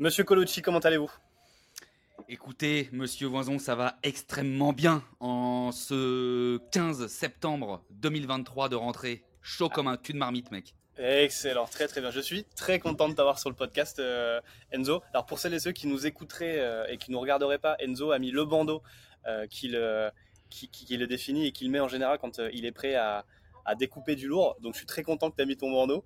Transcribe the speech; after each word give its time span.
Monsieur 0.00 0.24
Colucci, 0.24 0.60
comment 0.60 0.80
allez-vous? 0.80 1.10
Écoutez, 2.28 2.88
monsieur 2.90 3.28
Voison, 3.28 3.60
ça 3.60 3.76
va 3.76 3.96
extrêmement 4.02 4.72
bien 4.72 5.04
en 5.20 5.70
ce 5.70 6.58
15 6.72 7.06
septembre 7.06 7.84
2023 7.90 8.68
de 8.68 8.74
rentrée. 8.74 9.22
Chaud 9.40 9.68
comme 9.68 9.86
un 9.86 9.96
cul 9.96 10.12
de 10.12 10.18
marmite, 10.18 10.50
mec. 10.50 10.74
Excellent, 10.98 11.66
très 11.66 11.86
très 11.86 12.00
bien. 12.00 12.10
Je 12.10 12.18
suis 12.18 12.42
très 12.56 12.80
content 12.80 13.08
de 13.08 13.14
t'avoir 13.14 13.38
sur 13.38 13.50
le 13.50 13.54
podcast, 13.54 14.00
euh, 14.00 14.40
Enzo. 14.72 15.00
Alors 15.12 15.26
pour 15.26 15.38
celles 15.38 15.54
et 15.54 15.60
ceux 15.60 15.70
qui 15.70 15.86
nous 15.86 16.08
écouteraient 16.08 16.58
euh, 16.58 16.86
et 16.88 16.98
qui 16.98 17.12
ne 17.12 17.14
nous 17.14 17.20
regarderaient 17.20 17.58
pas, 17.58 17.76
Enzo 17.78 18.10
a 18.10 18.18
mis 18.18 18.32
le 18.32 18.44
bandeau 18.44 18.82
euh, 19.28 19.46
qui, 19.46 19.68
le, 19.68 20.10
qui, 20.50 20.96
le 20.96 21.06
définit 21.06 21.46
et 21.46 21.52
qu'il 21.52 21.70
met 21.70 21.78
en 21.78 21.88
général 21.88 22.18
quand 22.18 22.40
il 22.52 22.66
est 22.66 22.72
prêt 22.72 22.96
à, 22.96 23.24
à, 23.64 23.76
découper 23.76 24.16
du 24.16 24.26
lourd. 24.26 24.56
Donc 24.60 24.72
je 24.72 24.78
suis 24.78 24.86
très 24.86 25.04
content 25.04 25.30
que 25.30 25.36
tu 25.36 25.42
aies 25.42 25.46
mis 25.46 25.56
ton 25.56 25.70
bandeau. 25.70 26.04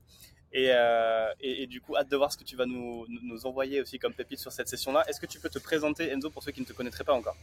Euh, 0.54 1.28
et, 1.40 1.62
et, 1.62 1.66
du 1.66 1.80
coup, 1.80 1.96
hâte 1.96 2.10
de 2.10 2.16
voir 2.16 2.32
ce 2.32 2.38
que 2.38 2.44
tu 2.44 2.56
vas 2.56 2.66
nous, 2.66 3.06
nous 3.08 3.46
envoyer 3.46 3.80
aussi 3.80 3.98
comme 3.98 4.14
pépite 4.14 4.38
sur 4.38 4.52
cette 4.52 4.68
session-là. 4.68 5.04
Est-ce 5.08 5.20
que 5.20 5.26
tu 5.26 5.38
peux 5.38 5.48
te 5.48 5.58
présenter, 5.58 6.10
Enzo, 6.10 6.30
pour 6.30 6.42
ceux 6.42 6.52
qui 6.52 6.60
ne 6.60 6.66
te 6.66 6.72
connaîtraient 6.72 7.04
pas 7.04 7.14
encore? 7.14 7.36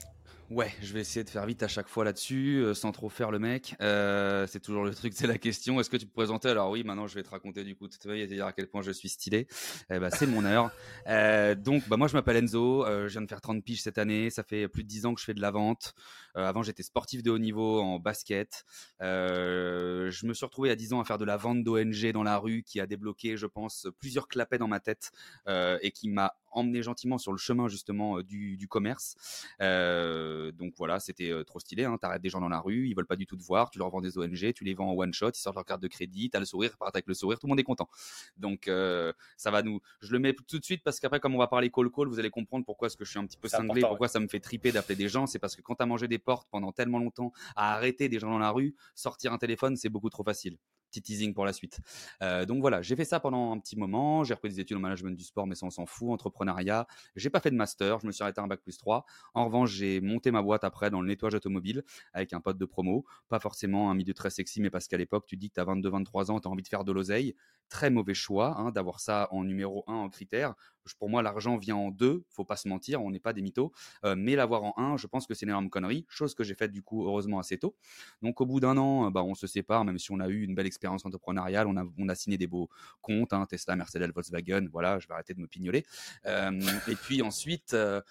Ouais, 0.52 0.72
je 0.82 0.94
vais 0.94 1.02
essayer 1.02 1.24
de 1.24 1.30
faire 1.30 1.46
vite 1.48 1.64
à 1.64 1.68
chaque 1.68 1.88
fois 1.88 2.06
là-dessus, 2.06 2.62
euh, 2.62 2.76
sans 2.76 2.92
trop 2.92 3.10
faire 3.10 3.32
le 3.32 3.40
mec. 3.40 3.76
Euh, 3.82 4.46
c'est 4.48 4.60
toujours 4.60 4.84
le 4.84 4.94
truc, 4.94 5.14
c'est 5.16 5.26
la 5.26 5.40
question. 5.40 5.80
Est-ce 5.80 5.90
que 5.90 5.98
tu 5.98 6.06
peux 6.06 6.12
te 6.12 6.16
présenter 6.16 6.50
Alors 6.50 6.70
oui, 6.70 6.84
maintenant 6.84 7.08
je 7.08 7.16
vais 7.16 7.24
te 7.24 7.30
raconter 7.30 7.64
du 7.64 7.76
coup, 7.76 7.88
tu 7.88 8.08
vas 8.08 8.26
dire 8.28 8.46
à 8.46 8.54
quel 8.54 8.68
point 8.68 8.84
je 8.84 8.92
suis 8.92 9.10
stylé. 9.10 9.48
Eh 9.90 9.98
ben, 9.98 10.12
c'est 10.12 10.28
mon 10.28 10.46
heure. 10.46 10.70
Donc, 11.58 11.88
bah, 11.90 11.98
moi 11.98 12.08
je 12.08 12.14
m'appelle 12.14 12.38
Enzo, 12.38 12.86
je 12.86 13.08
viens 13.08 13.22
de 13.22 13.28
faire 13.28 13.42
30 13.42 13.64
piges 13.64 13.82
cette 13.82 13.98
année. 13.98 14.30
Ça 14.30 14.44
fait 14.44 14.68
plus 14.68 14.84
de 14.84 14.88
10 14.88 15.08
ans 15.08 15.16
que 15.16 15.20
je 15.20 15.26
fais 15.26 15.34
de 15.34 15.42
la 15.42 15.50
vente. 15.50 15.96
Avant, 16.36 16.64
j'étais 16.64 16.84
sportif 16.84 17.24
de 17.24 17.32
haut 17.32 17.40
niveau 17.40 17.82
en 17.82 18.00
basket. 18.00 18.66
je 19.00 20.26
me 20.26 20.34
suis 20.34 20.46
retrouvé 20.46 20.70
à 20.70 20.76
10 20.76 20.94
ans 20.94 21.00
à 21.00 21.06
faire 21.06 21.18
de 21.18 21.26
la 21.26 21.38
vente 21.38 21.64
d'ONG 21.64 22.12
dans 22.12 22.24
la 22.24 22.38
rue, 22.38 22.64
qui 22.64 22.80
a 22.80 22.88
débloqué, 22.88 23.38
je 23.38 23.46
pense, 23.46 23.88
plusieurs 24.00 24.28
clapets 24.28 24.58
dans 24.58 24.68
ma 24.68 24.80
tête 24.80 25.12
et 25.48 25.92
qui 25.92 26.10
m'a 26.10 26.36
emmené 26.56 26.82
gentiment 26.82 27.18
sur 27.18 27.32
le 27.32 27.38
chemin 27.38 27.68
justement 27.68 28.22
du, 28.22 28.58
du 28.58 28.68
commerce. 28.68 29.16
Euh, 29.62 30.52
donc 30.52 30.74
voilà, 30.78 31.00
c'était 31.00 31.32
trop 31.46 31.60
stylé. 31.60 31.86
Hein. 31.86 31.98
T'arrêtes 32.00 32.22
des 32.22 32.30
gens 32.30 32.42
dans 32.42 32.50
la 32.50 32.60
rue, 32.60 32.88
ils 32.88 32.96
veulent 32.96 33.06
pas 33.06 33.16
du 33.16 33.26
tout 33.26 33.38
te 33.38 33.44
voir, 33.44 33.70
tu 33.70 33.80
leur 33.80 33.90
vends 33.90 34.02
des 34.02 34.18
ONG, 34.18 34.54
tu 34.54 34.64
les 34.64 34.74
vends 34.74 34.92
en 34.92 34.96
one 34.96 35.14
shot, 35.14 35.30
ils 35.30 35.40
sortent 35.40 35.56
leur 35.56 35.66
carte 35.66 35.82
de 35.82 35.88
crédit, 35.88 36.30
t'as 36.30 36.40
le 36.40 36.46
sourire, 36.46 36.78
partent 36.78 36.96
avec 36.96 37.08
le 37.08 37.14
sourire, 37.14 37.40
tout 37.40 37.48
le 37.48 37.52
monde 37.52 37.60
est 37.60 37.64
content. 37.64 37.90
Donc 38.38 38.68
euh, 38.68 39.14
ça 39.38 39.52
va 39.52 39.62
nous. 39.62 39.80
Je 40.02 40.12
le 40.12 40.20
mets 40.20 40.34
tout 40.34 40.60
de 40.60 40.64
suite 40.66 40.84
parce 40.84 41.00
qu'après, 41.00 41.20
comme 41.20 41.36
on 41.36 41.40
va 41.40 41.48
parler 41.48 41.70
call 41.70 41.90
call, 41.92 42.08
vous 42.08 42.20
allez 42.20 42.30
comprendre 42.30 42.66
pourquoi 42.66 42.88
est-ce 42.88 42.98
que 42.98 43.06
je 43.06 43.12
suis 43.12 43.20
un 43.20 43.26
petit 43.26 43.38
peu 43.38 43.48
cinglé, 43.48 43.82
pourquoi 43.82 44.08
ça 44.08 44.20
me 44.20 44.28
fait 44.28 44.40
triper 44.40 44.72
d'appeler 44.72 44.96
des 44.96 45.10
gens. 45.10 45.28
C'est 45.28 45.40
parce 45.40 45.56
que 45.56 45.62
quand 45.62 45.76
t'as 45.76 45.86
mangé 45.86 46.08
des 46.08 46.20
portes 46.20 46.48
pendant 46.52 46.72
tellement 46.72 47.00
longtemps 47.00 47.32
à 47.56 47.74
arrêter 47.74 48.10
des 48.10 48.20
gens 48.20 48.30
dans 48.30 48.40
la 48.40 48.52
rue, 48.52 48.76
sortir 48.96 49.34
un 49.34 49.38
téléphone, 49.38 49.76
c'est 49.76 49.90
beaucoup 49.90 50.10
trop 50.10 50.24
facile 50.24 50.58
teasing 51.02 51.34
pour 51.34 51.46
la 51.46 51.54
suite. 51.54 51.80
Euh, 52.22 52.46
donc 52.46 52.62
voilà, 52.62 52.82
j'ai 52.82 52.96
fait 52.96 53.06
ça 53.06 53.20
pendant 53.20 53.52
un 53.52 53.60
petit 53.60 53.78
moment. 53.78 54.24
J'ai 54.24 54.34
repris 54.34 54.50
des 54.50 54.60
études 54.60 54.78
en 54.78 54.82
management 54.82 55.16
du 55.16 55.24
sport, 55.24 55.48
mais 55.48 55.56
ça 55.56 55.66
on 55.66 55.70
s'en 55.70 55.86
fout. 55.86 56.10
Entrepreneuriat. 56.10 56.88
J'ai 57.16 57.30
pas 57.30 57.40
fait 57.40 57.52
de 57.52 57.56
master. 57.56 58.00
Je 58.00 58.08
me 58.08 58.12
suis 58.12 58.24
arrêté 58.24 58.42
à 58.42 58.44
un 58.44 58.48
bac 58.48 58.62
plus 58.62 58.78
3. 58.78 59.06
En 59.34 59.46
revanche, 59.46 59.72
j'ai 59.72 60.02
monté 60.02 60.32
ma 60.32 60.42
boîte 60.42 60.64
après 60.64 60.90
dans 60.90 61.02
le 61.02 61.08
nettoyage 61.08 61.36
automobile 61.36 61.84
avec 62.14 62.34
un 62.34 62.40
pote 62.40 62.58
de 62.58 62.66
promo. 62.66 63.06
Pas 63.30 63.40
forcément 63.40 63.92
un 63.92 63.94
milieu 63.96 64.14
très 64.14 64.30
sexy, 64.30 64.62
mais 64.62 64.70
parce 64.70 64.88
qu'à 64.88 64.98
l'époque, 64.98 65.26
tu 65.28 65.38
dis 65.38 65.50
que 65.50 65.56
tu 65.56 65.60
as 65.60 65.66
22-23 65.66 66.32
ans, 66.32 66.40
tu 66.40 66.48
as 66.48 66.52
envie 66.52 66.64
de 66.64 66.68
faire 66.68 66.84
de 66.84 66.92
l'oseille. 66.92 67.36
Très 67.70 67.90
mauvais 67.90 68.14
choix 68.14 68.58
hein, 68.60 68.72
d'avoir 68.72 69.00
ça 69.00 69.28
en 69.32 69.44
numéro 69.44 69.84
1 69.88 69.94
en 69.94 70.10
critère 70.10 70.54
pour 70.94 71.10
moi, 71.10 71.24
l'argent 71.24 71.58
vient 71.58 71.76
en 71.76 71.90
deux, 71.90 72.24
faut 72.30 72.46
pas 72.46 72.56
se 72.56 72.68
mentir, 72.68 73.02
on 73.02 73.10
n'est 73.10 73.20
pas 73.20 73.34
des 73.34 73.42
mythos. 73.42 73.72
Euh, 74.04 74.16
mais 74.18 74.36
l'avoir 74.36 74.64
en 74.64 74.74
un, 74.78 74.98
je 74.98 75.08
pense 75.08 75.26
que 75.26 75.34
c'est 75.34 75.46
une 75.46 75.50
énorme 75.50 75.70
connerie, 75.70 76.06
chose 76.10 76.36
que 76.36 76.44
j'ai 76.44 76.54
faite 76.54 76.72
du 76.72 76.84
coup 76.84 77.06
heureusement 77.06 77.40
assez 77.40 77.58
tôt. 77.58 77.76
Donc 78.22 78.42
au 78.42 78.46
bout 78.46 78.60
d'un 78.60 78.78
an, 78.78 79.10
bah, 79.12 79.24
on 79.24 79.36
se 79.36 79.48
sépare, 79.48 79.86
même 79.86 79.98
si 79.98 80.12
on 80.12 80.20
a 80.20 80.28
eu 80.28 80.44
une 80.44 80.54
belle 80.54 80.68
expérience 80.68 81.06
entrepreneuriale, 81.06 81.68
on 81.68 82.10
a, 82.10 82.16
signé 82.16 82.38
des 82.38 82.48
beaux 82.48 82.70
comptes, 83.02 83.34
hein, 83.34 83.46
Tesla, 83.50 83.76
Mercedes, 83.76 84.12
Volkswagen, 84.14 84.68
voilà, 84.72 85.00
je 85.00 85.08
vais 85.08 85.14
arrêter 85.14 85.34
de 85.34 85.42
me 85.42 85.48
pignoler. 85.48 85.86
Euh, 86.26 86.62
et 86.88 86.96
puis 86.96 87.22
ensuite, 87.22 87.74
euh, 87.74 88.02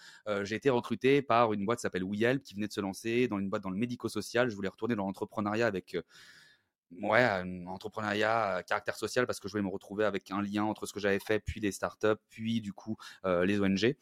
j'ai 0.42 0.56
été 0.56 0.68
recruté 0.70 1.22
par 1.22 1.52
une 1.52 1.64
boîte 1.64 1.78
qui 1.78 1.82
s'appelle 1.82 2.04
WeHelp, 2.04 2.42
qui 2.42 2.54
venait 2.54 2.68
de 2.68 2.72
se 2.72 2.80
lancer 2.80 3.28
dans 3.28 3.38
une 3.38 3.48
boîte 3.48 3.62
dans 3.62 3.70
le 3.70 3.78
médico-social. 3.78 4.50
Je 4.50 4.54
voulais 4.54 4.68
retourner 4.68 4.94
dans 4.94 5.06
l'entrepreneuriat 5.06 5.66
avec 5.66 5.96
ouais, 7.02 7.22
un 7.22 7.66
entrepreneuriat 7.66 8.62
caractère 8.66 8.96
social 8.96 9.26
parce 9.26 9.40
que 9.40 9.48
je 9.48 9.52
voulais 9.52 9.64
me 9.64 9.70
retrouver 9.72 10.04
avec 10.04 10.30
un 10.30 10.42
lien 10.42 10.64
entre 10.64 10.86
ce 10.86 10.92
que 10.92 11.00
j'avais 11.00 11.20
fait, 11.20 11.40
puis 11.40 11.60
les 11.60 11.72
startups, 11.72 12.20
puis 12.30 12.60
du 12.60 12.72
coup 12.72 12.96
les 13.24 13.60
ONG. 13.60 13.96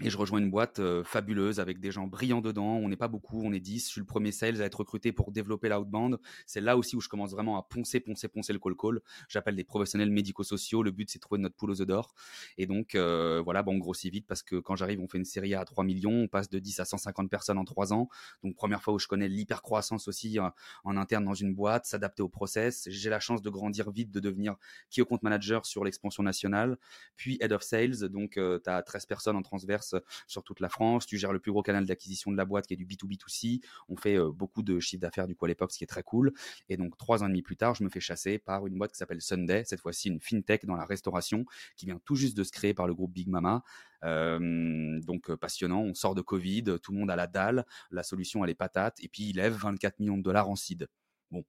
Et 0.00 0.10
je 0.10 0.18
rejoins 0.18 0.40
une 0.40 0.50
boîte 0.50 0.80
fabuleuse 1.04 1.60
avec 1.60 1.78
des 1.78 1.92
gens 1.92 2.08
brillants 2.08 2.40
dedans. 2.40 2.76
On 2.78 2.88
n'est 2.88 2.96
pas 2.96 3.06
beaucoup, 3.06 3.40
on 3.44 3.52
est 3.52 3.60
10. 3.60 3.86
Je 3.86 3.90
suis 3.90 4.00
le 4.00 4.06
premier 4.06 4.32
sales 4.32 4.60
à 4.60 4.64
être 4.64 4.80
recruté 4.80 5.12
pour 5.12 5.30
développer 5.30 5.68
l'outbound. 5.68 6.18
C'est 6.46 6.60
là 6.60 6.76
aussi 6.76 6.96
où 6.96 7.00
je 7.00 7.08
commence 7.08 7.30
vraiment 7.30 7.56
à 7.56 7.62
poncer, 7.62 8.00
poncer, 8.00 8.26
poncer 8.26 8.52
le 8.52 8.58
call 8.58 8.74
call. 8.76 9.00
J'appelle 9.28 9.54
des 9.54 9.62
professionnels 9.62 10.10
médico-sociaux. 10.10 10.82
Le 10.82 10.90
but, 10.90 11.08
c'est 11.08 11.18
de 11.18 11.20
trouver 11.20 11.40
notre 11.40 11.54
poule 11.54 11.70
aux 11.70 11.80
œufs 11.80 11.86
d'or. 11.86 12.12
Et 12.58 12.66
donc, 12.66 12.96
voilà, 12.96 13.62
bon, 13.62 13.76
on 13.76 13.78
grossit 13.78 14.12
vite 14.12 14.26
parce 14.26 14.42
que 14.42 14.56
quand 14.56 14.74
j'arrive, 14.74 15.00
on 15.00 15.06
fait 15.06 15.18
une 15.18 15.24
série 15.24 15.54
à 15.54 15.64
3 15.64 15.84
millions. 15.84 16.24
On 16.24 16.28
passe 16.28 16.50
de 16.50 16.58
10 16.58 16.80
à 16.80 16.84
150 16.84 17.30
personnes 17.30 17.58
en 17.58 17.64
3 17.64 17.92
ans. 17.92 18.08
Donc, 18.42 18.56
première 18.56 18.82
fois 18.82 18.94
où 18.94 18.98
je 18.98 19.06
connais 19.06 19.28
l'hyper-croissance 19.28 20.08
aussi 20.08 20.38
en 20.82 20.96
interne 20.96 21.24
dans 21.24 21.34
une 21.34 21.54
boîte, 21.54 21.86
s'adapter 21.86 22.24
au 22.24 22.28
process. 22.28 22.88
J'ai 22.90 23.10
la 23.10 23.20
chance 23.20 23.42
de 23.42 23.48
grandir 23.48 23.92
vite, 23.92 24.10
de 24.10 24.18
devenir 24.18 24.56
key 24.90 25.02
account 25.02 25.20
manager 25.22 25.64
sur 25.66 25.84
l'expansion 25.84 26.24
nationale. 26.24 26.78
Puis 27.14 27.38
head 27.40 27.52
of 27.52 27.62
sales. 27.62 28.08
Donc, 28.08 28.32
tu 28.32 28.70
as 28.70 28.82
13 28.82 29.06
personnes 29.06 29.36
en 29.36 29.42
transverse 29.42 29.83
sur 30.26 30.42
toute 30.42 30.60
la 30.60 30.68
France. 30.68 31.06
Tu 31.06 31.18
gères 31.18 31.32
le 31.32 31.40
plus 31.40 31.52
gros 31.52 31.62
canal 31.62 31.86
d'acquisition 31.86 32.30
de 32.30 32.36
la 32.36 32.44
boîte 32.44 32.66
qui 32.66 32.74
est 32.74 32.76
du 32.76 32.86
B2B2C. 32.86 33.60
On 33.88 33.96
fait 33.96 34.16
euh, 34.16 34.30
beaucoup 34.30 34.62
de 34.62 34.80
chiffre 34.80 35.00
d'affaires 35.00 35.26
du 35.26 35.34
coup 35.34 35.44
à 35.44 35.48
l'époque, 35.48 35.72
ce 35.72 35.78
qui 35.78 35.84
est 35.84 35.88
très 35.88 36.02
cool. 36.02 36.32
Et 36.68 36.76
donc 36.76 36.96
trois 36.96 37.22
ans 37.22 37.26
et 37.26 37.30
demi 37.30 37.42
plus 37.42 37.56
tard, 37.56 37.74
je 37.74 37.84
me 37.84 37.88
fais 37.88 38.00
chasser 38.00 38.38
par 38.38 38.66
une 38.66 38.76
boîte 38.76 38.92
qui 38.92 38.98
s'appelle 38.98 39.20
Sunday, 39.20 39.64
cette 39.64 39.80
fois-ci 39.80 40.08
une 40.08 40.20
fintech 40.20 40.64
dans 40.66 40.76
la 40.76 40.84
restauration 40.84 41.44
qui 41.76 41.86
vient 41.86 42.00
tout 42.04 42.14
juste 42.14 42.36
de 42.36 42.44
se 42.44 42.52
créer 42.52 42.74
par 42.74 42.86
le 42.86 42.94
groupe 42.94 43.12
Big 43.12 43.28
Mama. 43.28 43.62
Euh, 44.04 45.00
donc 45.00 45.30
euh, 45.30 45.36
passionnant, 45.36 45.80
on 45.80 45.94
sort 45.94 46.14
de 46.14 46.22
Covid, 46.22 46.64
tout 46.82 46.92
le 46.92 46.98
monde 46.98 47.10
a 47.10 47.16
la 47.16 47.26
dalle, 47.26 47.64
la 47.90 48.02
solution 48.02 48.44
elle 48.44 48.50
est 48.50 48.54
patate, 48.54 48.98
et 49.02 49.08
puis 49.08 49.24
il 49.30 49.36
lève 49.36 49.54
24 49.54 49.98
millions 50.00 50.18
de 50.18 50.22
dollars 50.22 50.48
en 50.48 50.56
seed. 50.56 50.88
Bon, 51.30 51.44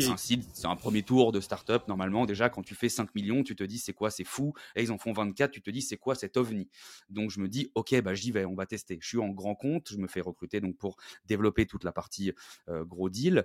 c'est 0.00 0.66
un 0.66 0.76
premier 0.76 1.02
tour 1.02 1.32
de 1.32 1.40
start-up. 1.40 1.86
Normalement, 1.88 2.26
déjà, 2.26 2.48
quand 2.48 2.62
tu 2.62 2.74
fais 2.74 2.88
5 2.88 3.14
millions, 3.14 3.42
tu 3.42 3.56
te 3.56 3.64
dis 3.64 3.78
c'est 3.78 3.92
quoi, 3.92 4.10
c'est 4.10 4.24
fou. 4.24 4.52
Et 4.76 4.82
ils 4.82 4.92
en 4.92 4.98
font 4.98 5.12
24, 5.12 5.50
tu 5.50 5.62
te 5.62 5.70
dis 5.70 5.82
c'est 5.82 5.96
quoi 5.96 6.14
cet 6.14 6.36
ovni? 6.36 6.68
Donc, 7.10 7.30
je 7.30 7.40
me 7.40 7.48
dis, 7.48 7.70
OK, 7.74 7.94
bah, 8.02 8.14
j'y 8.14 8.30
vais, 8.30 8.44
on 8.44 8.54
va 8.54 8.66
tester. 8.66 8.98
Je 9.00 9.06
suis 9.06 9.18
en 9.18 9.28
grand 9.28 9.54
compte, 9.54 9.90
je 9.90 9.96
me 9.96 10.06
fais 10.06 10.20
recruter 10.20 10.60
donc 10.60 10.76
pour 10.76 10.96
développer 11.26 11.66
toute 11.66 11.84
la 11.84 11.92
partie 11.92 12.32
euh, 12.68 12.84
gros 12.84 13.10
deal. 13.10 13.44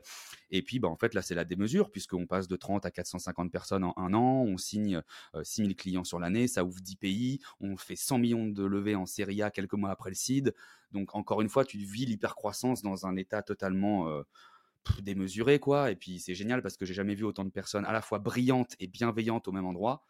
Et 0.52 0.62
puis, 0.62 0.80
bah, 0.80 0.88
en 0.88 0.96
fait, 0.96 1.14
là, 1.14 1.22
c'est 1.22 1.36
la 1.36 1.46
démesure, 1.46 1.92
puisqu'on 1.92 2.26
passe 2.26 2.48
de 2.48 2.56
30 2.56 2.86
à 2.86 2.92
450 2.92 3.52
personnes 3.52 3.84
en 3.84 3.94
un 3.98 4.14
an. 4.14 4.44
On 4.48 4.58
signe 4.58 5.02
6000 5.42 5.72
euh, 5.72 5.74
clients 5.76 6.04
sur 6.04 6.20
l'année, 6.20 6.48
ça 6.48 6.64
ouvre 6.64 6.82
10 6.82 6.96
pays. 6.96 7.40
On 7.60 7.78
fait 7.78 7.96
100 7.96 8.18
millions 8.18 8.48
de 8.48 8.64
levées 8.64 8.96
en 8.96 9.06
série 9.06 9.42
A 9.42 9.52
quelques 9.52 9.74
mois 9.74 9.92
après 9.92 10.10
le 10.10 10.16
seed. 10.16 10.54
Donc, 10.92 11.16
encore 11.16 11.42
une 11.42 11.50
fois, 11.50 11.66
tu 11.66 11.78
vis 11.78 12.06
l'hypercroissance 12.06 12.82
dans 12.82 13.06
un 13.06 13.16
état 13.16 13.42
totalement. 13.42 14.10
Euh, 14.10 14.24
démesuré 15.02 15.60
quoi. 15.60 15.92
Et 15.92 15.96
puis 15.96 16.20
c'est 16.20 16.36
génial 16.36 16.62
parce 16.62 16.78
que 16.78 16.86
j'ai 16.86 16.94
jamais 16.94 17.16
vu 17.16 17.24
autant 17.24 17.46
de 17.46 17.50
personnes 17.50 17.86
à 17.86 17.92
la 17.92 18.02
fois 18.02 18.20
brillantes 18.20 18.76
et 18.80 18.88
bienveillantes 18.88 19.48
au 19.48 19.52
même 19.52 19.66
endroit 19.66 20.04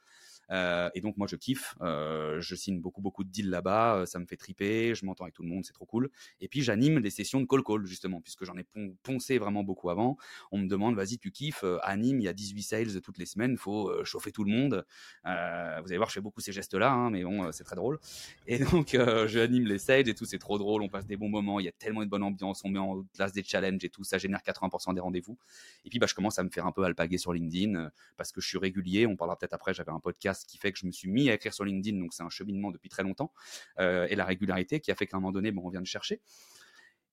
euh, 0.52 0.90
et 0.94 1.02
donc 1.02 1.18
moi 1.18 1.28
je 1.28 1.36
kiffe, 1.36 1.76
euh, 1.82 2.40
je 2.42 2.56
signe 2.56 2.80
beaucoup 2.80 3.02
beaucoup 3.02 3.24
de 3.24 3.30
deals 3.30 3.50
là-bas, 3.50 3.98
euh, 3.98 4.06
ça 4.06 4.20
me 4.20 4.26
fait 4.26 4.38
triper, 4.38 4.96
je 4.96 5.06
m'entends 5.06 5.26
avec 5.26 5.34
tout 5.34 5.44
le 5.44 5.50
monde, 5.50 5.66
c'est 5.66 5.74
trop 5.74 5.86
cool. 5.86 6.10
Et 6.42 6.48
puis 6.48 6.62
j'anime 6.62 7.02
des 7.02 7.10
sessions 7.10 7.42
de 7.42 7.46
call 7.46 7.64
call 7.64 7.86
justement, 7.86 8.22
puisque 8.22 8.46
j'en 8.46 8.58
ai 8.58 8.66
poncé 9.04 9.38
vraiment 9.38 9.64
beaucoup 9.64 9.90
avant. 9.90 10.18
On 10.52 10.58
me 10.58 10.68
demande, 10.68 10.96
vas-y 10.96 11.18
tu 11.18 11.32
kiffes, 11.32 11.64
anime, 11.84 12.20
il 12.20 12.24
y 12.24 12.28
a 12.28 12.34
18 12.34 12.62
sales 12.64 13.02
toutes 13.02 13.18
les 13.18 13.26
semaines, 13.26 13.58
faut 13.58 13.92
chauffer 14.04 14.32
tout 14.32 14.44
le 14.44 14.52
monde. 14.52 14.86
vous 15.24 15.30
allez 15.30 15.98
voir, 15.98 16.10
je 16.10 16.16
fais 16.16 16.22
beaucoup 16.22 16.42
ces 16.42 16.52
gestes-là, 16.52 16.92
hein, 16.92 17.10
mais 17.10 17.24
bon, 17.24 17.52
c'est 17.52 17.64
très 17.64 17.76
drôle. 17.76 18.00
Et 18.48 18.60
donc 18.72 18.90
je 18.94 19.40
anime 19.40 19.66
les 19.66 19.80
sales 19.80 20.10
et 20.10 20.16
tout, 20.16 20.26
c'est 20.26 20.40
trop 20.40 20.58
drôle, 20.58 20.82
on 20.82 20.90
passe 20.90 21.06
des 21.06 21.18
bons 21.18 21.30
moments, 21.30 21.60
il 21.60 21.66
y 21.66 21.70
a 21.70 21.74
tellement 21.74 22.04
de 22.04 22.10
bonne 22.10 22.24
ambiance, 22.24 22.62
on 22.64 22.70
met 22.70 22.80
en 22.80 23.04
place 23.14 23.34
des 23.34 23.44
challenges 23.44 23.84
et 23.84 23.90
tout, 23.90 24.04
ça 24.04 24.18
génère 24.18 24.42
80% 24.42 24.94
des 24.94 25.02
rendez-vous. 25.02 25.38
Et 25.86 25.90
puis 25.90 26.00
bah 26.00 26.08
je 26.08 26.16
commence 26.16 26.40
à 26.40 26.44
me 26.44 26.50
faire 26.50 26.66
un 26.66 26.72
peu 26.72 26.84
alpaguer 26.84 27.18
sur 27.18 27.34
LinkedIn 27.34 27.92
parce 28.18 28.32
que 28.32 28.42
je 28.42 28.48
suis 28.48 28.58
régulier. 28.58 29.06
On 29.06 29.16
parlera 29.16 29.38
peut-être 29.38 29.54
après. 29.54 29.74
J'avais 29.74 29.92
un 29.92 30.00
podcast 30.00 30.39
qui 30.46 30.58
fait 30.58 30.72
que 30.72 30.80
je 30.80 30.86
me 30.86 30.92
suis 30.92 31.10
mis 31.10 31.30
à 31.30 31.34
écrire 31.34 31.54
sur 31.54 31.66
LinkedIn, 31.66 32.00
donc 32.00 32.14
c'est 32.14 32.24
un 32.24 32.30
cheminement 32.30 32.72
depuis 32.72 32.90
très 32.90 33.04
longtemps, 33.04 33.34
euh, 33.80 34.08
et 34.10 34.16
la 34.16 34.26
régularité 34.26 34.80
qui 34.80 34.92
a 34.92 34.96
fait 34.96 35.08
qu'à 35.08 35.18
un 35.18 35.20
moment 35.20 35.32
donné, 35.32 35.52
bon, 35.52 35.64
on 35.66 35.70
vient 35.70 35.82
de 35.82 35.88
chercher. 35.88 36.22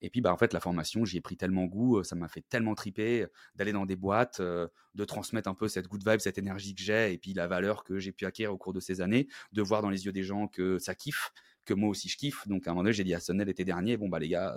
Et 0.01 0.11
puis, 0.11 0.21
bah, 0.21 0.31
en 0.31 0.37
fait, 0.37 0.53
la 0.53 0.59
formation, 0.59 1.05
j'y 1.05 1.17
ai 1.17 1.21
pris 1.21 1.37
tellement 1.37 1.65
goût, 1.65 1.97
euh, 1.97 2.03
ça 2.03 2.15
m'a 2.15 2.27
fait 2.27 2.43
tellement 2.47 2.75
triper 2.75 3.23
euh, 3.23 3.31
d'aller 3.55 3.71
dans 3.71 3.87
des 3.87 3.95
boîtes, 3.95 4.39
de 4.41 5.05
transmettre 5.05 5.49
un 5.49 5.55
peu 5.55 5.67
cette 5.67 5.87
good 5.87 6.07
vibe, 6.07 6.19
cette 6.19 6.37
énergie 6.37 6.75
que 6.75 6.81
j'ai, 6.81 7.13
et 7.13 7.17
puis 7.17 7.33
la 7.33 7.47
valeur 7.47 7.83
que 7.83 7.97
j'ai 7.97 8.11
pu 8.11 8.25
acquérir 8.25 8.53
au 8.53 8.57
cours 8.57 8.73
de 8.73 8.79
ces 8.79 9.01
années, 9.01 9.27
de 9.53 9.61
voir 9.61 9.81
dans 9.81 9.89
les 9.89 10.05
yeux 10.05 10.11
des 10.11 10.23
gens 10.23 10.47
que 10.47 10.77
ça 10.77 10.93
kiffe, 10.93 11.31
que 11.65 11.73
moi 11.73 11.89
aussi 11.89 12.09
je 12.09 12.17
kiffe. 12.17 12.47
Donc, 12.47 12.67
à 12.67 12.71
un 12.71 12.73
moment 12.73 12.83
donné, 12.83 12.93
j'ai 12.93 13.03
dit 13.03 13.15
à 13.15 13.19
Sonnet 13.19 13.45
l'été 13.45 13.65
dernier, 13.65 13.97
bon, 13.97 14.07
bah, 14.07 14.19
les 14.19 14.29
gars, 14.29 14.55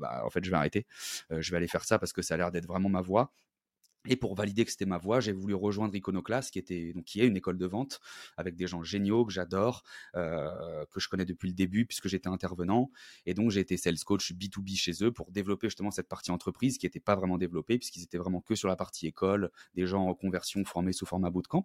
bah, 0.00 0.22
en 0.24 0.30
fait, 0.30 0.44
je 0.44 0.50
vais 0.50 0.56
arrêter. 0.56 0.86
je 1.30 1.50
vais 1.50 1.58
aller 1.58 1.68
faire 1.68 1.84
ça 1.84 2.00
parce 2.00 2.12
que 2.12 2.22
ça 2.22 2.34
a 2.34 2.36
l'air 2.36 2.50
d'être 2.50 2.66
vraiment 2.66 2.88
ma 2.88 3.00
voie. 3.02 3.32
Et 4.08 4.16
pour 4.16 4.34
valider 4.34 4.64
que 4.64 4.70
c'était 4.70 4.86
ma 4.86 4.98
voix, 4.98 5.20
j'ai 5.20 5.32
voulu 5.32 5.54
rejoindre 5.54 5.94
Iconoclast, 5.94 6.50
qui 6.50 6.58
était 6.58 6.92
donc 6.92 7.04
qui 7.04 7.20
est 7.20 7.26
une 7.26 7.36
école 7.36 7.56
de 7.56 7.66
vente 7.66 8.00
avec 8.36 8.56
des 8.56 8.66
gens 8.66 8.82
géniaux 8.82 9.24
que 9.24 9.32
j'adore, 9.32 9.84
euh, 10.16 10.84
que 10.90 10.98
je 10.98 11.08
connais 11.08 11.24
depuis 11.24 11.48
le 11.48 11.54
début 11.54 11.86
puisque 11.86 12.08
j'étais 12.08 12.28
intervenant. 12.28 12.90
Et 13.26 13.34
donc 13.34 13.50
j'ai 13.50 13.60
été 13.60 13.76
sales 13.76 13.98
coach 14.04 14.32
B2B 14.32 14.76
chez 14.76 15.04
eux 15.04 15.12
pour 15.12 15.30
développer 15.30 15.68
justement 15.68 15.92
cette 15.92 16.08
partie 16.08 16.32
entreprise 16.32 16.78
qui 16.78 16.86
n'était 16.86 17.00
pas 17.00 17.14
vraiment 17.14 17.38
développée 17.38 17.78
puisqu'ils 17.78 18.02
étaient 18.02 18.18
vraiment 18.18 18.40
que 18.40 18.54
sur 18.56 18.68
la 18.68 18.76
partie 18.76 19.06
école, 19.06 19.50
des 19.74 19.86
gens 19.86 20.06
en 20.06 20.14
conversion 20.14 20.64
formés 20.64 20.92
sous 20.92 21.06
format 21.06 21.30
bootcamp. 21.30 21.64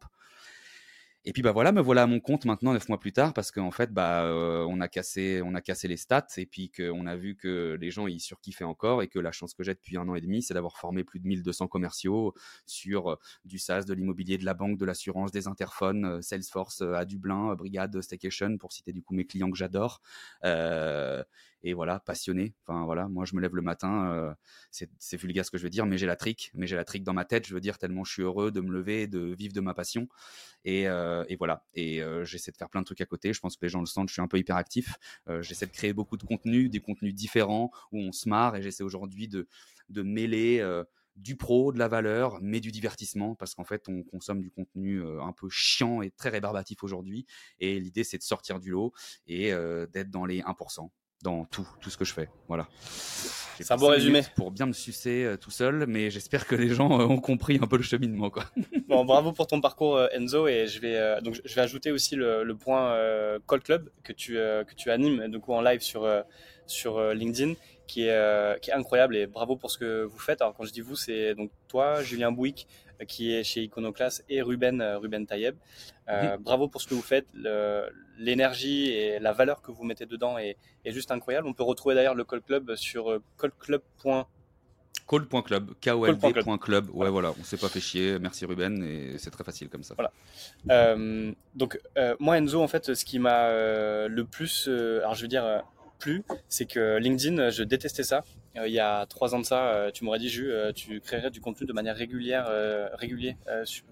Et 1.27 1.33
puis 1.33 1.41
bah 1.41 1.51
voilà, 1.51 1.73
me 1.73 1.81
voilà 1.81 2.03
à 2.03 2.07
mon 2.07 2.21
compte 2.21 2.45
maintenant 2.45 2.71
neuf 2.71 2.87
mois 2.87 3.01
plus 3.01 3.11
tard 3.11 3.33
parce 3.33 3.51
qu'en 3.51 3.69
fait 3.69 3.91
bah 3.91 4.23
euh, 4.23 4.65
on 4.69 4.79
a 4.79 4.87
cassé 4.87 5.41
on 5.43 5.55
a 5.55 5.61
cassé 5.61 5.89
les 5.89 5.97
stats 5.97 6.25
et 6.37 6.45
puis 6.45 6.71
qu'on 6.71 7.05
a 7.05 7.17
vu 7.17 7.35
que 7.35 7.77
les 7.81 7.91
gens 7.91 8.07
ils 8.07 8.21
surkiffaient 8.21 8.63
encore 8.63 9.01
et 9.01 9.09
que 9.09 9.19
la 9.19 9.33
chance 9.33 9.53
que 9.53 9.61
j'ai 9.61 9.73
depuis 9.73 9.97
un 9.97 10.07
an 10.07 10.15
et 10.15 10.21
demi 10.21 10.41
c'est 10.41 10.53
d'avoir 10.53 10.77
formé 10.77 11.03
plus 11.03 11.19
de 11.19 11.27
1200 11.27 11.67
commerciaux 11.67 12.33
sur 12.65 13.11
euh, 13.11 13.15
du 13.43 13.59
SaaS, 13.59 13.83
de 13.83 13.93
l'immobilier, 13.93 14.37
de 14.37 14.45
la 14.45 14.53
banque, 14.53 14.77
de 14.77 14.85
l'assurance, 14.85 15.33
des 15.33 15.49
interphones, 15.49 16.05
euh, 16.05 16.21
Salesforce 16.21 16.81
à 16.81 17.03
Dublin, 17.03 17.55
Brigade, 17.55 17.99
Staycation 17.99 18.57
pour 18.57 18.71
citer 18.71 18.93
du 18.93 19.03
coup 19.03 19.13
mes 19.13 19.27
clients 19.27 19.51
que 19.51 19.57
j'adore 19.57 20.01
et 21.67 21.73
voilà, 21.73 21.99
passionné. 21.99 22.53
Enfin 22.65 22.85
voilà, 22.85 23.09
moi 23.09 23.25
je 23.25 23.35
me 23.35 23.41
lève 23.41 23.53
le 23.53 23.61
matin, 23.61 24.09
euh, 24.13 24.33
c'est 24.71 25.17
vulgaire 25.17 25.45
ce 25.45 25.51
que 25.51 25.57
je 25.57 25.63
veux 25.63 25.69
dire, 25.69 25.85
mais 25.85 25.97
j'ai 25.97 26.05
la 26.05 26.15
trique, 26.15 26.49
mais 26.53 26.65
j'ai 26.65 26.77
la 26.77 26.85
trique 26.85 27.03
dans 27.03 27.13
ma 27.13 27.25
tête, 27.25 27.45
je 27.45 27.53
veux 27.53 27.59
dire 27.59 27.77
tellement 27.77 28.05
je 28.05 28.13
suis 28.13 28.21
heureux 28.21 28.51
de 28.51 28.61
me 28.61 28.71
lever, 28.71 29.07
de 29.07 29.35
vivre 29.37 29.53
de 29.53 29.59
ma 29.59 29.73
passion, 29.73 30.07
et, 30.63 30.87
euh, 30.87 31.25
voilà. 31.37 31.65
Et 31.73 32.01
euh, 32.01 32.23
j'essaie 32.23 32.51
de 32.51 32.57
faire 32.57 32.69
plein 32.69 32.79
de 32.79 32.85
trucs 32.85 33.01
à 33.01 33.05
côté. 33.05 33.33
Je 33.33 33.41
pense 33.41 33.57
que 33.57 33.65
les 33.65 33.69
gens 33.69 33.81
le 33.81 33.85
sentent, 33.85 34.07
je 34.07 34.13
suis 34.13 34.21
un 34.21 34.27
peu 34.29 34.37
hyperactif. 34.37 34.95
j'essaie 35.41 35.65
de 35.65 35.71
créer 35.71 35.91
beaucoup 35.91 36.15
de 36.15 36.23
contenus, 36.23 36.69
des 36.69 36.79
contenus 36.79 37.13
différents 37.13 37.69
où 37.91 37.99
on 37.99 38.13
se 38.13 38.29
marre, 38.29 38.55
et 38.55 38.61
j'essaie 38.61 38.83
aujourd'hui 38.83 39.27
de 39.27 39.47
de 39.89 40.03
mêler 40.03 40.61
du 41.15 41.35
pro, 41.35 41.71
de 41.73 41.79
la 41.79 41.87
valeur, 41.87 42.39
mais 42.41 42.59
du 42.61 42.71
divertissement, 42.71 43.35
parce 43.35 43.55
qu'en 43.55 43.63
fait, 43.63 43.89
on 43.89 44.03
consomme 44.03 44.41
du 44.41 44.51
contenu 44.51 45.01
un 45.03 45.33
peu 45.33 45.49
chiant 45.49 46.01
et 46.01 46.11
très 46.11 46.29
rébarbatif 46.29 46.83
aujourd'hui. 46.83 47.25
Et 47.59 47.79
l'idée, 47.79 48.03
c'est 48.03 48.17
de 48.17 48.23
sortir 48.23 48.59
du 48.59 48.71
lot 48.71 48.93
et 49.27 49.51
d'être 49.91 50.09
dans 50.09 50.25
les 50.25 50.41
1% 50.41 50.89
dans 51.23 51.45
tout, 51.45 51.67
tout 51.81 51.89
ce 51.89 51.97
que 51.97 52.05
je 52.05 52.13
fais. 52.13 52.29
Voilà. 52.47 52.67
C'est 53.63 53.71
un 53.71 53.77
bon 53.77 53.87
résumé. 53.87 54.21
Pour 54.35 54.51
bien 54.51 54.65
me 54.65 54.73
sucer 54.73 55.23
euh, 55.23 55.37
tout 55.37 55.51
seul, 55.51 55.85
mais 55.87 56.09
j'espère 56.09 56.45
que 56.45 56.55
les 56.55 56.69
gens 56.69 56.99
euh, 56.99 57.05
ont 57.05 57.19
compris 57.19 57.59
un 57.61 57.67
peu 57.67 57.77
le 57.77 57.83
cheminement. 57.83 58.29
Quoi. 58.29 58.43
bon, 58.87 59.03
bravo 59.05 59.31
pour 59.31 59.47
ton 59.47 59.61
parcours, 59.61 59.97
euh, 59.97 60.07
Enzo. 60.13 60.47
Et 60.47 60.67
je 60.67 60.79
vais, 60.79 61.21
donc, 61.21 61.39
je 61.43 61.55
vais 61.55 61.61
ajouter 61.61 61.91
aussi 61.91 62.15
le, 62.15 62.43
le 62.43 62.55
point 62.55 62.95
Call 63.47 63.61
Club 63.61 63.89
que 64.03 64.13
tu, 64.13 64.33
que 64.33 64.75
tu 64.75 64.91
animes 64.91 65.27
du 65.27 65.39
coup, 65.39 65.53
en 65.53 65.61
live 65.61 65.81
sur, 65.81 66.07
sur 66.65 67.13
LinkedIn. 67.13 67.53
Qui 67.87 68.01
est, 68.01 68.61
qui 68.61 68.69
est 68.69 68.73
incroyable 68.73 69.15
et 69.15 69.27
bravo 69.27 69.55
pour 69.55 69.71
ce 69.71 69.77
que 69.77 70.03
vous 70.03 70.19
faites. 70.19 70.41
Alors 70.41 70.53
quand 70.53 70.65
je 70.65 70.73
dis 70.73 70.81
vous, 70.81 70.97
c'est 70.97 71.35
donc 71.35 71.51
toi, 71.69 72.03
Julien 72.03 72.33
Bouic, 72.33 72.67
qui 73.07 73.33
est 73.33 73.43
chez 73.43 73.63
Iconoclast, 73.63 74.25
et 74.29 74.41
Ruben, 74.41 74.81
Ruben 74.81 75.25
Tayeb. 75.25 75.55
Mhm. 76.07 76.37
Bravo 76.39 76.67
pour 76.67 76.81
ce 76.81 76.87
que 76.87 76.95
vous 76.95 77.01
faites. 77.01 77.27
L'énergie 78.17 78.89
et 78.89 79.19
la 79.19 79.33
valeur 79.33 79.61
que 79.61 79.71
vous 79.71 79.83
mettez 79.83 80.05
dedans 80.05 80.37
est, 80.37 80.57
est 80.85 80.91
juste 80.91 81.11
incroyable. 81.11 81.47
On 81.47 81.53
peut 81.53 81.63
retrouver 81.63 81.95
d'ailleurs 81.95 82.15
le 82.15 82.23
Call 82.23 82.41
Club 82.41 82.75
sur 82.75 83.19
callclub.com 83.39 84.25
Call.club, 85.07 85.73
K-O-L-D.club. 85.81 86.89
Ouais, 86.93 87.09
voilà, 87.09 87.33
on 87.39 87.43
s'est 87.43 87.57
pas 87.57 87.69
fait 87.69 87.79
chier. 87.79 88.19
Merci 88.19 88.45
Ruben, 88.45 88.83
et 88.83 89.17
c'est 89.17 89.31
très 89.31 89.43
facile 89.43 89.69
comme 89.69 89.83
ça. 89.83 89.95
Voilà. 89.95 90.11
Euh, 90.69 91.31
donc, 91.55 91.79
euh, 91.97 92.15
moi, 92.19 92.37
Enzo, 92.37 92.61
en 92.61 92.67
fait, 92.67 92.93
ce 92.93 93.05
qui 93.05 93.17
m'a 93.17 93.45
euh, 93.45 94.07
le 94.09 94.25
plus, 94.25 94.67
alors 94.67 95.15
je 95.15 95.21
veux 95.21 95.27
dire, 95.27 95.63
plu, 95.97 96.23
c'est 96.47 96.65
que 96.65 96.97
LinkedIn, 96.97 97.49
je 97.49 97.63
détestais 97.63 98.03
ça. 98.03 98.23
il 98.55 98.71
y 98.71 98.79
a 98.79 99.05
trois 99.05 99.35
ans 99.35 99.39
de 99.39 99.45
ça, 99.45 99.89
tu 99.93 100.03
m'aurais 100.03 100.19
dit, 100.19 100.29
Jus, 100.29 100.51
tu 100.75 100.99
créerais 101.01 101.31
du 101.31 101.41
contenu 101.41 101.67
de 101.67 101.73
manière 101.73 101.95
régulière, 101.95 102.47
régulier, 102.93 103.37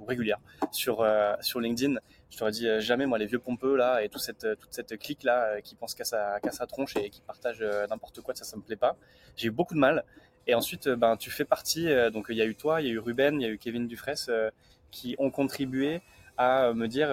régulière 0.07 0.39
sur, 0.71 1.05
sur 1.41 1.59
LinkedIn 1.59 1.95
je 2.31 2.39
t'aurais 2.39 2.51
dit 2.51 2.67
jamais 2.79 3.05
moi 3.05 3.17
les 3.17 3.27
vieux 3.27 3.39
pompeux 3.39 3.77
là 3.77 4.03
et 4.03 4.09
toute 4.09 4.21
cette 4.21 4.97
clique 4.99 5.23
là 5.23 5.61
qui 5.61 5.75
pense 5.75 5.93
qu'à 5.95 6.03
sa, 6.03 6.67
tronche 6.67 6.97
et 6.97 7.09
qui 7.09 7.21
partage 7.21 7.63
n'importe 7.89 8.19
quoi 8.21 8.35
ça 8.35 8.43
ça 8.43 8.57
me 8.57 8.61
plaît 8.61 8.75
pas 8.75 8.97
j'ai 9.37 9.47
eu 9.47 9.51
beaucoup 9.51 9.73
de 9.73 9.79
mal 9.79 10.03
et 10.47 10.53
ensuite, 10.53 10.87
euh, 10.87 10.95
ben, 10.95 11.17
tu 11.17 11.31
fais 11.31 11.45
partie, 11.45 11.89
euh, 11.89 12.09
donc 12.09 12.27
il 12.29 12.35
y 12.35 12.41
a 12.41 12.45
eu 12.45 12.55
toi, 12.55 12.81
il 12.81 12.87
y 12.87 12.89
a 12.89 12.93
eu 12.93 12.99
Ruben, 12.99 13.41
il 13.41 13.43
y 13.43 13.47
a 13.47 13.49
eu 13.49 13.57
Kevin 13.57 13.87
Dufresne 13.87 14.15
euh, 14.29 14.51
qui 14.91 15.15
ont 15.17 15.31
contribué 15.31 16.01
à 16.37 16.73
me 16.73 16.87
dire 16.87 17.09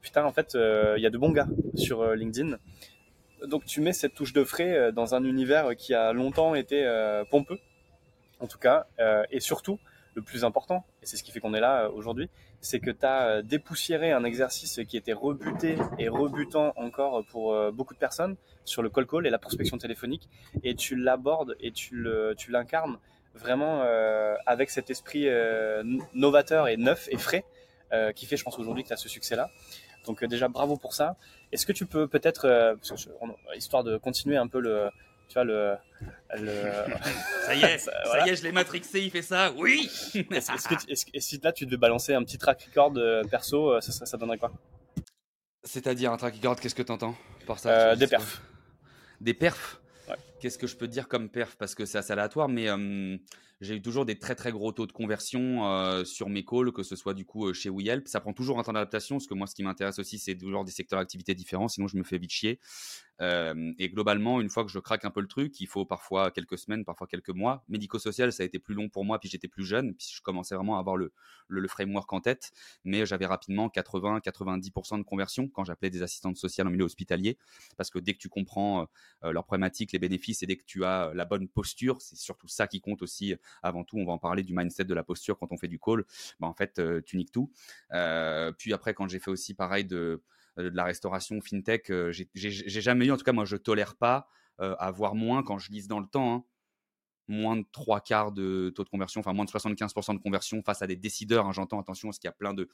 putain, 0.00 0.24
en 0.24 0.32
fait, 0.32 0.54
il 0.54 1.02
y 1.02 1.06
a 1.06 1.10
de 1.10 1.18
bons 1.18 1.32
gars 1.32 1.48
sur 1.74 2.14
LinkedIn. 2.14 2.56
Donc 3.46 3.64
tu 3.64 3.80
mets 3.80 3.92
cette 3.92 4.14
touche 4.14 4.32
de 4.32 4.44
frais 4.44 4.92
dans 4.92 5.14
un 5.14 5.24
univers 5.24 5.76
qui 5.76 5.94
a 5.94 6.12
longtemps 6.12 6.54
été 6.54 6.84
pompeux, 7.30 7.58
en 8.40 8.46
tout 8.46 8.58
cas, 8.58 8.86
et 9.30 9.40
surtout, 9.40 9.78
le 10.14 10.22
plus 10.22 10.44
important, 10.44 10.84
et 11.02 11.06
c'est 11.06 11.16
ce 11.16 11.22
qui 11.22 11.30
fait 11.30 11.40
qu'on 11.40 11.54
est 11.54 11.60
là 11.60 11.88
aujourd'hui, 11.90 12.28
c'est 12.60 12.80
que 12.80 12.90
tu 12.90 13.06
as 13.06 13.42
dépoussiéré 13.42 14.10
un 14.10 14.24
exercice 14.24 14.80
qui 14.88 14.96
était 14.96 15.12
rebuté 15.12 15.76
et 15.98 16.08
rebutant 16.08 16.72
encore 16.76 17.24
pour 17.26 17.72
beaucoup 17.72 17.94
de 17.94 17.98
personnes, 17.98 18.36
sur 18.64 18.82
le 18.82 18.90
call 18.90 19.06
call 19.06 19.26
et 19.26 19.30
la 19.30 19.38
prospection 19.38 19.78
téléphonique 19.78 20.28
et 20.62 20.74
tu 20.74 20.96
l'abordes 20.96 21.56
et 21.60 21.72
tu 21.72 22.04
l'incarnes 22.48 22.98
vraiment 23.34 23.82
euh, 23.82 24.34
avec 24.46 24.70
cet 24.70 24.90
esprit 24.90 25.28
euh, 25.28 25.82
novateur 26.14 26.68
et 26.68 26.76
neuf 26.76 27.08
et 27.10 27.16
frais 27.16 27.44
euh, 27.92 28.12
qui 28.12 28.26
fait 28.26 28.36
je 28.36 28.44
pense 28.44 28.58
aujourd'hui 28.58 28.82
que 28.82 28.88
tu 28.88 28.94
as 28.94 28.98
ce 28.98 29.08
succès 29.08 29.36
là 29.36 29.50
donc 30.08 30.24
déjà 30.24 30.48
bravo 30.48 30.76
pour 30.76 30.94
ça. 30.94 31.16
Est-ce 31.52 31.64
que 31.64 31.72
tu 31.72 31.86
peux 31.86 32.08
peut-être 32.08 32.76
histoire 33.54 33.84
de 33.84 33.96
continuer 33.96 34.36
un 34.36 34.48
peu 34.48 34.60
le 34.60 34.88
tu 35.28 35.34
vois 35.34 35.44
le, 35.44 35.76
ça 37.46 37.54
y 37.54 37.62
est 37.62 37.78
ça, 37.78 38.26
y 38.26 38.30
est 38.30 38.36
je 38.36 38.42
l'ai 38.42 38.52
matrixé 38.52 39.00
il 39.00 39.10
fait 39.10 39.22
ça. 39.22 39.52
Oui. 39.56 39.90
Est-ce, 40.14 41.04
que 41.04 41.16
est 41.16 41.20
si 41.20 41.38
là 41.42 41.52
tu 41.52 41.66
devais 41.66 41.76
balancer 41.76 42.14
un 42.14 42.24
petit 42.24 42.38
track 42.38 42.68
record 42.70 42.94
perso 43.30 43.80
ça, 43.80 44.06
ça, 44.06 44.16
donnerait 44.16 44.38
quoi? 44.38 44.52
C'est-à-dire 45.62 46.12
un 46.12 46.16
track 46.16 46.34
record 46.36 46.58
qu'est-ce 46.58 46.74
que 46.74 46.82
tu 46.82 46.92
entends 46.92 47.14
par 47.46 47.58
ça? 47.58 47.94
Des 47.94 48.06
perfs. 48.06 48.42
Des 49.20 49.34
perfs? 49.34 49.80
Qu'est-ce 50.40 50.58
que 50.58 50.68
je 50.68 50.76
peux 50.76 50.86
dire 50.86 51.08
comme 51.08 51.28
perf? 51.28 51.56
Parce 51.56 51.74
que 51.74 51.84
c'est 51.84 51.98
assez 51.98 52.12
aléatoire, 52.12 52.48
mais 52.48 52.68
j'ai 53.60 53.74
eu 53.74 53.82
toujours 53.82 54.04
des 54.04 54.16
très 54.20 54.36
très 54.36 54.52
gros 54.52 54.70
taux 54.70 54.86
de 54.86 54.92
conversion 54.92 56.04
sur 56.04 56.28
mes 56.28 56.44
calls, 56.44 56.70
que 56.70 56.84
ce 56.84 56.94
soit 56.94 57.14
du 57.14 57.24
coup 57.24 57.52
chez 57.52 57.70
WeHelp. 57.70 58.06
Ça 58.06 58.20
prend 58.20 58.32
toujours 58.32 58.60
un 58.60 58.62
temps 58.62 58.72
d'adaptation, 58.72 59.16
parce 59.16 59.26
que 59.26 59.34
moi, 59.34 59.48
ce 59.48 59.56
qui 59.56 59.64
m'intéresse 59.64 59.98
aussi, 59.98 60.18
c'est 60.18 60.36
toujours 60.36 60.64
des 60.64 60.70
secteurs 60.70 61.00
d'activité 61.00 61.34
différents, 61.34 61.66
sinon 61.66 61.88
je 61.88 61.96
me 61.96 62.04
fais 62.04 62.18
vite 62.18 62.30
chier. 62.30 62.60
et 63.20 63.88
globalement, 63.88 64.40
une 64.40 64.48
fois 64.48 64.64
que 64.64 64.70
je 64.70 64.78
craque 64.78 65.04
un 65.04 65.10
peu 65.10 65.20
le 65.20 65.26
truc, 65.26 65.60
il 65.60 65.66
faut 65.66 65.84
parfois 65.84 66.30
quelques 66.30 66.56
semaines, 66.56 66.84
parfois 66.84 67.08
quelques 67.08 67.30
mois. 67.30 67.64
Médico-social, 67.68 68.32
ça 68.32 68.44
a 68.44 68.46
été 68.46 68.60
plus 68.60 68.74
long 68.74 68.88
pour 68.88 69.04
moi, 69.04 69.18
puis 69.18 69.28
j'étais 69.28 69.48
plus 69.48 69.64
jeune, 69.64 69.94
puis 69.96 70.06
je 70.14 70.22
commençais 70.22 70.54
vraiment 70.54 70.76
à 70.76 70.78
avoir 70.78 70.96
le, 70.96 71.12
le, 71.48 71.66
framework 71.66 72.12
en 72.12 72.20
tête, 72.20 72.52
mais 72.84 73.06
j'avais 73.06 73.26
rapidement 73.26 73.66
80-90% 73.66 74.98
de 74.98 75.02
conversion 75.02 75.48
quand 75.48 75.64
j'appelais 75.64 75.90
des 75.90 76.02
assistantes 76.02 76.36
sociales 76.36 76.68
en 76.68 76.70
milieu 76.70 76.84
hospitalier, 76.84 77.38
parce 77.76 77.90
que 77.90 77.98
dès 77.98 78.12
que 78.14 78.18
tu 78.18 78.28
comprends 78.28 78.86
leurs 79.22 79.44
problématiques, 79.44 79.90
les 79.90 79.98
bénéfices, 79.98 80.27
et 80.42 80.46
dès 80.46 80.56
que 80.56 80.64
tu 80.64 80.84
as 80.84 81.12
la 81.14 81.24
bonne 81.24 81.48
posture, 81.48 82.00
c'est 82.00 82.16
surtout 82.16 82.48
ça 82.48 82.66
qui 82.66 82.80
compte 82.80 83.02
aussi 83.02 83.34
avant 83.62 83.84
tout, 83.84 83.98
on 83.98 84.04
va 84.04 84.12
en 84.12 84.18
parler 84.18 84.42
du 84.42 84.54
mindset, 84.54 84.84
de 84.84 84.94
la 84.94 85.02
posture 85.02 85.38
quand 85.38 85.52
on 85.52 85.56
fait 85.56 85.68
du 85.68 85.78
call. 85.78 86.04
Bah, 86.40 86.46
en 86.46 86.54
fait, 86.54 86.78
euh, 86.78 87.00
tu 87.04 87.16
niques 87.16 87.32
tout. 87.32 87.50
Euh, 87.92 88.52
puis 88.52 88.72
après, 88.72 88.94
quand 88.94 89.08
j'ai 89.08 89.18
fait 89.18 89.30
aussi 89.30 89.54
pareil 89.54 89.84
de, 89.84 90.22
euh, 90.58 90.70
de 90.70 90.76
la 90.76 90.84
restauration 90.84 91.40
fintech, 91.40 91.90
j'ai 92.10 92.80
jamais 92.80 93.06
eu, 93.06 93.12
en 93.12 93.16
tout 93.16 93.24
cas, 93.24 93.32
moi, 93.32 93.44
je 93.44 93.56
tolère 93.56 93.96
pas 93.96 94.28
avoir 94.60 95.14
moins 95.14 95.44
quand 95.44 95.58
je 95.58 95.70
lise 95.70 95.86
dans 95.86 96.00
le 96.00 96.06
temps. 96.08 96.34
Hein, 96.34 96.44
moins 97.28 97.56
de 97.56 97.64
trois 97.72 98.00
quarts 98.00 98.32
de 98.32 98.72
taux 98.74 98.84
de 98.84 98.88
conversion, 98.88 99.20
enfin 99.20 99.32
moins 99.32 99.44
de 99.44 99.50
75% 99.50 100.14
de 100.14 100.22
conversion 100.22 100.62
face 100.62 100.82
à 100.82 100.86
des 100.86 100.96
décideurs. 100.96 101.46
Hein, 101.46 101.52
j'entends, 101.52 101.78
attention, 101.78 102.08
parce 102.08 102.18
qu'il 102.18 102.28
y 102.28 102.30
a 102.30 102.32
plein 102.32 102.54
de, 102.54 102.68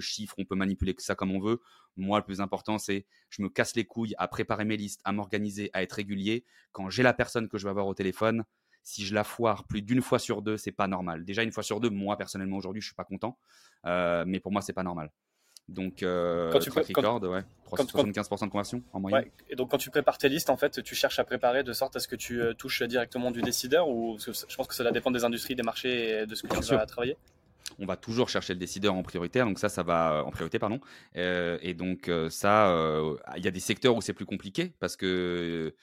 chiffres, 0.00 0.34
on 0.38 0.44
peut 0.44 0.54
manipuler 0.54 0.94
ça 0.98 1.14
comme 1.14 1.32
on 1.32 1.40
veut. 1.40 1.60
Moi, 1.96 2.18
le 2.18 2.24
plus 2.24 2.40
important, 2.40 2.78
c'est 2.78 3.06
je 3.30 3.42
me 3.42 3.48
casse 3.48 3.74
les 3.74 3.84
couilles 3.84 4.14
à 4.18 4.28
préparer 4.28 4.64
mes 4.64 4.76
listes, 4.76 5.00
à 5.04 5.12
m'organiser, 5.12 5.70
à 5.72 5.82
être 5.82 5.94
régulier. 5.94 6.44
Quand 6.72 6.88
j'ai 6.88 7.02
la 7.02 7.12
personne 7.12 7.48
que 7.48 7.58
je 7.58 7.64
vais 7.64 7.70
avoir 7.70 7.86
au 7.86 7.94
téléphone, 7.94 8.44
si 8.82 9.04
je 9.04 9.14
la 9.14 9.24
foire 9.24 9.64
plus 9.64 9.82
d'une 9.82 10.00
fois 10.00 10.20
sur 10.20 10.42
deux, 10.42 10.56
c'est 10.56 10.70
pas 10.70 10.86
normal. 10.86 11.24
Déjà 11.24 11.42
une 11.42 11.50
fois 11.50 11.64
sur 11.64 11.80
deux, 11.80 11.90
moi 11.90 12.16
personnellement 12.16 12.56
aujourd'hui, 12.56 12.80
je 12.80 12.86
suis 12.86 12.94
pas 12.94 13.04
content, 13.04 13.36
euh, 13.84 14.24
mais 14.26 14.38
pour 14.38 14.52
moi 14.52 14.62
c'est 14.62 14.72
pas 14.72 14.84
normal. 14.84 15.10
Donc 15.68 16.02
euh, 16.02 16.52
quand 16.52 16.60
tu 16.60 16.70
track 16.70 16.86
record, 16.88 17.22
ouais, 17.22 17.42
75% 17.70 18.44
de 18.44 18.50
conversion 18.50 18.82
en 18.92 19.00
moyenne. 19.00 19.22
Ouais. 19.22 19.32
Et 19.50 19.56
donc 19.56 19.70
quand 19.70 19.78
tu 19.78 19.90
prépares 19.90 20.18
tes 20.18 20.28
listes, 20.28 20.48
en 20.48 20.56
fait, 20.56 20.82
tu 20.82 20.94
cherches 20.94 21.18
à 21.18 21.24
préparer 21.24 21.64
de 21.64 21.72
sorte 21.72 21.96
à 21.96 22.00
ce 22.00 22.06
que 22.06 22.14
tu 22.14 22.40
euh, 22.40 22.54
touches 22.54 22.82
directement 22.82 23.32
du 23.32 23.42
décideur 23.42 23.88
ou 23.88 24.16
je 24.18 24.56
pense 24.56 24.68
que 24.68 24.74
cela 24.74 24.92
dépend 24.92 25.10
des 25.10 25.24
industries, 25.24 25.56
des 25.56 25.64
marchés 25.64 26.20
et 26.20 26.26
de 26.26 26.34
ce 26.34 26.42
que 26.42 26.48
tu 26.48 26.74
vas 26.74 26.86
travailler? 26.86 27.16
On 27.80 27.84
va 27.84 27.96
toujours 27.96 28.28
chercher 28.28 28.54
le 28.54 28.60
décideur 28.60 28.94
en 28.94 29.02
prioritaire, 29.02 29.44
donc 29.44 29.58
ça, 29.58 29.68
ça 29.68 29.82
va 29.82 30.22
en 30.24 30.30
priorité, 30.30 30.60
pardon. 30.60 30.78
et 31.14 31.74
donc 31.74 32.08
ça, 32.30 32.72
il 33.36 33.44
y 33.44 33.48
a 33.48 33.50
des 33.50 33.60
secteurs 33.60 33.96
où 33.96 34.00
c'est 34.00 34.12
plus 34.12 34.24
compliqué 34.24 34.72
parce 34.78 34.96
que 34.96 35.74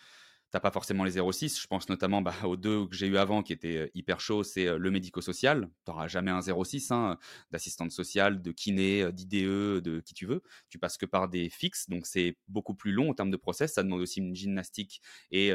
t'as 0.54 0.60
pas 0.60 0.72
forcément 0.72 1.04
les 1.04 1.20
06. 1.20 1.60
Je 1.60 1.66
pense 1.66 1.90
notamment 1.90 2.22
bah, 2.22 2.36
aux 2.44 2.56
deux 2.56 2.86
que 2.86 2.96
j'ai 2.96 3.08
eu 3.08 3.18
avant 3.18 3.42
qui 3.42 3.54
étaient 3.54 3.90
hyper 3.96 4.20
chauds, 4.20 4.44
c'est 4.44 4.78
le 4.78 4.92
médico-social. 4.92 5.68
Tu 5.84 5.92
n'auras 5.92 6.08
jamais 6.08 6.30
un 6.30 6.42
06 6.42 6.92
hein, 6.92 7.18
d'assistante 7.50 7.92
sociale, 7.92 8.40
de 8.40 8.52
kiné, 8.52 9.12
d'IDE, 9.12 9.82
de 9.82 10.00
qui 10.00 10.14
tu 10.14 10.28
veux. 10.28 10.44
Tu 10.70 10.78
passes 10.78 10.98
que 10.98 11.08
par 11.08 11.28
des 11.28 11.50
fixes, 11.50 11.90
donc 11.90 12.06
c'est 12.06 12.38
beaucoup 12.48 12.76
plus 12.76 12.92
long 12.92 13.10
en 13.10 13.14
termes 13.16 13.32
de 13.32 13.38
process. 13.38 13.74
Ça 13.74 13.82
demande 13.82 14.02
aussi 14.02 14.20
une 14.20 14.36
gymnastique 14.36 15.02
et 15.32 15.52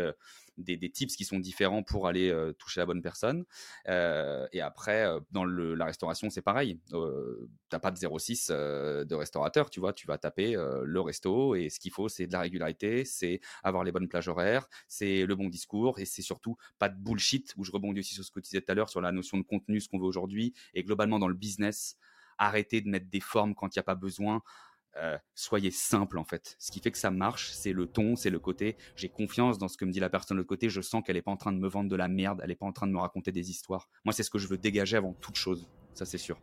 des, 0.59 0.91
tips 0.91 1.17
qui 1.17 1.25
sont 1.25 1.39
différents 1.39 1.83
pour 1.83 2.07
aller 2.07 2.31
euh, 2.31 2.53
toucher 2.53 2.81
la 2.81 2.87
bonne 2.87 3.03
personne. 3.03 3.45
Euh, 3.89 4.47
et 4.53 4.61
après, 4.61 5.07
euh, 5.07 5.21
dans 5.31 5.45
la 5.45 5.85
restauration, 5.85 6.31
c'est 6.31 6.43
pareil. 6.43 6.81
tu 6.91 6.97
n'as 7.73 7.79
pas 7.79 7.91
de 7.91 7.97
06 7.97 8.51
de 8.51 9.15
restaurateur, 9.15 9.71
tu 9.71 9.81
vois. 9.81 9.93
Tu 9.93 10.07
vas 10.07 10.19
taper 10.19 10.55
le 10.55 11.01
resto 11.01 11.55
et 11.55 11.69
ce 11.69 11.79
qu'il 11.79 11.93
faut, 11.93 12.09
c'est 12.09 12.27
de 12.27 12.33
la 12.33 12.41
régularité, 12.41 13.05
c'est 13.05 13.41
avoir 13.63 13.85
les 13.85 13.93
bonnes 13.93 14.09
plages 14.09 14.29
horaires, 14.29 14.69
c'est 14.89 15.27
le 15.27 15.35
bon 15.35 15.49
discours 15.49 15.99
et 15.99 16.05
c'est 16.05 16.23
surtout 16.23 16.57
pas 16.79 16.89
de 16.89 16.97
bullshit 16.97 17.55
où 17.57 17.65
je 17.65 17.73
rebondis 17.73 18.01
aussi 18.01 18.15
sur 18.15 18.25
ce 18.25 18.31
que 18.31 18.41
tu 18.41 18.51
disais 18.51 18.61
tout 18.61 18.73
à 18.73 18.75
l'heure 18.75 18.91
sur 18.91 19.01
la 19.01 19.13
notion 19.13 19.39
de 19.39 19.43
contenu, 19.43 19.81
ce 19.81 19.89
qu'on 19.89 19.99
veut 19.99 20.07
aujourd'hui 20.07 20.55
et 20.75 20.83
globalement 20.83 21.19
dans 21.19 21.29
le 21.29 21.35
business 21.35 21.97
arrêter 22.39 22.81
de 22.81 22.89
mettre 22.89 23.11
des 23.11 23.21
formes 23.21 23.55
quand 23.55 23.75
il 23.75 23.79
n'y 23.79 23.81
a 23.81 23.85
pas 23.85 23.95
besoin 23.95 24.43
soyez 25.35 25.71
simple 25.71 26.19
en 26.19 26.25
fait. 26.25 26.57
Ce 26.59 26.71
qui 26.71 26.81
fait 26.81 26.91
que 26.91 26.99
ça 26.99 27.11
marche, 27.11 27.51
c'est 27.53 27.73
le 27.73 27.87
ton, 27.87 28.17
c'est 28.17 28.31
le 28.31 28.39
côté. 28.39 28.77
J'ai 28.97 29.09
confiance 29.09 29.59
dans 29.59 29.69
ce 29.69 29.77
que 29.77 29.85
me 29.85 29.93
dit 29.93 30.01
la 30.01 30.11
personne 30.11 30.37
de 30.37 30.41
l'autre 30.41 30.49
côté. 30.49 30.69
Je 30.69 30.81
sens 30.81 31.03
qu'elle 31.05 31.17
n'est 31.17 31.23
pas 31.23 31.31
en 31.31 31.37
train 31.37 31.53
de 31.53 31.59
me 31.59 31.69
vendre 31.69 31.91
de 31.91 31.97
la 31.97 32.09
merde, 32.09 32.41
elle 32.43 32.49
n'est 32.49 32.57
pas 32.57 32.67
en 32.67 32.73
train 32.73 32.87
de 32.87 32.93
me 32.93 32.99
raconter 32.99 33.33
des 33.33 33.51
histoires. 33.51 33.89
Moi, 34.05 34.13
c'est 34.13 34.23
ce 34.23 34.31
que 34.31 34.39
je 34.39 34.49
veux 34.49 34.59
dégager 34.59 34.97
avant 34.97 35.15
toute 35.15 35.37
chose. 35.37 35.69
Ça, 35.95 36.05
c'est 36.05 36.19
sûr 36.19 36.39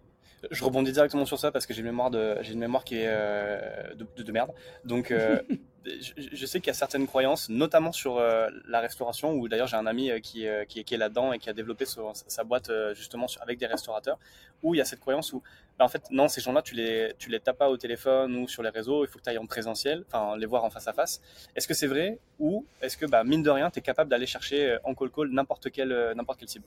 je 0.51 0.63
rebondis 0.63 0.91
directement 0.91 1.25
sur 1.25 1.39
ça 1.39 1.51
parce 1.51 1.65
que 1.65 1.73
j'ai 1.73 1.79
une 1.79 1.87
mémoire 1.87 2.09
de, 2.09 2.37
j'ai 2.41 2.53
une 2.53 2.59
mémoire 2.59 2.83
qui 2.83 2.97
est 2.97 3.07
euh, 3.07 3.93
de, 3.95 4.31
merde. 4.31 4.51
Donc, 4.83 5.11
euh, 5.11 5.39
je, 5.85 6.45
sais 6.45 6.59
qu'il 6.59 6.67
y 6.67 6.71
a 6.71 6.73
certaines 6.73 7.07
croyances, 7.07 7.49
notamment 7.49 7.91
sur 7.91 8.17
euh, 8.17 8.47
la 8.67 8.79
restauration, 8.79 9.33
où 9.33 9.47
d'ailleurs 9.47 9.67
j'ai 9.67 9.77
un 9.77 9.87
ami 9.87 10.09
qui, 10.21 10.47
qui, 10.67 10.93
est 10.93 10.97
là-dedans 10.97 11.33
et 11.33 11.39
qui 11.39 11.49
a 11.49 11.53
développé 11.53 11.85
sa 11.85 12.43
boîte 12.43 12.71
justement 12.93 13.27
avec 13.41 13.57
des 13.57 13.67
restaurateurs, 13.67 14.19
où 14.63 14.75
il 14.75 14.77
y 14.79 14.81
a 14.81 14.85
cette 14.85 14.99
croyance 14.99 15.33
où, 15.33 15.41
bah, 15.77 15.85
en 15.85 15.87
fait, 15.87 16.09
non, 16.11 16.27
ces 16.27 16.41
gens-là, 16.41 16.61
tu 16.61 16.75
les, 16.75 17.13
tu 17.17 17.29
les 17.29 17.39
tapes 17.39 17.57
pas 17.57 17.69
au 17.69 17.77
téléphone 17.77 18.35
ou 18.37 18.47
sur 18.47 18.63
les 18.63 18.69
réseaux, 18.69 19.03
il 19.03 19.07
faut 19.07 19.19
que 19.19 19.23
tu 19.23 19.29
ailles 19.29 19.37
en 19.37 19.45
présentiel, 19.45 20.05
enfin, 20.07 20.37
les 20.37 20.45
voir 20.45 20.63
en 20.63 20.69
face 20.69 20.87
à 20.87 20.93
face. 20.93 21.21
Est-ce 21.55 21.67
que 21.67 21.73
c'est 21.73 21.87
vrai 21.87 22.19
ou 22.39 22.65
est-ce 22.81 22.97
que, 22.97 23.05
bah, 23.05 23.23
mine 23.23 23.43
de 23.43 23.49
rien, 23.49 23.69
tu 23.69 23.79
es 23.79 23.81
capable 23.81 24.09
d'aller 24.09 24.25
chercher 24.25 24.77
en 24.83 24.93
call-call 24.93 25.29
n'importe 25.31 25.71
quelle, 25.71 26.13
n'importe 26.15 26.39
quelle 26.39 26.49
cible? 26.49 26.65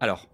Alors, 0.00 0.26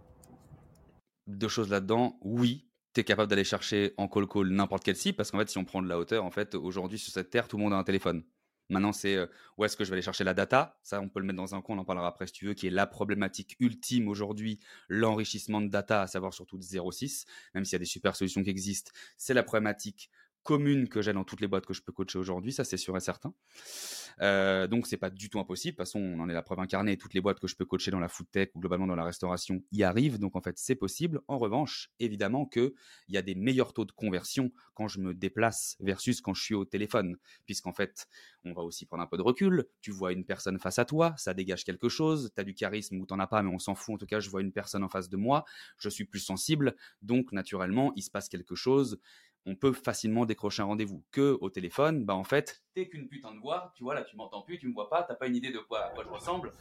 deux 1.26 1.48
choses 1.48 1.70
là-dedans. 1.70 2.16
Oui, 2.22 2.66
tu 2.94 3.00
es 3.00 3.04
capable 3.04 3.28
d'aller 3.28 3.44
chercher 3.44 3.92
en 3.96 4.08
call 4.08 4.26
call 4.26 4.48
n'importe 4.48 4.84
quel 4.84 4.96
cible 4.96 5.16
parce 5.16 5.30
qu'en 5.30 5.38
fait, 5.38 5.50
si 5.50 5.58
on 5.58 5.64
prend 5.64 5.82
de 5.82 5.88
la 5.88 5.98
hauteur, 5.98 6.24
en 6.24 6.30
fait, 6.30 6.54
aujourd'hui 6.54 6.98
sur 6.98 7.12
cette 7.12 7.30
terre, 7.30 7.48
tout 7.48 7.56
le 7.56 7.64
monde 7.64 7.72
a 7.72 7.76
un 7.76 7.84
téléphone. 7.84 8.22
Maintenant, 8.68 8.92
c'est 8.92 9.18
où 9.56 9.64
est-ce 9.64 9.76
que 9.76 9.84
je 9.84 9.90
vais 9.90 9.94
aller 9.94 10.02
chercher 10.02 10.24
la 10.24 10.34
data? 10.34 10.78
Ça, 10.82 11.00
on 11.00 11.08
peut 11.08 11.20
le 11.20 11.26
mettre 11.26 11.36
dans 11.36 11.54
un 11.54 11.62
coin, 11.62 11.76
on 11.76 11.80
en 11.80 11.84
parlera 11.84 12.08
après 12.08 12.26
si 12.26 12.32
tu 12.32 12.46
veux, 12.46 12.54
qui 12.54 12.66
est 12.66 12.70
la 12.70 12.86
problématique 12.86 13.56
ultime 13.60 14.08
aujourd'hui, 14.08 14.58
l'enrichissement 14.88 15.60
de 15.60 15.68
data, 15.68 16.02
à 16.02 16.06
savoir 16.06 16.34
surtout 16.34 16.58
de 16.58 16.64
0,6, 16.64 17.26
même 17.54 17.64
s'il 17.64 17.74
y 17.74 17.76
a 17.76 17.78
des 17.80 17.84
super 17.84 18.16
solutions 18.16 18.42
qui 18.42 18.50
existent. 18.50 18.92
C'est 19.16 19.34
la 19.34 19.42
problématique 19.42 20.10
commune 20.46 20.88
que 20.88 21.02
j'ai 21.02 21.12
dans 21.12 21.24
toutes 21.24 21.40
les 21.40 21.48
boîtes 21.48 21.66
que 21.66 21.74
je 21.74 21.82
peux 21.82 21.92
coacher 21.92 22.18
aujourd'hui, 22.18 22.52
ça 22.52 22.64
c'est 22.64 22.76
sûr 22.76 22.96
et 22.96 23.00
certain. 23.00 23.34
Euh, 24.22 24.66
donc 24.66 24.86
c'est 24.86 24.96
pas 24.96 25.10
du 25.10 25.28
tout 25.28 25.38
impossible. 25.38 25.72
De 25.72 25.82
toute 25.82 25.86
façon, 25.86 26.00
on 26.00 26.20
en 26.20 26.28
est 26.28 26.32
la 26.32 26.42
preuve 26.42 26.60
incarnée. 26.60 26.96
Toutes 26.96 27.12
les 27.12 27.20
boîtes 27.20 27.40
que 27.40 27.48
je 27.48 27.56
peux 27.56 27.66
coacher 27.66 27.90
dans 27.90 28.00
la 28.00 28.08
food 28.08 28.30
tech 28.30 28.48
ou 28.54 28.60
globalement 28.60 28.86
dans 28.86 28.96
la 28.96 29.04
restauration 29.04 29.62
y 29.72 29.82
arrivent. 29.82 30.18
Donc 30.18 30.36
en 30.36 30.40
fait, 30.40 30.56
c'est 30.56 30.76
possible. 30.76 31.20
En 31.28 31.38
revanche, 31.38 31.90
évidemment 31.98 32.46
que 32.46 32.74
il 33.08 33.14
y 33.14 33.18
a 33.18 33.22
des 33.22 33.34
meilleurs 33.34 33.72
taux 33.74 33.84
de 33.84 33.92
conversion 33.92 34.50
quand 34.74 34.88
je 34.88 35.00
me 35.00 35.14
déplace 35.14 35.76
versus 35.80 36.20
quand 36.20 36.34
je 36.34 36.42
suis 36.42 36.54
au 36.54 36.64
téléphone, 36.64 37.16
puisqu'en 37.46 37.72
fait, 37.72 38.06
on 38.44 38.52
va 38.52 38.62
aussi 38.62 38.86
prendre 38.86 39.02
un 39.02 39.06
peu 39.06 39.16
de 39.16 39.22
recul. 39.22 39.66
Tu 39.80 39.90
vois 39.90 40.12
une 40.12 40.24
personne 40.24 40.58
face 40.58 40.78
à 40.78 40.84
toi, 40.84 41.14
ça 41.16 41.34
dégage 41.34 41.64
quelque 41.64 41.88
chose. 41.88 42.30
Tu 42.34 42.40
as 42.40 42.44
du 42.44 42.54
charisme 42.54 42.96
ou 43.00 43.06
t'en 43.06 43.18
as 43.18 43.26
pas, 43.26 43.42
mais 43.42 43.50
on 43.50 43.58
s'en 43.58 43.74
fout. 43.74 43.96
En 43.96 43.98
tout 43.98 44.06
cas, 44.06 44.20
je 44.20 44.30
vois 44.30 44.40
une 44.40 44.52
personne 44.52 44.84
en 44.84 44.88
face 44.88 45.08
de 45.08 45.16
moi. 45.16 45.44
Je 45.78 45.88
suis 45.88 46.04
plus 46.04 46.20
sensible, 46.20 46.76
donc 47.02 47.32
naturellement, 47.32 47.92
il 47.96 48.02
se 48.02 48.10
passe 48.10 48.28
quelque 48.28 48.54
chose 48.54 48.98
on 49.46 49.54
peut 49.54 49.72
facilement 49.72 50.26
décrocher 50.26 50.62
un 50.62 50.66
rendez-vous. 50.66 51.02
Que 51.12 51.38
au 51.40 51.50
téléphone, 51.50 52.04
bah 52.04 52.14
en 52.14 52.24
fait, 52.24 52.62
qu'une 52.84 53.08
putain 53.08 53.32
de 53.32 53.38
voix, 53.38 53.72
tu 53.74 53.84
vois, 53.84 53.94
là 53.94 54.02
tu 54.02 54.16
m'entends 54.16 54.42
plus, 54.42 54.58
tu 54.58 54.68
me 54.68 54.74
vois 54.74 54.90
pas, 54.90 55.02
t'as 55.02 55.14
pas 55.14 55.26
une 55.26 55.36
idée 55.36 55.50
de 55.50 55.58
quoi, 55.58 55.92
je 55.96 56.08
ressemble. 56.08 56.52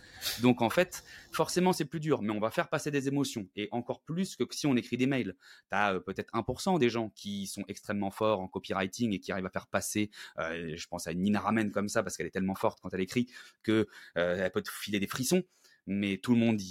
Donc 0.42 0.62
en 0.62 0.70
fait, 0.70 1.04
forcément 1.32 1.74
c'est 1.74 1.86
plus 1.86 2.00
dur, 2.00 2.22
mais 2.22 2.32
on 2.32 2.39
va 2.39 2.51
faire 2.51 2.70
passer 2.70 2.92
des 2.92 3.08
émotions. 3.08 3.48
Et 3.56 3.68
encore 3.72 4.01
plus 4.01 4.36
que 4.36 4.44
si 4.51 4.68
on 4.68 4.75
écrit 4.77 4.98
des 4.98 5.08
mails. 5.08 5.36
T'as 5.70 5.96
euh, 5.96 6.00
peut-être 6.00 6.32
1% 6.34 6.80
des 6.80 6.89
gens 6.89 7.10
qui 7.10 7.48
sont 7.48 7.65
extrêmement 7.68 8.12
forts 8.12 8.39
en 8.39 8.48
copywriting 8.48 9.13
et 9.13 9.20
qui 9.20 9.32
arrivent 9.32 9.46
à 9.46 9.50
faire 9.50 9.68
passer, 9.68 10.10
euh, 10.39 10.74
je 10.75 10.88
pense 10.88 11.08
à 11.08 11.13
Nina 11.13 11.39
Ramen 11.39 11.72
comme 11.72 11.89
ça, 11.89 12.04
parce 12.04 12.15
qu'elle 12.15 12.27
est 12.27 12.32
tellement 12.32 12.56
forte 12.56 12.80
quand 12.82 12.94
elle 12.94 13.01
écrit, 13.01 13.27
que 13.63 13.88
euh, 14.18 14.38
elle 14.38 14.51
peut 14.51 14.62
te 14.62 14.72
filer 14.72 15.00
des 15.00 15.08
frissons 15.08 15.44
mais 15.88 16.18
tout 16.18 16.34
le 16.34 16.39
monde 16.39 16.62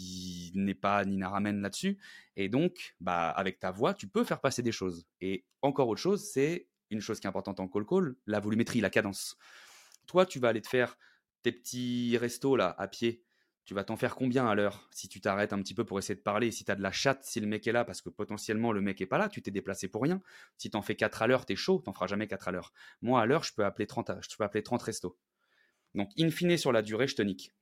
n'est 0.54 0.74
pas 0.74 1.04
Nina 1.04 1.28
Ramen 1.28 1.60
là-dessus. 1.60 1.98
Et 2.36 2.48
donc, 2.48 2.96
bah, 3.00 3.30
avec 3.30 3.58
ta 3.60 3.70
voix, 3.70 3.94
tu 3.94 4.08
peux 4.08 4.24
faire 4.24 4.40
passer 4.40 4.62
des 4.62 4.72
choses. 4.72 5.06
Et 5.20 5.44
encore 5.62 5.88
autre 5.88 6.00
chose, 6.00 6.22
c'est 6.24 6.68
une 6.90 7.00
chose 7.00 7.20
qui 7.20 7.26
est 7.26 7.28
importante 7.28 7.60
en 7.60 7.68
call 7.68 7.86
call, 7.86 8.16
la 8.26 8.40
volumétrie, 8.40 8.80
la 8.80 8.90
cadence. 8.90 9.36
Toi, 10.06 10.26
tu 10.26 10.38
vas 10.38 10.48
aller 10.48 10.62
te 10.62 10.68
faire 10.68 10.98
tes 11.42 11.52
petits 11.52 12.16
restos 12.18 12.56
là 12.56 12.74
à 12.78 12.88
pied. 12.88 13.22
Tu 13.64 13.72
vas 13.72 13.82
t'en 13.82 13.96
faire 13.96 14.14
combien 14.14 14.46
à 14.46 14.54
l'heure 14.54 14.86
si 14.90 15.08
tu 15.08 15.22
t'arrêtes 15.22 15.54
un 15.54 15.62
petit 15.62 15.72
peu 15.72 15.84
pour 15.84 15.98
essayer 15.98 16.14
de 16.14 16.20
parler 16.20 16.50
Si 16.50 16.66
tu 16.66 16.70
as 16.70 16.74
de 16.74 16.82
la 16.82 16.92
chatte, 16.92 17.24
si 17.24 17.40
le 17.40 17.46
mec 17.46 17.66
est 17.66 17.72
là, 17.72 17.84
parce 17.86 18.02
que 18.02 18.10
potentiellement 18.10 18.72
le 18.72 18.82
mec 18.82 19.00
est 19.00 19.06
pas 19.06 19.16
là, 19.16 19.30
tu 19.30 19.40
t'es 19.40 19.50
déplacé 19.50 19.88
pour 19.88 20.02
rien. 20.02 20.20
Si 20.58 20.70
tu 20.70 20.76
en 20.76 20.82
fais 20.82 20.96
4 20.96 21.22
à 21.22 21.26
l'heure, 21.26 21.46
tu 21.46 21.54
es 21.54 21.56
chaud, 21.56 21.80
t'en 21.82 21.94
feras 21.94 22.06
jamais 22.06 22.26
4 22.26 22.48
à 22.48 22.52
l'heure. 22.52 22.74
Moi, 23.00 23.22
à 23.22 23.26
l'heure, 23.26 23.42
je 23.42 23.54
peux 23.54 23.64
appeler 23.64 23.86
30, 23.86 24.10
je 24.20 24.36
peux 24.36 24.44
appeler 24.44 24.62
30 24.62 24.82
restos. 24.82 25.18
Donc, 25.94 26.10
in 26.18 26.30
fine, 26.30 26.58
sur 26.58 26.72
la 26.72 26.82
durée, 26.82 27.06
je 27.06 27.14
te 27.14 27.22
nique. 27.22 27.54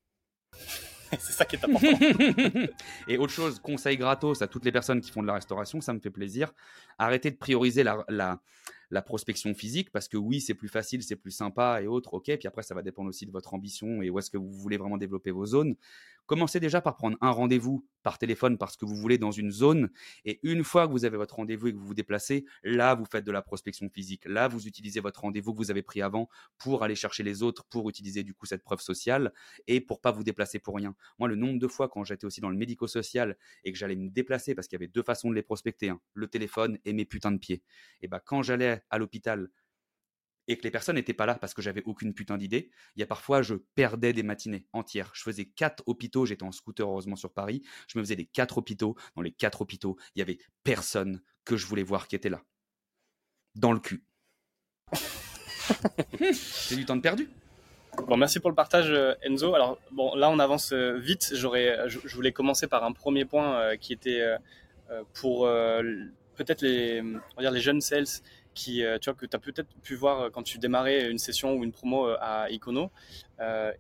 c'est 1.18 1.32
ça 1.32 1.44
qui 1.44 1.56
est 1.56 1.64
important. 1.64 1.88
et 3.08 3.18
autre 3.18 3.32
chose, 3.32 3.58
conseil 3.58 3.96
gratos 3.96 4.42
à 4.42 4.46
toutes 4.46 4.64
les 4.64 4.72
personnes 4.72 5.00
qui 5.00 5.10
font 5.10 5.22
de 5.22 5.26
la 5.26 5.34
restauration, 5.34 5.80
ça 5.80 5.92
me 5.92 6.00
fait 6.00 6.10
plaisir. 6.10 6.52
Arrêtez 6.98 7.30
de 7.30 7.36
prioriser 7.36 7.82
la, 7.82 8.04
la, 8.08 8.40
la 8.90 9.02
prospection 9.02 9.54
physique 9.54 9.90
parce 9.90 10.08
que 10.08 10.16
oui, 10.16 10.40
c'est 10.40 10.54
plus 10.54 10.68
facile, 10.68 11.02
c'est 11.02 11.16
plus 11.16 11.30
sympa 11.30 11.80
et 11.82 11.86
autres. 11.86 12.14
Ok, 12.14 12.24
puis 12.24 12.46
après, 12.46 12.62
ça 12.62 12.74
va 12.74 12.82
dépendre 12.82 13.08
aussi 13.08 13.26
de 13.26 13.32
votre 13.32 13.54
ambition 13.54 14.02
et 14.02 14.10
où 14.10 14.18
est-ce 14.18 14.30
que 14.30 14.38
vous 14.38 14.52
voulez 14.52 14.76
vraiment 14.76 14.98
développer 14.98 15.30
vos 15.30 15.46
zones. 15.46 15.76
Commencez 16.32 16.60
déjà 16.60 16.80
par 16.80 16.96
prendre 16.96 17.18
un 17.20 17.30
rendez-vous 17.30 17.86
par 18.02 18.16
téléphone 18.16 18.56
parce 18.56 18.78
que 18.78 18.86
vous 18.86 18.96
voulez 18.96 19.18
dans 19.18 19.32
une 19.32 19.50
zone. 19.50 19.90
Et 20.24 20.40
une 20.42 20.64
fois 20.64 20.86
que 20.86 20.92
vous 20.92 21.04
avez 21.04 21.18
votre 21.18 21.34
rendez-vous 21.34 21.66
et 21.66 21.72
que 21.74 21.76
vous 21.76 21.84
vous 21.84 21.92
déplacez, 21.92 22.46
là, 22.62 22.94
vous 22.94 23.04
faites 23.04 23.26
de 23.26 23.32
la 23.32 23.42
prospection 23.42 23.90
physique. 23.90 24.24
Là, 24.24 24.48
vous 24.48 24.66
utilisez 24.66 25.00
votre 25.00 25.20
rendez-vous 25.20 25.52
que 25.52 25.58
vous 25.58 25.70
avez 25.70 25.82
pris 25.82 26.00
avant 26.00 26.30
pour 26.56 26.84
aller 26.84 26.94
chercher 26.94 27.22
les 27.22 27.42
autres, 27.42 27.66
pour 27.66 27.90
utiliser 27.90 28.22
du 28.22 28.32
coup 28.32 28.46
cette 28.46 28.62
preuve 28.62 28.80
sociale 28.80 29.34
et 29.66 29.82
pour 29.82 30.00
pas 30.00 30.10
vous 30.10 30.24
déplacer 30.24 30.58
pour 30.58 30.74
rien. 30.74 30.96
Moi, 31.18 31.28
le 31.28 31.36
nombre 31.36 31.58
de 31.58 31.68
fois 31.68 31.90
quand 31.90 32.02
j'étais 32.02 32.24
aussi 32.24 32.40
dans 32.40 32.48
le 32.48 32.56
médico-social 32.56 33.36
et 33.64 33.70
que 33.70 33.76
j'allais 33.76 33.94
me 33.94 34.08
déplacer 34.08 34.54
parce 34.54 34.68
qu'il 34.68 34.76
y 34.76 34.80
avait 34.80 34.88
deux 34.88 35.02
façons 35.02 35.28
de 35.28 35.34
les 35.34 35.42
prospecter, 35.42 35.90
hein, 35.90 36.00
le 36.14 36.28
téléphone 36.28 36.78
et 36.86 36.94
mes 36.94 37.04
putains 37.04 37.32
de 37.32 37.36
pieds. 37.36 37.62
Et 38.00 38.08
bah, 38.08 38.22
quand 38.24 38.42
j'allais 38.42 38.80
à 38.88 38.96
l'hôpital 38.96 39.50
et 40.48 40.56
que 40.56 40.62
les 40.62 40.70
personnes 40.70 40.96
n'étaient 40.96 41.12
pas 41.12 41.26
là 41.26 41.34
parce 41.34 41.54
que 41.54 41.62
j'avais 41.62 41.82
aucune 41.84 42.14
putain 42.14 42.36
d'idée, 42.36 42.70
il 42.96 43.00
y 43.00 43.02
a 43.02 43.06
parfois 43.06 43.42
je 43.42 43.54
perdais 43.74 44.12
des 44.12 44.22
matinées 44.22 44.66
entières. 44.72 45.10
Je 45.14 45.22
faisais 45.22 45.46
quatre 45.46 45.82
hôpitaux, 45.86 46.26
j'étais 46.26 46.44
en 46.44 46.52
scooter 46.52 46.88
heureusement 46.88 47.16
sur 47.16 47.32
Paris, 47.32 47.62
je 47.88 47.98
me 47.98 48.04
faisais 48.04 48.16
des 48.16 48.26
quatre 48.26 48.58
hôpitaux. 48.58 48.96
Dans 49.16 49.22
les 49.22 49.32
quatre 49.32 49.62
hôpitaux, 49.62 49.96
il 50.14 50.20
y 50.20 50.22
avait 50.22 50.38
personne 50.64 51.22
que 51.44 51.56
je 51.56 51.66
voulais 51.66 51.82
voir 51.82 52.08
qui 52.08 52.16
était 52.16 52.30
là. 52.30 52.42
Dans 53.54 53.72
le 53.72 53.80
cul. 53.80 54.04
C'est 56.32 56.76
du 56.76 56.84
temps 56.84 56.96
de 56.96 57.02
perdu. 57.02 57.28
Bon, 58.06 58.16
merci 58.16 58.40
pour 58.40 58.50
le 58.50 58.56
partage, 58.56 58.90
euh, 58.90 59.14
Enzo. 59.22 59.54
Alors, 59.54 59.78
bon, 59.90 60.14
là, 60.14 60.30
on 60.30 60.38
avance 60.38 60.72
euh, 60.72 60.96
vite. 60.98 61.32
J'aurais, 61.34 61.88
je, 61.88 62.14
voulais 62.14 62.32
commencer 62.32 62.66
par 62.66 62.84
un 62.84 62.92
premier 62.92 63.26
point 63.26 63.60
euh, 63.60 63.76
qui 63.76 63.92
était 63.92 64.22
pour 65.14 65.48
peut-être 66.36 66.60
les, 66.60 67.00
on 67.00 67.36
va 67.36 67.42
dire 67.42 67.50
les 67.50 67.60
jeunes 67.60 67.80
sales 67.80 68.06
qui, 68.54 68.84
euh, 68.84 68.98
tu 68.98 69.10
vois, 69.10 69.18
que 69.18 69.26
tu 69.26 69.36
as 69.36 69.38
peut-être 69.38 69.68
pu 69.82 69.94
voir 69.94 70.20
euh, 70.20 70.30
quand 70.30 70.42
tu 70.42 70.58
démarrais 70.58 71.10
une 71.10 71.18
session 71.18 71.54
ou 71.54 71.64
une 71.64 71.72
promo 71.72 72.06
euh, 72.06 72.16
à 72.20 72.50
Icono, 72.50 72.90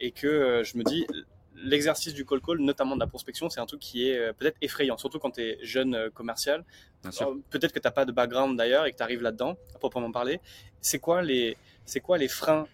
et 0.00 0.10
que 0.10 0.62
je 0.64 0.76
me 0.76 0.82
dis, 0.82 1.06
l'exercice 1.54 2.14
du 2.14 2.24
call 2.24 2.40
call, 2.40 2.58
notamment 2.58 2.96
de 2.96 3.00
la 3.00 3.06
prospection, 3.06 3.48
c'est 3.48 3.60
un 3.60 3.66
truc 3.66 3.80
qui 3.80 4.08
est 4.08 4.32
peut-être 4.32 4.56
effrayant, 4.60 4.96
surtout 4.96 5.20
quand 5.20 5.30
tu 5.30 5.40
es 5.40 5.58
jeune 5.62 6.10
commercial. 6.10 6.64
Peut-être 7.02 7.72
que 7.72 7.78
tu 7.78 7.86
n'as 7.86 7.92
pas 7.92 8.04
de 8.04 8.10
background 8.10 8.58
d'ailleurs 8.58 8.86
et 8.86 8.92
que 8.92 8.96
tu 8.96 9.02
arrives 9.04 9.22
là-dedans, 9.22 9.56
à 9.72 9.78
proprement 9.78 10.10
parler. 10.10 10.40
C'est 10.80 10.98
quoi 10.98 11.22
les, 11.22 11.56
c'est 11.84 12.00
quoi 12.00 12.18
les 12.18 12.26
freins 12.26 12.66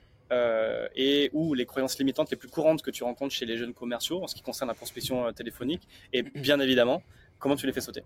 et 0.95 1.28
ou 1.35 1.52
les 1.52 1.67
croyances 1.67 1.99
limitantes 1.99 2.31
les 2.31 2.38
plus 2.38 2.49
courantes 2.49 2.81
que 2.81 2.90
tu 2.90 3.05
rencontres 3.05 3.35
chez 3.35 3.45
les 3.45 3.59
jeunes 3.59 3.75
commerciaux 3.75 4.23
en 4.23 4.26
ce 4.26 4.35
qui 4.35 4.40
concerne 4.40 4.69
la 4.69 4.75
prospection 4.75 5.31
téléphonique? 5.35 5.87
Et 6.14 6.23
bien 6.35 6.59
évidemment, 6.59 7.02
comment 7.38 7.57
tu 7.57 7.67
les 7.67 7.75
fais 7.75 7.83
sauter? 7.83 8.02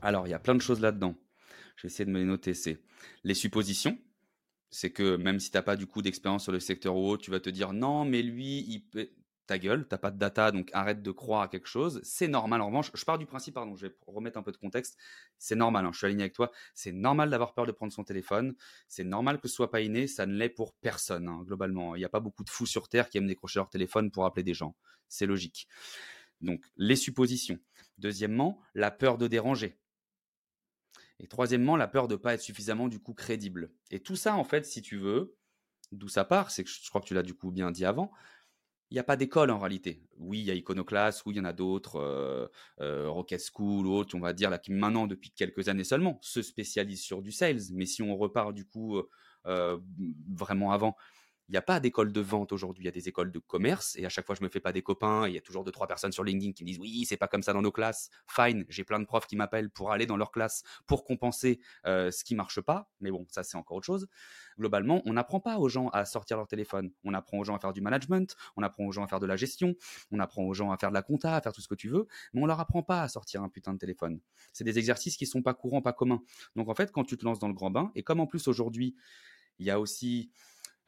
Alors, 0.00 0.26
il 0.26 0.30
y 0.30 0.34
a 0.34 0.38
plein 0.38 0.54
de 0.54 0.62
choses 0.62 0.80
là-dedans. 0.80 1.14
Je 1.80 1.86
vais 1.86 1.92
essayer 1.92 2.04
de 2.04 2.10
me 2.10 2.18
les 2.18 2.26
noter. 2.26 2.52
C'est 2.52 2.78
les 3.24 3.32
suppositions. 3.32 3.98
C'est 4.68 4.90
que 4.90 5.16
même 5.16 5.40
si 5.40 5.50
tu 5.50 5.56
n'as 5.56 5.62
pas 5.62 5.76
du 5.76 5.86
coup 5.86 6.02
d'expérience 6.02 6.42
sur 6.42 6.52
le 6.52 6.60
secteur 6.60 6.94
ou 6.94 7.08
autre, 7.08 7.22
tu 7.22 7.30
vas 7.30 7.40
te 7.40 7.48
dire 7.48 7.72
non, 7.72 8.04
mais 8.04 8.22
lui, 8.22 8.86
ta 9.46 9.58
gueule, 9.58 9.88
t'as 9.88 9.96
pas 9.96 10.10
de 10.10 10.18
data, 10.18 10.52
donc 10.52 10.68
arrête 10.74 11.02
de 11.02 11.10
croire 11.10 11.40
à 11.40 11.48
quelque 11.48 11.68
chose. 11.68 12.02
C'est 12.04 12.28
normal. 12.28 12.60
En 12.60 12.66
revanche, 12.66 12.90
je 12.92 13.02
pars 13.02 13.16
du 13.16 13.24
principe, 13.24 13.54
pardon, 13.54 13.76
je 13.76 13.86
vais 13.86 13.96
remettre 14.06 14.36
un 14.36 14.42
peu 14.42 14.52
de 14.52 14.58
contexte. 14.58 14.98
C'est 15.38 15.54
normal, 15.54 15.86
hein, 15.86 15.90
je 15.90 15.96
suis 15.96 16.06
aligné 16.06 16.24
avec 16.24 16.34
toi. 16.34 16.52
C'est 16.74 16.92
normal 16.92 17.30
d'avoir 17.30 17.54
peur 17.54 17.66
de 17.66 17.72
prendre 17.72 17.94
son 17.94 18.04
téléphone. 18.04 18.54
C'est 18.86 19.02
normal 19.02 19.40
que 19.40 19.48
ce 19.48 19.54
soit 19.54 19.70
pas 19.70 19.80
inné. 19.80 20.06
Ça 20.06 20.26
ne 20.26 20.34
l'est 20.34 20.50
pour 20.50 20.74
personne, 20.74 21.28
hein, 21.28 21.42
globalement. 21.46 21.96
Il 21.96 22.00
n'y 22.00 22.04
a 22.04 22.10
pas 22.10 22.20
beaucoup 22.20 22.44
de 22.44 22.50
fous 22.50 22.66
sur 22.66 22.90
Terre 22.90 23.08
qui 23.08 23.16
aiment 23.16 23.26
décrocher 23.26 23.58
leur 23.58 23.70
téléphone 23.70 24.10
pour 24.10 24.26
appeler 24.26 24.44
des 24.44 24.54
gens. 24.54 24.76
C'est 25.08 25.26
logique. 25.26 25.66
Donc, 26.42 26.62
les 26.76 26.96
suppositions. 26.96 27.58
Deuxièmement, 27.96 28.60
la 28.74 28.90
peur 28.90 29.16
de 29.16 29.28
déranger. 29.28 29.79
Et 31.20 31.26
troisièmement, 31.26 31.76
la 31.76 31.86
peur 31.86 32.08
de 32.08 32.16
pas 32.16 32.34
être 32.34 32.40
suffisamment 32.40 32.88
du 32.88 32.98
coup 32.98 33.14
crédible. 33.14 33.70
Et 33.90 34.00
tout 34.00 34.16
ça, 34.16 34.34
en 34.34 34.44
fait, 34.44 34.64
si 34.64 34.80
tu 34.80 34.96
veux, 34.96 35.36
d'où 35.92 36.08
ça 36.08 36.24
part, 36.24 36.50
c'est 36.50 36.64
que 36.64 36.70
je 36.70 36.88
crois 36.88 37.00
que 37.00 37.06
tu 37.06 37.14
l'as 37.14 37.22
du 37.22 37.34
coup 37.34 37.50
bien 37.50 37.70
dit 37.70 37.84
avant, 37.84 38.10
il 38.90 38.94
n'y 38.94 39.00
a 39.00 39.04
pas 39.04 39.16
d'école 39.16 39.50
en 39.50 39.58
réalité. 39.58 40.02
Oui, 40.16 40.40
il 40.40 40.46
y 40.46 40.50
a 40.50 40.54
Iconoclast, 40.54 41.22
oui, 41.24 41.34
il 41.34 41.36
y 41.36 41.40
en 41.40 41.44
a 41.44 41.52
d'autres, 41.52 41.96
euh, 41.96 42.48
euh, 42.80 43.08
Rocket 43.08 43.40
School, 43.40 43.86
autres, 43.86 44.16
on 44.16 44.20
va 44.20 44.32
dire, 44.32 44.50
là, 44.50 44.58
qui 44.58 44.72
maintenant, 44.72 45.06
depuis 45.06 45.30
quelques 45.30 45.68
années 45.68 45.84
seulement, 45.84 46.18
se 46.22 46.42
spécialisent 46.42 47.02
sur 47.02 47.22
du 47.22 47.30
sales. 47.30 47.60
Mais 47.72 47.86
si 47.86 48.02
on 48.02 48.16
repart 48.16 48.52
du 48.52 48.64
coup 48.64 49.00
euh, 49.46 49.78
vraiment 50.28 50.72
avant, 50.72 50.96
Il 51.50 51.54
n'y 51.54 51.58
a 51.58 51.62
pas 51.62 51.80
d'école 51.80 52.12
de 52.12 52.20
vente 52.20 52.52
aujourd'hui, 52.52 52.84
il 52.84 52.86
y 52.86 52.88
a 52.88 52.92
des 52.92 53.08
écoles 53.08 53.32
de 53.32 53.40
commerce 53.40 53.96
et 53.96 54.06
à 54.06 54.08
chaque 54.08 54.24
fois 54.24 54.36
je 54.36 54.44
me 54.44 54.48
fais 54.48 54.60
pas 54.60 54.70
des 54.70 54.82
copains, 54.82 55.26
il 55.26 55.34
y 55.34 55.36
a 55.36 55.40
toujours 55.40 55.64
deux 55.64 55.72
trois 55.72 55.88
personnes 55.88 56.12
sur 56.12 56.22
LinkedIn 56.22 56.52
qui 56.52 56.62
me 56.62 56.68
disent 56.68 56.78
oui, 56.78 57.04
c'est 57.04 57.16
pas 57.16 57.26
comme 57.26 57.42
ça 57.42 57.52
dans 57.52 57.60
nos 57.60 57.72
classes. 57.72 58.08
Fine, 58.28 58.64
j'ai 58.68 58.84
plein 58.84 59.00
de 59.00 59.04
profs 59.04 59.26
qui 59.26 59.34
m'appellent 59.34 59.68
pour 59.68 59.90
aller 59.90 60.06
dans 60.06 60.16
leur 60.16 60.30
classe 60.30 60.62
pour 60.86 61.02
compenser 61.02 61.58
ce 61.84 62.22
qui 62.22 62.36
marche 62.36 62.60
pas, 62.60 62.88
mais 63.00 63.10
bon, 63.10 63.26
ça 63.30 63.42
c'est 63.42 63.56
encore 63.56 63.78
autre 63.78 63.86
chose. 63.86 64.06
Globalement, 64.60 65.02
on 65.06 65.12
n'apprend 65.12 65.40
pas 65.40 65.58
aux 65.58 65.68
gens 65.68 65.88
à 65.88 66.04
sortir 66.04 66.36
leur 66.36 66.46
téléphone, 66.46 66.92
on 67.02 67.14
apprend 67.14 67.38
aux 67.38 67.44
gens 67.44 67.56
à 67.56 67.58
faire 67.58 67.72
du 67.72 67.80
management, 67.80 68.36
on 68.56 68.62
apprend 68.62 68.84
aux 68.84 68.92
gens 68.92 69.02
à 69.02 69.08
faire 69.08 69.18
de 69.18 69.26
la 69.26 69.34
gestion, 69.34 69.74
on 70.12 70.20
apprend 70.20 70.44
aux 70.44 70.54
gens 70.54 70.70
à 70.70 70.76
faire 70.76 70.90
de 70.90 70.94
la 70.94 71.02
compta, 71.02 71.34
à 71.34 71.40
faire 71.40 71.52
tout 71.52 71.62
ce 71.62 71.68
que 71.68 71.74
tu 71.74 71.88
veux, 71.88 72.06
mais 72.32 72.42
on 72.42 72.46
leur 72.46 72.60
apprend 72.60 72.84
pas 72.84 73.02
à 73.02 73.08
sortir 73.08 73.42
un 73.42 73.48
putain 73.48 73.72
de 73.72 73.78
téléphone. 73.78 74.20
C'est 74.52 74.62
des 74.62 74.78
exercices 74.78 75.16
qui 75.16 75.26
sont 75.26 75.42
pas 75.42 75.54
courants, 75.54 75.82
pas 75.82 75.94
communs. 75.94 76.22
Donc 76.54 76.68
en 76.68 76.76
fait, 76.76 76.92
quand 76.92 77.02
tu 77.02 77.16
te 77.16 77.24
lances 77.24 77.40
dans 77.40 77.48
le 77.48 77.54
grand 77.54 77.72
bain 77.72 77.90
et 77.96 78.04
comme 78.04 78.20
en 78.20 78.28
plus 78.28 78.46
aujourd'hui, 78.46 78.94
il 79.58 79.66
y 79.66 79.70
a 79.70 79.78
aussi 79.78 80.30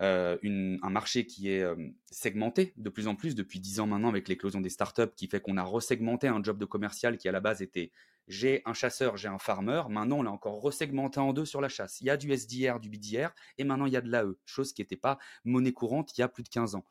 euh, 0.01 0.37
un 0.43 0.91
marché 0.91 1.27
qui 1.27 1.51
est 1.51 1.63
euh, 1.63 1.77
segmenté 2.11 2.73
de 2.77 2.89
plus 2.89 3.07
en 3.07 3.15
plus 3.15 3.35
depuis 3.35 3.61
10 3.61 3.81
ans 3.81 3.87
maintenant 3.87 4.09
avec 4.09 4.29
l'éclosion 4.29 4.61
des 4.61 4.71
startups 4.71 5.13
qui 5.15 5.29
fait 5.29 5.41
qu'on 5.41 5.57
a 5.57 5.63
resegmenté 5.63 6.29
un 6.29 6.43
job 6.43 6.59
de 6.59 6.65
commercial 6.65 7.19
qui 7.19 7.29
à 7.29 7.33
la 7.33 7.41
base 7.41 7.63
était 7.63 7.93
j'ai 8.29 8.63
un 8.65 8.73
chasseur, 8.73 9.17
j'ai 9.17 9.29
un 9.29 9.39
farmer. 9.39 9.83
Maintenant, 9.89 10.19
on 10.19 10.23
l'a 10.23 10.31
encore 10.31 10.61
resegmenté 10.61 11.19
en 11.19 11.33
deux 11.33 11.45
sur 11.45 11.61
la 11.61 11.69
chasse. 11.69 12.01
Il 12.01 12.07
y 12.07 12.11
a 12.11 12.17
du 12.17 12.33
SDR, 12.33 12.79
du 12.79 12.89
BDR, 12.89 13.31
et 13.59 13.65
maintenant 13.65 13.87
il 13.87 13.93
y 13.93 13.97
a 13.97 14.01
de 14.01 14.09
l'AE, 14.09 14.35
chose 14.45 14.73
qui 14.73 14.81
n'était 14.81 14.97
pas 14.97 15.19
monnaie 15.45 15.73
courante 15.73 16.17
il 16.17 16.21
y 16.21 16.25
a 16.25 16.29
plus 16.29 16.45
de 16.45 16.49
15 16.49 16.77
ans. 16.77 16.85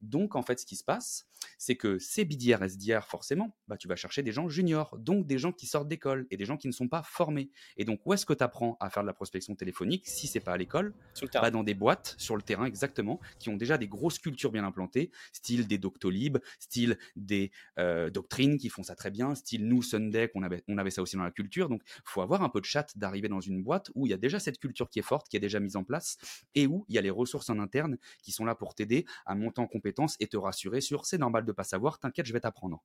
Donc, 0.00 0.36
en 0.36 0.42
fait, 0.42 0.58
ce 0.60 0.66
qui 0.66 0.76
se 0.76 0.84
passe, 0.84 1.26
c'est 1.58 1.76
que 1.76 1.98
ces 1.98 2.24
BDR, 2.24 2.62
SDR, 2.62 3.04
forcément, 3.04 3.56
bah, 3.68 3.76
tu 3.76 3.88
vas 3.88 3.96
chercher 3.96 4.22
des 4.22 4.32
gens 4.32 4.48
juniors, 4.48 4.96
donc 4.98 5.26
des 5.26 5.38
gens 5.38 5.52
qui 5.52 5.66
sortent 5.66 5.88
d'école 5.88 6.26
et 6.30 6.36
des 6.36 6.44
gens 6.44 6.56
qui 6.56 6.68
ne 6.68 6.72
sont 6.72 6.88
pas 6.88 7.02
formés. 7.02 7.50
Et 7.76 7.84
donc, 7.84 8.00
où 8.04 8.12
est-ce 8.12 8.26
que 8.26 8.32
tu 8.32 8.42
apprends 8.42 8.76
à 8.80 8.90
faire 8.90 9.02
de 9.02 9.06
la 9.06 9.12
prospection 9.12 9.54
téléphonique 9.54 10.06
si 10.06 10.26
c'est 10.26 10.40
pas 10.40 10.52
à 10.52 10.56
l'école. 10.56 10.94
Bah, 11.34 11.50
dans 11.50 11.62
des 11.62 11.74
boîtes, 11.74 12.14
sur 12.18 12.36
le 12.36 12.42
terrain, 12.42 12.64
exactement, 12.64 13.20
qui 13.38 13.48
ont 13.48 13.56
déjà 13.56 13.78
des 13.78 13.88
grosses 13.88 14.18
cultures 14.18 14.52
bien 14.52 14.64
implantées, 14.64 15.10
style 15.32 15.66
des 15.66 15.78
Doctolib, 15.78 16.38
style 16.58 16.98
des 17.16 17.50
euh, 17.78 18.10
doctrines 18.10 18.58
qui 18.58 18.68
font 18.68 18.82
ça 18.82 18.94
très 18.94 19.10
bien, 19.10 19.34
style 19.34 19.66
nous, 19.66 19.82
Sunday, 19.82 20.30
on 20.34 20.42
avait, 20.42 20.62
on 20.68 20.78
avait 20.78 20.90
ça 20.90 21.02
aussi 21.02 21.16
dans 21.16 21.22
la 21.22 21.30
culture. 21.30 21.68
Donc, 21.68 21.82
faut 22.04 22.22
avoir 22.22 22.42
un 22.42 22.48
peu 22.48 22.60
de 22.60 22.66
chat 22.66 22.96
d'arriver 22.96 23.28
dans 23.28 23.40
une 23.40 23.62
boîte 23.62 23.90
où 23.94 24.06
il 24.06 24.10
y 24.10 24.14
a 24.14 24.18
déjà 24.18 24.38
cette 24.38 24.58
culture 24.58 24.88
qui 24.88 24.98
est 24.98 25.02
forte, 25.02 25.28
qui 25.28 25.36
est 25.36 25.40
déjà 25.40 25.60
mise 25.60 25.76
en 25.76 25.84
place, 25.84 26.16
et 26.54 26.66
où 26.66 26.84
il 26.88 26.94
y 26.94 26.98
a 26.98 27.00
les 27.00 27.10
ressources 27.10 27.50
en 27.50 27.58
interne 27.58 27.98
qui 28.22 28.32
sont 28.32 28.44
là 28.44 28.54
pour 28.54 28.74
t'aider 28.74 29.04
à 29.26 29.34
monter 29.34 29.60
en 29.60 29.66
compétences 29.90 30.16
et 30.20 30.26
te 30.26 30.36
rassurer 30.36 30.80
sur 30.80 31.04
c'est 31.06 31.18
normal 31.18 31.44
de 31.44 31.52
pas 31.52 31.64
savoir, 31.64 31.98
t'inquiète, 31.98 32.26
je 32.26 32.32
vais 32.32 32.40
t'apprendre. 32.40 32.82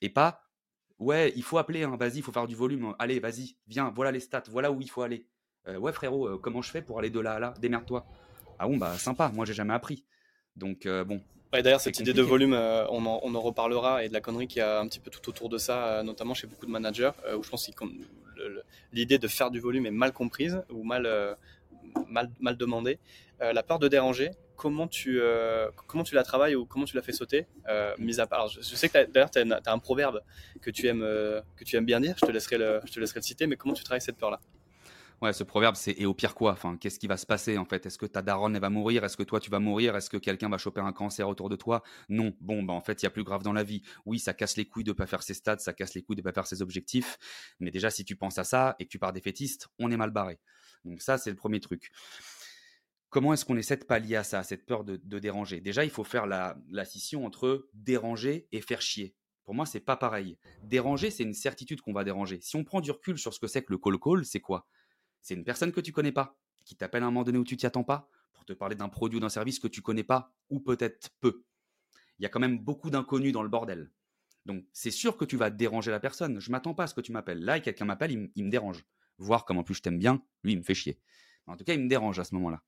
Et 0.00 0.08
pas, 0.08 0.42
ouais, 0.98 1.32
il 1.36 1.42
faut 1.42 1.58
appeler, 1.58 1.84
hein, 1.84 1.96
vas-y, 1.96 2.18
il 2.18 2.22
faut 2.22 2.32
faire 2.32 2.46
du 2.46 2.54
volume, 2.54 2.94
allez, 2.98 3.20
vas-y, 3.20 3.56
viens, 3.66 3.90
voilà 3.94 4.10
les 4.10 4.20
stats, 4.20 4.44
voilà 4.48 4.70
où 4.70 4.80
il 4.80 4.90
faut 4.90 5.02
aller. 5.02 5.26
Euh, 5.68 5.78
ouais, 5.78 5.92
frérot, 5.92 6.26
euh, 6.26 6.38
comment 6.38 6.60
je 6.60 6.70
fais 6.70 6.82
pour 6.82 6.98
aller 6.98 7.10
de 7.10 7.20
là 7.20 7.34
à 7.34 7.38
là? 7.38 7.54
Démerde-toi. 7.60 8.04
Ah 8.58 8.66
bon, 8.66 8.76
bah 8.76 8.96
sympa, 8.98 9.30
moi 9.32 9.44
j'ai 9.44 9.54
jamais 9.54 9.74
appris. 9.74 10.04
Donc 10.56 10.86
euh, 10.86 11.04
bon. 11.04 11.20
Ouais, 11.52 11.62
D'ailleurs, 11.62 11.80
cette 11.80 12.00
idée 12.00 12.14
de 12.14 12.22
volume, 12.22 12.54
on 12.54 13.06
en, 13.06 13.20
on, 13.22 13.34
en, 13.34 13.40
reparlera 13.40 14.02
et 14.02 14.08
de 14.08 14.14
la 14.14 14.22
connerie 14.22 14.48
qui 14.48 14.60
a 14.60 14.80
un 14.80 14.88
petit 14.88 15.00
peu 15.00 15.10
tout 15.10 15.28
autour 15.28 15.50
de 15.50 15.58
ça, 15.58 16.02
notamment 16.02 16.32
chez 16.32 16.46
beaucoup 16.46 16.64
de 16.64 16.70
managers, 16.70 17.10
où 17.36 17.42
je 17.42 17.50
pense 17.50 17.66
que 17.68 17.84
l'idée 18.90 19.18
de 19.18 19.28
faire 19.28 19.50
du 19.50 19.60
volume 19.60 19.84
est 19.84 19.90
mal 19.90 20.12
comprise 20.12 20.62
ou 20.70 20.82
mal, 20.82 21.36
mal, 22.08 22.30
mal 22.40 22.56
demandée. 22.56 22.98
la 23.38 23.62
peur 23.62 23.78
de 23.78 23.86
déranger, 23.86 24.30
comment 24.62 24.86
tu, 24.86 25.20
euh, 25.20 25.68
comment 25.88 26.04
tu 26.04 26.14
la 26.14 26.22
travailles 26.22 26.54
ou 26.54 26.64
comment 26.64 26.84
tu 26.84 26.94
la 26.94 27.02
fais 27.02 27.10
sauter 27.10 27.48
euh, 27.68 27.96
mis 27.98 28.20
à 28.20 28.28
part, 28.28 28.46
je, 28.46 28.60
sais 28.60 28.88
que 28.88 29.10
d'ailleurs 29.10 29.28
tu 29.28 29.40
as, 29.40 29.60
un 29.66 29.78
proverbe 29.80 30.20
que 30.60 30.70
tu, 30.70 30.86
aimes, 30.86 31.02
euh, 31.02 31.40
que 31.56 31.64
tu 31.64 31.74
aimes 31.74 31.84
bien 31.84 31.98
dire, 31.98 32.14
je 32.16 32.24
te, 32.24 32.30
laisserai 32.30 32.58
le, 32.58 32.80
je 32.84 32.92
te 32.92 33.00
laisserai 33.00 33.20
citer, 33.22 33.48
mais 33.48 33.56
comment 33.56 33.74
tu 33.74 33.82
travailles 33.82 34.00
cette 34.00 34.18
peur-là? 34.18 34.38
Ouais, 35.20 35.32
ce 35.32 35.42
proverbe, 35.42 35.74
c'est 35.74 35.92
et 35.98 36.06
au 36.06 36.14
pire 36.14 36.36
quoi? 36.36 36.52
Enfin, 36.52 36.76
qu'est-ce 36.76 37.00
qui 37.00 37.08
va 37.08 37.16
se 37.16 37.26
passer 37.26 37.58
en 37.58 37.64
fait? 37.64 37.86
Est-ce 37.86 37.98
que 37.98 38.06
ta 38.06 38.22
daronne 38.22 38.56
va 38.56 38.70
mourir? 38.70 39.04
Est-ce 39.04 39.16
que 39.16 39.24
toi 39.24 39.40
tu 39.40 39.50
vas 39.50 39.58
mourir? 39.58 39.96
Est-ce 39.96 40.10
que 40.10 40.16
quelqu'un 40.16 40.48
va 40.48 40.58
choper 40.58 40.80
un 40.80 40.92
cancer 40.92 41.28
autour 41.28 41.48
de 41.48 41.56
toi? 41.56 41.82
Non. 42.08 42.32
Bon, 42.40 42.62
bah 42.62 42.72
en 42.72 42.80
fait, 42.80 43.02
il 43.02 43.04
y 43.04 43.08
a 43.08 43.10
plus 43.10 43.22
grave 43.24 43.42
dans 43.42 43.52
la 43.52 43.62
vie. 43.62 43.82
Oui, 44.04 44.20
ça 44.20 44.32
casse 44.32 44.56
les 44.56 44.64
couilles 44.64 44.84
de 44.84 44.92
pas 44.92 45.06
faire 45.06 45.22
ses 45.24 45.34
stats, 45.34 45.58
ça 45.58 45.72
casse 45.72 45.94
les 45.94 46.02
couilles 46.02 46.16
de 46.16 46.22
pas 46.22 46.32
faire 46.32 46.46
ses 46.46 46.60
objectifs. 46.60 47.18
Mais 47.60 47.70
déjà, 47.70 47.90
si 47.90 48.04
tu 48.04 48.16
penses 48.16 48.38
à 48.38 48.44
ça 48.44 48.74
et 48.78 48.84
que 48.84 48.90
tu 48.90 48.98
pars 48.98 49.12
défaitiste, 49.12 49.68
on 49.78 49.90
est 49.90 49.96
mal 49.96 50.10
barré. 50.10 50.40
Donc 50.84 51.00
ça, 51.02 51.18
c'est 51.18 51.30
le 51.30 51.36
premier 51.36 51.60
truc. 51.60 51.92
Comment 53.12 53.34
est-ce 53.34 53.44
qu'on 53.44 53.58
essaie 53.58 53.76
de 53.76 53.84
pallier 53.84 54.16
à 54.16 54.24
ça, 54.24 54.42
cette 54.42 54.64
peur 54.64 54.84
de, 54.84 54.96
déranger? 54.96 55.60
Déjà, 55.60 55.84
il 55.84 55.90
faut 55.90 56.02
faire 56.02 56.26
la, 56.26 56.56
scission 56.86 57.26
entre 57.26 57.68
déranger 57.74 58.48
et 58.52 58.62
faire 58.62 58.80
chier. 58.80 59.14
Pour 59.44 59.54
moi, 59.54 59.66
c'est 59.66 59.80
pas 59.80 59.98
pareil. 59.98 60.38
Déranger, 60.62 61.10
c'est 61.10 61.22
une 61.22 61.34
certitude 61.34 61.82
qu'on 61.82 61.92
va 61.92 62.04
déranger. 62.04 62.40
Si 62.40 62.56
on 62.56 62.64
prend 62.64 62.80
du 62.80 62.90
recul 62.90 63.18
sur 63.18 63.34
ce 63.34 63.38
que 63.38 63.46
c'est 63.46 63.62
que 63.62 63.70
le 63.70 63.76
call 63.76 63.98
call, 63.98 64.24
c'est 64.24 64.40
quoi? 64.40 64.66
C'est 65.20 65.34
une 65.34 65.44
personne 65.44 65.72
que 65.72 65.82
tu 65.82 65.92
connais 65.92 66.10
pas, 66.10 66.38
qui 66.64 66.74
t'appelle 66.74 67.02
à 67.02 67.06
un 67.06 67.10
moment 67.10 67.22
donné 67.22 67.36
où 67.36 67.44
tu 67.44 67.58
t'y 67.58 67.66
attends 67.66 67.84
pas, 67.84 68.08
pour 68.32 68.46
te 68.46 68.54
parler 68.54 68.76
d'un 68.76 68.88
produit 68.88 69.18
ou 69.18 69.20
d'un 69.20 69.28
service 69.28 69.58
que 69.58 69.68
tu 69.68 69.82
connais 69.82 70.04
pas, 70.04 70.34
ou 70.48 70.60
peut-être 70.60 71.10
peu. 71.20 71.44
Il 72.18 72.22
y 72.22 72.26
a 72.26 72.30
quand 72.30 72.40
même 72.40 72.60
beaucoup 72.60 72.88
d'inconnus 72.88 73.34
dans 73.34 73.42
le 73.42 73.50
bordel. 73.50 73.92
Donc, 74.46 74.64
c'est 74.72 74.90
sûr 74.90 75.18
que 75.18 75.26
tu 75.26 75.36
vas 75.36 75.50
déranger 75.50 75.90
la 75.90 76.00
personne. 76.00 76.40
Je 76.40 76.50
m'attends 76.50 76.72
pas 76.72 76.84
à 76.84 76.86
ce 76.86 76.94
que 76.94 77.02
tu 77.02 77.12
m'appelles. 77.12 77.44
Là, 77.44 77.60
quelqu'un 77.60 77.84
m'appelle, 77.84 78.12
il, 78.12 78.30
il, 78.36 78.44
me 78.46 78.50
dérange. 78.50 78.86
Voir 79.18 79.44
comme 79.44 79.58
en 79.58 79.64
plus 79.64 79.74
je 79.74 79.82
t'aime 79.82 79.98
bien, 79.98 80.24
lui, 80.44 80.52
il 80.52 80.56
me 80.56 80.62
fait 80.62 80.72
chier. 80.72 80.98
En 81.46 81.58
tout 81.58 81.64
cas, 81.64 81.74
il 81.74 81.80
me 81.80 81.88
dérange 81.88 82.18
à 82.18 82.24
ce 82.24 82.34
moment-là. 82.36 82.62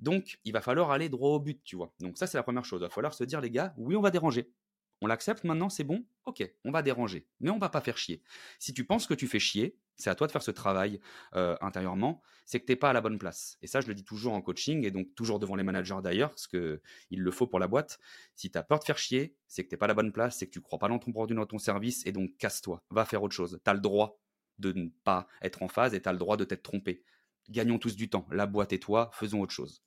Donc, 0.00 0.38
il 0.44 0.52
va 0.52 0.60
falloir 0.60 0.90
aller 0.90 1.08
droit 1.08 1.30
au 1.30 1.40
but, 1.40 1.62
tu 1.64 1.76
vois. 1.76 1.92
Donc 2.00 2.18
ça, 2.18 2.26
c'est 2.26 2.38
la 2.38 2.42
première 2.42 2.64
chose. 2.64 2.80
Il 2.80 2.84
va 2.84 2.90
falloir 2.90 3.14
se 3.14 3.24
dire, 3.24 3.40
les 3.40 3.50
gars, 3.50 3.74
oui, 3.76 3.96
on 3.96 4.00
va 4.00 4.10
déranger. 4.10 4.52
On 5.00 5.06
l'accepte 5.06 5.44
maintenant, 5.44 5.68
c'est 5.68 5.84
bon 5.84 6.04
Ok, 6.24 6.42
on 6.64 6.70
va 6.70 6.82
déranger. 6.82 7.26
Mais 7.40 7.50
on 7.50 7.58
va 7.58 7.68
pas 7.68 7.80
faire 7.80 7.96
chier. 7.96 8.22
Si 8.58 8.74
tu 8.74 8.84
penses 8.84 9.06
que 9.06 9.14
tu 9.14 9.28
fais 9.28 9.38
chier, 9.38 9.78
c'est 9.96 10.10
à 10.10 10.14
toi 10.14 10.26
de 10.26 10.32
faire 10.32 10.42
ce 10.42 10.50
travail 10.50 11.00
euh, 11.34 11.56
intérieurement, 11.60 12.22
c'est 12.46 12.60
que 12.60 12.66
tu 12.66 12.72
n'es 12.72 12.76
pas 12.76 12.90
à 12.90 12.92
la 12.92 13.00
bonne 13.00 13.18
place. 13.18 13.58
Et 13.62 13.66
ça, 13.66 13.80
je 13.80 13.88
le 13.88 13.94
dis 13.94 14.04
toujours 14.04 14.32
en 14.32 14.40
coaching, 14.40 14.84
et 14.84 14.90
donc 14.90 15.14
toujours 15.14 15.38
devant 15.38 15.56
les 15.56 15.64
managers 15.64 15.98
d'ailleurs, 16.02 16.30
parce 16.30 16.46
qu'il 16.46 16.80
le 17.10 17.30
faut 17.30 17.46
pour 17.46 17.58
la 17.58 17.66
boîte. 17.66 17.98
Si 18.34 18.50
tu 18.50 18.58
as 18.58 18.62
peur 18.62 18.78
de 18.78 18.84
faire 18.84 18.98
chier, 18.98 19.36
c'est 19.46 19.64
que 19.64 19.68
tu 19.68 19.74
n'es 19.74 19.78
pas 19.78 19.86
à 19.86 19.88
la 19.88 19.94
bonne 19.94 20.12
place, 20.12 20.38
c'est 20.38 20.46
que 20.46 20.52
tu 20.52 20.60
crois 20.60 20.78
pas 20.78 20.88
dans 20.88 20.98
ton 20.98 21.12
produit, 21.12 21.36
dans 21.36 21.46
ton 21.46 21.58
service, 21.58 22.06
et 22.06 22.12
donc 22.12 22.36
casse-toi, 22.38 22.82
va 22.90 23.04
faire 23.04 23.22
autre 23.22 23.34
chose. 23.34 23.60
Tu 23.64 23.70
as 23.70 23.74
le 23.74 23.80
droit 23.80 24.20
de 24.58 24.72
ne 24.72 24.88
pas 25.04 25.26
être 25.42 25.62
en 25.62 25.68
phase, 25.68 25.94
et 25.94 26.02
tu 26.02 26.08
as 26.08 26.12
le 26.12 26.18
droit 26.18 26.36
de 26.36 26.44
t'être 26.44 26.62
trompé. 26.62 27.04
Gagnons 27.48 27.78
tous 27.78 27.96
du 27.96 28.08
temps, 28.08 28.26
la 28.30 28.46
boîte 28.46 28.72
et 28.72 28.80
toi, 28.80 29.10
faisons 29.12 29.40
autre 29.40 29.52
chose. 29.52 29.82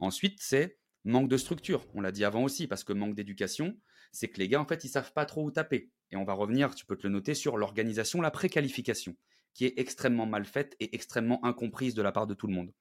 Ensuite, 0.00 0.38
c'est 0.40 0.78
manque 1.04 1.28
de 1.28 1.36
structure. 1.36 1.86
On 1.94 2.00
l'a 2.00 2.12
dit 2.12 2.24
avant 2.24 2.42
aussi, 2.42 2.66
parce 2.66 2.84
que 2.84 2.92
manque 2.92 3.14
d'éducation, 3.14 3.78
c'est 4.12 4.28
que 4.28 4.38
les 4.38 4.48
gars, 4.48 4.60
en 4.60 4.66
fait, 4.66 4.84
ils 4.84 4.88
savent 4.88 5.12
pas 5.12 5.26
trop 5.26 5.44
où 5.44 5.50
taper. 5.50 5.90
Et 6.10 6.16
on 6.16 6.24
va 6.24 6.32
revenir, 6.32 6.74
tu 6.74 6.84
peux 6.84 6.96
te 6.96 7.06
le 7.06 7.12
noter, 7.12 7.34
sur 7.34 7.56
l'organisation, 7.56 8.20
la 8.20 8.30
préqualification, 8.30 9.16
qui 9.54 9.66
est 9.66 9.78
extrêmement 9.78 10.26
mal 10.26 10.44
faite 10.44 10.76
et 10.80 10.94
extrêmement 10.94 11.44
incomprise 11.44 11.94
de 11.94 12.02
la 12.02 12.12
part 12.12 12.26
de 12.26 12.34
tout 12.34 12.46
le 12.46 12.54
monde. 12.54 12.72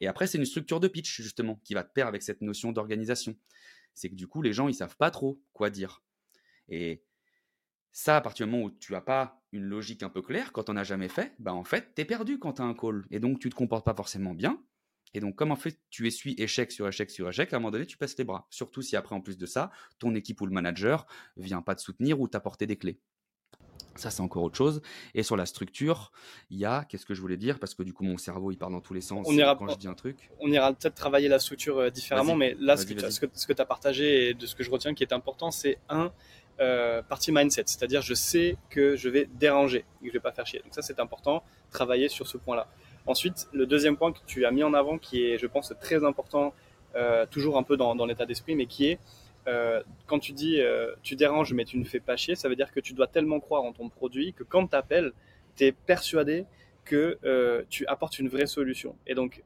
Et 0.00 0.06
après, 0.06 0.26
c'est 0.26 0.38
une 0.38 0.44
structure 0.44 0.80
de 0.80 0.88
pitch, 0.88 1.20
justement, 1.20 1.60
qui 1.64 1.74
va 1.74 1.82
te 1.82 1.92
perdre 1.92 2.08
avec 2.08 2.22
cette 2.22 2.42
notion 2.42 2.72
d'organisation. 2.72 3.36
C'est 3.94 4.10
que 4.10 4.14
du 4.14 4.26
coup, 4.26 4.42
les 4.42 4.52
gens, 4.52 4.68
ils 4.68 4.74
savent 4.74 4.96
pas 4.96 5.10
trop 5.10 5.40
quoi 5.52 5.70
dire. 5.70 6.02
Et 6.68 7.02
ça, 7.92 8.16
à 8.16 8.20
partir 8.20 8.46
du 8.46 8.52
moment 8.52 8.64
où 8.64 8.70
tu 8.70 8.92
n'as 8.92 9.00
pas 9.00 9.42
une 9.52 9.64
logique 9.64 10.02
un 10.02 10.10
peu 10.10 10.20
claire, 10.20 10.52
quand 10.52 10.68
on 10.68 10.74
n'a 10.74 10.84
jamais 10.84 11.08
fait, 11.08 11.34
bah 11.38 11.54
en 11.54 11.64
fait, 11.64 11.94
tu 11.94 12.02
es 12.02 12.04
perdu 12.04 12.38
quand 12.38 12.54
tu 12.54 12.62
as 12.62 12.66
un 12.66 12.74
call. 12.74 13.06
Et 13.10 13.20
donc, 13.20 13.38
tu 13.40 13.48
te 13.48 13.54
comportes 13.54 13.86
pas 13.86 13.94
forcément 13.94 14.34
bien. 14.34 14.62
Et 15.16 15.20
donc, 15.20 15.34
comme 15.34 15.50
en 15.50 15.56
fait, 15.56 15.78
tu 15.88 16.06
essuies 16.06 16.34
échec 16.36 16.70
sur 16.70 16.86
échec 16.86 17.10
sur 17.10 17.26
échec, 17.26 17.50
à 17.54 17.56
un 17.56 17.58
moment 17.58 17.70
donné, 17.70 17.86
tu 17.86 17.96
passes 17.96 18.18
les 18.18 18.24
bras. 18.24 18.46
Surtout 18.50 18.82
si 18.82 18.96
après, 18.96 19.14
en 19.14 19.22
plus 19.22 19.38
de 19.38 19.46
ça, 19.46 19.70
ton 19.98 20.14
équipe 20.14 20.42
ou 20.42 20.46
le 20.46 20.52
manager 20.52 21.06
vient 21.38 21.62
pas 21.62 21.74
te 21.74 21.80
soutenir 21.80 22.20
ou 22.20 22.28
t'apporter 22.28 22.66
des 22.66 22.76
clés. 22.76 23.00
Ça, 23.94 24.10
c'est 24.10 24.20
encore 24.20 24.42
autre 24.42 24.58
chose. 24.58 24.82
Et 25.14 25.22
sur 25.22 25.38
la 25.38 25.46
structure, 25.46 26.12
il 26.50 26.58
y 26.58 26.66
a, 26.66 26.84
qu'est-ce 26.84 27.06
que 27.06 27.14
je 27.14 27.22
voulais 27.22 27.38
dire? 27.38 27.58
Parce 27.58 27.74
que 27.74 27.82
du 27.82 27.94
coup, 27.94 28.04
mon 28.04 28.18
cerveau, 28.18 28.50
il 28.50 28.58
part 28.58 28.68
dans 28.68 28.82
tous 28.82 28.92
les 28.92 29.00
sens 29.00 29.26
on 29.26 29.32
ira, 29.32 29.56
quand 29.56 29.66
je 29.70 29.78
dis 29.78 29.88
un 29.88 29.94
truc. 29.94 30.30
On 30.38 30.52
ira 30.52 30.74
peut-être 30.74 30.94
travailler 30.94 31.28
la 31.28 31.38
structure 31.38 31.78
euh, 31.78 31.88
différemment, 31.88 32.36
mais 32.36 32.54
là, 32.60 32.76
ce 32.76 32.84
que, 32.84 32.92
tu 32.92 33.62
as 33.62 33.64
partagé 33.64 34.28
et 34.28 34.34
de 34.34 34.44
ce 34.44 34.54
que 34.54 34.62
je 34.62 34.70
retiens 34.70 34.92
qui 34.92 35.02
est 35.02 35.14
important, 35.14 35.50
c'est 35.50 35.78
un, 35.88 36.12
euh, 36.60 37.02
partie 37.02 37.32
mindset, 37.32 37.64
c'est-à-dire 37.66 38.02
je 38.02 38.12
sais 38.12 38.58
que 38.68 38.96
je 38.96 39.08
vais 39.08 39.26
déranger 39.26 39.86
et 40.02 40.04
que 40.04 40.08
je 40.08 40.12
vais 40.12 40.20
pas 40.20 40.32
faire 40.32 40.46
chier. 40.46 40.60
Donc 40.60 40.74
ça, 40.74 40.82
c'est 40.82 41.00
important, 41.00 41.42
travailler 41.70 42.08
sur 42.10 42.26
ce 42.26 42.36
point-là. 42.36 42.68
Ensuite, 43.06 43.48
le 43.52 43.66
deuxième 43.66 43.96
point 43.96 44.12
que 44.12 44.18
tu 44.26 44.46
as 44.46 44.50
mis 44.50 44.62
en 44.62 44.74
avant, 44.74 44.98
qui 44.98 45.24
est, 45.24 45.38
je 45.38 45.46
pense, 45.46 45.72
très 45.80 46.04
important, 46.04 46.52
euh, 46.96 47.26
toujours 47.26 47.58
un 47.58 47.62
peu 47.62 47.76
dans, 47.76 48.06
l'état 48.06 48.24
d'esprit, 48.24 48.54
mais 48.54 48.66
qui 48.66 48.86
est 48.86 48.98
euh, 49.48 49.82
quand 50.06 50.18
tu 50.18 50.32
dis 50.32 50.60
euh, 50.60 50.92
tu 51.02 51.14
déranges 51.14 51.52
mais 51.52 51.64
tu 51.64 51.78
ne 51.78 51.84
fais 51.84 52.00
pas 52.00 52.16
chier, 52.16 52.34
ça 52.34 52.48
veut 52.48 52.56
dire 52.56 52.72
que 52.72 52.80
tu 52.80 52.94
dois 52.94 53.06
tellement 53.06 53.38
croire 53.38 53.62
en 53.62 53.72
ton 53.72 53.88
produit 53.88 54.32
que 54.32 54.42
quand 54.42 54.66
tu 54.66 54.76
appelles, 54.76 55.12
tu 55.56 55.64
es 55.64 55.72
persuadé 55.72 56.46
que 56.84 57.18
tu 57.68 57.86
apportes 57.86 58.18
une 58.18 58.28
vraie 58.28 58.46
solution. 58.46 58.96
Et 59.06 59.14
donc, 59.14 59.42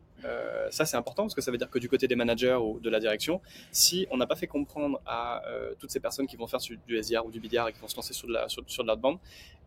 ça 0.71 0.85
c'est 0.85 0.97
important 0.97 1.25
parce 1.25 1.35
que 1.35 1.41
ça 1.41 1.51
veut 1.51 1.59
dire 1.59 1.71
que 1.71 1.79
du 1.79 1.89
côté 1.89 2.07
des 2.07 2.15
managers 2.15 2.59
ou 2.63 2.79
de 2.81 2.91
la 2.91 3.01
direction, 3.01 3.41
si 3.73 4.07
on 4.11 4.19
n'a 4.19 4.27
pas 4.27 4.37
fait 4.37 4.47
comprendre 4.47 5.01
à 5.07 5.43
toutes 5.79 5.91
ces 5.91 6.01
personnes 6.01 6.27
qui 6.27 6.37
vont 6.37 6.47
faire 6.47 6.61
du 6.87 6.97
SDR 6.97 7.25
ou 7.25 7.31
du 7.31 7.41
BDR 7.41 7.69
et 7.69 7.73
qui 7.73 7.81
vont 7.81 7.89
se 7.89 7.97
lancer 7.97 8.13
sur 8.13 8.29
de 8.29 8.35
la, 8.35 8.49
sur, 8.49 8.63
sur 8.67 8.85
de 8.85 8.89
la 8.89 8.97
bande 8.97 9.19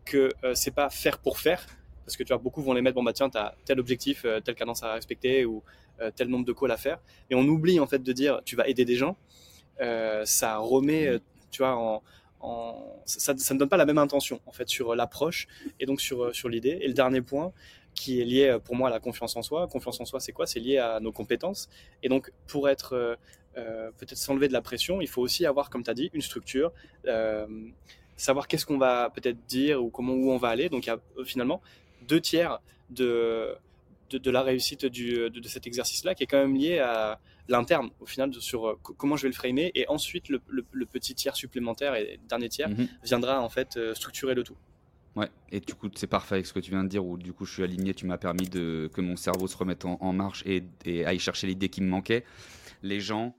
que 0.04 0.30
c'est 0.54 0.74
pas 0.74 0.88
faire 0.88 1.18
pour 1.18 1.38
faire, 1.38 1.66
parce 2.04 2.16
que 2.16 2.22
tu 2.22 2.28
vois, 2.28 2.38
beaucoup 2.38 2.62
vont 2.62 2.72
les 2.72 2.82
mettre, 2.82 2.94
bon 2.94 3.02
bah 3.02 3.12
tiens, 3.12 3.30
tu 3.30 3.38
as 3.38 3.54
tel 3.64 3.80
objectif, 3.80 4.24
euh, 4.24 4.40
telle 4.40 4.54
cadence 4.54 4.82
à 4.82 4.92
respecter 4.92 5.44
ou 5.44 5.62
euh, 6.00 6.10
tel 6.14 6.28
nombre 6.28 6.44
de 6.44 6.52
calls 6.52 6.70
à 6.70 6.76
faire. 6.76 7.00
Et 7.30 7.34
on 7.34 7.42
oublie 7.42 7.80
en 7.80 7.86
fait 7.86 8.02
de 8.02 8.12
dire, 8.12 8.40
tu 8.44 8.56
vas 8.56 8.68
aider 8.68 8.84
des 8.84 8.96
gens. 8.96 9.16
Euh, 9.80 10.24
ça 10.24 10.58
remet, 10.58 11.18
tu 11.50 11.62
vois, 11.62 12.02
ça, 13.06 13.32
ne 13.34 13.58
donne 13.58 13.68
pas 13.68 13.76
la 13.76 13.86
même 13.86 13.98
intention 13.98 14.40
en 14.46 14.52
fait 14.52 14.68
sur 14.68 14.94
l'approche 14.94 15.48
et 15.80 15.86
donc 15.86 16.00
sur, 16.00 16.34
sur 16.34 16.48
l'idée. 16.48 16.78
Et 16.82 16.88
le 16.88 16.94
dernier 16.94 17.22
point, 17.22 17.52
qui 17.94 18.20
est 18.20 18.24
lié 18.24 18.58
pour 18.64 18.74
moi 18.74 18.88
à 18.88 18.90
la 18.90 19.00
confiance 19.00 19.36
en 19.36 19.42
soi. 19.42 19.68
Confiance 19.68 20.00
en 20.00 20.04
soi, 20.04 20.20
c'est 20.20 20.32
quoi? 20.32 20.46
C'est 20.46 20.60
lié 20.60 20.78
à 20.78 21.00
nos 21.00 21.12
compétences. 21.12 21.68
Et 22.02 22.08
donc, 22.08 22.32
pour 22.46 22.68
être 22.68 23.16
peut-être 23.54 24.16
s'enlever 24.16 24.48
de 24.48 24.52
la 24.52 24.62
pression, 24.62 25.00
il 25.00 25.06
faut 25.06 25.22
aussi 25.22 25.46
avoir, 25.46 25.70
comme 25.70 25.84
tu 25.84 25.90
as 25.90 25.94
dit, 25.94 26.10
une 26.12 26.22
structure, 26.22 26.72
savoir 28.16 28.48
qu'est-ce 28.48 28.66
qu'on 28.66 28.78
va 28.78 29.10
peut-être 29.10 29.46
dire 29.46 29.82
ou 29.82 29.90
comment 29.90 30.12
où 30.12 30.32
on 30.32 30.38
va 30.38 30.48
aller. 30.48 30.68
Donc, 30.68 30.90
finalement 31.24 31.62
deux 32.06 32.20
tiers 32.20 32.60
de, 32.90 33.54
de, 34.10 34.30
la 34.30 34.42
réussite 34.42 34.86
du, 34.86 35.30
de, 35.30 35.48
cet 35.48 35.66
exercice-là 35.66 36.14
qui 36.14 36.24
est 36.24 36.26
quand 36.26 36.38
même 36.38 36.56
lié 36.56 36.78
à 36.78 37.18
l'interne, 37.48 37.90
au 38.00 38.06
final, 38.06 38.32
sur 38.34 38.78
comment 38.82 39.16
je 39.16 39.22
vais 39.22 39.28
le 39.28 39.34
framer. 39.34 39.70
Et 39.74 39.86
ensuite, 39.88 40.28
le, 40.28 40.40
petit 40.86 41.14
tiers 41.14 41.36
supplémentaire 41.36 41.94
et 41.94 42.18
dernier 42.28 42.48
tiers 42.48 42.68
mhm. 42.68 42.88
viendra 43.02 43.40
en 43.40 43.48
fait 43.48 43.78
structurer 43.94 44.34
le 44.34 44.42
tout. 44.42 44.56
Ouais, 45.16 45.30
et 45.52 45.60
du 45.60 45.74
coup, 45.74 45.88
c'est 45.94 46.08
parfait 46.08 46.36
avec 46.36 46.46
ce 46.46 46.52
que 46.52 46.58
tu 46.58 46.70
viens 46.70 46.82
de 46.82 46.88
dire, 46.88 47.04
où 47.04 47.16
du 47.16 47.32
coup, 47.32 47.44
je 47.44 47.52
suis 47.52 47.62
aligné, 47.62 47.94
tu 47.94 48.04
m'as 48.04 48.18
permis 48.18 48.48
de, 48.48 48.90
que 48.92 49.00
mon 49.00 49.16
cerveau 49.16 49.46
se 49.46 49.56
remette 49.56 49.84
en, 49.84 50.12
marche 50.12 50.42
et, 50.44 50.64
et 50.84 51.06
aille 51.06 51.20
chercher 51.20 51.46
l'idée 51.46 51.68
qui 51.68 51.82
me 51.82 51.88
manquait. 51.88 52.24
Les 52.82 53.00
gens, 53.00 53.36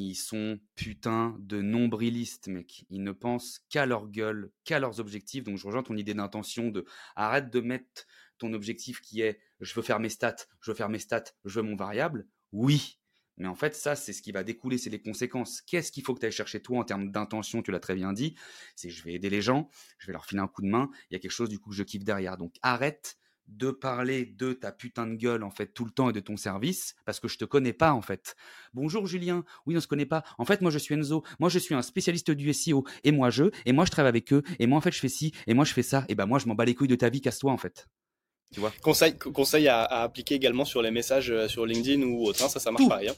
ils 0.00 0.14
sont 0.14 0.58
putain 0.74 1.36
de 1.40 1.60
nombrilistes, 1.62 2.48
mec. 2.48 2.84
Ils 2.90 3.02
ne 3.02 3.12
pensent 3.12 3.60
qu'à 3.68 3.86
leur 3.86 4.08
gueule, 4.08 4.50
qu'à 4.64 4.78
leurs 4.78 5.00
objectifs. 5.00 5.44
Donc, 5.44 5.56
je 5.56 5.66
rejoins 5.66 5.82
ton 5.82 5.96
idée 5.96 6.14
d'intention 6.14 6.68
de 6.68 6.84
arrête 7.16 7.50
de 7.50 7.60
mettre 7.60 8.06
ton 8.38 8.52
objectif 8.52 9.00
qui 9.00 9.20
est 9.20 9.38
je 9.60 9.72
veux 9.74 9.82
faire 9.82 10.00
mes 10.00 10.08
stats, 10.08 10.36
je 10.60 10.70
veux 10.70 10.76
faire 10.76 10.88
mes 10.88 10.98
stats, 10.98 11.24
je 11.44 11.60
veux 11.60 11.66
mon 11.66 11.76
variable. 11.76 12.26
Oui, 12.52 12.98
mais 13.36 13.48
en 13.48 13.54
fait, 13.54 13.74
ça, 13.74 13.96
c'est 13.96 14.12
ce 14.12 14.22
qui 14.22 14.32
va 14.32 14.44
découler, 14.44 14.78
c'est 14.78 14.90
les 14.90 15.00
conséquences. 15.00 15.60
Qu'est-ce 15.60 15.90
qu'il 15.90 16.04
faut 16.04 16.14
que 16.14 16.20
tu 16.20 16.26
ailles 16.26 16.32
chercher 16.32 16.60
toi 16.60 16.78
en 16.78 16.84
termes 16.84 17.10
d'intention? 17.10 17.62
Tu 17.62 17.70
l'as 17.70 17.80
très 17.80 17.94
bien 17.94 18.12
dit. 18.12 18.36
C'est 18.76 18.90
je 18.90 19.02
vais 19.04 19.14
aider 19.14 19.30
les 19.30 19.42
gens, 19.42 19.68
je 19.98 20.06
vais 20.06 20.12
leur 20.12 20.26
filer 20.26 20.40
un 20.40 20.48
coup 20.48 20.62
de 20.62 20.68
main. 20.68 20.90
Il 21.10 21.14
y 21.14 21.16
a 21.16 21.20
quelque 21.20 21.30
chose 21.30 21.48
du 21.48 21.58
coup 21.58 21.70
que 21.70 21.76
je 21.76 21.82
kiffe 21.82 22.04
derrière. 22.04 22.36
Donc 22.36 22.54
arrête 22.62 23.16
de 23.48 23.70
parler 23.70 24.24
de 24.24 24.52
ta 24.52 24.72
putain 24.72 25.06
de 25.06 25.14
gueule 25.14 25.42
en 25.42 25.50
fait 25.50 25.68
tout 25.68 25.84
le 25.84 25.90
temps 25.90 26.10
et 26.10 26.12
de 26.12 26.20
ton 26.20 26.36
service 26.36 26.94
parce 27.04 27.20
que 27.20 27.28
je 27.28 27.38
te 27.38 27.44
connais 27.44 27.72
pas 27.72 27.92
en 27.92 28.02
fait. 28.02 28.36
Bonjour 28.72 29.06
Julien, 29.06 29.44
oui 29.66 29.76
on 29.76 29.80
se 29.80 29.86
connaît 29.86 30.06
pas. 30.06 30.24
En 30.38 30.44
fait 30.44 30.60
moi 30.60 30.70
je 30.70 30.78
suis 30.78 30.94
Enzo, 30.94 31.22
moi 31.38 31.48
je 31.48 31.58
suis 31.58 31.74
un 31.74 31.82
spécialiste 31.82 32.30
du 32.30 32.52
SEO 32.52 32.84
et 33.04 33.12
moi 33.12 33.30
je 33.30 33.44
et 33.66 33.72
moi 33.72 33.84
je 33.84 33.90
travaille 33.90 34.10
avec 34.10 34.32
eux. 34.32 34.42
Et 34.58 34.66
moi 34.66 34.78
en 34.78 34.80
fait 34.80 34.92
je 34.92 35.00
fais 35.00 35.08
ci 35.08 35.32
et 35.46 35.54
moi 35.54 35.64
je 35.64 35.72
fais 35.72 35.82
ça. 35.82 36.04
Et 36.08 36.14
ben 36.14 36.26
moi 36.26 36.38
je 36.38 36.46
m'en 36.46 36.54
bats 36.54 36.64
les 36.64 36.74
couilles 36.74 36.88
de 36.88 36.96
ta 36.96 37.08
vie. 37.08 37.20
Casse-toi 37.20 37.52
en 37.52 37.58
fait. 37.58 37.86
Conseil, 38.82 39.16
conseil 39.18 39.68
à, 39.68 39.82
appliquer 39.84 40.34
également 40.34 40.64
sur 40.64 40.80
les 40.80 40.90
messages 40.90 41.30
euh, 41.30 41.48
sur 41.48 41.66
LinkedIn 41.66 42.02
ou 42.02 42.24
autre, 42.24 42.44
hein, 42.44 42.48
ça, 42.48 42.60
ça 42.60 42.70
marche 42.70 42.88
pas 42.88 42.96
rien. 42.96 43.12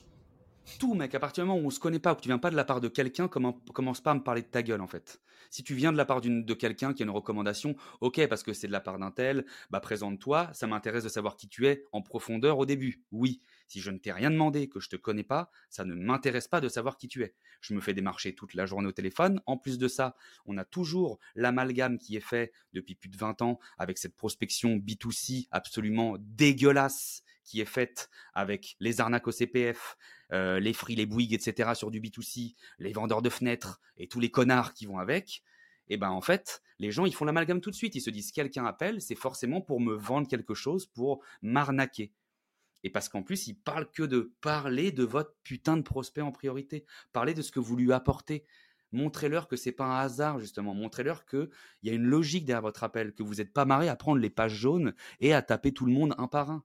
Tout, 0.79 0.95
mec, 0.95 1.15
à 1.15 1.21
partir 1.21 1.45
du 1.45 1.49
moment 1.49 1.61
où 1.61 1.67
on 1.67 1.71
se 1.71 1.81
connaît 1.81 1.99
pas, 1.99 2.15
que 2.15 2.21
tu 2.21 2.29
viens 2.29 2.39
pas 2.39 2.51
de 2.51 2.57
la 2.57 2.65
part 2.65 2.81
de 2.81 2.89
quelqu'un, 2.89 3.29
commence 3.29 4.01
pas 4.01 4.11
à 4.11 4.15
me 4.15 4.23
parler 4.23 4.43
de 4.43 4.47
ta 4.47 4.63
gueule, 4.63 4.83
en 4.83 4.87
fait. 4.87 5.23
Si 5.49 5.63
tu 5.63 5.75
viens 5.75 5.93
de 5.93 5.97
la 5.97 6.05
part 6.05 6.21
de 6.21 6.55
quelqu'un 6.55 6.93
qui 6.93 7.03
a 7.03 7.07
une 7.07 7.11
recommandation, 7.11 7.77
ok, 8.01 8.27
parce 8.27 8.43
que 8.43 8.53
c'est 8.53 8.67
de 8.67 8.73
la 8.73 8.81
part 8.81 8.99
d'un 8.99 9.11
tel, 9.11 9.47
bah 9.71 9.81
présente-toi, 9.81 10.51
ça 10.53 10.67
m'intéresse 10.67 11.05
de 11.05 11.09
savoir 11.09 11.37
qui 11.37 11.49
tu 11.49 11.67
es 11.67 11.85
en 11.93 12.03
profondeur 12.03 12.59
au 12.59 12.67
début, 12.67 13.05
oui. 13.11 13.41
Si 13.69 13.81
je 13.81 13.91
ne 13.91 13.99
t'ai 13.99 14.13
rien 14.13 14.31
demandé, 14.31 14.69
que 14.69 14.81
je 14.81 14.89
te 14.89 14.97
connais 14.97 15.25
pas, 15.25 15.51
ça 15.71 15.85
ne 15.85 15.95
m'intéresse 15.95 16.49
pas 16.49 16.61
de 16.61 16.69
savoir 16.69 16.99
qui 16.99 17.09
tu 17.09 17.23
es. 17.23 17.35
Je 17.61 17.73
me 17.73 17.81
fais 17.81 17.95
démarcher 17.95 18.35
toute 18.35 18.55
la 18.55 18.67
journée 18.67 18.89
au 18.89 18.93
téléphone. 18.93 19.41
En 19.47 19.57
plus 19.57 19.79
de 19.79 19.89
ça, 19.89 20.15
on 20.45 20.59
a 20.59 20.65
toujours 20.65 21.19
l'amalgame 21.35 21.97
qui 21.97 22.17
est 22.17 22.21
fait 22.21 22.53
depuis 22.75 22.97
plus 22.97 23.09
de 23.09 23.17
20 23.17 23.41
ans 23.41 23.59
avec 23.79 23.99
cette 23.99 24.17
prospection 24.17 24.77
B2C 24.77 25.49
absolument 25.53 26.17
dégueulasse 26.19 27.23
qui 27.47 27.61
est 27.61 27.65
faite 27.65 28.11
avec 28.35 28.77
les 28.81 29.01
arnaques 29.01 29.29
au 29.29 29.31
CPF, 29.31 29.97
euh, 30.33 30.61
les 30.61 30.73
fris, 30.73 30.97
les 30.97 31.07
Bouygues, 31.07 31.35
etc. 31.35 31.71
sur 31.75 31.91
du 31.91 32.01
B2C, 32.01 32.55
les 32.79 32.93
vendeurs 32.93 33.23
de 33.23 33.31
fenêtres 33.31 33.81
et 33.97 34.09
tous 34.09 34.21
les 34.21 34.31
connards 34.31 34.75
qui 34.75 34.87
vont 34.87 34.99
avec. 34.99 35.43
Et 35.89 35.95
eh 35.95 35.97
ben 35.99 36.11
en 36.11 36.21
fait, 36.21 36.63
les 36.81 36.91
gens 36.91 37.07
ils 37.07 37.15
font 37.15 37.25
l'amalgame 37.25 37.61
tout 37.61 37.71
de 37.71 37.77
suite. 37.77 37.95
Ils 37.95 38.01
se 38.01 38.11
disent 38.11 38.33
quelqu'un 38.33 38.67
appelle, 38.67 39.01
c'est 39.01 39.15
forcément 39.15 39.61
pour 39.61 39.81
me 39.81 39.95
vendre 39.95 40.27
quelque 40.27 40.55
chose, 40.55 40.87
pour 40.87 41.23
m'arnaquer. 41.43 42.13
Et 42.83 42.91
parce 42.91 43.09
qu'en 43.09 43.23
plus, 43.23 43.47
il 43.47 43.55
parle 43.55 43.91
que 43.91 44.03
de 44.03 44.33
parler 44.41 44.93
de 44.93 45.05
votre 45.05 45.35
putain 45.43 45.77
de 45.77 45.83
prospect 45.83 46.21
en 46.21 46.33
priorité. 46.33 46.85
Parler 47.13 47.35
de 47.35 47.43
ce 47.43 47.51
que 47.51 47.61
vous 47.61 47.77
lui 47.77 47.93
apportez. 47.93 48.45
Montrez-leur 48.93 49.49
que 49.49 49.57
c'est 49.57 49.73
pas 49.73 49.85
un 49.85 49.99
hasard, 49.99 50.39
justement. 50.39 50.75
Montrez-leur 50.75 51.27
qu'il 51.27 51.51
y 51.83 51.91
a 51.91 51.93
une 51.93 52.05
logique 52.07 52.45
derrière 52.45 52.63
votre 52.63 52.85
appel, 52.85 53.13
que 53.13 53.23
vous 53.23 53.37
n'êtes 53.37 53.53
pas 53.53 53.65
marré 53.65 53.89
à 53.89 53.97
prendre 53.97 54.21
les 54.21 54.31
pages 54.31 54.55
jaunes 54.55 54.95
et 55.21 55.35
à 55.35 55.43
taper 55.43 55.73
tout 55.73 55.87
le 55.87 55.93
monde 55.93 56.15
un 56.19 56.29
par 56.29 56.51
un. 56.51 56.65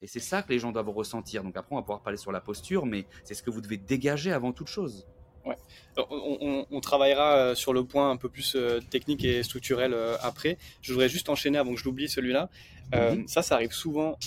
Et 0.00 0.06
c'est 0.06 0.20
ça 0.20 0.42
que 0.42 0.52
les 0.52 0.58
gens 0.58 0.72
doivent 0.72 0.90
ressentir. 0.90 1.42
Donc 1.42 1.56
après, 1.56 1.74
on 1.74 1.76
va 1.78 1.82
pouvoir 1.82 2.02
parler 2.02 2.18
sur 2.18 2.32
la 2.32 2.40
posture, 2.40 2.86
mais 2.86 3.06
c'est 3.24 3.34
ce 3.34 3.42
que 3.42 3.50
vous 3.50 3.60
devez 3.60 3.76
dégager 3.76 4.32
avant 4.32 4.52
toute 4.52 4.68
chose. 4.68 5.06
Ouais. 5.44 5.56
On, 5.96 6.80
travaillera 6.80 7.36
euh, 7.36 7.54
sur 7.54 7.72
le 7.72 7.84
point 7.84 8.10
un 8.10 8.16
peu 8.16 8.28
plus 8.28 8.54
euh, 8.54 8.80
technique 8.90 9.24
et 9.24 9.42
structurel 9.42 9.94
euh, 9.94 10.16
après. 10.20 10.58
Je 10.82 10.92
voudrais 10.92 11.08
juste 11.08 11.28
enchaîner 11.28 11.58
avant 11.58 11.72
que 11.72 11.80
je 11.80 11.84
l'oublie 11.84 12.08
celui-là. 12.08 12.50
Mhm. 12.92 13.26
Ça, 13.28 13.42
ça 13.42 13.54
arrive 13.54 13.72
souvent. 13.72 14.18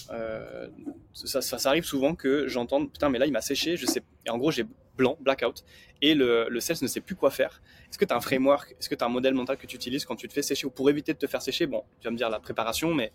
ça, 1.14 1.42
ça, 1.42 1.70
arrive 1.70 1.84
souvent 1.84 2.16
que 2.16 2.48
j'entende 2.48 2.92
putain, 2.92 3.10
mais 3.10 3.18
là 3.18 3.26
il 3.26 3.32
m'a 3.32 3.42
séché. 3.42 3.78
Je 3.78 3.86
sais. 3.86 4.04
Et 4.26 4.30
en 4.30 4.38
gros, 4.38 4.52
j'ai 4.52 4.66
blanc, 4.98 5.18
blackout, 5.20 5.64
et 6.02 6.14
le, 6.16 6.48
le 6.50 6.60
sales 6.60 6.78
ne 6.82 6.88
sait 6.88 7.02
plus 7.02 7.16
quoi 7.16 7.32
faire. 7.32 7.62
Est-ce 7.90 7.98
que 7.98 8.06
tu 8.06 8.14
as 8.14 8.18
un 8.18 8.22
framework 8.22 8.76
Est-ce 8.80 8.90
que 8.90 8.96
tu 8.96 9.04
as 9.04 9.08
un 9.08 9.10
modèle 9.10 9.34
mental 9.34 9.58
que 9.58 9.68
tu 9.68 9.76
utilises 9.76 10.06
quand 10.06 10.16
tu 10.16 10.28
te 10.28 10.34
fais 10.34 10.42
sécher 10.42 10.68
ou 10.68 10.70
pour 10.72 10.90
éviter 10.90 11.14
de 11.14 11.18
te 11.18 11.28
faire 11.28 11.42
sécher 11.42 11.68
Bon, 11.68 11.84
tu 12.00 12.06
vas 12.06 12.12
me 12.12 12.18
dire 12.18 12.30
la 12.30 12.40
préparation, 12.40 12.94
mais 12.94 13.12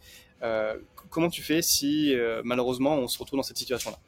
comment 1.10 1.28
tu 1.28 1.42
fais 1.42 1.62
si 1.62 2.14
malheureusement 2.44 2.96
on 2.96 3.08
se 3.08 3.18
retrouve 3.18 3.38
dans 3.38 3.42
cette 3.42 3.58
situation-là? 3.58 3.98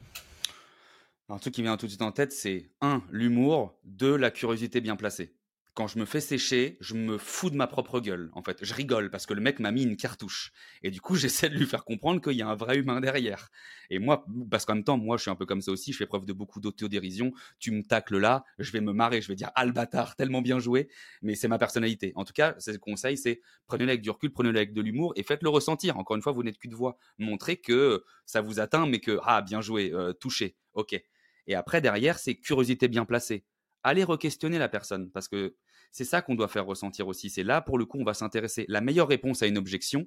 Un 1.31 1.39
truc 1.39 1.55
qui 1.55 1.63
vient 1.63 1.77
tout 1.77 1.87
de 1.87 1.91
suite 1.91 2.03
en 2.03 2.13
tête, 2.13 2.33
c'est 2.33 2.71
un, 2.81 3.03
l'humour, 3.11 3.79
deux, 3.85 4.17
la 4.17 4.31
curiosité 4.31 4.81
bien 4.81 4.97
placée. 4.97 5.35
Quand 5.79 5.87
je 5.87 6.01
me 6.01 6.07
fais 6.07 6.21
sécher, 6.21 6.77
je 6.81 6.95
me 6.95 7.19
fous 7.19 7.51
de 7.51 7.55
ma 7.55 7.69
propre 7.69 8.01
gueule, 8.01 8.31
en 8.33 8.43
fait. 8.43 8.65
Je 8.65 8.75
rigole 8.75 9.13
parce 9.13 9.27
que 9.27 9.33
le 9.33 9.41
mec 9.41 9.61
m'a 9.61 9.71
mis 9.71 9.85
une 9.85 9.97
cartouche. 9.97 10.51
Et 10.83 10.91
du 10.91 11.01
coup, 11.01 11.15
j'essaie 11.15 11.49
de 11.49 11.55
lui 11.55 11.67
faire 11.67 11.85
comprendre 11.85 12.21
qu'il 12.21 12.33
y 12.33 12.43
a 12.43 12.49
un 12.49 12.57
vrai 12.57 12.79
humain 12.79 13.01
derrière. 13.01 13.49
Et 13.89 14.01
moi, 14.01 14.27
parce 14.51 14.65
qu'en 14.65 14.75
même 14.75 14.83
temps, 14.83 14.99
moi, 14.99 15.17
je 15.19 15.23
suis 15.23 15.31
un 15.31 15.37
peu 15.37 15.47
comme 15.47 15.61
ça 15.61 15.71
aussi, 15.71 15.93
je 15.93 15.99
fais 15.99 16.07
preuve 16.07 16.25
de 16.25 16.33
beaucoup 16.33 16.59
d'autodérision. 16.59 17.33
Tu 17.61 17.71
me 17.71 17.85
tacles 17.85 18.19
là, 18.19 18.43
je 18.59 18.73
vais 18.73 18.81
me 18.81 18.93
marrer, 18.93 19.23
je 19.23 19.29
vais 19.29 19.37
dire, 19.37 19.53
ah 19.55 19.65
le 19.65 19.71
bâtard, 19.71 20.17
tellement 20.17 20.43
bien 20.43 20.59
joué. 20.59 20.89
Mais 21.23 21.37
c'est 21.37 21.47
ma 21.47 21.59
personnalité. 21.59 22.11
En 22.17 22.25
tout 22.25 22.33
cas, 22.33 22.57
c'est 22.59 22.73
le 22.73 22.79
conseil, 22.79 23.17
c'est 23.17 23.41
prenez-le 23.69 23.91
avec 23.91 24.03
du 24.03 24.11
recul, 24.11 24.33
prenez-le 24.33 24.59
avec 24.59 24.73
de 24.73 24.81
l'humour 24.81 25.13
et 25.15 25.23
faites-le 25.23 25.49
ressentir. 25.49 25.97
Encore 25.97 26.17
une 26.17 26.23
fois, 26.23 26.33
vous 26.33 26.43
n'êtes 26.43 26.59
qu'une 26.59 26.75
voix. 26.75 26.99
Montrez 27.19 27.57
que 27.57 28.05
ça 28.27 28.41
vous 28.41 28.59
atteint, 28.59 28.89
mais 28.89 28.99
que, 28.99 29.21
ah, 29.23 29.43
bien 29.43 29.61
joué, 29.61 29.93
euh, 29.95 30.13
touché. 30.13 30.57
Ok. 30.75 31.01
Et 31.47 31.55
après, 31.55 31.81
derrière, 31.81 32.19
c'est 32.19 32.35
curiosité 32.35 32.89
bien 32.89 33.05
placée. 33.05 33.45
Allez 33.85 34.03
re-questionner 34.03 34.59
la 34.59 34.69
personne, 34.69 35.13
parce 35.13 35.29
que 35.29 35.55
c'est 35.91 36.05
ça 36.05 36.23
qu'on 36.23 36.35
doit 36.35 36.49
faire 36.49 36.67
ressentir 36.67 37.09
aussi. 37.09 37.31
C'est 37.31 37.43
là, 37.43 37.61
pour 37.61 37.79
le 37.79 37.87
coup, 37.87 37.99
on 37.99 38.05
va 38.05 38.15
s'intéresser. 38.15 38.65
La 38.69 38.81
meilleure 38.81 39.09
réponse 39.09 39.43
à 39.43 39.47
une 39.47 39.59
objection, 39.59 40.07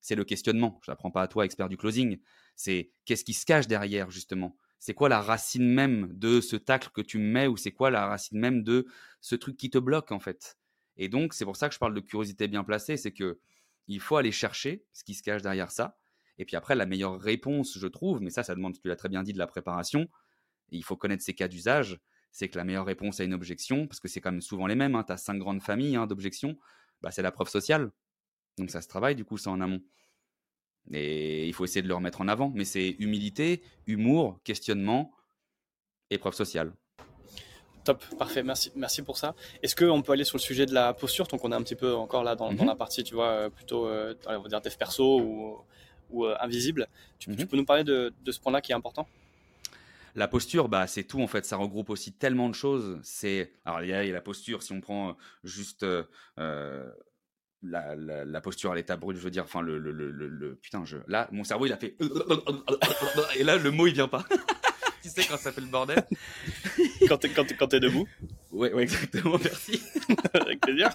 c'est 0.00 0.14
le 0.14 0.24
questionnement. 0.24 0.80
Je 0.84 0.90
n'apprends 0.90 1.10
pas 1.10 1.22
à 1.22 1.28
toi, 1.28 1.44
expert 1.44 1.68
du 1.68 1.76
closing. 1.76 2.18
C'est 2.54 2.92
qu'est-ce 3.04 3.24
qui 3.24 3.34
se 3.34 3.44
cache 3.44 3.66
derrière, 3.66 4.10
justement? 4.10 4.56
C'est 4.78 4.94
quoi 4.94 5.08
la 5.08 5.20
racine 5.20 5.68
même 5.68 6.12
de 6.12 6.40
ce 6.40 6.56
tacle 6.56 6.90
que 6.94 7.00
tu 7.00 7.18
me 7.18 7.24
mets, 7.24 7.46
ou 7.46 7.56
c'est 7.56 7.72
quoi 7.72 7.90
la 7.90 8.06
racine 8.06 8.38
même 8.38 8.62
de 8.62 8.86
ce 9.20 9.34
truc 9.34 9.56
qui 9.56 9.70
te 9.70 9.78
bloque, 9.78 10.12
en 10.12 10.20
fait? 10.20 10.58
Et 10.96 11.08
donc, 11.08 11.34
c'est 11.34 11.44
pour 11.44 11.56
ça 11.56 11.68
que 11.68 11.74
je 11.74 11.78
parle 11.78 11.94
de 11.94 12.00
curiosité 12.00 12.48
bien 12.48 12.64
placée, 12.64 12.96
c'est 12.96 13.12
que 13.12 13.40
il 13.88 14.00
faut 14.00 14.16
aller 14.16 14.32
chercher 14.32 14.84
ce 14.92 15.04
qui 15.04 15.14
se 15.14 15.22
cache 15.22 15.42
derrière 15.42 15.70
ça. 15.70 15.98
Et 16.38 16.44
puis 16.44 16.56
après, 16.56 16.74
la 16.74 16.86
meilleure 16.86 17.20
réponse, 17.20 17.78
je 17.78 17.86
trouve, 17.86 18.20
mais 18.20 18.30
ça, 18.30 18.42
ça 18.42 18.54
demande, 18.54 18.78
tu 18.80 18.88
l'as 18.88 18.96
très 18.96 19.08
bien 19.08 19.22
dit, 19.22 19.32
de 19.32 19.38
la 19.38 19.46
préparation, 19.46 20.08
il 20.70 20.84
faut 20.84 20.96
connaître 20.96 21.22
ces 21.22 21.34
cas 21.34 21.48
d'usage, 21.48 21.98
c'est 22.36 22.50
que 22.50 22.58
la 22.58 22.64
meilleure 22.64 22.84
réponse 22.84 23.18
à 23.18 23.24
une 23.24 23.32
objection, 23.32 23.86
parce 23.86 23.98
que 23.98 24.08
c'est 24.08 24.20
quand 24.20 24.30
même 24.30 24.42
souvent 24.42 24.66
les 24.66 24.74
mêmes, 24.74 24.94
hein, 24.94 25.04
tu 25.06 25.10
as 25.10 25.16
cinq 25.16 25.38
grandes 25.38 25.62
familles 25.62 25.96
hein, 25.96 26.06
d'objections, 26.06 26.58
bah, 27.00 27.10
c'est 27.10 27.22
la 27.22 27.32
preuve 27.32 27.48
sociale. 27.48 27.90
Donc 28.58 28.68
ça 28.68 28.82
se 28.82 28.88
travaille 28.88 29.14
du 29.14 29.24
coup, 29.24 29.38
ça 29.38 29.50
en 29.50 29.62
amont. 29.62 29.80
Et 30.92 31.46
il 31.46 31.54
faut 31.54 31.64
essayer 31.64 31.80
de 31.80 31.88
le 31.88 31.94
remettre 31.94 32.20
en 32.20 32.28
avant. 32.28 32.52
Mais 32.54 32.66
c'est 32.66 32.90
humilité, 32.98 33.62
humour, 33.86 34.38
questionnement 34.44 35.14
et 36.10 36.18
preuve 36.18 36.34
sociale. 36.34 36.74
Top, 37.84 38.04
parfait, 38.18 38.42
merci, 38.42 38.70
merci 38.76 39.00
pour 39.00 39.16
ça. 39.16 39.34
Est-ce 39.62 39.74
qu'on 39.74 40.02
peut 40.02 40.12
aller 40.12 40.24
sur 40.24 40.36
le 40.36 40.42
sujet 40.42 40.66
de 40.66 40.74
la 40.74 40.92
posture, 40.92 41.26
tant 41.28 41.38
qu'on 41.38 41.52
est 41.52 41.56
un 41.56 41.62
petit 41.62 41.74
peu 41.74 41.94
encore 41.94 42.22
là 42.22 42.36
dans, 42.36 42.52
mhm. 42.52 42.66
la 42.66 42.74
partie, 42.74 43.02
tu 43.02 43.14
vois, 43.14 43.30
euh, 43.30 43.48
plutôt, 43.48 43.86
euh, 43.86 44.14
on 44.26 44.40
va 44.40 44.48
dire, 44.50 44.60
dev 44.60 44.76
perso 44.76 45.64
ou, 46.10 46.24
euh, 46.26 46.36
invisible. 46.40 46.86
Tu, 47.18 47.34
tu, 47.34 47.46
peux 47.46 47.56
nous 47.56 47.64
parler 47.64 47.82
de, 47.82 48.12
de 48.22 48.30
ce 48.30 48.40
point-là 48.40 48.60
qui 48.60 48.72
est 48.72 48.74
important? 48.74 49.08
La 50.16 50.28
posture, 50.28 50.68
bah, 50.68 50.86
c'est 50.86 51.04
tout 51.04 51.20
en 51.20 51.26
fait. 51.26 51.44
Ça 51.44 51.56
regroupe 51.56 51.90
aussi 51.90 52.12
tellement 52.12 52.48
de 52.48 52.54
choses. 52.54 52.98
C'est 53.02 53.52
alors 53.64 53.82
il 53.82 53.88
y, 53.88 53.92
a 53.92 54.02
la 54.02 54.20
posture. 54.20 54.62
Si 54.62 54.72
on 54.72 54.80
prend 54.80 55.16
juste 55.44 55.84
euh, 55.84 56.90
la, 57.62 58.40
posture 58.40 58.72
à 58.72 58.74
l'état 58.74 58.96
brut, 58.96 59.16
je 59.16 59.22
veux 59.22 59.30
dire, 59.30 59.44
enfin 59.44 59.60
le, 59.60 59.78
le, 59.78 60.56
putain, 60.56 60.84
je 60.84 60.98
là, 61.06 61.28
mon 61.32 61.44
cerveau 61.44 61.66
il 61.66 61.72
a 61.72 61.76
fait 61.76 61.96
et 63.36 63.44
là 63.44 63.56
le 63.56 63.70
mot 63.70 63.86
il 63.86 63.94
vient 63.94 64.08
pas. 64.08 64.24
tu 65.02 65.10
sais 65.10 65.24
quand 65.24 65.36
ça 65.36 65.52
fait 65.52 65.60
le 65.60 65.66
bordel. 65.66 66.02
quand 67.08 67.18
t'es 67.18 67.28
quand, 67.28 67.74
es 67.74 67.80
debout. 67.80 68.08
Ouais, 68.50 68.72
ouais, 68.72 68.84
exactement. 68.84 69.38
Merci. 69.42 69.82
Avec 70.32 70.60
plaisir. 70.60 70.90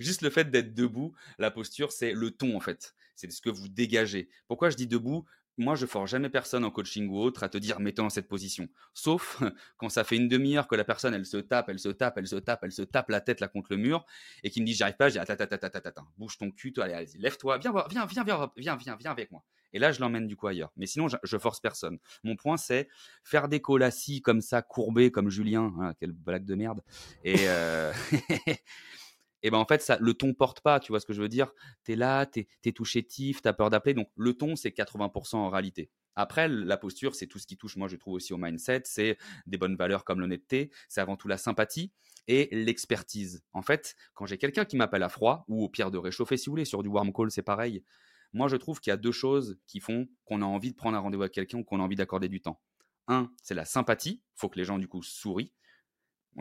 Juste 0.00 0.22
le 0.22 0.30
fait 0.30 0.50
d'être 0.50 0.74
debout, 0.74 1.14
la 1.38 1.50
posture, 1.50 1.92
c'est 1.92 2.12
le 2.12 2.30
ton 2.32 2.56
en 2.56 2.60
fait. 2.60 2.94
C'est 3.14 3.30
ce 3.30 3.42
que 3.42 3.50
vous 3.50 3.68
dégagez. 3.68 4.28
Pourquoi 4.48 4.70
je 4.70 4.76
dis 4.76 4.86
debout? 4.86 5.26
Moi, 5.58 5.74
je 5.74 5.86
force 5.86 6.10
jamais 6.10 6.30
personne 6.30 6.64
en 6.64 6.70
coaching 6.70 7.08
ou 7.08 7.18
autre 7.18 7.42
à 7.42 7.48
te 7.48 7.58
dire 7.58 7.80
mets-toi 7.80 8.04
dans 8.04 8.10
cette 8.10 8.28
position. 8.28 8.68
Sauf 8.94 9.40
quand 9.76 9.88
ça 9.88 10.04
fait 10.04 10.16
une 10.16 10.28
demi-heure 10.28 10.68
que 10.68 10.74
la 10.74 10.84
personne, 10.84 11.14
elle 11.14 11.26
se 11.26 11.36
tape, 11.36 11.68
elle 11.68 11.78
se 11.78 11.88
tape, 11.88 12.16
elle 12.18 12.26
se 12.26 12.36
tape, 12.36 12.60
elle 12.62 12.72
se 12.72 12.82
tape 12.82 13.10
la 13.10 13.20
tête 13.20 13.40
là 13.40 13.48
contre 13.48 13.68
le 13.70 13.76
mur 13.76 14.04
et 14.42 14.50
qui 14.50 14.60
me 14.60 14.66
dit 14.66 14.74
j'arrive 14.74 14.96
pas, 14.96 15.08
je 15.08 15.14
dis 15.14 15.18
attends, 15.18 15.34
attends, 15.34 15.56
attends, 15.56 15.78
attends, 15.84 16.06
bouge 16.18 16.38
ton 16.38 16.50
cul, 16.50 16.72
toi, 16.72 16.84
allez, 16.84 16.94
allez 16.94 17.10
lève-toi, 17.18 17.58
viens, 17.58 17.72
viens, 17.88 18.06
viens, 18.06 18.24
viens, 18.24 18.50
viens, 18.56 18.76
viens, 18.76 18.96
viens 18.96 19.10
avec 19.10 19.30
moi. 19.30 19.44
Et 19.72 19.78
là, 19.78 19.92
je 19.92 20.00
l'emmène 20.00 20.26
du 20.26 20.36
coup 20.36 20.48
ailleurs. 20.48 20.72
Mais 20.76 20.86
sinon, 20.86 21.06
je, 21.08 21.38
force 21.38 21.60
personne. 21.60 21.98
Mon 22.24 22.36
point, 22.36 22.56
c'est 22.56 22.88
faire 23.22 23.48
des 23.48 23.62
calls 23.62 23.82
assis 23.82 24.20
comme 24.20 24.40
ça, 24.40 24.62
courbés 24.62 25.12
comme 25.12 25.30
Julien. 25.30 25.72
Hein, 25.78 25.94
quelle 25.98 26.12
blague 26.12 26.44
de 26.44 26.54
merde. 26.54 26.82
Et, 27.22 27.36
euh, 27.40 27.92
et 29.42 29.50
ben 29.50 29.58
en 29.58 29.64
fait, 29.64 29.82
ça, 29.82 29.98
le 30.00 30.14
ton 30.14 30.34
porte 30.34 30.60
pas, 30.60 30.80
tu 30.80 30.92
vois 30.92 31.00
ce 31.00 31.06
que 31.06 31.12
je 31.12 31.22
veux 31.22 31.28
dire? 31.28 31.52
Tu 31.84 31.92
es 31.92 31.96
là, 31.96 32.26
tu 32.26 32.46
es, 32.64 32.72
tout 32.72 32.84
chétif, 32.84 33.42
tu 33.42 33.48
as 33.48 33.52
peur 33.52 33.70
d'appeler. 33.70 33.94
Donc 33.94 34.08
le 34.16 34.34
ton, 34.34 34.56
c'est 34.56 34.70
80% 34.70 35.36
en 35.36 35.48
réalité. 35.48 35.90
Après, 36.16 36.48
la 36.48 36.76
posture, 36.76 37.14
c'est 37.14 37.26
tout 37.26 37.38
ce 37.38 37.46
qui 37.46 37.56
touche, 37.56 37.76
moi, 37.76 37.88
je 37.88 37.96
trouve 37.96 38.14
aussi 38.14 38.32
au 38.32 38.36
mindset. 38.36 38.82
C'est 38.84 39.16
des 39.46 39.56
bonnes 39.56 39.76
valeurs 39.76 40.04
comme 40.04 40.20
l'honnêteté. 40.20 40.70
C'est 40.88 41.00
avant 41.00 41.16
tout 41.16 41.28
la 41.28 41.38
sympathie 41.38 41.92
et 42.26 42.48
l'expertise. 42.52 43.42
En 43.52 43.62
fait, 43.62 43.94
quand 44.14 44.26
j'ai 44.26 44.36
quelqu'un 44.36 44.64
qui 44.64 44.76
m'appelle 44.76 45.02
à 45.02 45.08
froid, 45.08 45.44
ou 45.48 45.64
au 45.64 45.68
pire 45.68 45.90
de 45.90 45.98
réchauffer, 45.98 46.36
si 46.36 46.46
vous 46.46 46.52
voulez, 46.52 46.64
sur 46.64 46.82
du 46.82 46.88
warm 46.88 47.12
call, 47.12 47.30
c'est 47.30 47.42
pareil. 47.42 47.84
Moi, 48.32 48.48
je 48.48 48.56
trouve 48.56 48.80
qu'il 48.80 48.90
y 48.90 48.94
a 48.94 48.96
deux 48.96 49.12
choses 49.12 49.58
qui 49.66 49.80
font 49.80 50.08
qu'on 50.24 50.42
a 50.42 50.44
envie 50.44 50.70
de 50.70 50.76
prendre 50.76 50.96
un 50.96 51.00
rendez-vous 51.00 51.22
avec 51.22 51.32
quelqu'un 51.32 51.58
ou 51.58 51.64
qu'on 51.64 51.80
a 51.80 51.82
envie 51.82 51.96
d'accorder 51.96 52.28
du 52.28 52.40
temps. 52.40 52.60
Un, 53.08 53.32
c'est 53.42 53.54
la 53.54 53.64
sympathie. 53.64 54.20
Faut 54.34 54.48
que 54.48 54.58
les 54.58 54.64
gens, 54.64 54.78
du 54.78 54.88
coup, 54.88 55.02
sourient 55.02 55.52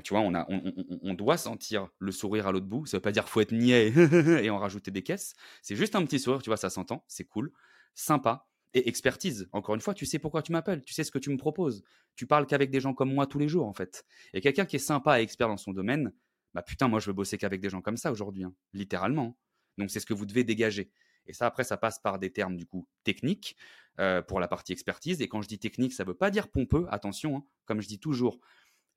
tu 0.03 0.13
vois, 0.13 0.21
on, 0.21 0.33
a, 0.33 0.47
on, 0.49 1.13
doit 1.13 1.37
sentir 1.37 1.89
le 1.99 2.11
sourire 2.11 2.47
à 2.47 2.51
l'autre 2.51 2.67
bout. 2.67 2.85
Ça 2.85 2.97
veut 2.97 3.01
pas 3.01 3.11
dire 3.11 3.27
faut 3.27 3.41
être 3.41 3.51
niais 3.51 3.91
et 4.43 4.49
en 4.49 4.59
rajouter 4.59 4.91
des 4.91 5.03
caisses. 5.03 5.35
C'est 5.61 5.75
juste 5.75 5.95
un 5.95 6.05
petit 6.05 6.19
sourire, 6.19 6.41
tu 6.41 6.49
vois, 6.49 6.57
ça 6.57 6.69
s'entend, 6.69 7.03
c'est 7.07 7.25
cool, 7.25 7.51
sympa. 7.93 8.47
Et 8.75 8.87
expertise. 8.87 9.49
Encore 9.51 9.73
une 9.73 9.81
fois, 9.81 9.95
tu 9.95 10.05
sais 10.05 10.19
pourquoi 10.19 10.43
tu 10.43 10.51
m'appelles, 10.51 10.83
tu 10.83 10.93
sais 10.93 11.03
ce 11.03 11.09
que 11.09 11.17
tu 11.17 11.31
me 11.31 11.37
proposes. 11.37 11.83
Tu 12.15 12.27
parles 12.27 12.45
qu'avec 12.45 12.69
des 12.69 12.79
gens 12.79 12.93
comme 12.93 13.11
moi 13.11 13.25
tous 13.25 13.39
les 13.39 13.47
jours, 13.47 13.65
en 13.65 13.73
fait. 13.73 14.05
Et 14.33 14.41
quelqu'un 14.41 14.65
qui 14.65 14.75
est 14.75 14.79
sympa 14.79 15.19
et 15.19 15.23
expert 15.23 15.47
dans 15.47 15.57
son 15.57 15.73
domaine, 15.73 16.13
bah 16.53 16.61
putain, 16.61 16.87
moi 16.87 16.99
je 16.99 17.07
veux 17.07 17.13
bosser 17.13 17.39
qu'avec 17.39 17.61
des 17.61 17.69
gens 17.69 17.81
comme 17.81 17.97
ça 17.97 18.11
aujourd'hui, 18.11 18.43
hein, 18.43 18.53
littéralement. 18.73 19.35
Donc 19.79 19.89
c'est 19.89 19.99
ce 19.99 20.05
que 20.05 20.13
vous 20.13 20.27
devez 20.27 20.43
dégager. 20.43 20.91
Et 21.25 21.33
ça, 21.33 21.45
après, 21.45 21.63
ça 21.63 21.77
passe 21.77 21.99
par 21.99 22.19
des 22.19 22.31
termes 22.31 22.57
du 22.57 22.65
coup 22.65 22.87
techniques 23.03 23.55
euh, 23.99 24.21
pour 24.21 24.39
la 24.39 24.47
partie 24.47 24.71
expertise. 24.71 25.21
Et 25.21 25.27
quand 25.27 25.41
je 25.41 25.47
dis 25.47 25.59
technique, 25.59 25.93
ça 25.93 26.03
ne 26.03 26.09
veut 26.09 26.15
pas 26.15 26.31
dire 26.31 26.49
pompeux. 26.49 26.87
Attention, 26.89 27.37
hein. 27.37 27.45
comme 27.65 27.81
je 27.81 27.87
dis 27.87 27.99
toujours, 27.99 28.39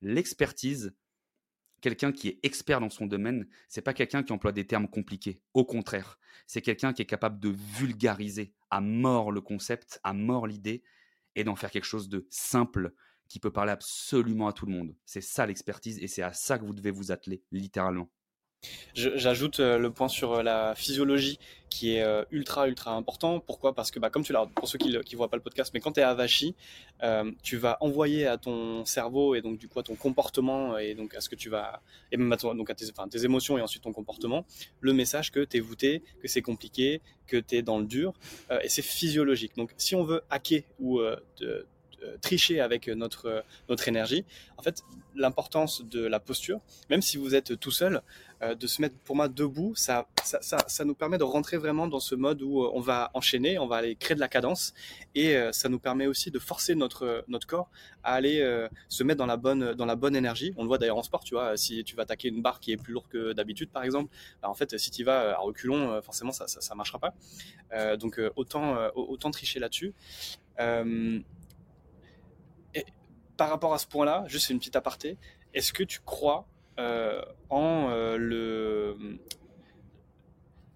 l'expertise, 0.03 0.95
quelqu'un 1.81 2.11
qui 2.11 2.29
est 2.29 2.39
expert 2.43 2.79
dans 2.79 2.89
son 2.89 3.07
domaine, 3.07 3.47
c'est 3.67 3.81
pas 3.81 3.93
quelqu'un 3.93 4.23
qui 4.23 4.31
emploie 4.31 4.51
des 4.51 4.65
termes 4.65 4.87
compliqués. 4.87 5.41
Au 5.53 5.65
contraire, 5.65 6.17
c'est 6.47 6.61
quelqu'un 6.61 6.93
qui 6.93 7.01
est 7.01 7.07
capable 7.07 7.39
de 7.39 7.49
vulgariser 7.49 8.53
à 8.69 8.81
mort 8.81 9.31
le 9.31 9.41
concept, 9.41 9.99
à 10.03 10.13
mort 10.13 10.47
l'idée, 10.47 10.83
et 11.35 11.43
d'en 11.43 11.55
faire 11.55 11.71
quelque 11.71 11.85
chose 11.85 12.09
de 12.09 12.27
simple 12.29 12.93
qui 13.27 13.39
peut 13.39 13.51
parler 13.51 13.71
absolument 13.71 14.47
à 14.47 14.53
tout 14.53 14.65
le 14.65 14.71
monde. 14.71 14.95
C'est 15.05 15.21
ça 15.21 15.45
l'expertise, 15.45 15.99
et 15.99 16.07
c'est 16.07 16.21
à 16.21 16.33
ça 16.33 16.57
que 16.57 16.65
vous 16.65 16.73
devez 16.73 16.91
vous 16.91 17.11
atteler, 17.11 17.43
littéralement. 17.51 18.11
J'ajoute 18.93 19.59
euh, 19.59 19.79
le 19.79 19.91
point 19.91 20.07
sur 20.07 20.33
euh, 20.33 20.43
la 20.43 20.75
physiologie 20.75 21.39
qui 21.69 21.95
est 21.95 22.03
euh, 22.03 22.23
ultra 22.31 22.67
ultra 22.67 22.91
important. 22.95 23.39
Pourquoi? 23.39 23.73
Parce 23.73 23.89
que 23.89 23.99
bah, 23.99 24.11
comme 24.11 24.23
tu 24.23 24.33
l'as, 24.33 24.45
pour 24.45 24.67
ceux 24.67 24.77
qui 24.77 24.89
ne 24.89 25.15
voient 25.17 25.29
pas 25.29 25.37
le 25.37 25.41
podcast, 25.41 25.71
mais 25.73 25.79
quand 25.79 25.93
tu 25.93 25.99
es 25.99 26.03
avachi, 26.03 26.55
tu 27.41 27.57
vas 27.57 27.77
envoyer 27.81 28.27
à 28.27 28.37
ton 28.37 28.85
cerveau 28.85 29.35
et 29.35 29.41
donc 29.41 29.57
du 29.57 29.67
coup 29.67 29.79
à 29.79 29.83
ton 29.83 29.95
comportement 29.95 30.77
et 30.77 30.93
donc 30.93 31.15
à 31.15 31.21
ce 31.21 31.27
que 31.27 31.35
tu 31.35 31.49
vas 31.49 31.81
et 32.11 32.17
même 32.17 32.31
à, 32.31 32.37
donc 32.37 32.69
à 32.69 32.75
tes, 32.75 32.85
tes, 33.09 33.25
émotions 33.25 33.57
et 33.57 33.61
ensuite 33.61 33.83
ton 33.83 33.91
comportement, 33.91 34.45
le 34.79 34.93
message 34.93 35.31
que 35.31 35.43
tu 35.43 35.57
es 35.57 35.59
voûté, 35.59 36.03
que 36.21 36.27
c'est 36.27 36.41
compliqué, 36.41 37.01
que 37.27 37.37
tu 37.37 37.55
es 37.55 37.61
dans 37.61 37.79
le 37.79 37.85
dur 37.85 38.13
et 38.61 38.69
c'est 38.69 38.83
physiologique. 38.83 39.57
Donc 39.57 39.71
si 39.77 39.95
on 39.95 40.03
veut 40.03 40.21
hacker 40.29 40.61
ou 40.79 41.01
tricher 42.21 42.59
avec 42.61 42.87
notre, 42.87 43.43
notre 43.67 43.87
énergie, 43.87 44.23
en 44.57 44.63
fait 44.63 44.83
l'importance 45.15 45.83
de 45.85 46.05
la 46.05 46.19
posture, 46.19 46.59
même 46.89 47.01
si 47.01 47.17
vous 47.17 47.35
êtes 47.35 47.59
tout 47.59 47.71
seul, 47.71 48.01
euh, 48.43 48.55
de 48.55 48.67
se 48.67 48.81
mettre 48.81 48.97
pour 48.99 49.15
moi 49.15 49.27
debout, 49.27 49.73
ça, 49.75 50.07
ça, 50.23 50.85
nous 50.85 50.95
permet 50.95 51.17
de 51.17 51.23
rentrer 51.23 51.57
vraiment 51.57 51.87
dans 51.87 51.99
ce 51.99 52.15
mode 52.15 52.41
où 52.41 52.63
euh, 52.63 52.71
on 52.73 52.81
va 52.81 53.09
enchaîner, 53.13 53.57
on 53.57 53.67
va 53.67 53.77
aller 53.77 53.95
créer 53.95 54.15
de 54.15 54.19
la 54.19 54.27
cadence 54.27 54.73
et 55.15 55.35
euh, 55.35 55.51
ça 55.51 55.69
nous 55.69 55.79
permet 55.79 56.07
aussi 56.07 56.29
de 56.31 56.39
forcer 56.39 56.75
notre, 56.75 57.23
notre 57.27 57.47
corps 57.47 57.69
à 58.03 58.13
aller 58.15 58.43
se 58.89 59.03
mettre 59.03 59.19
dans 59.19 59.25
la, 59.25 59.37
bonne, 59.37 59.73
dans 59.73 59.85
la 59.85 59.95
bonne 59.95 60.15
énergie. 60.15 60.53
On 60.57 60.63
le 60.63 60.67
voit 60.67 60.77
d'ailleurs 60.77 60.97
en 60.97 61.03
sport, 61.03 61.23
tu 61.23 61.35
vois, 61.35 61.55
si 61.55 61.83
tu 61.83 61.95
vas 61.95 62.03
attaquer 62.03 62.27
une 62.27 62.41
barre 62.41 62.59
qui 62.59 62.71
est 62.71 62.77
plus 62.77 62.93
lourde 62.93 63.07
que 63.07 63.33
d'habitude 63.33 63.69
par 63.69 63.83
exemple, 63.83 64.13
bah, 64.41 64.49
en 64.49 64.53
fait 64.53 64.77
si 64.77 64.91
tu 64.91 65.03
vas 65.03 65.37
à 65.37 65.37
reculons, 65.37 66.01
forcément 66.01 66.31
ça 66.31 66.45
ne 66.45 66.75
marchera 66.75 66.99
pas. 66.99 67.95
donc 67.95 68.19
autant, 68.35 68.75
autant 68.95 69.31
tricher 69.31 69.59
là-dessus. 69.59 69.93
et 70.59 71.23
par 73.37 73.49
rapport 73.49 73.73
à 73.73 73.77
ce 73.77 73.87
point-là, 73.87 74.25
juste 74.27 74.49
une 74.49 74.59
petite 74.59 74.75
aparté, 74.75 75.17
est-ce 75.53 75.71
que 75.71 75.83
tu 75.83 76.01
crois 76.01 76.47
en, 76.77 77.89
euh, 77.89 78.17
le, 78.17 78.97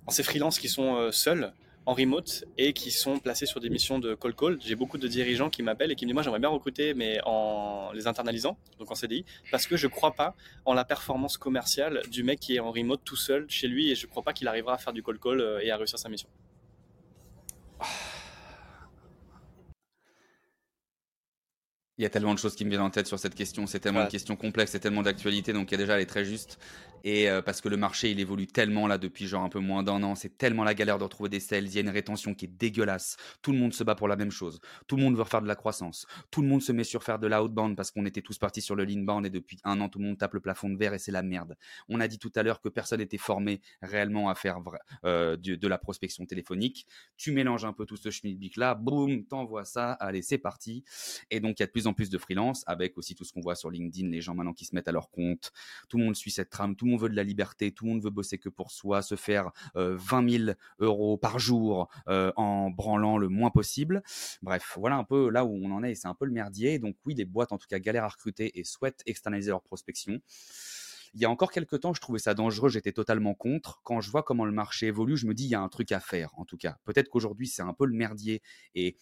en 0.05 0.11
ces 0.11 0.23
freelances 0.23 0.59
qui 0.59 0.69
sont 0.69 0.95
euh, 0.95 1.11
seuls 1.11 1.53
en 1.85 1.93
remote 1.93 2.43
et 2.57 2.73
qui 2.73 2.91
sont 2.91 3.17
placés 3.17 3.45
sur 3.45 3.61
des 3.61 3.69
missions 3.69 3.97
de 3.97 4.13
call 4.13 4.35
call. 4.35 4.57
J'ai 4.61 4.75
beaucoup 4.75 4.97
de 4.97 5.07
dirigeants 5.07 5.49
qui 5.49 5.63
m'appellent 5.63 5.91
et 5.91 5.95
qui 5.95 6.05
me 6.05 6.09
disent 6.09 6.15
moi 6.15 6.23
j'aimerais 6.23 6.39
bien 6.39 6.49
recruter 6.49 6.93
mais 6.93 7.19
en 7.25 7.91
les 7.93 8.07
internalisant, 8.07 8.57
donc 8.77 8.91
en 8.91 8.95
CDI, 8.95 9.23
parce 9.51 9.67
que 9.67 9.77
je 9.77 9.87
crois 9.87 10.11
pas 10.11 10.35
en 10.65 10.73
la 10.73 10.83
performance 10.83 11.37
commerciale 11.37 12.01
du 12.11 12.23
mec 12.23 12.39
qui 12.39 12.55
est 12.57 12.59
en 12.59 12.71
remote 12.71 13.01
tout 13.05 13.15
seul 13.15 13.45
chez 13.49 13.67
lui 13.67 13.89
et 13.89 13.95
je 13.95 14.05
crois 14.05 14.23
pas 14.23 14.33
qu'il 14.33 14.47
arrivera 14.47 14.73
à 14.73 14.77
faire 14.77 14.93
du 14.93 15.01
call 15.01 15.17
call 15.17 15.59
et 15.61 15.71
à 15.71 15.77
réussir 15.77 15.97
sa 15.97 16.09
mission. 16.09 16.27
Il 21.97 22.03
y 22.03 22.05
a 22.05 22.09
tellement 22.09 22.33
de 22.33 22.39
choses 22.39 22.55
qui 22.55 22.63
me 22.63 22.69
viennent 22.69 22.81
en 22.81 22.89
tête 22.89 23.07
sur 23.07 23.17
cette 23.17 23.33
question. 23.33 23.65
C'est 23.65 23.79
tellement 23.79 24.03
une 24.03 24.07
question 24.07 24.35
complexe, 24.35 24.71
c'est 24.71 24.79
tellement 24.79 25.01
d'actualité. 25.01 25.51
Donc, 25.51 25.73
déjà, 25.73 25.95
elle 25.95 26.01
est 26.01 26.05
très 26.05 26.25
juste. 26.25 26.59
Et 27.03 27.29
euh, 27.29 27.41
parce 27.41 27.61
que 27.61 27.69
le 27.69 27.77
marché, 27.77 28.11
il 28.11 28.19
évolue 28.19 28.47
tellement 28.47 28.87
là 28.87 28.97
depuis 28.97 29.27
genre 29.27 29.43
un 29.43 29.49
peu 29.49 29.59
moins 29.59 29.83
d'un 29.83 30.03
an. 30.03 30.15
C'est 30.15 30.37
tellement 30.37 30.63
la 30.63 30.73
galère 30.73 30.97
de 30.97 31.03
retrouver 31.03 31.29
des 31.29 31.39
sales. 31.39 31.65
Il 31.65 31.73
y 31.73 31.77
a 31.77 31.81
une 31.81 31.89
rétention 31.89 32.33
qui 32.33 32.45
est 32.45 32.49
dégueulasse. 32.49 33.17
Tout 33.41 33.51
le 33.51 33.57
monde 33.57 33.73
se 33.73 33.83
bat 33.83 33.95
pour 33.95 34.07
la 34.07 34.15
même 34.15 34.31
chose. 34.31 34.59
Tout 34.87 34.97
le 34.97 35.03
monde 35.03 35.17
veut 35.17 35.23
faire 35.23 35.41
de 35.41 35.47
la 35.47 35.55
croissance. 35.55 36.05
Tout 36.31 36.41
le 36.41 36.47
monde 36.47 36.61
se 36.61 36.71
met 36.71 36.83
sur 36.83 37.03
faire 37.03 37.19
de 37.19 37.27
la 37.27 37.43
outbound 37.43 37.75
parce 37.75 37.91
qu'on 37.91 38.05
était 38.05 38.21
tous 38.21 38.37
partis 38.37 38.61
sur 38.61 38.75
le 38.75 38.83
l'inbound 38.83 39.25
et 39.25 39.29
depuis 39.29 39.57
un 39.63 39.79
an, 39.81 39.89
tout 39.89 39.99
le 39.99 40.05
monde 40.05 40.17
tape 40.17 40.33
le 40.33 40.39
plafond 40.39 40.69
de 40.69 40.77
verre 40.77 40.93
et 40.93 40.99
c'est 40.99 41.11
la 41.11 41.23
merde. 41.23 41.57
On 41.89 41.99
a 41.99 42.07
dit 42.07 42.19
tout 42.19 42.31
à 42.35 42.43
l'heure 42.43 42.61
que 42.61 42.69
personne 42.69 42.99
n'était 42.99 43.17
formé 43.17 43.61
réellement 43.81 44.29
à 44.29 44.35
faire 44.35 44.59
euh, 45.05 45.37
de, 45.37 45.67
la 45.67 45.77
prospection 45.77 46.25
téléphonique. 46.25 46.87
Tu 47.17 47.31
mélanges 47.31 47.65
un 47.65 47.73
peu 47.73 47.85
tout 47.85 47.97
ce 47.97 48.11
schmilblick 48.11 48.57
là, 48.57 48.75
boum, 48.75 49.25
t'envoies 49.25 49.65
ça. 49.65 49.93
Allez, 49.93 50.21
c'est 50.21 50.37
parti. 50.37 50.83
Et 51.31 51.39
donc, 51.39 51.59
il 51.59 51.61
y 51.61 51.63
a 51.63 51.67
de 51.67 51.71
plus 51.71 51.86
en 51.87 51.93
plus 51.93 52.09
de 52.09 52.17
freelance, 52.17 52.63
avec 52.67 52.97
aussi 52.97 53.15
tout 53.15 53.23
ce 53.23 53.33
qu'on 53.33 53.41
voit 53.41 53.55
sur 53.55 53.71
LinkedIn, 53.71 54.09
les 54.09 54.21
gens 54.21 54.35
maintenant 54.35 54.53
qui 54.53 54.65
se 54.65 54.75
mettent 54.75 54.87
à 54.87 54.91
leur 54.91 55.09
compte. 55.09 55.51
Tout 55.89 55.97
le 55.97 56.03
monde 56.03 56.15
suit 56.15 56.31
cette 56.31 56.49
trame, 56.49 56.75
tout 56.75 56.85
le 56.85 56.91
monde 56.91 57.01
veut 57.01 57.09
de 57.09 57.15
la 57.15 57.23
liberté, 57.23 57.71
tout 57.71 57.85
le 57.85 57.91
monde 57.91 58.03
veut 58.03 58.09
bosser 58.09 58.37
que 58.37 58.49
pour 58.49 58.71
soi, 58.71 59.01
se 59.01 59.15
faire 59.15 59.51
20 59.75 60.27
euh, 60.27 60.29
000 60.45 60.51
euros 60.79 61.17
par 61.17 61.39
jour 61.39 61.89
euh, 62.07 62.31
en 62.35 62.69
branlant 62.69 63.17
le 63.17 63.29
moins 63.29 63.49
possible. 63.49 64.03
Bref, 64.41 64.73
voilà 64.77 64.95
un 64.97 65.03
peu 65.03 65.29
là 65.29 65.45
où 65.45 65.53
on 65.53 65.71
en 65.71 65.83
est 65.83 65.91
et 65.91 65.95
c'est 65.95 66.07
un 66.07 66.15
peu 66.15 66.25
le 66.25 66.31
merdier. 66.31 66.79
Donc 66.79 66.95
oui, 67.05 67.13
les 67.15 67.25
boîtes 67.25 67.51
en 67.51 67.57
tout 67.57 67.67
cas 67.67 67.79
galèrent 67.79 68.05
à 68.05 68.09
recruter 68.09 68.59
et 68.59 68.63
souhaitent 68.63 69.01
externaliser 69.05 69.49
leur 69.49 69.63
prospection. 69.63 70.19
Il 71.13 71.21
y 71.21 71.25
a 71.25 71.29
encore 71.29 71.51
quelques 71.51 71.79
temps, 71.79 71.93
je 71.93 72.01
trouvais 72.01 72.19
ça 72.19 72.33
dangereux, 72.33 72.69
j'étais 72.69 72.91
totalement 72.91 73.33
contre. 73.33 73.81
Quand 73.83 74.01
je 74.01 74.11
vois 74.11 74.23
comment 74.23 74.45
le 74.45 74.51
marché 74.51 74.87
évolue, 74.87 75.17
je 75.17 75.25
me 75.25 75.33
dis, 75.33 75.45
il 75.45 75.49
y 75.49 75.55
a 75.55 75.61
un 75.61 75.69
truc 75.69 75.91
à 75.91 75.99
faire, 75.99 76.31
en 76.37 76.45
tout 76.45 76.57
cas. 76.57 76.77
Peut-être 76.83 77.09
qu'aujourd'hui, 77.09 77.47
c'est 77.47 77.61
un 77.61 77.73
peu 77.73 77.85
le 77.85 77.95
merdier 77.95 78.41
et 78.75 78.97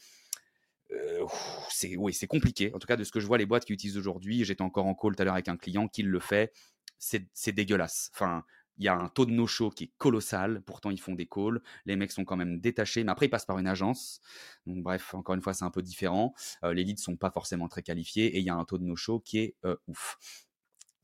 c'est 1.69 1.95
oui, 1.95 2.13
c'est 2.13 2.28
compliqué. 2.28 2.74
En 2.74 2.80
tout 2.80 2.88
cas, 2.88 2.95
de 2.95 3.04
ce 3.04 3.12
que 3.12 3.19
je 3.19 3.28
vois, 3.28 3.38
les 3.38 3.45
boîtes 3.45 3.65
qui 3.65 3.74
utilisent 3.74 3.98
aujourd'hui, 3.98 4.43
j'étais 4.43 4.62
encore 4.62 4.86
en 4.86 4.95
call 4.95 5.15
tout 5.15 5.21
à 5.21 5.26
l'heure 5.26 5.34
avec 5.34 5.48
un 5.48 5.58
client 5.58 5.88
qui 5.88 6.04
le 6.04 6.19
fait, 6.19 6.54
c'est 6.98 7.52
dégueulasse. 7.52 8.12
Enfin, 8.13 8.43
il 8.78 8.84
y 8.84 8.88
a 8.88 8.95
un 8.95 9.08
taux 9.08 9.26
de 9.26 9.32
no-show 9.32 9.69
qui 9.69 9.86
est 9.86 9.91
colossal. 9.98 10.62
Pourtant, 10.62 10.91
ils 10.91 11.00
font 11.00 11.15
des 11.15 11.28
calls. 11.28 11.62
Les 11.86 11.95
mecs 11.95 12.12
sont 12.12 12.26
quand 12.26 12.36
même 12.36 12.60
détachés, 12.60 13.04
mais 13.04 13.12
après, 13.12 13.28
ils 13.28 13.30
passent 13.30 13.45
par 13.45 13.58
une 13.58 13.67
agence. 13.67 14.19
Donc, 14.65 14.84
bref, 14.84 15.13
encore 15.13 15.34
une 15.34 15.41
fois, 15.41 15.54
c'est 15.54 15.63
un 15.63 15.71
peu 15.71 15.82
différent. 15.82 16.34
les 16.63 16.84
leads 16.84 17.02
sont 17.02 17.15
pas 17.15 17.32
forcément 17.32 17.67
très 17.67 17.84
qualifiés 17.84 18.36
et 18.36 18.39
il 18.39 18.45
y 18.45 18.50
a 18.50 18.56
un 18.56 18.65
taux 18.65 18.78
de 18.78 18.84
no-show 18.84 19.19
qui 19.21 19.39
est 19.39 19.56
ouf. 19.88 20.17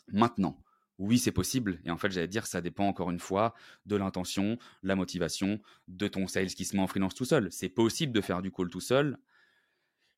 Maintenant, 0.09 0.61
oui, 0.97 1.17
c'est 1.17 1.31
possible. 1.31 1.79
Et 1.85 1.91
en 1.91 1.97
fait, 1.97 2.11
j'allais 2.11 2.27
dire, 2.27 2.45
ça 2.45 2.61
dépend 2.61 2.85
encore 2.85 3.09
une 3.09 3.19
fois 3.19 3.55
de 3.85 3.95
l'intention, 3.95 4.59
la 4.83 4.95
motivation, 4.95 5.59
de 5.87 6.07
ton 6.07 6.27
sales 6.27 6.47
qui 6.47 6.65
se 6.65 6.75
met 6.75 6.81
en 6.81 6.87
freelance 6.87 7.15
tout 7.15 7.25
seul. 7.25 7.47
C'est 7.51 7.69
possible 7.69 8.11
de 8.13 8.21
faire 8.21 8.41
du 8.41 8.51
call 8.51 8.69
tout 8.69 8.81
seul 8.81 9.17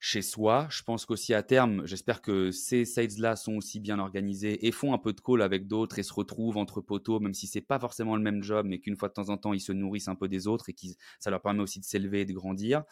chez 0.06 0.22
soi. 0.22 0.68
Je 0.70 0.84
pense 0.84 1.06
qu'aussi 1.06 1.34
à 1.34 1.44
terme, 1.44 1.88
j'espère 1.88 2.22
que 2.22 2.52
ces 2.52 2.84
sales-là 2.84 3.38
sont 3.38 3.54
aussi 3.54 3.80
bien 3.80 4.00
organisés 4.00 4.68
et 4.68 4.74
font 4.74 4.94
un 4.94 4.98
peu 4.98 5.13
de 5.13 5.22
call 5.22 5.42
avec 5.42 5.66
d'autres 5.66 5.98
et 5.98 6.04
se 6.04 6.12
retrouvent 6.13 6.58
entre 6.58 6.82
poteaux, 6.82 7.22
même 7.22 7.34
si 7.34 7.48
c'est 7.48 7.62
pas 7.62 7.80
forcément 7.80 8.18
le 8.18 8.22
même 8.22 8.44
job, 8.44 8.66
mais 8.68 8.80
qu'une 8.80 8.98
fois 8.98 9.08
de 9.08 9.13
temps 9.13 9.30
en 9.30 9.38
temps, 9.38 9.54
ils 9.54 9.62
se 9.62 9.72
nourrissent 9.72 10.10
un 10.10 10.16
peu 10.16 10.28
des 10.28 10.46
autres 10.46 10.68
et 10.68 10.74
que 10.74 10.88
ça 11.20 11.30
leur 11.30 11.42
permet 11.42 11.62
aussi 11.62 11.80
de 11.80 11.86
s'élever 11.86 12.20
et 12.22 12.26
de 12.26 12.34
grandir. 12.34 12.84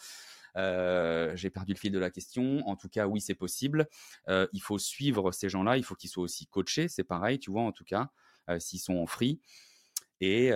Euh, 0.55 1.35
j'ai 1.35 1.49
perdu 1.49 1.73
le 1.73 1.77
fil 1.77 1.91
de 1.91 1.99
la 1.99 2.11
question. 2.11 2.65
En 2.65 2.77
tout 2.77 2.87
cas, 2.87 3.07
oui, 3.07 3.19
c'est 3.19 3.35
possible. 3.35 3.89
Euh, 4.29 4.47
il 4.53 4.61
faut 4.61 4.77
suivre 4.77 5.33
ces 5.33 5.49
gens-là. 5.49 5.75
Il 5.75 5.83
faut 5.83 5.95
qu'ils 5.95 6.09
soient 6.09 6.23
aussi 6.23 6.47
coachés. 6.47 6.87
C'est 6.87 7.03
pareil, 7.03 7.39
tu 7.39 7.51
vois, 7.51 7.63
en 7.63 7.73
tout 7.73 7.83
cas, 7.83 8.09
euh, 8.49 8.57
s'ils 8.57 8.79
sont 8.79 8.95
en 8.95 9.05
free. 9.05 9.41
Et 10.21 10.51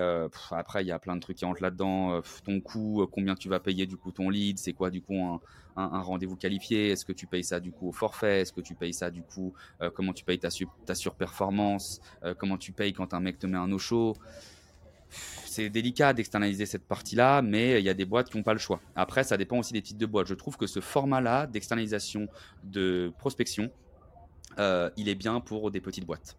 après, 0.51 0.83
il 0.83 0.87
y 0.87 0.91
a 0.91 0.99
plein 0.99 1.15
de 1.15 1.21
trucs 1.21 1.37
qui 1.37 1.45
entrent 1.45 1.63
là-dedans. 1.63 2.21
ton 2.45 2.61
coût, 2.61 3.07
combien 3.11 3.35
tu 3.35 3.49
vas 3.49 3.59
payer 3.59 3.87
du 3.87 3.97
coup 3.97 4.11
ton 4.11 4.29
lead, 4.29 4.59
c'est 4.59 4.73
quoi 4.73 4.91
du 4.91 5.01
coup 5.01 5.17
un, 5.75 6.01
rendez-vous 6.01 6.35
qualifié 6.35 6.89
Est-ce 6.91 7.03
que 7.03 7.11
tu 7.11 7.25
payes 7.25 7.43
ça 7.43 7.59
du 7.59 7.71
coup 7.71 7.89
au 7.89 7.91
forfait 7.91 8.41
Est-ce 8.41 8.53
que 8.53 8.61
tu 8.61 8.75
payes 8.75 8.93
ça 8.93 9.09
du 9.09 9.23
coup 9.23 9.53
Comment 9.95 10.13
tu 10.13 10.23
payes 10.23 10.37
ta, 10.37 10.49
ta 10.85 10.93
surperformance 10.93 11.99
Comment 12.37 12.57
tu 12.57 12.73
payes 12.73 12.93
quand 12.93 13.15
un 13.15 13.19
mec 13.19 13.39
te 13.39 13.47
met 13.47 13.57
un 13.57 13.67
no-show 13.67 14.13
c'est 15.45 15.69
délicat 15.69 16.13
d'externaliser 16.13 16.65
cette 16.65 16.85
partie-là, 16.85 17.41
mais 17.41 17.79
il 17.79 17.85
y 17.85 17.89
a 17.89 17.93
des 17.93 18.03
boîtes 18.03 18.29
qui 18.29 18.35
n'ont 18.35 18.43
pas 18.43 18.53
le 18.53 18.59
choix. 18.59 18.81
Après, 18.95 19.23
ça 19.23 19.37
dépend 19.37 19.57
aussi 19.57 19.71
des 19.71 19.81
types 19.81 19.97
de 19.97 20.05
boîtes. 20.05 20.27
Je 20.27 20.33
trouve 20.33 20.57
que 20.57 20.67
ce 20.67 20.81
format-là 20.81 21.47
d'externalisation 21.47 22.27
de 22.63 23.13
prospection, 23.17 23.71
il 24.57 25.07
est 25.07 25.15
bien 25.15 25.39
pour 25.39 25.71
des 25.71 25.79
petites 25.79 26.05
boîtes 26.05 26.35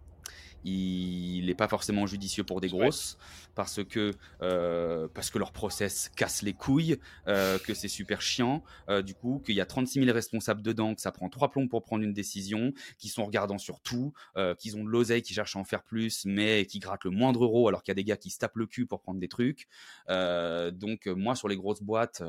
il 0.67 1.47
n'est 1.47 1.55
pas 1.55 1.69
forcément 1.69 2.07
judicieux 2.07 2.43
pour 2.43 2.61
des 2.61 2.69
grosses 2.69 3.17
parce 3.55 3.85
que 3.85 4.13
euh, 4.43 5.07
parce 5.15 5.31
que 5.31 5.39
leur 5.39 5.53
process 5.53 6.11
casse 6.17 6.43
les 6.43 6.55
couilles, 6.55 6.99
euh, 7.29 7.59
que 7.59 7.73
c'est 7.73 7.89
super 7.89 8.21
chiant, 8.21 8.65
euh, 8.89 9.01
du 9.01 9.15
coup 9.15 9.41
qu'il 9.45 9.55
y 9.55 9.61
a 9.61 9.67
36 9.67 10.01
000 10.01 10.13
responsables 10.13 10.63
dedans, 10.63 10.97
que 10.97 11.01
ça 11.01 11.13
prend 11.13 11.29
trois 11.29 11.51
plombs 11.51 11.69
pour 11.69 11.85
prendre 11.85 12.03
une 12.03 12.13
décision, 12.13 12.73
qui 12.99 13.09
sont 13.09 13.25
regardants 13.25 13.59
sur 13.59 13.81
tout, 13.81 14.13
qu'ils 14.59 14.77
ont 14.77 14.83
de 14.83 14.89
l'oseille, 14.89 15.23
qui 15.23 15.35
cherchent 15.35 15.57
à 15.57 15.61
en 15.61 15.65
faire 15.65 15.85
plus, 15.85 16.25
mais 16.25 16.67
qui 16.67 16.81
grattent 16.81 17.05
le 17.05 17.11
moindre 17.11 17.45
euro 17.45 17.69
alors 17.69 17.83
qu'il 17.83 17.93
y 17.93 17.95
a 17.95 17.95
des 17.95 18.05
gars 18.05 18.17
qui 18.17 18.31
se 18.31 18.39
tapent 18.39 18.57
le 18.57 18.67
cul 18.67 18.87
pour 18.87 19.01
prendre 19.01 19.21
des 19.21 19.29
trucs. 19.29 19.69
donc 20.09 21.07
moi 21.07 21.37
sur 21.37 21.49
les 21.49 21.57
grosses 21.57 21.83
boîtes, 21.83 22.23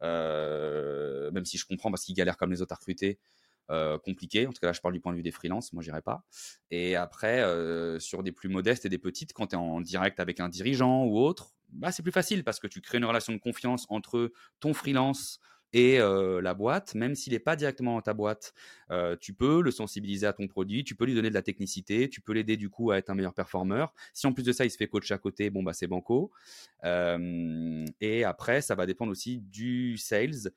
même 0.00 1.44
si 1.44 1.58
je 1.58 1.66
comprends 1.66 1.90
parce 1.90 2.04
qu'ils 2.04 2.14
galèrent 2.14 2.38
comme 2.38 2.50
les 2.50 2.62
autres 2.62 2.72
à 2.72 2.76
recruter. 2.76 3.18
Euh, 3.70 3.98
compliqué. 3.98 4.46
En 4.46 4.52
tout 4.52 4.60
cas, 4.60 4.68
là, 4.68 4.72
je 4.72 4.80
parle 4.80 4.94
du 4.94 5.00
point 5.00 5.12
de 5.12 5.16
vue 5.16 5.22
des 5.22 5.32
freelances. 5.32 5.72
Moi, 5.72 5.82
j'irai 5.82 6.02
pas. 6.02 6.24
Et 6.70 6.94
après, 6.94 7.40
euh, 7.40 7.98
sur 7.98 8.22
des 8.22 8.32
plus 8.32 8.48
modestes 8.48 8.84
et 8.84 8.88
des 8.88 8.98
petites, 8.98 9.32
quand 9.32 9.48
tu 9.48 9.56
es 9.56 9.58
en 9.58 9.80
direct 9.80 10.20
avec 10.20 10.38
un 10.38 10.48
dirigeant 10.48 11.04
ou 11.04 11.18
autre, 11.18 11.56
bah, 11.70 11.90
c'est 11.90 12.02
plus 12.02 12.12
facile 12.12 12.44
parce 12.44 12.60
que 12.60 12.68
tu 12.68 12.80
crées 12.80 12.98
une 12.98 13.04
relation 13.04 13.32
de 13.32 13.38
confiance 13.38 13.86
entre 13.88 14.30
ton 14.60 14.72
freelance 14.72 15.40
et 15.72 15.98
euh, 15.98 16.40
la 16.40 16.54
boîte, 16.54 16.94
même 16.94 17.16
s'il 17.16 17.32
n'est 17.32 17.40
pas 17.40 17.56
directement 17.56 17.94
dans 17.94 18.00
ta 18.00 18.14
boîte, 18.14 18.54
tu 19.20 19.34
peux 19.34 19.60
le 19.60 19.72
sensibiliser 19.72 20.26
à 20.28 20.32
ton 20.32 20.46
produit, 20.46 20.84
tu 20.84 20.94
peux 20.94 21.04
lui 21.04 21.14
donner 21.14 21.28
de 21.28 21.34
la 21.34 21.42
technicité, 21.42 22.08
tu 22.08 22.20
peux 22.20 22.32
l'aider 22.32 22.56
du 22.56 22.70
coup 22.70 22.92
à 22.92 22.98
être 22.98 23.10
un 23.10 23.14
meilleur 23.14 23.34
performeur. 23.34 23.92
Si 24.14 24.28
en 24.28 24.32
plus 24.32 24.44
de 24.44 24.52
ça, 24.52 24.64
il 24.64 24.70
se 24.70 24.76
fait 24.76 24.86
coach 24.86 25.10
à 25.10 25.18
côté, 25.18 25.50
bon 25.50 25.64
bah 25.64 25.72
c'est 25.72 25.88
banco. 25.88 26.30
et 26.84 28.24
après, 28.24 28.60
ça 28.62 28.76
va 28.76 28.86
dépendre 28.86 29.10
aussi 29.10 29.40
du 29.40 29.98
sales 29.98 30.52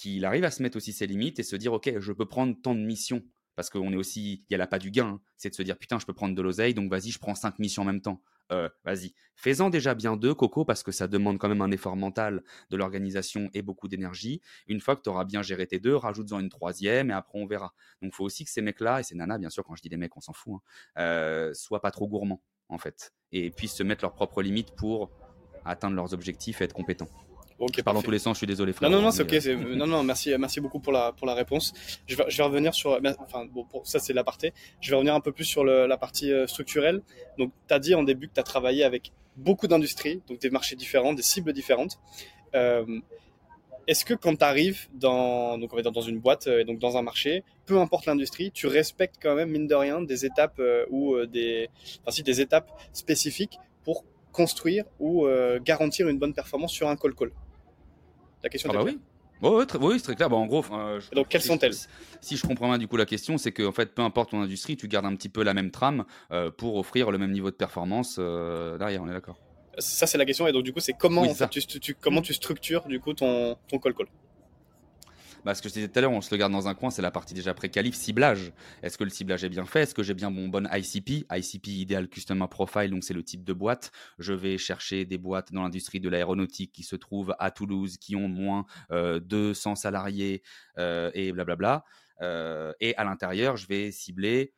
qu'il 0.00 0.24
arrive 0.24 0.44
à 0.44 0.50
se 0.50 0.62
mettre 0.62 0.76
aussi 0.76 0.92
ses 0.92 1.06
limites 1.06 1.38
et 1.38 1.42
se 1.42 1.56
dire 1.56 1.72
ok 1.72 1.98
je 1.98 2.12
peux 2.12 2.26
prendre 2.26 2.56
tant 2.60 2.74
de 2.74 2.80
missions. 2.80 3.22
Parce 3.56 3.68
qu'on 3.68 3.92
est 3.92 3.96
aussi 3.96 4.44
il 4.48 4.52
y 4.52 4.54
a 4.54 4.58
la 4.58 4.66
pas 4.66 4.78
du 4.78 4.90
gain 4.90 5.06
hein. 5.06 5.20
c'est 5.36 5.50
de 5.50 5.54
se 5.54 5.62
dire 5.62 5.76
putain 5.76 5.98
je 5.98 6.06
peux 6.06 6.14
prendre 6.14 6.34
de 6.34 6.40
l'oseille 6.40 6.72
donc 6.72 6.90
vas-y 6.90 7.10
je 7.10 7.18
prends 7.18 7.34
cinq 7.34 7.58
missions 7.58 7.82
en 7.82 7.86
même 7.86 8.00
temps. 8.00 8.22
Euh, 8.52 8.68
vas-y. 8.84 9.14
Fais-en 9.36 9.70
déjà 9.70 9.94
bien 9.94 10.16
deux 10.16 10.34
coco 10.34 10.64
parce 10.64 10.82
que 10.82 10.90
ça 10.90 11.06
demande 11.06 11.38
quand 11.38 11.48
même 11.48 11.60
un 11.62 11.70
effort 11.70 11.94
mental 11.94 12.42
de 12.70 12.76
l'organisation 12.76 13.48
et 13.54 13.62
beaucoup 13.62 13.86
d'énergie. 13.86 14.40
Une 14.66 14.80
fois 14.80 14.96
que 14.96 15.02
tu 15.02 15.08
auras 15.08 15.24
bien 15.24 15.40
géré 15.42 15.68
tes 15.68 15.78
deux 15.78 15.94
rajoute-en 15.94 16.40
une 16.40 16.48
troisième 16.48 17.10
et 17.10 17.14
après 17.14 17.38
on 17.38 17.46
verra. 17.46 17.74
Donc 18.02 18.12
il 18.12 18.16
faut 18.16 18.24
aussi 18.24 18.44
que 18.44 18.50
ces 18.50 18.62
mecs 18.62 18.80
là 18.80 19.00
et 19.00 19.02
ces 19.02 19.14
nanas 19.14 19.38
bien 19.38 19.50
sûr 19.50 19.62
quand 19.62 19.76
je 19.76 19.82
dis 19.82 19.88
les 19.88 19.98
mecs 19.98 20.16
on 20.16 20.20
s'en 20.20 20.32
fout 20.32 20.54
hein, 20.96 21.02
euh, 21.02 21.54
soient 21.54 21.80
pas 21.80 21.90
trop 21.90 22.08
gourmands 22.08 22.42
en 22.68 22.78
fait. 22.78 23.12
Et 23.30 23.50
puissent 23.50 23.76
se 23.76 23.82
mettre 23.82 24.02
leurs 24.02 24.14
propres 24.14 24.42
limites 24.42 24.74
pour 24.74 25.10
atteindre 25.64 25.94
leurs 25.94 26.14
objectifs 26.14 26.60
et 26.60 26.64
être 26.64 26.72
compétents 26.72 27.10
Ok, 27.60 27.74
je 27.76 27.82
parle 27.82 27.96
dans 27.96 28.02
tous 28.02 28.10
les 28.10 28.18
sens, 28.18 28.36
je 28.36 28.38
suis 28.38 28.46
désolé. 28.46 28.72
Frère, 28.72 28.88
non, 28.88 28.96
non, 28.96 29.02
non, 29.04 29.10
c'est 29.10 29.22
ok. 29.22 29.34
Euh, 29.34 29.74
non, 29.76 29.86
non, 29.86 30.02
merci, 30.02 30.32
merci 30.38 30.60
beaucoup 30.60 30.80
pour 30.80 30.94
la, 30.94 31.12
pour 31.12 31.26
la 31.26 31.34
réponse. 31.34 31.74
Je 32.06 32.16
vais, 32.16 32.24
je 32.26 32.36
vais 32.38 32.42
revenir 32.42 32.72
sur. 32.72 32.98
Enfin, 33.18 33.44
bon, 33.44 33.64
pour, 33.64 33.86
ça, 33.86 33.98
c'est 33.98 34.14
l'aparté. 34.14 34.54
Je 34.80 34.88
vais 34.88 34.96
revenir 34.96 35.14
un 35.14 35.20
peu 35.20 35.30
plus 35.30 35.44
sur 35.44 35.62
le, 35.62 35.86
la 35.86 35.98
partie 35.98 36.32
euh, 36.32 36.46
structurelle. 36.46 37.02
Donc, 37.36 37.52
tu 37.68 37.74
as 37.74 37.78
dit 37.78 37.94
en 37.94 38.02
début 38.02 38.28
que 38.28 38.34
tu 38.34 38.40
as 38.40 38.44
travaillé 38.44 38.82
avec 38.82 39.12
beaucoup 39.36 39.66
d'industries, 39.66 40.22
donc 40.26 40.40
des 40.40 40.48
marchés 40.48 40.74
différents, 40.74 41.12
des 41.12 41.22
cibles 41.22 41.52
différentes. 41.52 41.98
Euh, 42.54 43.00
Est-ce 43.86 44.06
que 44.06 44.14
quand 44.14 44.36
tu 44.36 44.44
arrives 44.44 44.88
dans, 44.94 45.58
donc 45.58 45.70
on 45.74 45.76
va 45.76 45.82
dire 45.82 45.92
dans 45.92 46.00
une 46.00 46.18
boîte, 46.18 46.46
et 46.46 46.64
donc 46.64 46.78
dans 46.78 46.96
un 46.96 47.02
marché, 47.02 47.44
peu 47.66 47.78
importe 47.78 48.06
l'industrie, 48.06 48.52
tu 48.52 48.68
respectes 48.68 49.16
quand 49.20 49.34
même, 49.34 49.50
mine 49.50 49.66
de 49.66 49.74
rien, 49.74 50.00
des 50.00 50.24
étapes 50.24 50.60
ou 50.90 51.16
des, 51.26 51.68
enfin, 52.00 52.10
si, 52.10 52.22
des 52.22 52.40
étapes 52.40 52.70
spécifiques 52.94 53.58
pour 53.84 54.04
construire 54.32 54.84
ou 54.98 55.26
garantir 55.64 56.08
une 56.08 56.18
bonne 56.18 56.34
performance 56.34 56.72
sur 56.72 56.88
un 56.88 56.96
call 56.96 57.14
call? 57.14 57.32
La 58.42 58.48
question 58.48 58.70
ah 58.70 58.74
bah 58.74 58.82
oui. 58.84 58.98
oui, 59.42 59.94
c'est 59.98 60.04
très 60.04 60.16
clair. 60.16 60.30
Bah, 60.30 60.36
en 60.36 60.46
gros, 60.46 60.64
donc 61.12 61.28
quelles 61.28 61.42
sont-elles 61.42 61.74
Si 62.20 62.36
je 62.36 62.46
comprends 62.46 62.68
bien 62.68 62.78
du 62.78 62.88
coup 62.88 62.96
la 62.96 63.06
question, 63.06 63.38
c'est 63.38 63.52
que 63.52 63.62
en 63.62 63.72
fait, 63.72 63.94
peu 63.94 64.02
importe 64.02 64.30
ton 64.30 64.40
industrie, 64.40 64.76
tu 64.76 64.88
gardes 64.88 65.06
un 65.06 65.16
petit 65.16 65.28
peu 65.28 65.42
la 65.42 65.54
même 65.54 65.70
trame 65.70 66.04
euh, 66.30 66.50
pour 66.50 66.76
offrir 66.76 67.10
le 67.10 67.18
même 67.18 67.32
niveau 67.32 67.50
de 67.50 67.56
performance 67.56 68.16
euh, 68.18 68.78
derrière. 68.78 69.02
On 69.02 69.08
est 69.08 69.12
d'accord? 69.12 69.38
Ça, 69.78 70.06
c'est 70.06 70.18
la 70.18 70.26
question. 70.26 70.46
Et 70.46 70.52
donc 70.52 70.64
du 70.64 70.72
coup, 70.72 70.80
c'est 70.80 70.92
comment 70.92 71.26
tu, 71.32 71.94
comment 71.94 72.22
tu 72.22 72.34
structures 72.34 72.86
du 72.86 73.00
coup 73.00 73.14
ton 73.14 73.56
ton 73.68 73.78
call 73.78 73.94
call? 73.94 74.06
Bah, 75.44 75.54
ce 75.54 75.62
que 75.62 75.68
je 75.68 75.74
disais 75.74 75.88
tout 75.88 75.98
à 75.98 76.02
l'heure, 76.02 76.12
on 76.12 76.20
se 76.20 76.34
le 76.34 76.38
garde 76.38 76.52
dans 76.52 76.68
un 76.68 76.74
coin, 76.74 76.90
c'est 76.90 77.02
la 77.02 77.10
partie 77.10 77.34
déjà 77.34 77.54
pré-qualif, 77.54 77.94
ciblage. 77.94 78.52
Est-ce 78.82 78.98
que 78.98 79.04
le 79.04 79.10
ciblage 79.10 79.44
est 79.44 79.48
bien 79.48 79.66
fait? 79.66 79.82
Est-ce 79.82 79.94
que 79.94 80.02
j'ai 80.02 80.14
bien 80.14 80.30
mon 80.30 80.48
bon 80.48 80.68
ICP 80.72 81.26
ICP, 81.30 81.66
Ideal 81.68 82.08
Customer 82.08 82.46
Profile, 82.48 82.90
donc 82.90 83.04
c'est 83.04 83.14
le 83.14 83.22
type 83.22 83.44
de 83.44 83.52
boîte. 83.52 83.90
Je 84.18 84.32
vais 84.32 84.58
chercher 84.58 85.04
des 85.04 85.18
boîtes 85.18 85.52
dans 85.52 85.62
l'industrie 85.62 86.00
de 86.00 86.08
l'aéronautique 86.08 86.72
qui 86.72 86.82
se 86.82 86.96
trouvent 86.96 87.34
à 87.38 87.50
Toulouse, 87.50 87.96
qui 87.96 88.16
ont 88.16 88.28
moins 88.28 88.66
euh, 88.90 89.20
200 89.20 89.76
salariés 89.76 90.42
euh, 90.78 91.10
et 91.14 91.32
blablabla. 91.32 91.84
Euh, 92.22 92.72
et 92.80 92.94
à 92.96 93.04
l'intérieur, 93.04 93.56
je 93.56 93.66
vais 93.66 93.90
cibler 93.90 94.52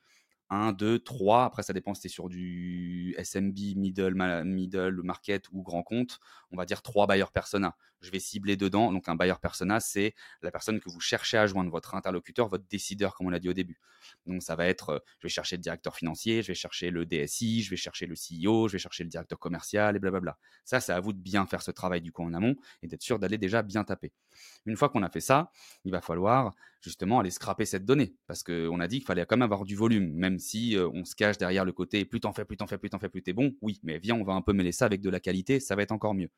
1, 0.53 0.73
2, 0.73 0.99
3. 0.99 1.45
Après, 1.45 1.63
ça 1.63 1.73
dépend 1.73 1.95
si 1.95 2.03
tu 2.03 2.09
sur 2.11 2.29
du 2.29 3.15
SMB, 3.19 3.57
middle, 3.77 4.45
middle, 4.45 5.01
market 5.03 5.49
ou 5.51 5.63
grand 5.63 5.83
compte. 5.83 6.21
On 6.51 6.57
va 6.57 6.67
dire 6.67 6.83
3 6.83 7.07
buyers 7.07 7.25
persona. 7.33 7.75
Je 8.03 8.11
vais 8.11 8.19
cibler 8.19 8.57
dedans. 8.57 8.93
Donc, 8.93 9.09
un 9.09 9.17
buyer 9.17 9.35
persona, 9.41 9.81
c'est 9.81 10.15
la 10.43 10.51
personne 10.51 10.79
que 10.79 10.91
vous 10.91 11.01
cherchez 11.01 11.39
à 11.39 11.47
joindre, 11.47 11.71
votre 11.71 11.95
interlocuteur, 11.95 12.49
votre 12.49 12.67
décideur, 12.69 13.15
comme 13.15 13.29
on 13.29 13.31
l'a 13.31 13.39
dit 13.39 13.49
au 13.49 13.55
début. 13.55 13.81
Donc, 14.27 14.43
ça 14.43 14.55
va 14.55 14.67
être, 14.67 14.91
euh, 14.91 14.99
je 15.21 15.27
vais 15.27 15.31
chercher 15.31 15.57
le 15.57 15.63
directeur 15.63 15.97
financier, 15.97 16.43
je 16.43 16.49
vais 16.49 16.55
chercher 16.55 16.91
le 16.91 17.07
DSI, 17.07 17.63
je 17.63 17.71
vais 17.71 17.77
chercher 17.77 18.07
le 18.07 18.15
CEO, 18.15 18.69
je 18.69 18.73
vais 18.73 18.79
chercher 18.79 19.05
le 19.05 19.09
directeur 19.09 19.39
commercial 19.39 19.97
et 19.97 20.01
blablabla. 20.01 20.37
Ça, 20.65 20.81
c'est 20.81 20.93
à 20.93 21.01
vous 21.01 21.15
de 21.15 21.19
bien 21.19 21.47
faire 21.47 21.63
ce 21.63 21.71
travail 21.71 22.03
du 22.03 22.13
coup 22.13 22.23
en 22.23 22.35
amont 22.35 22.57
et 22.83 22.89
d'être 22.89 23.03
sûr 23.03 23.19
d'aller 23.19 23.39
déjà 23.39 23.63
bien 23.63 23.85
taper. 23.85 24.13
Une 24.67 24.77
fois 24.77 24.91
qu'on 24.91 25.03
a 25.03 25.09
fait 25.09 25.21
ça, 25.21 25.51
il 25.85 25.93
va 25.93 26.03
falloir 26.03 26.53
justement 26.83 27.21
aller 27.21 27.31
scraper 27.31 27.65
cette 27.65 27.85
donnée 27.85 28.15
parce 28.27 28.43
qu'on 28.43 28.81
a 28.81 28.89
dit 28.89 28.99
qu'il 28.99 29.07
fallait 29.07 29.25
quand 29.25 29.37
même 29.37 29.43
avoir 29.43 29.65
du 29.65 29.77
volume, 29.77 30.13
même 30.13 30.39
si 30.39 30.77
euh, 30.77 30.89
on 30.93 31.05
se 31.05 31.15
cache 31.15 31.39
derrière 31.39 31.65
le 31.65 31.73
côté 31.73 32.05
plus 32.05 32.21
t'en 32.21 32.33
fais, 32.33 32.45
plus 32.45 32.57
t'en 32.57 32.67
fais, 32.67 32.79
plus 32.79 32.91
t'en 32.91 32.99
fais, 32.99 33.09
plus 33.09 33.23
t'es 33.23 33.33
bon. 33.33 33.55
Oui, 33.63 33.81
mais 33.83 33.99
viens, 33.99 34.17
on 34.17 34.25
va 34.25 34.35
un 34.35 34.43
peu 34.43 34.53
mêler 34.53 34.73
ça 34.73 34.87
avec 34.87 35.01
de 35.01 35.11
la 35.11 35.21
qualité, 35.21 35.61
ça 35.61 35.77
va 35.77 35.83
être 35.83 35.93
encore 35.93 36.15
mieux. 36.15 36.31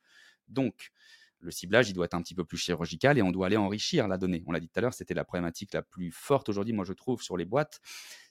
Donc, 0.49 0.93
le 1.41 1.51
ciblage, 1.51 1.91
il 1.91 1.93
doit 1.93 2.07
être 2.07 2.15
un 2.15 2.23
petit 2.23 2.35
peu 2.35 2.45
plus 2.45 2.57
chirurgical 2.57 3.19
et 3.19 3.23
on 3.23 3.31
doit 3.31 3.47
aller 3.47 3.57
enrichir 3.57 4.09
la 4.09 4.19
donnée. 4.19 4.43
On 4.47 4.53
l'a 4.53 4.61
dit 4.61 4.69
tout 4.69 4.79
à 4.79 4.83
l'heure, 4.83 4.95
c'était 4.95 5.15
la 5.15 5.25
problématique 5.25 5.75
la 5.75 5.83
plus 5.83 6.11
forte 6.11 6.49
aujourd'hui, 6.49 6.73
moi 6.73 6.85
je 6.85 6.93
trouve, 6.93 7.23
sur 7.23 7.37
les 7.37 7.45
boîtes, 7.45 7.81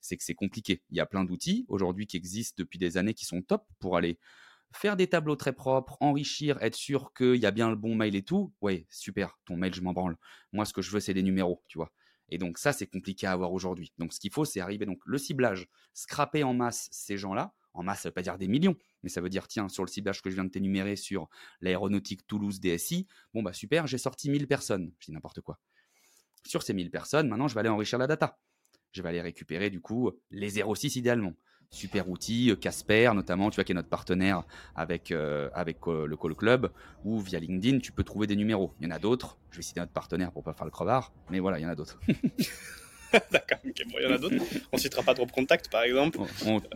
c'est 0.02 0.18
que 0.18 0.24
c'est 0.24 0.34
compliqué. 0.36 0.82
Il 0.90 0.98
y 0.98 1.00
a 1.00 1.06
plein 1.06 1.24
d'outils 1.24 1.66
aujourd'hui 1.68 2.08
qui 2.08 2.18
existent 2.18 2.56
depuis 2.58 2.80
des 2.80 2.98
années 2.98 3.14
qui 3.14 3.26
sont 3.26 3.42
top 3.42 3.66
pour 3.80 3.98
aller 3.98 4.18
faire 4.76 4.96
des 4.96 5.08
tableaux 5.08 5.36
très 5.36 5.54
propres, 5.54 5.98
enrichir, 6.00 6.58
être 6.62 6.76
sûr 6.76 7.14
qu'il 7.14 7.36
y 7.36 7.46
a 7.46 7.52
bien 7.52 7.70
le 7.70 7.76
bon 7.76 7.96
mail 7.96 8.16
et 8.16 8.24
tout. 8.24 8.52
Ouais, 8.62 8.88
super, 8.90 9.38
ton 9.46 9.56
mail, 9.56 9.74
je 9.74 9.82
m'en 9.82 9.94
branle. 9.94 10.18
Moi, 10.52 10.66
ce 10.66 10.74
que 10.74 10.82
je 10.82 10.92
veux, 10.92 11.00
c'est 11.00 11.14
des 11.14 11.24
numéros, 11.24 11.64
tu 11.68 11.78
vois. 11.78 11.92
Et 12.34 12.40
donc 12.40 12.58
ça, 12.58 12.74
c'est 12.74 12.88
compliqué 12.88 13.28
à 13.28 13.32
avoir 13.32 13.54
aujourd'hui. 13.54 13.94
Donc 14.00 14.12
ce 14.12 14.20
qu'il 14.20 14.32
faut, 14.32 14.44
c'est 14.44 14.60
arriver 14.60 14.88
donc 14.88 15.00
le 15.06 15.20
ciblage, 15.20 15.70
scraper 15.94 16.44
en 16.44 16.56
masse 16.56 16.90
ces 16.92 17.16
gens-là. 17.16 17.54
En 17.76 17.84
masse, 17.84 18.02
ça 18.02 18.10
veut 18.10 18.14
pas 18.14 18.24
dire 18.24 18.40
des 18.40 18.48
millions, 18.48 18.76
mais 19.04 19.10
ça 19.10 19.22
veut 19.22 19.30
dire 19.30 19.48
tiens, 19.48 19.70
sur 19.70 19.84
le 19.84 19.88
ciblage 19.88 20.24
que 20.24 20.32
je 20.32 20.36
viens 20.36 20.44
de 20.44 20.50
t'énumérer 20.50 20.96
sur 20.96 21.30
l'aéronautique 21.62 22.26
Toulouse 22.26 22.60
DSI, 22.60 23.06
bon 23.36 23.44
bah 23.44 23.54
super, 23.54 23.86
j'ai 23.86 24.00
sorti 24.00 24.32
1000 24.32 24.48
personnes. 24.48 24.92
Je 24.98 25.06
dis 25.06 25.12
n'importe 25.12 25.42
quoi. 25.42 25.60
Sur 26.44 26.64
ces 26.64 26.74
1000 26.74 26.90
personnes, 26.90 27.28
maintenant, 27.28 27.48
je 27.48 27.54
vais 27.54 27.60
aller 27.60 27.70
enrichir 27.70 28.00
la 28.00 28.08
data. 28.08 28.40
Je 28.94 29.04
vais 29.04 29.10
aller 29.10 29.22
récupérer 29.22 29.70
du 29.70 29.80
coup 29.80 30.10
les 30.32 30.50
06 30.50 30.96
idéalement 30.96 31.36
super 31.74 32.10
outil, 32.10 32.52
euh, 32.52 32.56
Casper 32.56 33.12
notamment, 33.14 33.50
tu 33.50 33.56
vois, 33.56 33.64
qui 33.64 33.72
est 33.72 33.76
notre 33.76 33.90
partenaire 33.90 34.44
avec, 34.76 35.12
euh, 35.12 35.50
avec 35.54 35.78
euh, 35.88 36.06
le 36.06 36.16
Call 36.16 36.36
Club, 36.36 36.72
ou 37.04 37.20
via 37.20 37.40
LinkedIn, 37.40 37.80
tu 37.80 37.92
peux 37.92 38.04
trouver 38.04 38.28
des 38.28 38.36
numéros. 38.36 38.74
Il 38.80 38.88
y 38.88 38.92
en 38.92 38.96
a 38.96 39.00
d'autres, 39.00 39.38
je 39.52 39.58
vais 39.58 39.64
citer 39.64 39.80
notre 39.80 39.92
partenaire 39.92 40.32
pour 40.32 40.44
pas 40.44 40.54
faire 40.54 40.66
le 40.66 40.72
crevard, 40.72 41.12
mais 41.30 41.40
voilà, 41.40 41.60
il 41.60 41.64
y 41.64 41.66
en 41.66 41.70
a 41.70 41.76
d'autres. 41.76 42.00
D'accord, 43.32 43.60
ok, 43.66 43.84
bon, 43.88 43.98
il 44.00 44.04
y 44.04 44.08
en 44.08 44.16
a 44.16 44.18
d'autres. 44.18 44.36
On 44.72 44.78
citera 44.78 45.04
pas 45.04 45.14
Drop 45.14 45.32
Contact 45.32 45.70
par 45.70 45.84
exemple. 45.84 46.20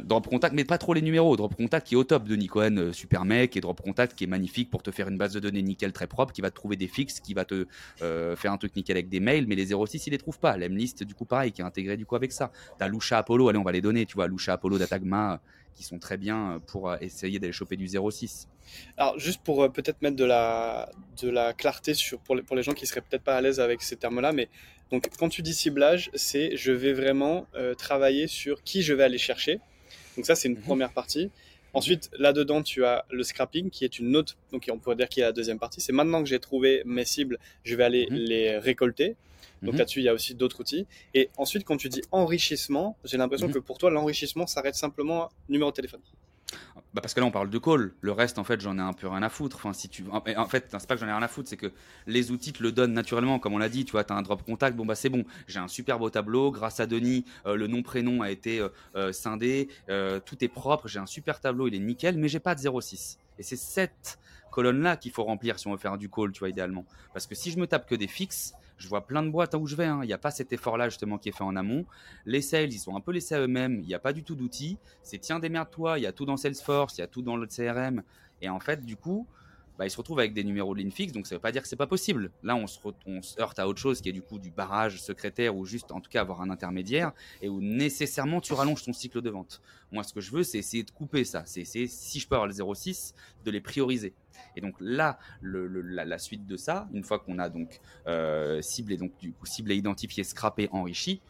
drop 0.03 0.27
Contact, 0.27 0.53
mais 0.53 0.65
pas 0.65 0.77
trop 0.77 0.93
les 0.93 1.01
numéros. 1.01 1.35
Drop 1.35 1.55
Contact 1.55 1.87
qui 1.87 1.95
est 1.95 1.97
au 1.97 2.03
top 2.03 2.25
de 2.25 2.35
Nikon, 2.35 2.77
euh, 2.77 2.93
super 2.93 3.25
mec, 3.25 3.57
et 3.57 3.61
Drop 3.61 3.81
Contact 3.81 4.15
qui 4.15 4.25
est 4.25 4.27
magnifique 4.27 4.69
pour 4.69 4.83
te 4.83 4.91
faire 4.91 5.07
une 5.07 5.17
base 5.17 5.33
de 5.33 5.39
données 5.39 5.61
nickel 5.61 5.93
très 5.93 6.07
propre, 6.07 6.33
qui 6.33 6.41
va 6.41 6.49
te 6.51 6.55
trouver 6.55 6.75
des 6.75 6.87
fixes, 6.87 7.19
qui 7.19 7.33
va 7.33 7.45
te 7.45 7.65
euh, 8.01 8.35
faire 8.35 8.51
un 8.51 8.57
truc 8.57 8.75
nickel 8.75 8.97
avec 8.97 9.09
des 9.09 9.19
mails, 9.19 9.47
mais 9.47 9.55
les 9.55 9.67
06 9.67 10.07
il 10.07 10.11
les 10.11 10.17
trouve 10.17 10.39
pas. 10.39 10.57
L'Emlist 10.57 11.03
du 11.03 11.13
coup 11.13 11.25
pareil, 11.25 11.51
qui 11.51 11.61
est 11.61 11.65
intégré 11.65 11.97
du 11.97 12.05
coup 12.05 12.15
avec 12.15 12.31
ça. 12.31 12.51
T'as 12.77 12.87
Lucha 12.87 13.17
Apollo, 13.17 13.49
allez 13.49 13.59
on 13.59 13.63
va 13.63 13.71
les 13.71 13.81
donner, 13.81 14.05
tu 14.05 14.15
vois, 14.15 14.27
Lucha 14.27 14.53
Apollo 14.53 14.77
Datagma 14.77 15.41
qui 15.77 15.83
sont 15.83 15.99
très 15.99 16.17
bien 16.17 16.61
pour 16.67 16.89
euh, 16.89 16.97
essayer 16.99 17.39
d'aller 17.39 17.53
choper 17.53 17.77
du 17.77 17.87
06. 17.87 18.47
Alors 18.97 19.17
juste 19.17 19.41
pour 19.43 19.71
peut-être 19.71 20.01
mettre 20.01 20.17
de 20.17 20.25
la, 20.25 20.89
de 21.21 21.29
la 21.29 21.53
clarté 21.53 21.93
sur, 21.93 22.19
pour, 22.19 22.35
les, 22.35 22.43
pour 22.43 22.55
les 22.55 22.63
gens 22.63 22.73
qui 22.73 22.85
seraient 22.85 23.01
peut-être 23.01 23.23
pas 23.23 23.37
à 23.37 23.41
l'aise 23.41 23.61
avec 23.61 23.81
ces 23.81 23.95
termes-là, 23.95 24.33
mais 24.33 24.49
donc, 24.91 25.09
quand 25.17 25.29
tu 25.29 25.41
dis 25.41 25.53
ciblage, 25.53 26.09
c'est 26.13 26.55
je 26.55 26.71
vais 26.71 26.93
vraiment 26.93 27.45
euh, 27.55 27.73
travailler 27.73 28.27
sur 28.27 28.63
qui 28.63 28.81
je 28.83 28.93
vais 28.93 29.03
aller 29.03 29.17
chercher. 29.17 29.59
Donc 30.15 30.25
ça, 30.25 30.35
c'est 30.35 30.47
une 30.47 30.55
mhm. 30.55 30.63
première 30.63 30.93
partie. 30.93 31.29
Ensuite, 31.73 32.09
là-dedans, 32.17 32.63
tu 32.63 32.85
as 32.85 33.05
le 33.11 33.23
scrapping 33.23 33.69
qui 33.69 33.83
est 33.85 33.99
une 33.99 34.15
autre, 34.15 34.35
donc 34.51 34.67
on 34.71 34.79
pourrait 34.79 34.95
dire 34.95 35.09
qu'il 35.09 35.21
y 35.21 35.23
a 35.23 35.27
la 35.27 35.31
deuxième 35.33 35.59
partie. 35.59 35.79
C'est 35.81 35.91
maintenant 35.93 36.23
que 36.23 36.29
j'ai 36.29 36.39
trouvé 36.39 36.81
mes 36.85 37.05
cibles, 37.05 37.37
je 37.63 37.75
vais 37.75 37.83
aller 37.83 38.07
Mhm. 38.09 38.17
les 38.17 38.57
récolter. 38.57 39.15
Donc 39.63 39.73
Mhm. 39.73 39.79
là-dessus, 39.79 39.99
il 40.01 40.03
y 40.05 40.09
a 40.09 40.13
aussi 40.13 40.35
d'autres 40.35 40.59
outils. 40.61 40.85
Et 41.13 41.29
ensuite, 41.37 41.63
quand 41.65 41.77
tu 41.77 41.89
dis 41.89 42.01
enrichissement, 42.11 42.95
j'ai 43.03 43.17
l'impression 43.17 43.47
Mhm. 43.47 43.53
que 43.53 43.59
pour 43.59 43.77
toi, 43.77 43.89
l'enrichissement 43.89 44.45
s'arrête 44.47 44.75
simplement 44.75 45.23
à 45.25 45.29
numéro 45.49 45.71
de 45.71 45.75
téléphone. 45.75 46.01
Bah 46.93 47.01
parce 47.01 47.13
que 47.13 47.19
là 47.19 47.25
on 47.25 47.31
parle 47.31 47.49
de 47.49 47.57
call, 47.57 47.93
le 48.01 48.11
reste 48.11 48.39
en 48.39 48.43
fait 48.43 48.61
j'en 48.61 48.77
ai 48.77 48.81
un 48.81 48.93
peu 48.93 49.07
rien 49.07 49.21
à 49.21 49.29
foutre. 49.29 49.57
Enfin 49.57 49.73
si 49.73 49.89
tu, 49.89 50.05
en 50.09 50.45
fait 50.47 50.67
c'est 50.71 50.87
pas 50.87 50.95
que 50.95 51.01
j'en 51.01 51.07
ai 51.07 51.11
rien 51.11 51.21
à 51.21 51.27
foutre, 51.27 51.49
c'est 51.49 51.57
que 51.57 51.71
les 52.05 52.31
outils 52.31 52.53
te 52.53 52.63
le 52.63 52.71
donnent 52.71 52.93
naturellement, 52.93 53.39
comme 53.39 53.53
on 53.53 53.57
l'a 53.57 53.69
dit. 53.69 53.85
Tu 53.85 53.91
vois, 53.91 54.03
t'as 54.03 54.15
un 54.15 54.21
drop 54.21 54.43
contact, 54.43 54.75
bon 54.75 54.85
bah 54.85 54.95
c'est 54.95 55.09
bon. 55.09 55.25
J'ai 55.47 55.59
un 55.59 55.67
super 55.67 55.99
beau 55.99 56.09
tableau, 56.09 56.49
grâce 56.51 56.79
à 56.79 56.85
Denis, 56.85 57.25
euh, 57.45 57.55
le 57.55 57.67
nom 57.67 57.83
prénom 57.83 58.21
a 58.21 58.31
été 58.31 58.59
euh, 58.59 58.69
euh, 58.95 59.11
scindé, 59.11 59.67
tout 60.25 60.43
est 60.43 60.47
propre. 60.47 60.87
J'ai 60.87 60.99
un 60.99 61.05
super 61.05 61.39
tableau, 61.39 61.67
il 61.67 61.75
est 61.75 61.79
nickel, 61.79 62.17
mais 62.17 62.29
j'ai 62.29 62.39
pas 62.39 62.55
de 62.55 62.61
0,6. 62.61 63.17
Et 63.37 63.43
c'est 63.43 63.57
cette 63.57 64.17
colonne 64.49 64.81
là 64.81 64.97
qu'il 64.97 65.11
faut 65.11 65.23
remplir 65.23 65.59
si 65.59 65.67
on 65.67 65.73
veut 65.73 65.77
faire 65.77 65.97
du 65.97 66.09
call, 66.09 66.31
tu 66.31 66.39
vois 66.39 66.49
idéalement. 66.49 66.85
Parce 67.13 67.27
que 67.27 67.35
si 67.35 67.51
je 67.51 67.59
me 67.59 67.67
tape 67.67 67.87
que 67.87 67.95
des 67.95 68.07
fixes, 68.07 68.53
je 68.77 68.87
vois 68.87 69.05
plein 69.05 69.23
de 69.23 69.29
boîtes 69.29 69.55
où 69.55 69.65
je 69.67 69.75
vais. 69.75 69.85
hein. 69.85 69.99
Il 70.03 70.07
n'y 70.07 70.13
a 70.13 70.17
pas 70.17 70.31
cet 70.31 70.53
effort-là 70.53 70.89
justement 70.89 71.17
qui 71.17 71.29
est 71.29 71.31
fait 71.31 71.43
en 71.43 71.55
amont. 71.55 71.85
Les 72.25 72.41
sales, 72.41 72.71
ils 72.71 72.79
sont 72.79 72.95
un 72.95 73.01
peu 73.01 73.11
laissés 73.11 73.35
à 73.35 73.41
eux-mêmes. 73.41 73.79
Il 73.81 73.87
n'y 73.87 73.93
a 73.93 73.99
pas 73.99 74.13
du 74.13 74.23
tout 74.23 74.35
d'outils. 74.35 74.77
C'est 75.03 75.17
tiens, 75.19 75.39
démerde-toi. 75.39 75.99
Il 75.99 76.03
y 76.03 76.07
a 76.07 76.11
tout 76.11 76.25
dans 76.25 76.37
Salesforce, 76.37 76.97
il 76.97 77.01
y 77.01 77.03
a 77.03 77.07
tout 77.07 77.21
dans 77.21 77.37
le 77.37 77.47
CRM. 77.47 78.03
Et 78.41 78.49
en 78.49 78.59
fait, 78.59 78.85
du 78.85 78.95
coup, 78.95 79.27
bah, 79.77 79.85
ils 79.85 79.91
se 79.91 79.97
retrouvent 79.97 80.19
avec 80.19 80.33
des 80.33 80.43
numéros 80.43 80.73
de 80.73 80.79
ligne 80.79 80.91
fixe. 80.91 81.13
Donc 81.13 81.27
ça 81.27 81.35
ne 81.35 81.37
veut 81.37 81.41
pas 81.41 81.51
dire 81.51 81.61
que 81.61 81.67
c'est 81.67 81.75
pas 81.75 81.87
possible. 81.87 82.31
Là, 82.43 82.55
on 82.55 82.67
se, 82.67 82.79
heurte 83.39 83.59
à 83.59 83.67
autre 83.67 83.79
chose 83.79 84.01
qui 84.01 84.09
est 84.09 84.13
du 84.13 84.21
coup 84.21 84.39
du 84.39 84.51
barrage 84.51 85.01
secrétaire 85.01 85.55
ou 85.55 85.65
juste 85.65 85.91
en 85.91 86.01
tout 86.01 86.09
cas 86.09 86.21
avoir 86.21 86.41
un 86.41 86.49
intermédiaire 86.49 87.11
et 87.41 87.49
où 87.49 87.61
nécessairement 87.61 88.41
tu 88.41 88.53
rallonges 88.53 88.83
ton 88.83 88.93
cycle 88.93 89.21
de 89.21 89.29
vente. 89.29 89.61
Moi, 89.91 90.03
ce 90.03 90.13
que 90.13 90.21
je 90.21 90.31
veux, 90.31 90.43
c'est 90.43 90.57
essayer 90.57 90.83
de 90.83 90.91
couper 90.91 91.23
ça. 91.23 91.43
C'est 91.45 91.61
essayer, 91.61 91.87
si 91.87 92.19
je 92.19 92.27
peux 92.27 92.35
avoir 92.35 92.47
le 92.47 92.53
0,6, 92.53 93.13
de 93.45 93.51
les 93.51 93.61
prioriser. 93.61 94.13
Et 94.55 94.61
donc 94.61 94.75
là, 94.79 95.17
la 95.41 96.19
suite 96.19 96.45
de 96.45 96.57
ça, 96.57 96.87
une 96.93 97.03
fois 97.03 97.19
qu'on 97.19 97.39
a 97.39 97.49
donc 97.49 97.79
euh, 98.07 98.61
ciblé, 98.61 98.97
donc 98.97 99.11
du 99.19 99.31
coup 99.31 99.45
ciblé, 99.45 99.75
identifié, 99.75 100.23
scrappé, 100.23 100.67
enrichi, 100.71 101.21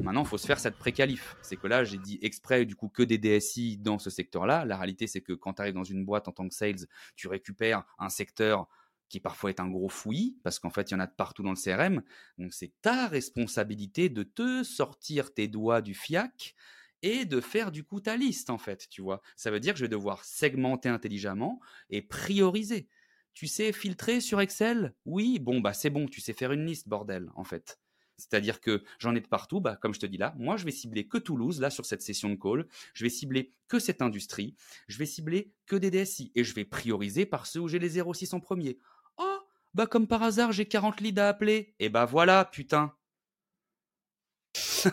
maintenant 0.00 0.22
il 0.22 0.28
faut 0.28 0.38
se 0.38 0.46
faire 0.46 0.58
cette 0.58 0.78
pré-qualif. 0.78 1.34
C'est 1.42 1.56
que 1.56 1.66
là, 1.66 1.84
j'ai 1.84 1.98
dit 1.98 2.18
exprès 2.22 2.64
du 2.64 2.76
coup 2.76 2.88
que 2.88 3.02
des 3.02 3.18
DSI 3.18 3.78
dans 3.78 3.98
ce 3.98 4.10
secteur-là. 4.10 4.64
La 4.64 4.76
réalité, 4.76 5.06
c'est 5.06 5.20
que 5.20 5.32
quand 5.32 5.54
tu 5.54 5.62
arrives 5.62 5.74
dans 5.74 5.84
une 5.84 6.04
boîte 6.04 6.28
en 6.28 6.32
tant 6.32 6.48
que 6.48 6.54
sales, 6.54 6.86
tu 7.16 7.28
récupères 7.28 7.84
un 7.98 8.08
secteur 8.08 8.68
qui 9.12 9.20
parfois 9.20 9.50
est 9.50 9.60
un 9.60 9.68
gros 9.68 9.90
fouillis, 9.90 10.38
parce 10.42 10.58
qu'en 10.58 10.70
fait, 10.70 10.90
il 10.90 10.94
y 10.94 10.96
en 10.96 11.00
a 11.00 11.06
de 11.06 11.12
partout 11.12 11.42
dans 11.42 11.50
le 11.50 11.56
CRM. 11.56 12.02
Donc, 12.38 12.54
c'est 12.54 12.72
ta 12.80 13.08
responsabilité 13.08 14.08
de 14.08 14.22
te 14.22 14.62
sortir 14.62 15.34
tes 15.34 15.48
doigts 15.48 15.82
du 15.82 15.94
fiac 15.94 16.54
et 17.02 17.26
de 17.26 17.42
faire 17.42 17.72
du 17.72 17.84
coup 17.84 18.00
ta 18.00 18.16
liste, 18.16 18.48
en 18.48 18.56
fait, 18.56 18.88
tu 18.88 19.02
vois. 19.02 19.20
Ça 19.36 19.50
veut 19.50 19.60
dire 19.60 19.74
que 19.74 19.80
je 19.80 19.84
vais 19.84 19.90
devoir 19.90 20.24
segmenter 20.24 20.88
intelligemment 20.88 21.60
et 21.90 22.00
prioriser. 22.00 22.88
Tu 23.34 23.46
sais 23.46 23.72
filtrer 23.72 24.22
sur 24.22 24.40
Excel? 24.40 24.94
Oui, 25.04 25.38
bon, 25.38 25.60
bah 25.60 25.74
c'est 25.74 25.90
bon, 25.90 26.06
tu 26.06 26.22
sais 26.22 26.32
faire 26.32 26.52
une 26.52 26.64
liste, 26.64 26.88
bordel, 26.88 27.30
en 27.34 27.44
fait. 27.44 27.81
C'est-à-dire 28.22 28.60
que 28.60 28.82
j'en 28.98 29.14
ai 29.14 29.20
de 29.20 29.26
partout, 29.26 29.60
bah, 29.60 29.76
comme 29.76 29.94
je 29.94 30.00
te 30.00 30.06
dis 30.06 30.16
là, 30.16 30.34
moi 30.38 30.56
je 30.56 30.64
vais 30.64 30.70
cibler 30.70 31.06
que 31.06 31.18
Toulouse, 31.18 31.60
là 31.60 31.70
sur 31.70 31.84
cette 31.84 32.02
session 32.02 32.30
de 32.30 32.36
call, 32.36 32.66
je 32.94 33.04
vais 33.04 33.10
cibler 33.10 33.52
que 33.68 33.78
cette 33.78 34.02
industrie, 34.02 34.54
je 34.88 34.98
vais 34.98 35.06
cibler 35.06 35.52
que 35.66 35.76
des 35.76 35.90
DSI, 35.90 36.30
et 36.34 36.44
je 36.44 36.54
vais 36.54 36.64
prioriser 36.64 37.26
par 37.26 37.46
ceux 37.46 37.60
où 37.60 37.68
j'ai 37.68 37.78
les 37.78 38.00
06 38.00 38.32
en 38.34 38.40
premier. 38.40 38.78
Oh, 39.18 39.38
bah 39.74 39.86
comme 39.86 40.06
par 40.06 40.22
hasard 40.22 40.52
j'ai 40.52 40.66
40 40.66 41.00
leads 41.00 41.20
à 41.20 41.28
appeler, 41.28 41.74
et 41.78 41.88
bah 41.88 42.04
voilà, 42.04 42.44
putain. 42.44 42.94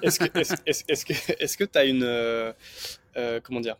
Est-ce 0.02 1.58
que 1.58 1.64
tu 1.66 1.78
as 1.78 1.86
une 1.86 2.04
euh, 2.04 2.54
euh, 3.18 3.40
comment 3.42 3.60
dire 3.60 3.78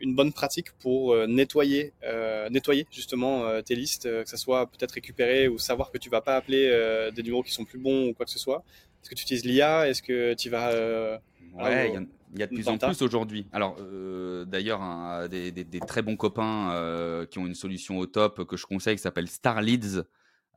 une 0.00 0.14
bonne 0.14 0.32
pratique 0.32 0.72
pour 0.80 1.12
euh, 1.12 1.26
nettoyer 1.26 1.92
euh, 2.04 2.48
nettoyer 2.50 2.86
justement 2.90 3.44
euh, 3.46 3.62
tes 3.62 3.74
listes, 3.74 4.06
euh, 4.06 4.22
que 4.24 4.28
ça 4.28 4.36
soit 4.36 4.66
peut-être 4.66 4.92
récupérer 4.92 5.48
ou 5.48 5.58
savoir 5.58 5.90
que 5.90 5.98
tu 5.98 6.10
vas 6.10 6.20
pas 6.20 6.36
appeler 6.36 6.68
euh, 6.70 7.10
des 7.10 7.22
numéros 7.22 7.42
qui 7.42 7.52
sont 7.52 7.64
plus 7.64 7.78
bons 7.78 8.08
ou 8.08 8.14
quoi 8.14 8.26
que 8.26 8.32
ce 8.32 8.38
soit. 8.38 8.62
Est-ce 9.02 9.10
que 9.10 9.14
tu 9.14 9.22
utilises 9.22 9.44
l'IA 9.44 9.88
Est-ce 9.88 10.02
que 10.02 10.34
tu 10.34 10.50
vas 10.50 10.70
euh, 10.72 11.16
Ouais, 11.54 11.88
il 11.88 12.36
y, 12.36 12.40
y 12.40 12.42
a 12.42 12.46
de 12.46 12.54
plus 12.54 12.68
en 12.68 12.78
plus 12.78 13.00
aujourd'hui. 13.02 13.46
Alors, 13.52 13.76
euh, 13.80 14.44
d'ailleurs, 14.44 15.28
des, 15.28 15.52
des- 15.52 15.64
des 15.64 15.80
très 15.80 16.02
bons 16.02 16.16
copains 16.16 16.72
euh, 16.72 17.26
qui 17.26 17.38
ont 17.38 17.46
une 17.46 17.54
solution 17.54 17.98
au 17.98 18.06
top 18.06 18.44
que 18.46 18.56
je 18.56 18.66
conseille 18.66 18.96
qui 18.96 19.02
s'appelle 19.02 19.28
Star 19.28 19.60
Leads. 19.62 20.02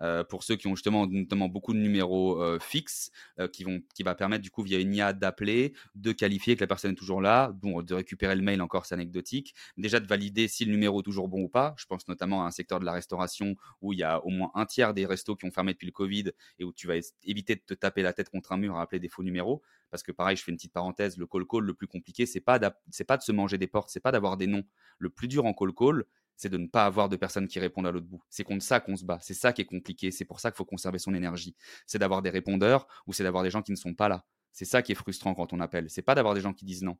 Euh, 0.02 0.24
pour 0.24 0.43
ceux 0.43 0.56
qui 0.56 0.68
ont 0.68 0.76
justement 0.76 1.08
notamment 1.08 1.50
beaucoup 1.50 1.74
de 1.74 1.80
numéros 1.80 2.41
euh, 2.41 2.60
fixes, 2.60 3.12
euh, 3.39 3.48
qui, 3.48 3.64
vont, 3.64 3.82
qui 3.93 4.04
va 4.04 4.16
permettre 4.16 4.43
du 4.43 4.52
coup 4.52 4.64
via 4.64 4.80
une 4.80 4.93
IA 4.93 5.14
d'appeler, 5.14 5.74
de 5.95 6.12
qualifier 6.12 6.56
que 6.56 6.62
la 6.62 6.68
personne 6.68 6.91
est 6.91 6.95
toujours 6.95 7.22
là, 7.22 7.52
bon, 7.52 7.82
de 7.82 7.93
récupérer 7.93 8.36
le 8.36 8.41
mail 8.41 8.62
encore 8.62 8.86
c'est 8.86 8.95
anecdotique, 8.95 9.54
déjà 9.78 10.00
de 10.00 10.08
valider 10.08 10.48
si 10.48 10.66
le 10.66 10.72
numéro 10.72 11.02
est 11.02 11.04
toujours 11.04 11.28
bon 11.28 11.43
ou 11.43 11.50
pas. 11.50 11.76
Je 11.78 11.86
pense 11.86 12.08
notamment 12.08 12.43
à 12.43 12.48
un 12.48 12.52
secteur 12.52 12.80
de 12.80 12.86
la 12.86 12.93
restauration 12.93 13.56
où 13.82 13.93
il 13.93 14.00
y 14.00 14.04
a 14.04 14.24
au 14.26 14.30
moins 14.30 14.52
un 14.56 14.66
tiers 14.66 14.93
des 14.93 15.06
restos 15.06 15.36
qui 15.36 15.45
ont 15.45 15.52
fermé 15.52 15.74
depuis 15.74 15.88
le 15.88 15.91
Covid 15.91 16.32
et 16.60 16.64
où 16.64 16.74
tu 16.74 16.88
vas 16.88 16.95
éviter 17.24 17.56
de 17.56 17.62
te 17.66 17.74
taper 17.74 18.02
la 18.02 18.14
tête 18.14 18.30
contre 18.30 18.52
un 18.52 18.58
mur 18.58 18.76
à 18.78 18.82
appeler 18.82 19.00
des 19.00 19.10
faux 19.10 19.24
numéros 19.24 19.62
parce 19.89 20.04
que 20.04 20.12
pareil, 20.12 20.36
je 20.36 20.43
fais 20.43 20.52
une 20.52 20.58
petite 20.58 20.74
parenthèse, 20.74 21.18
le 21.18 21.26
call 21.26 21.45
call 21.48 21.64
le 21.64 21.74
plus 21.74 21.88
compliqué, 21.88 22.26
c'est 22.26 22.41
pas 22.41 22.60
c'est 22.89 23.06
pas 23.06 23.18
de 23.18 23.24
se 23.24 23.32
manger 23.32 23.58
des 23.58 23.68
portes, 23.68 23.89
c'est 23.89 24.00
pas 24.00 24.12
d'avoir 24.12 24.38
des 24.38 24.48
noms. 24.48 24.64
Le 25.00 25.10
plus 25.10 25.28
dur 25.28 25.45
en 25.45 25.54
call 25.54 25.74
call, 25.74 26.06
c'est 26.38 26.49
de 26.49 26.57
ne 26.57 26.67
pas 26.67 26.85
avoir 26.85 27.09
de 27.09 27.15
personnes 27.15 27.47
qui 27.47 27.59
répondent 27.59 27.88
à 27.88 27.91
l'autre 27.91 28.07
bout. 28.07 28.23
C'est 28.29 28.43
contre 28.43 28.63
ça 28.63 28.79
qu'on 28.79 28.95
se 28.95 29.03
bat, 29.03 29.19
c'est 29.21 29.33
ça 29.33 29.51
qui 29.51 29.61
est 29.61 29.65
compliqué, 29.65 30.11
c'est 30.11 30.25
pour 30.25 30.39
ça 30.39 30.51
qu'il 30.51 30.57
faut 30.57 30.65
conserver 30.65 30.99
son 30.99 31.13
énergie. 31.13 31.55
C'est 31.85 31.99
d'avoir 31.99 32.21
des 32.21 32.29
répondeurs 32.29 32.88
ou 33.07 33.13
c'est 33.13 33.23
d'avoir 33.23 33.43
des 33.43 33.49
gens 33.49 33.61
qui 33.61 33.71
ne 33.71 33.77
sont 33.77 33.93
pas 33.93 34.07
là. 34.07 34.23
C'est 34.53 34.65
ça 34.65 34.81
qui 34.81 34.93
est 34.93 34.95
frustrant 34.95 35.35
quand 35.35 35.51
on 35.53 35.59
appelle, 35.59 35.89
c'est 35.89 36.01
pas 36.01 36.15
d'avoir 36.15 36.33
des 36.33 36.41
gens 36.41 36.53
qui 36.53 36.65
disent 36.65 36.83
non. 36.83 36.97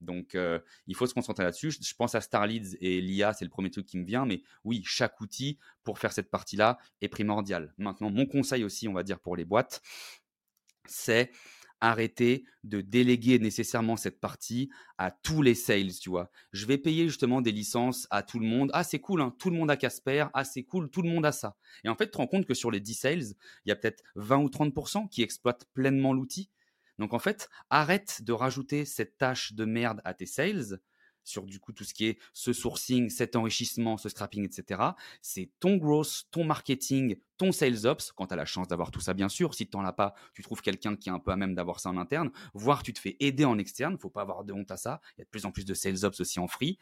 Donc, 0.00 0.34
euh, 0.34 0.60
il 0.86 0.94
faut 0.94 1.06
se 1.06 1.14
concentrer 1.14 1.44
là-dessus. 1.44 1.72
Je, 1.72 1.78
je 1.82 1.94
pense 1.94 2.14
à 2.14 2.20
Starleads 2.20 2.76
et 2.80 3.00
l'IA, 3.00 3.32
c'est 3.32 3.44
le 3.44 3.50
premier 3.50 3.70
truc 3.70 3.84
qui 3.86 3.98
me 3.98 4.04
vient. 4.04 4.26
Mais 4.26 4.42
oui, 4.64 4.82
chaque 4.84 5.20
outil 5.20 5.58
pour 5.82 5.98
faire 5.98 6.12
cette 6.12 6.30
partie-là 6.30 6.78
est 7.00 7.08
primordial. 7.08 7.74
Maintenant, 7.78 8.10
mon 8.10 8.26
conseil 8.26 8.64
aussi, 8.64 8.86
on 8.86 8.92
va 8.92 9.02
dire 9.02 9.18
pour 9.18 9.34
les 9.34 9.44
boîtes, 9.44 9.82
c'est 10.86 11.30
arrêter 11.80 12.44
de 12.64 12.80
déléguer 12.80 13.38
nécessairement 13.38 13.96
cette 13.96 14.20
partie 14.20 14.70
à 14.98 15.10
tous 15.10 15.42
les 15.42 15.54
sales, 15.54 15.92
tu 16.00 16.10
vois. 16.10 16.30
Je 16.52 16.66
vais 16.66 16.78
payer 16.78 17.06
justement 17.06 17.40
des 17.40 17.52
licences 17.52 18.06
à 18.10 18.22
tout 18.22 18.38
le 18.38 18.46
monde. 18.46 18.70
Ah, 18.74 18.84
c'est 18.84 18.98
cool, 18.98 19.20
hein, 19.20 19.34
tout 19.38 19.50
le 19.50 19.56
monde 19.56 19.70
a 19.70 19.76
Casper. 19.76 20.26
Ah, 20.34 20.44
c'est 20.44 20.64
cool, 20.64 20.90
tout 20.90 21.02
le 21.02 21.08
monde 21.08 21.26
a 21.26 21.32
ça. 21.32 21.56
Et 21.84 21.88
en 21.88 21.94
fait, 21.94 22.06
tu 22.06 22.12
te 22.12 22.16
rends 22.18 22.26
compte 22.26 22.46
que 22.46 22.54
sur 22.54 22.70
les 22.70 22.80
10 22.80 22.94
sales, 22.94 23.22
il 23.64 23.68
y 23.68 23.72
a 23.72 23.76
peut-être 23.76 24.02
20 24.16 24.38
ou 24.38 24.48
30% 24.48 25.08
qui 25.08 25.22
exploitent 25.22 25.66
pleinement 25.74 26.12
l'outil. 26.12 26.50
Donc 26.98 27.14
en 27.14 27.18
fait, 27.18 27.48
arrête 27.70 28.22
de 28.22 28.32
rajouter 28.32 28.84
cette 28.84 29.16
tâche 29.18 29.52
de 29.52 29.64
merde 29.64 30.00
à 30.04 30.14
tes 30.14 30.26
sales 30.26 30.80
sur 31.28 31.44
du 31.44 31.60
coup 31.60 31.72
tout 31.72 31.84
ce 31.84 31.94
qui 31.94 32.06
est 32.06 32.18
ce 32.32 32.52
sourcing, 32.52 33.10
cet 33.10 33.36
enrichissement, 33.36 33.96
ce 33.96 34.08
scrapping, 34.08 34.44
etc. 34.44 34.82
C'est 35.22 35.50
ton 35.60 35.76
growth, 35.76 36.24
ton 36.30 36.44
marketing, 36.44 37.16
ton 37.36 37.52
sales 37.52 37.86
ops, 37.86 38.12
quand 38.12 38.26
tu 38.26 38.34
as 38.34 38.36
la 38.36 38.44
chance 38.44 38.68
d'avoir 38.68 38.90
tout 38.90 39.00
ça 39.00 39.14
bien 39.14 39.28
sûr. 39.28 39.54
Si 39.54 39.68
tu 39.68 39.76
n'en 39.76 39.84
as 39.84 39.92
pas, 39.92 40.14
tu 40.34 40.42
trouves 40.42 40.62
quelqu'un 40.62 40.96
qui 40.96 41.08
est 41.08 41.12
un 41.12 41.20
peu 41.20 41.30
à 41.30 41.36
même 41.36 41.54
d'avoir 41.54 41.80
ça 41.80 41.90
en 41.90 41.96
interne, 41.96 42.30
voire 42.54 42.82
tu 42.82 42.92
te 42.92 42.98
fais 42.98 43.16
aider 43.20 43.44
en 43.44 43.58
externe, 43.58 43.98
faut 43.98 44.10
pas 44.10 44.22
avoir 44.22 44.44
de 44.44 44.52
honte 44.52 44.70
à 44.70 44.76
ça. 44.76 45.00
Il 45.16 45.20
y 45.20 45.22
a 45.22 45.24
de 45.24 45.30
plus 45.30 45.46
en 45.46 45.52
plus 45.52 45.64
de 45.64 45.74
sales 45.74 46.04
ops 46.04 46.20
aussi 46.20 46.40
en 46.40 46.48
free. 46.48 46.78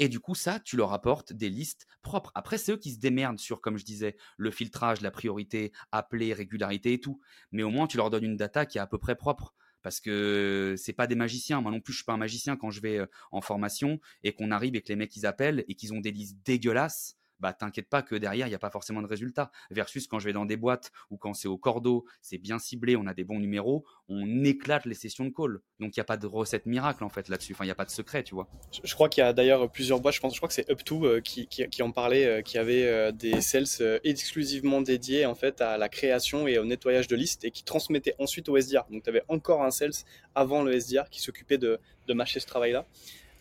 Et 0.00 0.08
du 0.08 0.20
coup, 0.20 0.34
ça, 0.34 0.60
tu 0.60 0.76
leur 0.76 0.92
apportes 0.92 1.32
des 1.32 1.50
listes 1.50 1.86
propres. 2.02 2.30
Après, 2.34 2.56
c'est 2.56 2.72
eux 2.72 2.76
qui 2.76 2.92
se 2.92 2.98
démerdent 2.98 3.40
sur, 3.40 3.60
comme 3.60 3.78
je 3.78 3.84
disais, 3.84 4.16
le 4.36 4.50
filtrage, 4.50 5.00
la 5.00 5.10
priorité, 5.10 5.72
appeler, 5.90 6.32
régularité 6.32 6.92
et 6.92 7.00
tout. 7.00 7.20
Mais 7.50 7.64
au 7.64 7.70
moins, 7.70 7.88
tu 7.88 7.96
leur 7.96 8.10
donnes 8.10 8.24
une 8.24 8.36
data 8.36 8.64
qui 8.64 8.78
est 8.78 8.80
à 8.80 8.86
peu 8.86 8.98
près 8.98 9.16
propre. 9.16 9.54
Parce 9.82 10.00
que 10.00 10.74
c'est 10.76 10.92
pas 10.92 11.06
des 11.06 11.14
magiciens. 11.14 11.60
Moi 11.60 11.70
non 11.70 11.80
plus, 11.80 11.92
je 11.92 11.98
suis 11.98 12.04
pas 12.04 12.12
un 12.12 12.18
magicien 12.18 12.56
quand 12.56 12.70
je 12.70 12.80
vais 12.80 12.98
euh, 12.98 13.06
en 13.30 13.40
formation 13.40 14.00
et 14.22 14.32
qu'on 14.32 14.50
arrive 14.50 14.76
et 14.76 14.82
que 14.82 14.88
les 14.88 14.96
mecs 14.96 15.14
ils 15.16 15.26
appellent 15.26 15.64
et 15.68 15.74
qu'ils 15.74 15.92
ont 15.92 16.00
des 16.00 16.10
listes 16.10 16.38
dégueulasses. 16.44 17.16
Bah, 17.40 17.52
t'inquiète 17.52 17.88
pas 17.88 18.02
que 18.02 18.14
derrière, 18.14 18.46
il 18.46 18.50
n'y 18.50 18.56
a 18.56 18.60
pas 18.60 18.70
forcément 18.70 19.02
de 19.02 19.06
résultat. 19.06 19.50
Versus 19.70 20.06
quand 20.06 20.18
je 20.18 20.26
vais 20.26 20.32
dans 20.32 20.46
des 20.46 20.56
boîtes 20.56 20.90
ou 21.10 21.16
quand 21.16 21.34
c'est 21.34 21.48
au 21.48 21.58
cordeau, 21.58 22.04
c'est 22.20 22.38
bien 22.38 22.58
ciblé, 22.58 22.96
on 22.96 23.06
a 23.06 23.14
des 23.14 23.24
bons 23.24 23.38
numéros, 23.38 23.84
on 24.08 24.44
éclate 24.44 24.84
les 24.86 24.94
sessions 24.94 25.24
de 25.24 25.30
call. 25.30 25.60
Donc, 25.80 25.96
il 25.96 26.00
n'y 26.00 26.02
a 26.02 26.04
pas 26.04 26.16
de 26.16 26.26
recette 26.26 26.66
miracle 26.66 27.04
en 27.04 27.08
fait 27.08 27.28
là-dessus. 27.28 27.52
Enfin, 27.52 27.64
il 27.64 27.68
n'y 27.68 27.72
a 27.72 27.76
pas 27.76 27.84
de 27.84 27.90
secret, 27.90 28.22
tu 28.22 28.34
vois. 28.34 28.48
Je, 28.82 28.94
crois 28.94 29.08
qu'il 29.08 29.22
y 29.22 29.26
a 29.26 29.32
d'ailleurs 29.32 29.70
plusieurs 29.70 30.00
boîtes, 30.00 30.14
je 30.14 30.20
pense, 30.20 30.34
je 30.34 30.38
crois 30.38 30.48
que 30.48 30.54
c'est 30.54 30.68
Up2 30.68 31.04
euh, 31.04 31.20
qui, 31.20 31.82
en 31.82 31.92
parlait, 31.92 32.26
euh, 32.26 32.42
qui 32.42 32.58
avait 32.58 32.86
euh, 32.86 33.12
des 33.12 33.40
sales 33.40 34.00
exclusivement 34.04 34.80
dédiés 34.80 35.26
en 35.26 35.34
fait 35.34 35.60
à 35.60 35.78
la 35.78 35.88
création 35.88 36.46
et 36.46 36.58
au 36.58 36.64
nettoyage 36.64 37.08
de 37.08 37.16
listes 37.16 37.44
et 37.44 37.50
qui 37.50 37.64
transmettaient 37.64 38.14
ensuite 38.18 38.48
au 38.48 38.56
SDR. 38.56 38.84
Donc 38.90 39.02
tu 39.02 39.10
avais 39.10 39.22
encore 39.28 39.62
un 39.62 39.70
sales 39.70 39.92
avant 40.34 40.62
le 40.62 40.72
SDR 40.72 41.08
qui 41.10 41.20
s'occupait 41.20 41.58
de, 41.58 41.78
matcher 42.08 42.40
ce 42.40 42.46
travail-là. 42.46 42.86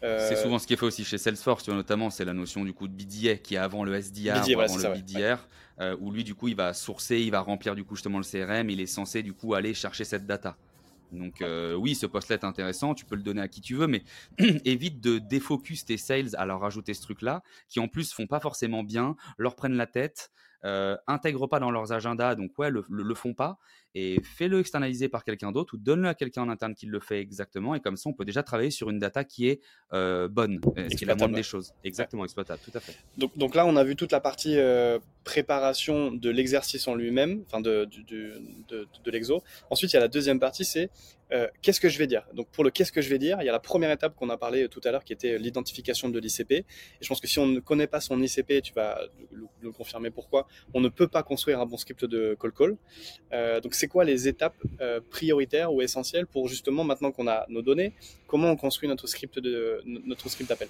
Euh, 0.04 0.28
C'est 0.30 0.36
souvent 0.36 0.60
ce 0.60 0.68
qui 0.68 0.74
est 0.74 0.78
fait 0.78 0.86
aussi 0.86 1.04
chez 1.04 1.18
Salesforce, 1.18 1.68
notamment, 1.70 2.10
c'est 2.10 2.26
la 2.26 2.34
notion 2.34 2.64
du 2.64 2.74
coup 2.74 2.88
de 2.88 2.93
BDA 2.93 3.38
qui 3.38 3.56
est 3.56 3.58
avant 3.58 3.84
le 3.84 3.93
SDR, 3.95 4.41
BDA, 4.41 4.41
ou 4.41 4.54
voilà, 4.54 4.64
avant 4.64 4.76
le 4.76 4.82
ça, 4.82 4.91
ouais. 4.91 5.36
Euh, 5.80 5.95
où 6.00 6.12
lui, 6.12 6.24
du 6.24 6.36
coup, 6.36 6.48
il 6.48 6.56
va 6.56 6.74
sourcer, 6.74 7.20
il 7.20 7.32
va 7.32 7.41
remplir 7.41 7.76
du 7.76 7.84
coup 7.84 7.95
justement 7.95 8.20
le 8.20 8.24
CRM, 8.24 8.70
il 8.70 8.80
est 8.82 8.88
censé 8.88 9.24
du 9.24 9.34
coup 9.34 9.54
aller 9.54 9.74
chercher 9.74 10.04
cette 10.06 10.26
data. 10.26 10.58
Donc 11.12 11.41
euh, 11.41 11.74
oui, 11.74 11.95
ce 11.95 12.06
post-là 12.06 12.36
est 12.36 12.43
intéressant, 12.43 12.93
tu 12.93 13.06
peux 13.06 13.16
le 13.16 13.22
donner 13.24 13.41
à 13.41 13.48
qui 13.48 13.62
tu 13.62 13.76
veux, 13.76 13.88
mais 13.88 14.04
évite 14.66 15.00
de 15.00 15.20
défocus 15.20 15.86
tes 15.86 15.98
sales 15.98 16.36
à 16.36 16.45
leur 16.45 16.60
rajouter 16.60 16.93
ce 16.93 17.02
truc-là, 17.02 17.43
qui 17.70 17.80
en 17.80 17.88
plus 17.88 18.12
font 18.12 18.28
pas 18.28 18.39
forcément 18.39 18.84
bien, 18.84 19.16
leur 19.38 19.56
prennent 19.56 19.78
la 19.78 19.88
tête, 19.88 20.32
euh, 20.66 20.98
intègrent 21.08 21.48
pas 21.48 21.60
dans 21.60 21.72
leurs 21.72 21.93
agendas, 21.93 22.36
donc 22.36 22.58
ouais, 22.58 22.70
le, 22.70 22.84
le, 22.89 23.04
le 23.04 23.16
font 23.16 23.34
pas. 23.34 23.58
Et 23.95 24.21
fais-le 24.23 24.59
externaliser 24.59 25.09
par 25.09 25.23
quelqu'un 25.23 25.51
d'autre 25.51 25.75
ou 25.75 25.77
donne-le 25.77 26.07
à 26.07 26.13
quelqu'un 26.13 26.43
en 26.43 26.49
interne 26.49 26.75
qui 26.75 26.85
le 26.85 26.99
fait 26.99 27.19
exactement. 27.19 27.75
Et 27.75 27.79
comme 27.79 27.97
ça, 27.97 28.09
on 28.09 28.13
peut 28.13 28.25
déjà 28.25 28.43
travailler 28.43 28.71
sur 28.71 28.89
une 28.89 28.99
data 28.99 29.23
qui 29.23 29.47
est 29.47 29.61
euh, 29.93 30.27
bonne, 30.27 30.59
ce 30.75 30.95
qui 30.95 31.03
est 31.03 31.07
la 31.07 31.15
moindre 31.15 31.35
des 31.35 31.43
choses. 31.43 31.73
Exactement, 31.83 32.23
exploitable, 32.23 32.59
tout 32.63 32.75
à 32.75 32.79
fait. 32.79 32.95
Donc, 33.17 33.38
donc 33.38 33.55
là, 33.55 33.65
on 33.65 33.75
a 33.75 33.83
vu 33.83 33.95
toute 33.95 34.11
la 34.11 34.19
partie 34.19 34.57
euh, 34.57 34.99
préparation 35.23 36.11
de 36.11 36.29
l'exercice 36.29 36.88
en 36.88 36.95
lui-même, 36.95 37.43
enfin 37.47 37.61
de, 37.61 37.85
de, 37.85 38.41
de, 38.67 38.88
de 39.03 39.11
l'exo. 39.11 39.43
Ensuite, 39.69 39.91
il 39.91 39.95
y 39.95 39.97
a 39.97 40.01
la 40.01 40.07
deuxième 40.07 40.39
partie, 40.39 40.65
c'est 40.65 40.89
euh, 41.33 41.47
qu'est-ce 41.61 41.81
que 41.81 41.89
je 41.89 41.97
vais 41.97 42.07
dire? 42.07 42.25
Donc 42.33 42.47
pour 42.49 42.63
le 42.63 42.71
qu'est-ce 42.71 42.91
que 42.91 43.01
je 43.01 43.09
vais 43.09 43.19
dire, 43.19 43.38
il 43.41 43.45
y 43.45 43.49
a 43.49 43.51
la 43.51 43.59
première 43.59 43.91
étape 43.91 44.15
qu'on 44.15 44.29
a 44.29 44.38
parlé 44.38 44.69
tout 44.69 44.79
à 44.85 44.91
l'heure 44.91 45.03
qui 45.03 45.11
était 45.11 45.38
l'identification 45.38 46.09
de 46.09 46.19
l'ICP. 46.19 46.51
Et 46.51 46.65
je 47.01 47.07
pense 47.07 47.19
que 47.19 47.27
si 47.27 47.39
on 47.39 47.45
ne 47.45 47.59
connaît 47.59 47.88
pas 47.88 47.99
son 47.99 48.21
ICP, 48.21 48.61
tu 48.61 48.73
vas 48.73 49.01
le, 49.31 49.71
confirmer 49.71 50.11
pourquoi, 50.11 50.47
on 50.73 50.79
ne 50.79 50.88
peut 50.88 51.09
pas 51.09 51.23
construire 51.23 51.59
un 51.59 51.65
bon 51.65 51.77
script 51.77 52.05
de 52.05 52.38
call 52.39 52.53
call. 52.53 52.77
Euh, 53.33 53.59
donc 53.59 53.75
c'est 53.78 53.88
quoi 53.88 54.03
les 54.03 54.28
étapes 54.28 54.57
euh, 54.82 54.99
prioritaires 55.09 55.73
ou 55.73 55.82
essentielles 55.82 56.28
pour 56.28 56.47
justement 56.47 56.84
maintenant 56.84 57.11
qu'on 57.11 57.28
a 57.28 57.45
nos 57.49 57.61
données, 57.61 57.93
comment 58.28 58.49
on 58.49 58.55
construit 58.55 58.89
notre 58.89 59.07
script 59.07 59.39
de 59.39 59.82
notre 59.86 60.30
script 60.30 60.49
d'appel? 60.49 60.69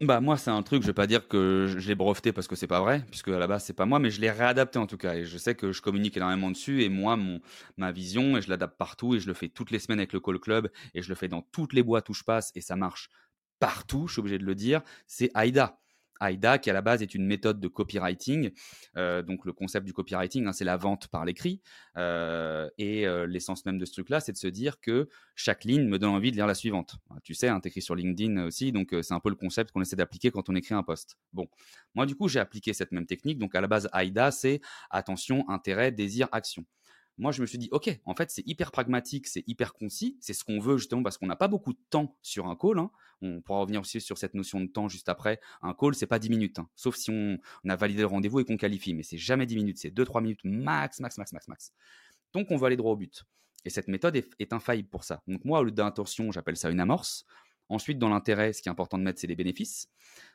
Bah 0.00 0.20
moi 0.22 0.38
c'est 0.38 0.50
un 0.50 0.62
truc, 0.62 0.80
je 0.80 0.86
vais 0.86 0.94
pas 0.94 1.06
dire 1.06 1.28
que 1.28 1.66
je 1.76 1.86
l'ai 1.86 1.94
breveté 1.94 2.32
parce 2.32 2.48
que 2.48 2.56
c'est 2.56 2.66
pas 2.66 2.80
vrai, 2.80 3.04
puisque 3.10 3.28
à 3.28 3.38
la 3.38 3.46
base 3.46 3.64
c'est 3.64 3.74
pas 3.74 3.84
moi, 3.84 3.98
mais 3.98 4.10
je 4.10 4.18
l'ai 4.22 4.30
réadapté 4.30 4.78
en 4.78 4.86
tout 4.86 4.96
cas 4.96 5.14
et 5.14 5.26
je 5.26 5.36
sais 5.36 5.54
que 5.54 5.72
je 5.72 5.82
communique 5.82 6.16
énormément 6.16 6.50
dessus 6.50 6.82
et 6.82 6.88
moi 6.88 7.16
mon 7.16 7.40
ma 7.76 7.92
vision 7.92 8.38
et 8.38 8.40
je 8.40 8.48
l'adapte 8.48 8.78
partout 8.78 9.14
et 9.14 9.20
je 9.20 9.26
le 9.26 9.34
fais 9.34 9.48
toutes 9.48 9.70
les 9.70 9.78
semaines 9.78 9.98
avec 9.98 10.14
le 10.14 10.20
Call 10.20 10.38
Club 10.38 10.70
et 10.94 11.02
je 11.02 11.10
le 11.10 11.14
fais 11.14 11.28
dans 11.28 11.42
toutes 11.52 11.74
les 11.74 11.82
boîtes 11.82 12.08
où 12.08 12.14
je 12.14 12.24
passe 12.24 12.50
et 12.54 12.62
ça 12.62 12.76
marche 12.76 13.10
partout, 13.58 14.06
je 14.08 14.14
suis 14.14 14.20
obligé 14.20 14.38
de 14.38 14.46
le 14.46 14.54
dire, 14.54 14.80
c'est 15.06 15.30
AIDA. 15.36 15.78
AIDA, 16.20 16.58
qui 16.58 16.70
à 16.70 16.72
la 16.72 16.82
base 16.82 17.02
est 17.02 17.14
une 17.14 17.26
méthode 17.26 17.60
de 17.60 17.68
copywriting. 17.68 18.50
Euh, 18.96 19.22
donc 19.22 19.44
le 19.44 19.52
concept 19.52 19.86
du 19.86 19.92
copywriting, 19.92 20.46
hein, 20.46 20.52
c'est 20.52 20.64
la 20.64 20.76
vente 20.76 21.08
par 21.08 21.24
l'écrit. 21.24 21.60
Euh, 21.96 22.68
et 22.78 23.06
euh, 23.06 23.26
l'essence 23.26 23.64
même 23.66 23.78
de 23.78 23.84
ce 23.84 23.92
truc-là, 23.92 24.20
c'est 24.20 24.32
de 24.32 24.36
se 24.36 24.46
dire 24.46 24.80
que 24.80 25.08
chaque 25.34 25.64
ligne 25.64 25.86
me 25.86 25.98
donne 25.98 26.10
envie 26.10 26.30
de 26.30 26.36
lire 26.36 26.46
la 26.46 26.54
suivante. 26.54 26.96
Tu 27.22 27.34
sais, 27.34 27.48
hein, 27.48 27.60
tu 27.60 27.68
écris 27.68 27.82
sur 27.82 27.94
LinkedIn 27.94 28.44
aussi, 28.44 28.72
donc 28.72 28.94
c'est 29.02 29.14
un 29.14 29.20
peu 29.20 29.30
le 29.30 29.36
concept 29.36 29.72
qu'on 29.72 29.80
essaie 29.80 29.96
d'appliquer 29.96 30.30
quand 30.30 30.48
on 30.48 30.54
écrit 30.54 30.74
un 30.74 30.82
post. 30.82 31.16
Bon, 31.32 31.48
moi 31.94 32.06
du 32.06 32.14
coup, 32.14 32.28
j'ai 32.28 32.40
appliqué 32.40 32.72
cette 32.72 32.92
même 32.92 33.06
technique. 33.06 33.38
Donc 33.38 33.54
à 33.54 33.60
la 33.60 33.68
base, 33.68 33.88
AIDA, 33.94 34.30
c'est 34.30 34.60
attention, 34.90 35.48
intérêt, 35.48 35.92
désir, 35.92 36.28
action 36.32 36.64
moi, 37.20 37.32
je 37.32 37.42
me 37.42 37.46
suis 37.46 37.58
dit, 37.58 37.68
OK, 37.70 37.90
en 38.06 38.14
fait, 38.14 38.30
c'est 38.30 38.46
hyper 38.46 38.72
pragmatique, 38.72 39.26
c'est 39.26 39.44
hyper 39.46 39.74
concis, 39.74 40.16
c'est 40.20 40.32
ce 40.32 40.42
qu'on 40.42 40.58
veut 40.58 40.78
justement 40.78 41.02
parce 41.02 41.18
qu'on 41.18 41.26
n'a 41.26 41.36
pas 41.36 41.48
beaucoup 41.48 41.74
de 41.74 41.78
temps 41.90 42.16
sur 42.22 42.46
un 42.46 42.56
call. 42.56 42.78
Hein. 42.78 42.90
On 43.20 43.42
pourra 43.42 43.60
revenir 43.60 43.82
aussi 43.82 44.00
sur 44.00 44.16
cette 44.16 44.32
notion 44.32 44.58
de 44.58 44.66
temps 44.66 44.88
juste 44.88 45.10
après. 45.10 45.38
Un 45.60 45.74
call, 45.74 45.94
c'est 45.94 46.06
pas 46.06 46.18
10 46.18 46.30
minutes, 46.30 46.58
hein. 46.58 46.68
sauf 46.76 46.96
si 46.96 47.10
on, 47.10 47.38
a 47.68 47.76
validé 47.76 48.00
le 48.00 48.06
rendez-vous 48.06 48.40
et 48.40 48.44
qu'on 48.46 48.56
qualifie, 48.56 48.94
mais 48.94 49.02
c'est 49.02 49.18
jamais 49.18 49.44
10 49.44 49.56
minutes, 49.56 49.78
c'est 49.78 49.90
2-3 49.90 50.22
minutes 50.22 50.40
max, 50.44 51.00
max, 51.00 51.18
max, 51.18 51.32
max, 51.32 51.46
max. 51.46 51.72
Donc, 52.32 52.50
on 52.50 52.56
va 52.56 52.68
aller 52.68 52.76
droit 52.76 52.92
au 52.92 52.96
but. 52.96 53.24
Et 53.66 53.70
cette 53.70 53.88
méthode 53.88 54.16
est, 54.16 54.30
est 54.38 54.54
infaillible 54.54 54.88
pour 54.88 55.04
ça. 55.04 55.22
Donc, 55.28 55.44
moi, 55.44 55.60
au 55.60 55.64
lieu 55.64 55.72
d'intention, 55.72 56.32
j'appelle 56.32 56.56
ça 56.56 56.70
une 56.70 56.80
amorce. 56.80 57.26
Ensuite, 57.70 57.98
dans 57.98 58.08
l'intérêt, 58.08 58.52
ce 58.52 58.60
qui 58.60 58.68
est 58.68 58.72
important 58.72 58.98
de 58.98 59.04
mettre, 59.04 59.20
c'est 59.20 59.28
les 59.28 59.36
bénéfices. 59.36 59.88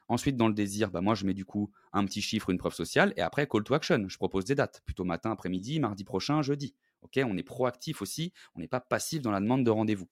Ensuite, 0.07 0.37
dans 0.37 0.47
le 0.47 0.53
désir, 0.53 0.89
bah, 0.89 1.01
moi, 1.01 1.15
je 1.15 1.25
mets 1.25 1.33
du 1.33 1.45
coup 1.45 1.69
un 1.91 2.05
petit 2.05 2.21
chiffre, 2.21 2.49
une 2.49 2.57
preuve 2.57 2.73
sociale. 2.73 3.13
Et 3.17 3.21
après, 3.21 3.45
call 3.45 3.63
to 3.63 3.73
action. 3.73 4.07
Je 4.07 4.17
propose 4.17 4.45
des 4.45 4.55
dates, 4.55 4.81
plutôt 4.85 5.03
matin, 5.03 5.31
après-midi, 5.31 5.79
mardi 5.81 6.05
prochain, 6.05 6.41
jeudi. 6.41 6.73
On 7.17 7.37
est 7.37 7.43
proactif 7.43 8.01
aussi. 8.01 8.33
On 8.55 8.59
n'est 8.59 8.67
pas 8.67 8.79
passif 8.79 9.21
dans 9.21 9.31
la 9.31 9.41
demande 9.41 9.63
de 9.63 9.69
rendez-vous. 9.69 10.07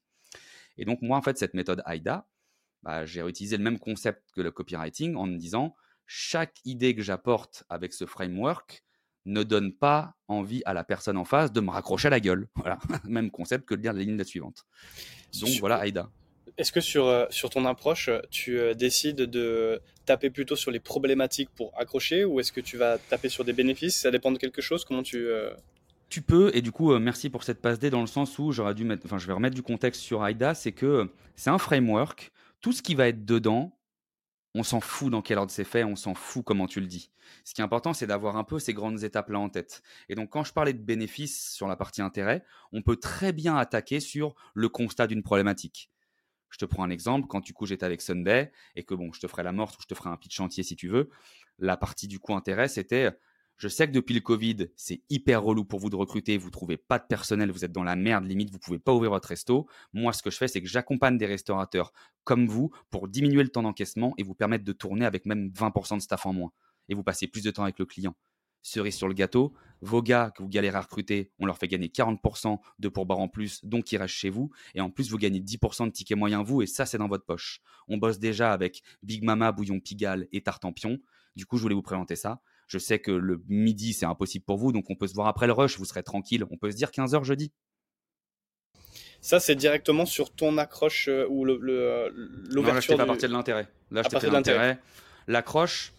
Et 0.78 0.86
donc, 0.86 1.02
moi, 1.02 1.18
en 1.18 1.22
fait, 1.22 1.38
cette 1.38 1.54
méthode 1.54 1.82
AIDA, 1.86 2.28
bah, 2.84 3.06
j'ai 3.06 3.22
réutilisé 3.22 3.58
le 3.58 3.64
même 3.64 3.80
concept 3.80 4.32
que 4.34 4.42
le 4.42 4.52
copywriting 4.52 5.16
en 5.16 5.26
me 5.26 5.38
disant 5.38 5.76
chaque 6.06 6.60
idée 6.66 6.94
que 6.94 7.02
j'apporte 7.02 7.64
avec 7.70 7.94
ce 7.94 8.06
framework 8.06 8.84
ne 9.26 9.44
donne 9.44 9.74
pas 9.74 10.16
envie 10.28 10.62
à 10.66 10.74
la 10.74 10.84
personne 10.84 11.18
en 11.18 11.24
face 11.24 11.54
de 11.54 11.62
me 11.62 11.70
raccrocher 11.70 12.08
à 12.08 12.12
la 12.12 12.20
gueule. 12.20 12.50
Voilà, 12.56 12.80
même 13.06 13.32
concept 13.32 13.66
que 13.66 13.76
de 13.76 13.82
lire 13.82 13.94
la 13.94 14.02
ligne 14.02 14.22
suivante. 14.26 14.66
Donc 15.40 15.52
voilà, 15.60 15.88
AIDA. 15.88 16.12
Est-ce 16.58 16.72
que 16.72 16.82
sur, 16.82 17.08
euh, 17.08 17.26
ton 17.52 17.66
approche, 17.66 18.10
tu 18.30 18.60
euh, 18.60 18.74
décides 18.74 19.22
de 19.22 19.82
taper 20.06 20.30
plutôt 20.30 20.56
sur 20.56 20.70
les 20.70 20.80
problématiques 20.80 21.50
pour 21.56 21.74
accrocher 21.78 22.26
ou 22.26 22.40
est-ce 22.40 22.52
que 22.52 22.62
tu 22.62 22.78
vas 22.78 22.98
taper 22.98 23.30
sur 23.30 23.44
des 23.44 23.54
bénéfices? 23.54 23.96
Ça 24.00 24.12
dépend 24.12 24.32
de 24.32 24.38
quelque 24.38 24.62
chose? 24.62 24.86
Comment 24.86 25.04
tu. 25.04 25.26
Euh, 25.28 25.52
tu 26.10 26.22
peux, 26.22 26.52
et 26.54 26.62
du 26.62 26.72
coup, 26.72 26.96
merci 27.00 27.32
pour 27.32 27.44
cette 27.44 27.60
passe 27.60 27.80
D 27.80 27.90
dans 27.90 28.02
le 28.02 28.08
sens 28.08 28.38
où 28.38 28.52
j'aurais 28.52 28.76
dû 28.76 28.84
mettre, 28.84 29.04
enfin, 29.06 29.18
je 29.18 29.26
vais 29.26 29.34
remettre 29.34 29.56
du 29.56 29.64
contexte 29.64 30.00
sur 30.00 30.24
AIDA, 30.24 30.54
c'est 30.54 30.72
que 30.72 31.10
c'est 31.36 31.50
un 31.50 31.58
framework. 31.58 32.32
Tout 32.62 32.72
ce 32.72 32.84
qui 32.84 32.94
va 32.94 33.08
être 33.08 33.26
dedans, 33.26 33.76
on 34.54 34.62
s'en 34.62 34.80
fout 34.80 35.10
dans 35.10 35.24
quel 35.24 35.40
ordre 35.40 35.52
c'est 35.52 35.64
fait, 35.64 35.84
on 35.84 35.96
s'en 35.96 36.14
fout 36.14 36.46
comment 36.46 36.68
tu 36.68 36.80
le 36.82 36.86
dis. 36.86 37.10
Ce 37.46 37.56
qui 37.56 37.62
est 37.62 37.64
important, 37.64 37.94
c'est 37.94 38.06
d'avoir 38.06 38.38
un 38.38 38.44
peu 38.44 38.60
ces 38.60 38.76
grandes 38.76 39.04
étapes-là 39.04 39.40
en 39.40 39.50
tête. 39.50 39.82
Et 40.08 40.14
donc, 40.14 40.30
quand 40.30 40.44
je 40.44 40.54
parlais 40.54 40.74
de 40.74 40.84
bénéfices 40.84 41.52
sur 41.52 41.68
la 41.68 41.76
partie 41.76 42.04
intérêt, 42.04 42.46
on 42.72 42.84
peut 42.84 42.98
très 42.98 43.34
bien 43.34 43.58
attaquer 43.58 44.00
sur 44.00 44.36
le 44.54 44.70
constat 44.70 45.08
d'une 45.08 45.24
problématique. 45.24 45.90
Je 46.54 46.60
te 46.60 46.66
prends 46.66 46.84
un 46.84 46.92
exemple. 46.92 47.28
Quand 47.28 47.42
du 47.42 47.52
coup 47.52 47.66
j'étais 47.66 47.86
avec 47.86 48.02
Sunday 48.02 48.52
et 48.76 48.84
que 48.84 48.94
bon, 48.94 49.12
je 49.12 49.20
te 49.20 49.28
ferai 49.28 49.42
la 49.42 49.52
morte 49.52 49.76
ou 49.80 49.82
je 49.82 49.88
te 49.88 49.96
ferai 49.96 50.12
un 50.12 50.18
pitch 50.18 50.36
chantier 50.36 50.62
si 50.62 50.76
tu 50.76 50.88
veux. 50.88 51.10
La 51.58 51.78
partie 51.78 52.08
du 52.08 52.20
coup 52.20 52.36
intérêt, 52.36 52.68
c'était 52.68 53.10
je 53.58 53.68
sais 53.68 53.88
que 53.88 53.92
depuis 53.92 54.14
le 54.14 54.22
Covid, 54.22 54.68
c'est 54.76 55.02
hyper 55.10 55.42
relou 55.42 55.66
pour 55.66 55.80
vous 55.80 55.90
de 55.90 55.96
recruter, 55.96 56.38
vous 56.38 56.52
trouvez 56.52 56.78
pas 56.78 57.00
de 57.00 57.06
personnel, 57.06 57.52
vous 57.52 57.66
êtes 57.66 57.72
dans 57.72 57.84
la 57.84 57.96
merde, 57.96 58.26
limite, 58.26 58.52
vous 58.52 58.60
pouvez 58.60 58.80
pas 58.80 58.94
ouvrir 58.94 59.12
votre 59.12 59.30
resto. 59.30 59.68
Moi, 59.94 60.14
ce 60.14 60.22
que 60.22 60.30
je 60.30 60.38
fais, 60.38 60.48
c'est 60.48 60.62
que 60.62 60.68
j'accompagne 60.68 61.18
des 61.18 61.26
restaurateurs 61.26 61.92
comme 62.24 62.48
vous 62.48 62.72
pour 62.90 63.08
diminuer 63.08 63.42
le 63.44 63.50
temps 63.50 63.64
d'encaissement 63.64 64.14
et 64.18 64.24
vous 64.24 64.36
permettre 64.36 64.64
de 64.64 64.74
tourner 64.74 65.06
avec 65.06 65.26
même 65.26 65.50
20% 65.50 65.98
de 65.98 66.02
staff 66.02 66.26
en 66.26 66.34
moins. 66.34 66.52
Et 66.90 66.96
vous 66.96 67.04
passez 67.04 67.28
plus 67.28 67.44
de 67.44 67.52
temps 67.52 67.64
avec 67.64 67.80
le 67.80 67.86
client 67.86 68.16
cerise 68.64 68.96
sur 68.96 69.08
le 69.08 69.14
gâteau, 69.14 69.54
vos 69.82 70.02
gars 70.02 70.32
que 70.36 70.42
vous 70.42 70.50
galérez 70.50 70.78
à 70.78 70.82
recruter, 70.82 71.32
on 71.40 71.46
leur 71.46 71.58
fait 71.58 71.68
gagner 71.68 71.88
40% 71.88 72.58
de 72.80 72.88
pourboire 72.88 73.20
en 73.20 73.28
plus, 73.28 73.64
donc 73.64 73.92
ils 73.92 73.98
restent 73.98 74.16
chez 74.16 74.30
vous. 74.30 74.50
Et 74.74 74.82
en 74.82 74.90
plus, 74.90 75.12
vous 75.12 75.18
gagnez 75.18 75.40
10% 75.40 75.88
de 75.88 75.92
tickets 75.92 76.18
moyens 76.18 76.44
vous, 76.46 76.62
et 76.62 76.66
ça, 76.66 76.86
c'est 76.86 76.98
dans 76.98 77.08
votre 77.08 77.26
poche. 77.26 77.62
On 77.88 77.98
bosse 77.98 78.18
déjà 78.18 78.54
avec 78.54 78.82
Big 79.04 79.24
Mama, 79.24 79.52
Bouillon 79.52 79.80
Pigalle 79.80 80.28
et 80.32 80.42
Tartampion. 80.42 81.00
Du 81.36 81.46
coup, 81.46 81.58
je 81.58 81.64
voulais 81.64 81.76
vous 81.76 81.82
présenter 81.82 82.16
ça. 82.16 82.42
Je 82.68 82.78
sais 82.78 83.00
que 83.00 83.12
le 83.12 83.44
midi, 83.48 83.94
c'est 83.94 84.06
impossible 84.06 84.46
pour 84.46 84.58
vous, 84.58 84.72
donc 84.72 84.90
on 84.90 84.96
peut 84.96 85.08
se 85.08 85.14
voir 85.14 85.28
après 85.28 85.48
le 85.48 85.54
rush, 85.54 85.78
vous 85.78 85.86
serez 85.86 86.04
tranquille. 86.04 86.46
On 86.50 86.58
peut 86.58 86.72
se 86.72 86.78
dire 86.78 86.90
15h 86.90 87.24
jeudi. 87.24 87.52
Ça, 89.20 89.40
c'est 89.40 89.56
directement 89.56 90.06
sur 90.06 90.34
ton 90.34 90.58
accroche 90.58 91.08
euh, 91.08 91.26
ou 91.30 91.46
euh, 91.46 92.10
l'ouverture. 92.50 92.98
Le, 92.98 92.98
là, 92.98 93.04
je 93.04 93.04
du... 93.04 93.08
partir 93.08 93.30
de 93.30 93.34
l'intérêt. 93.34 93.68
Là, 93.92 94.04
je 94.04 94.10
t'ai 94.10 94.20
fait 94.20 94.30
l'intérêt. 94.30 94.80
L'accroche, 95.28 95.94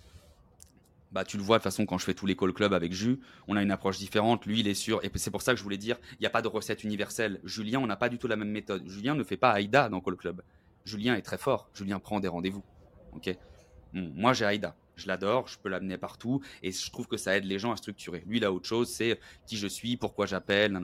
bah, 1.15 1.25
tu 1.25 1.37
le 1.37 1.45
vois 1.45 1.59
de 1.59 1.63
toute 1.63 1.71
façon 1.71 1.87
quand 1.87 1.97
je 1.97 2.05
fais 2.05 2.13
tous 2.13 2.27
les 2.27 2.35
call 2.35 2.53
clubs 2.53 2.75
avec 2.75 2.93
Jus, 2.93 3.21
on 3.47 3.57
a 3.57 3.63
une 3.63 3.71
approche 3.71 3.99
différente. 3.99 4.45
Lui, 4.47 4.61
il 4.61 4.69
est 4.69 4.75
sûr. 4.75 4.99
Et 5.05 5.11
c'est 5.15 5.31
pour 5.31 5.43
ça 5.43 5.53
que 5.53 5.59
je 5.59 5.63
voulais 5.63 5.79
dire, 5.79 5.97
il 6.15 6.19
n'y 6.21 6.27
a 6.27 6.31
pas 6.31 6.43
de 6.43 6.49
recette 6.49 6.83
universelle. 6.83 7.41
Julien, 7.45 7.79
on 7.79 7.87
n'a 7.87 7.97
pas 7.97 8.09
du 8.09 8.19
tout 8.19 8.27
la 8.27 8.35
même 8.35 8.51
méthode. 8.51 8.83
Julien 8.89 9.15
ne 9.15 9.23
fait 9.23 9.37
pas 9.37 9.61
AIDA 9.61 9.89
dans 9.89 10.01
call 10.01 10.17
club. 10.17 10.43
Julien 10.85 11.15
est 11.15 11.23
très 11.23 11.39
fort. 11.39 11.71
Julien 11.73 12.01
prend 12.01 12.19
des 12.19 12.29
rendez-vous. 12.29 12.65
Ok? 13.13 13.35
moi, 13.93 14.33
j'ai 14.33 14.45
AIDA. 14.45 14.75
Je 14.97 15.07
l'adore, 15.07 15.47
je 15.47 15.57
peux 15.57 15.69
l'amener 15.69 15.99
partout 15.99 16.41
et 16.63 16.73
je 16.73 16.91
trouve 16.91 17.07
que 17.07 17.17
ça 17.17 17.37
aide 17.37 17.45
les 17.45 17.61
gens 17.61 17.71
à 17.71 17.77
structurer. 17.77 18.25
Lui, 18.27 18.39
il 18.39 18.45
a 18.45 18.53
autre 18.53 18.67
chose, 18.67 18.89
c'est 18.89 19.21
qui 19.47 19.57
je 19.57 19.69
suis, 19.69 19.97
pourquoi 19.97 20.27
j'appelle. 20.27 20.81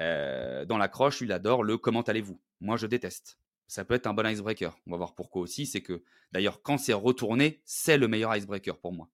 Euh, 0.00 0.64
dans 0.64 0.78
l'accroche, 0.78 1.20
lui, 1.20 1.26
il 1.26 1.32
adore 1.32 1.62
le 1.62 1.78
comment 1.78 2.02
allez-vous. 2.02 2.40
Moi, 2.60 2.76
je 2.76 2.88
déteste. 2.88 3.38
Ça 3.68 3.84
peut 3.84 3.94
être 3.94 4.08
un 4.08 4.14
bon 4.14 4.26
icebreaker. 4.26 4.76
On 4.86 4.92
va 4.92 4.96
voir 4.96 5.14
pourquoi 5.14 5.42
aussi. 5.42 5.66
C'est 5.66 5.80
que 5.80 6.02
d'ailleurs, 6.32 6.62
quand 6.62 6.78
c'est 6.78 6.92
retourné, 6.92 7.60
c'est 7.64 7.98
le 7.98 8.08
meilleur 8.08 8.34
icebreaker 8.34 8.78
pour 8.78 8.92
moi. 8.92 9.08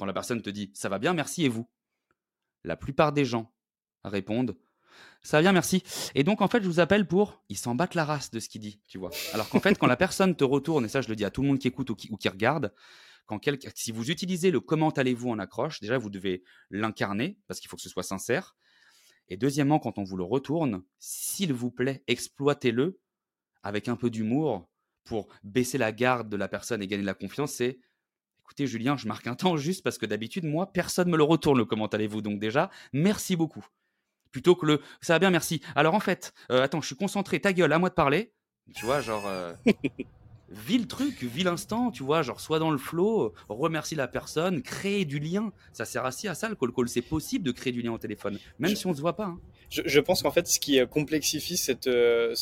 Quand 0.00 0.06
la 0.06 0.14
personne 0.14 0.40
te 0.40 0.48
dit 0.48 0.70
ça 0.72 0.88
va 0.88 0.98
bien, 0.98 1.12
merci 1.12 1.44
et 1.44 1.50
vous? 1.50 1.68
La 2.64 2.74
plupart 2.74 3.12
des 3.12 3.26
gens 3.26 3.52
répondent 4.02 4.56
ça 5.22 5.36
va 5.36 5.42
bien, 5.42 5.52
merci. 5.52 5.82
Et 6.14 6.24
donc, 6.24 6.40
en 6.40 6.48
fait, 6.48 6.62
je 6.62 6.66
vous 6.66 6.80
appelle 6.80 7.06
pour. 7.06 7.42
Ils 7.48 7.56
s'en 7.56 7.74
battent 7.74 7.94
la 7.94 8.04
race 8.04 8.30
de 8.30 8.40
ce 8.40 8.48
qu'il 8.48 8.60
dit, 8.60 8.80
tu 8.86 8.98
vois. 8.98 9.10
Alors 9.32 9.48
qu'en 9.48 9.60
fait, 9.60 9.78
quand 9.78 9.86
la 9.86 9.96
personne 9.96 10.34
te 10.34 10.44
retourne, 10.44 10.84
et 10.84 10.88
ça, 10.88 11.00
je 11.00 11.08
le 11.08 11.16
dis 11.16 11.24
à 11.24 11.30
tout 11.30 11.42
le 11.42 11.48
monde 11.48 11.58
qui 11.58 11.68
écoute 11.68 11.90
ou 11.90 11.94
qui, 11.94 12.28
regarde, 12.28 12.72
si 13.74 13.92
vous 13.92 14.10
utilisez 14.10 14.50
le 14.50 14.60
comment 14.60 14.90
allez-vous 14.90 15.30
en 15.30 15.38
accroche, 15.38 15.80
déjà, 15.80 15.96
vous 15.98 16.10
devez 16.10 16.42
l'incarner 16.70 17.38
parce 17.46 17.60
qu'il 17.60 17.68
faut 17.68 17.76
que 17.76 17.82
ce 17.82 17.88
soit 17.88 18.02
sincère. 18.02 18.56
Et 19.28 19.36
deuxièmement, 19.36 19.78
quand 19.78 19.98
on 19.98 20.04
vous 20.04 20.16
le 20.16 20.24
retourne, 20.24 20.82
s'il 20.98 21.52
vous 21.52 21.70
plaît, 21.70 22.02
exploitez-le 22.06 22.98
avec 23.62 23.88
un 23.88 23.96
peu 23.96 24.10
d'humour 24.10 24.68
pour 25.04 25.28
baisser 25.44 25.78
la 25.78 25.92
garde 25.92 26.28
de 26.28 26.36
la 26.36 26.48
personne 26.48 26.82
et 26.82 26.86
gagner 26.86 27.02
de 27.02 27.06
la 27.06 27.14
confiance. 27.14 27.52
C'est 27.52 27.78
écoutez 28.50 28.66
Julien, 28.66 28.96
je 28.96 29.06
marque 29.06 29.28
un 29.28 29.36
temps 29.36 29.56
juste 29.56 29.84
parce 29.84 29.96
que 29.96 30.06
d'habitude, 30.06 30.44
moi, 30.44 30.72
personne 30.72 31.06
ne 31.06 31.12
me 31.12 31.16
le 31.16 31.22
retourne 31.22 31.56
le 31.56 31.64
comment 31.64 31.86
allez-vous. 31.86 32.20
Donc 32.20 32.40
déjà, 32.40 32.68
merci 32.92 33.36
beaucoup. 33.36 33.64
Plutôt 34.32 34.56
que 34.56 34.66
le 34.66 34.80
ça 35.00 35.12
va 35.12 35.18
bien, 35.20 35.30
merci. 35.30 35.60
Alors 35.76 35.94
en 35.94 36.00
fait, 36.00 36.34
euh, 36.50 36.60
attends, 36.60 36.80
je 36.80 36.86
suis 36.86 36.96
concentré, 36.96 37.38
ta 37.38 37.52
gueule, 37.52 37.72
à 37.72 37.78
moi 37.78 37.90
de 37.90 37.94
parler. 37.94 38.32
Tu 38.74 38.84
vois, 38.84 39.00
genre. 39.02 39.24
Euh, 39.28 39.54
le 40.68 40.84
truc, 40.84 41.22
vis 41.22 41.44
l'instant, 41.44 41.92
tu 41.92 42.02
vois, 42.02 42.22
genre, 42.22 42.40
sois 42.40 42.58
dans 42.58 42.72
le 42.72 42.78
flow, 42.78 43.34
remercie 43.48 43.94
la 43.94 44.08
personne, 44.08 44.62
créer 44.62 45.04
du 45.04 45.20
lien. 45.20 45.52
Ça 45.72 45.84
sert 45.84 46.04
assez 46.04 46.26
à 46.26 46.34
ça, 46.34 46.48
le 46.48 46.56
call 46.56 46.72
call. 46.72 46.88
C'est 46.88 47.02
possible 47.02 47.44
de 47.44 47.52
créer 47.52 47.72
du 47.72 47.82
lien 47.82 47.92
au 47.92 47.98
téléphone, 47.98 48.36
même 48.58 48.74
si 48.74 48.84
on 48.84 48.90
ne 48.90 48.96
se 48.96 49.00
voit 49.00 49.14
pas. 49.14 49.26
Hein. 49.26 49.38
Je, 49.70 50.00
pense 50.00 50.24
qu'en 50.24 50.32
fait, 50.32 50.48
ce 50.48 50.58
qui 50.58 50.80
complexifie 50.88 51.56
cette, 51.56 51.86
euh, 51.86 52.34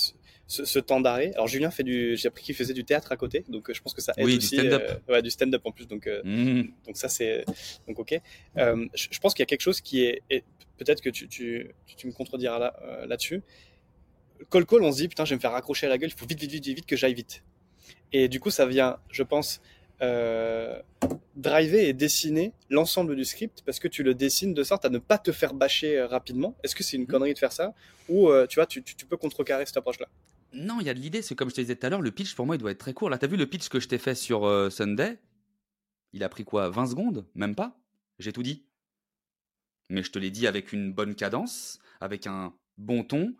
ce, 0.49 0.78
temps 0.78 1.01
d'arrêt. 1.01 1.30
Alors 1.34 1.46
Julien 1.46 1.70
fait 1.70 1.84
du, 1.84 2.16
j'ai 2.16 2.28
appris 2.28 2.42
qu'il 2.42 2.55
faisait 2.55 2.74
du 2.74 2.84
théâtre 2.84 3.12
à 3.12 3.16
côté, 3.16 3.44
donc 3.49 3.72
je 3.72 3.80
pense 3.80 3.94
que 3.94 4.01
ça 4.01 4.12
aide 4.16 4.24
oui, 4.24 4.38
aussi. 4.38 4.57
Du 4.57 4.68
stand-up. 4.68 5.03
ouais, 5.09 5.22
du 5.22 5.30
stand-up 5.30 5.62
en 5.64 5.70
plus, 5.70 5.86
donc 5.86 6.09
mmh. 6.24 6.62
donc 6.86 6.96
ça 6.96 7.09
c'est 7.09 7.44
donc 7.86 7.99
ok. 7.99 8.18
je, 8.57 9.18
pense 9.20 9.34
qu'il 9.34 9.42
y 9.42 9.44
a 9.44 9.46
quelque 9.46 9.61
chose 9.61 9.80
qui 9.80 10.05
est, 10.05 10.22
peut-être 10.78 11.01
que 11.03 11.11
tu, 11.11 11.28
tu, 11.28 11.70
tu, 11.86 12.07
me 12.07 12.12
contrediras 12.12 12.59
là 12.59 13.05
là-dessus. 13.07 13.42
Call 14.51 14.66
call, 14.66 14.82
on 14.82 14.92
se 14.92 14.99
dit 14.99 15.09
putain, 15.09 15.24
je 15.24 15.30
vais 15.30 15.36
me 15.36 15.40
faire 15.40 15.53
raccrocher 15.53 15.86
à 15.86 15.90
la 15.90 15.99
gueule, 15.99 16.11
il 16.11 16.18
faut 16.18 16.26
vite 16.26 16.40
vite 16.40 16.51
vite 16.51 16.66
vite, 16.66 16.86
que 16.86 16.96
j'aille 16.96 17.14
vite. 17.14 17.42
Et 18.12 18.28
du 18.28 18.40
coup, 18.40 18.51
ça 18.51 18.66
vient, 18.66 18.99
je 19.11 19.22
pense, 19.22 19.61
euh, 20.01 20.80
driver 21.36 21.88
et 21.88 21.92
dessiner 21.92 22.53
l'ensemble 22.70 23.16
du 23.16 23.24
script 23.24 23.62
parce 23.66 23.78
que 23.78 23.88
tu 23.88 24.03
le 24.03 24.14
dessines 24.14 24.55
de 24.55 24.62
sorte 24.62 24.84
à 24.84 24.90
ne 24.90 24.99
pas 24.99 25.18
te 25.18 25.32
faire 25.32 25.55
bâcher 25.55 25.99
euh, 25.99 26.07
rapidement. 26.07 26.57
Est-ce 26.62 26.74
que 26.74 26.82
c'est 26.82 26.96
une 26.96 27.03
mmh. 27.03 27.07
connerie 27.07 27.34
de 27.34 27.38
faire 27.38 27.53
ça? 27.53 27.74
Ou 28.09 28.28
euh, 28.28 28.46
tu 28.46 28.57
vois, 28.57 28.66
tu, 28.66 28.82
peux 28.82 29.16
contrecarrer 29.16 29.66
cette 29.66 29.76
approche-là? 29.76 30.09
Non, 30.53 30.80
il 30.80 30.86
y 30.86 30.90
a 30.90 30.94
de 30.94 31.01
l'idée. 31.01 31.22
C'est 31.22 31.34
comme 31.34 31.51
je 31.51 31.55
te 31.55 31.61
disais 31.61 31.76
tout 31.76 31.86
à 31.86 31.90
l'heure, 31.90 32.01
le 32.01 32.11
pitch 32.11 32.34
pour 32.34 32.46
moi 32.46 32.57
il 32.57 32.59
doit 32.59 32.70
être 32.70 32.78
très 32.78 32.94
court. 32.94 33.11
Là, 33.11 33.18
tu 33.18 33.24
as 33.24 33.28
vu 33.28 33.36
le 33.36 33.46
pitch 33.46 33.68
que 33.68 33.80
je 33.80 33.88
t'ai 33.88 33.99
fait 33.99 34.14
sur 34.14 34.72
Sunday? 34.72 35.18
Il 36.12 36.24
a 36.24 36.28
pris 36.28 36.44
quoi 36.44 36.70
20 36.70 36.86
secondes? 36.86 37.28
Même 37.34 37.55
pas? 37.55 37.78
J'ai 38.18 38.32
tout 38.32 38.42
dit. 38.42 38.66
Mais 39.90 40.03
je 40.03 40.11
te 40.11 40.18
l'ai 40.18 40.30
dit 40.30 40.46
avec 40.46 40.72
une 40.72 40.92
bonne 40.92 41.14
cadence, 41.14 41.78
avec 42.01 42.26
un 42.26 42.55
bon 42.76 43.05
ton. 43.05 43.36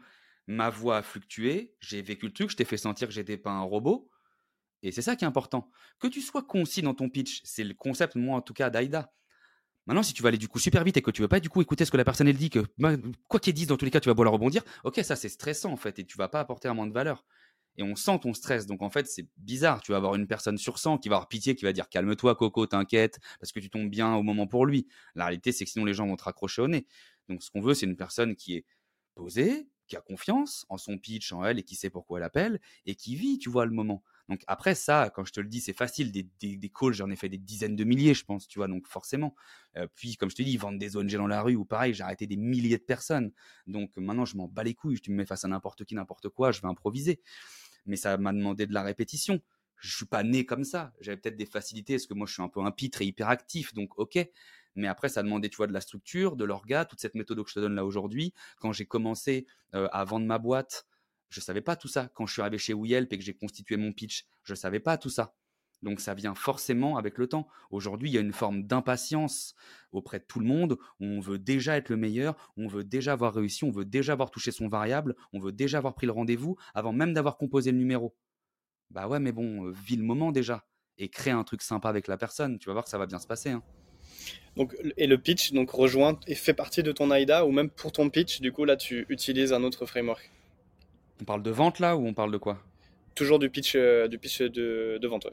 Ma 0.47 0.71
voix 0.71 0.99
a 0.99 1.03
fluctué, 1.03 1.75
j'ai 1.81 2.01
vécu 2.01 2.27
le 2.27 2.33
truc, 2.33 2.51
je 2.51 2.57
t'ai 2.57 2.65
fait 2.65 2.79
sentir 2.79 3.09
que 3.09 3.13
j'étais 3.13 3.37
pas 3.37 3.51
un 3.51 3.61
robot. 3.61 4.09
Et 4.83 4.93
c'est 4.93 5.03
ça 5.03 5.15
qui 5.15 5.25
est 5.25 5.29
important. 5.29 5.71
Que 5.99 6.07
tu 6.07 6.23
sois 6.23 6.43
concis 6.43 6.81
dans 6.81 6.95
ton 6.95 7.11
pitch, 7.11 7.43
c'est 7.45 7.65
le 7.65 7.75
concept, 7.75 8.15
moi 8.15 8.39
en 8.39 8.41
tout 8.41 8.55
cas, 8.55 8.71
d'Aïda. 8.71 9.13
Maintenant, 9.89 10.03
si 10.03 10.13
tu 10.13 10.23
vas 10.23 10.29
aller 10.29 10.37
du 10.37 10.49
coup 10.49 10.59
super 10.59 10.85
vite 10.85 10.99
et 10.99 11.03
que 11.03 11.11
tu 11.11 11.23
veux 11.23 11.29
pas 11.29 11.41
du 11.41 11.49
coup 11.49 11.63
écouter 11.63 11.87
ce 11.87 11.91
que 11.91 11.97
la 11.97 12.05
personne 12.05 12.29
elle 12.29 12.37
dit, 12.37 12.51
que 12.51 12.61
bah, 12.77 12.93
quoi 13.27 13.41
qu'elle 13.41 13.55
dise, 13.55 13.69
dans 13.69 13.79
tous 13.79 13.87
les 13.87 13.91
cas, 13.91 14.01
tu 14.01 14.13
vas 14.13 14.25
la 14.25 14.31
rebondir, 14.31 14.63
ok, 14.85 15.01
ça 15.03 15.17
c'est 15.17 15.31
stressant 15.31 15.73
en 15.73 15.79
fait 15.79 15.99
et 15.99 16.05
tu 16.05 16.19
vas 16.19 16.29
pas 16.29 16.41
apporter 16.41 16.69
un 16.69 16.75
moins 16.75 16.87
de 16.87 16.93
valeur. 16.93 17.25
Et 17.79 17.83
on 17.83 17.97
sent 17.97 18.19
ton 18.21 18.35
stress. 18.35 18.67
Donc 18.67 18.83
en 18.83 18.91
fait, 18.91 19.07
c'est 19.07 19.27
bizarre. 19.39 19.81
Tu 19.81 19.93
vas 19.93 19.97
avoir 19.97 20.15
une 20.15 20.27
personne 20.27 20.59
sur 20.59 20.79
100 20.79 20.99
qui 20.99 21.09
va 21.09 21.17
avoir 21.17 21.29
pitié, 21.29 21.55
qui 21.55 21.65
va 21.65 21.73
dire 21.73 21.89
calme-toi, 21.89 22.35
Coco, 22.35 22.67
t'inquiète, 22.67 23.19
parce 23.41 23.51
que 23.51 23.61
tu 23.61 23.71
tombes 23.71 23.89
bien 23.89 24.15
au 24.15 24.23
moment 24.23 24.47
pour 24.47 24.67
lui. 24.67 24.89
La 25.15 25.25
réalité, 25.25 25.53
c'est 25.53 25.65
que 25.65 25.71
sinon 25.71 25.87
les 25.87 25.95
gens 25.95 26.07
vont 26.07 26.17
te 26.17 26.25
raccrocher 26.25 26.61
au 26.61 26.69
nez. 26.69 26.87
Donc 27.31 27.43
ce 27.43 27.51
qu'on 27.51 27.63
veut, 27.63 27.73
c'est 27.73 27.87
une 27.87 27.97
personne 27.97 28.37
qui 28.37 28.57
est 28.57 28.67
posée, 29.15 29.69
qui 29.87 29.97
a 29.97 30.03
confiance 30.03 30.67
en 30.69 30.77
son 30.77 30.99
pitch, 30.99 31.33
en 31.33 31.45
elle 31.47 31.59
et 31.59 31.63
qui 31.63 31.77
sait 31.77 31.89
pourquoi 31.89 32.19
elle 32.19 32.25
appelle 32.25 32.61
et 32.85 32.95
qui 32.95 33.17
vit, 33.17 33.39
tu 33.39 33.49
vois, 33.49 33.65
le 33.65 33.73
moment. 33.73 34.03
Donc 34.29 34.43
après 34.47 34.75
ça, 34.75 35.11
quand 35.15 35.25
je 35.25 35.33
te 35.33 35.41
le 35.41 35.49
dis, 35.49 35.61
c'est 35.61 35.73
facile. 35.73 36.13
Des, 36.13 36.71
calls, 36.71 36.93
j'en 36.93 37.11
ai 37.11 37.17
fait 37.17 37.29
des 37.29 37.39
dizaines 37.39 37.77
de 37.77 37.85
milliers, 37.85 38.15
je 38.15 38.25
pense, 38.25 38.47
tu 38.47 38.59
vois. 38.59 38.69
Donc 38.69 38.87
forcément. 38.87 39.35
Euh, 39.77 39.87
puis 39.95 40.17
comme 40.17 40.31
je 40.31 40.37
te 40.37 40.43
dis, 40.43 40.53
ils 40.53 40.59
vendent 40.59 40.79
des 40.79 40.97
ONG 40.97 41.13
dans 41.13 41.27
la 41.27 41.43
rue 41.43 41.57
ou 41.57 41.65
pareil, 41.65 41.95
j'ai 41.95 42.03
arrêté 42.03 42.27
des 42.27 42.37
milliers 42.37 42.79
de 42.79 42.83
personnes. 42.83 43.33
Donc 43.67 43.97
maintenant, 43.97 44.25
je 44.25 44.37
m'en 44.37 44.49
bats 44.49 44.65
les 44.65 44.75
couilles. 44.75 45.01
Tu 45.01 45.11
me 45.11 45.17
mets 45.17 45.27
face 45.27 45.45
à 45.45 45.49
n'importe 45.49 45.85
qui, 45.85 45.95
n'importe 45.95 46.29
quoi, 46.29 46.53
je 46.53 46.61
vais 46.61 46.69
improviser. 46.69 47.21
Mais 47.87 47.97
ça 47.97 48.17
m'a 48.19 48.33
demandé 48.33 48.67
de 48.67 48.75
la 48.75 48.83
répétition. 48.83 49.41
Je 49.77 49.97
suis 49.97 50.07
pas 50.07 50.25
né 50.25 50.45
comme 50.45 50.65
ça. 50.65 50.93
J'avais 51.01 51.17
peut-être 51.17 51.37
des 51.37 51.47
facilités 51.47 51.95
parce 51.95 52.07
que 52.07 52.15
moi, 52.15 52.27
je 52.27 52.33
suis 52.35 52.43
un 52.43 52.49
peu 52.49 52.61
un 52.61 52.71
pitre 52.71 53.01
et 53.01 53.07
hyperactif. 53.07 53.73
Donc 53.73 53.99
ok. 53.99 54.19
Mais 54.75 54.89
après, 54.89 55.09
ça 55.09 55.23
demandait, 55.23 55.49
tu 55.49 55.57
vois, 55.57 55.67
de 55.67 55.73
la 55.73 55.81
structure, 55.81 56.37
de 56.37 56.45
l'orga, 56.45 56.85
toute 56.85 57.01
cette 57.01 57.15
méthode 57.15 57.43
que 57.43 57.49
je 57.49 57.55
te 57.55 57.61
donne 57.61 57.75
là 57.75 57.85
aujourd'hui. 57.85 58.33
Quand 58.61 58.73
j'ai 58.73 58.87
commencé 58.87 59.47
euh, 59.75 59.89
à 59.91 60.05
vendre 60.05 60.27
ma 60.27 60.39
boîte, 60.39 60.87
je 61.29 61.41
savais 61.41 61.61
pas 61.61 61.77
tout 61.77 61.89
ça. 61.89 62.11
Quand 62.15 62.27
je 62.27 62.33
suis 62.33 62.43
arrivé 62.43 62.59
chez 62.59 62.75
Weyelp 62.75 63.13
et 63.13 63.19
que 63.19 63.25
j'ai 63.25 63.35
constitué 63.35 63.77
mon 63.77 63.93
pitch, 63.93 64.27
je 64.45 64.55
savais 64.55 64.81
pas 64.81 64.97
tout 64.97 65.11
ça. 65.11 65.35
Donc 65.83 66.01
ça 66.01 66.15
vient 66.15 66.35
forcément 66.35 66.97
avec 66.97 67.19
le 67.19 67.29
temps. 67.29 67.47
Aujourd'hui, 67.71 68.11
il 68.11 68.15
y 68.15 68.19
a 68.19 68.21
une 68.21 68.33
forme 68.33 68.65
d'impatience 68.65 69.55
auprès 69.93 70.19
de 70.19 70.25
tout 70.25 70.41
le 70.41 70.47
monde. 70.47 70.79
On 71.01 71.21
veut 71.21 71.39
déjà 71.39 71.77
être 71.77 71.89
le 71.89 71.97
meilleur, 71.97 72.53
on 72.57 72.67
veut 72.67 72.85
déjà 72.85 73.13
avoir 73.13 73.35
réussi, 73.35 73.65
on 73.65 73.71
veut 73.71 73.85
déjà 73.85 74.13
avoir 74.15 74.31
touché 74.31 74.51
son 74.51 74.69
variable, 74.69 75.15
on 75.33 75.39
veut 75.39 75.53
déjà 75.53 75.79
avoir 75.79 75.95
pris 75.95 76.07
le 76.07 76.13
rendez-vous 76.13 76.57
avant 76.75 76.93
même 76.93 77.13
d'avoir 77.13 77.37
composé 77.37 77.71
le 77.71 77.79
numéro. 77.79 78.17
Bah 78.91 79.07
ouais, 79.07 79.21
mais 79.21 79.33
bon, 79.33 79.67
euh, 79.67 79.73
vis 79.73 79.97
le 79.97 80.03
moment 80.03 80.33
déjà 80.33 80.67
et 80.97 81.09
crée 81.09 81.31
un 81.31 81.45
truc 81.45 81.63
sympa 81.63 81.89
avec 81.89 82.09
la 82.09 82.17
personne. 82.17 82.59
Tu 82.59 82.67
vas 82.67 82.73
voir 82.73 82.85
que 82.85 82.91
ça 82.91 82.99
va 82.99 83.07
bien 83.07 83.21
se 83.21 83.27
passer. 83.27 83.51
Hein. 83.51 83.63
Donc, 84.57 84.75
et 84.97 85.07
le 85.07 85.19
pitch 85.19 85.53
donc 85.53 85.71
rejoint 85.71 86.19
et 86.27 86.35
fait 86.35 86.55
partie 86.55 86.83
de 86.83 86.91
ton 86.91 87.13
AIDA 87.13 87.47
ou 87.47 87.53
même 87.53 87.71
pour 87.71 87.93
ton 87.93 88.11
pitch, 88.11 88.41
du 88.41 88.51
coup 88.51 88.65
là 88.65 88.77
tu 88.77 89.07
utilises 89.09 89.53
un 89.53 89.63
autre 89.63 89.87
framework? 89.87 90.33
On 91.21 91.25
parle 91.25 91.43
de 91.43 91.51
vente 91.51 91.79
là 91.79 91.97
ou 91.97 92.07
on 92.07 92.15
parle 92.15 92.33
de 92.33 92.39
quoi? 92.39 92.59
Toujours 93.15 93.39
du 93.39 93.51
pitch, 93.51 93.73
euh, 93.75 94.07
du 94.09 94.19
pitch 94.19 94.43
de, 94.43 95.07
vente. 95.07 95.27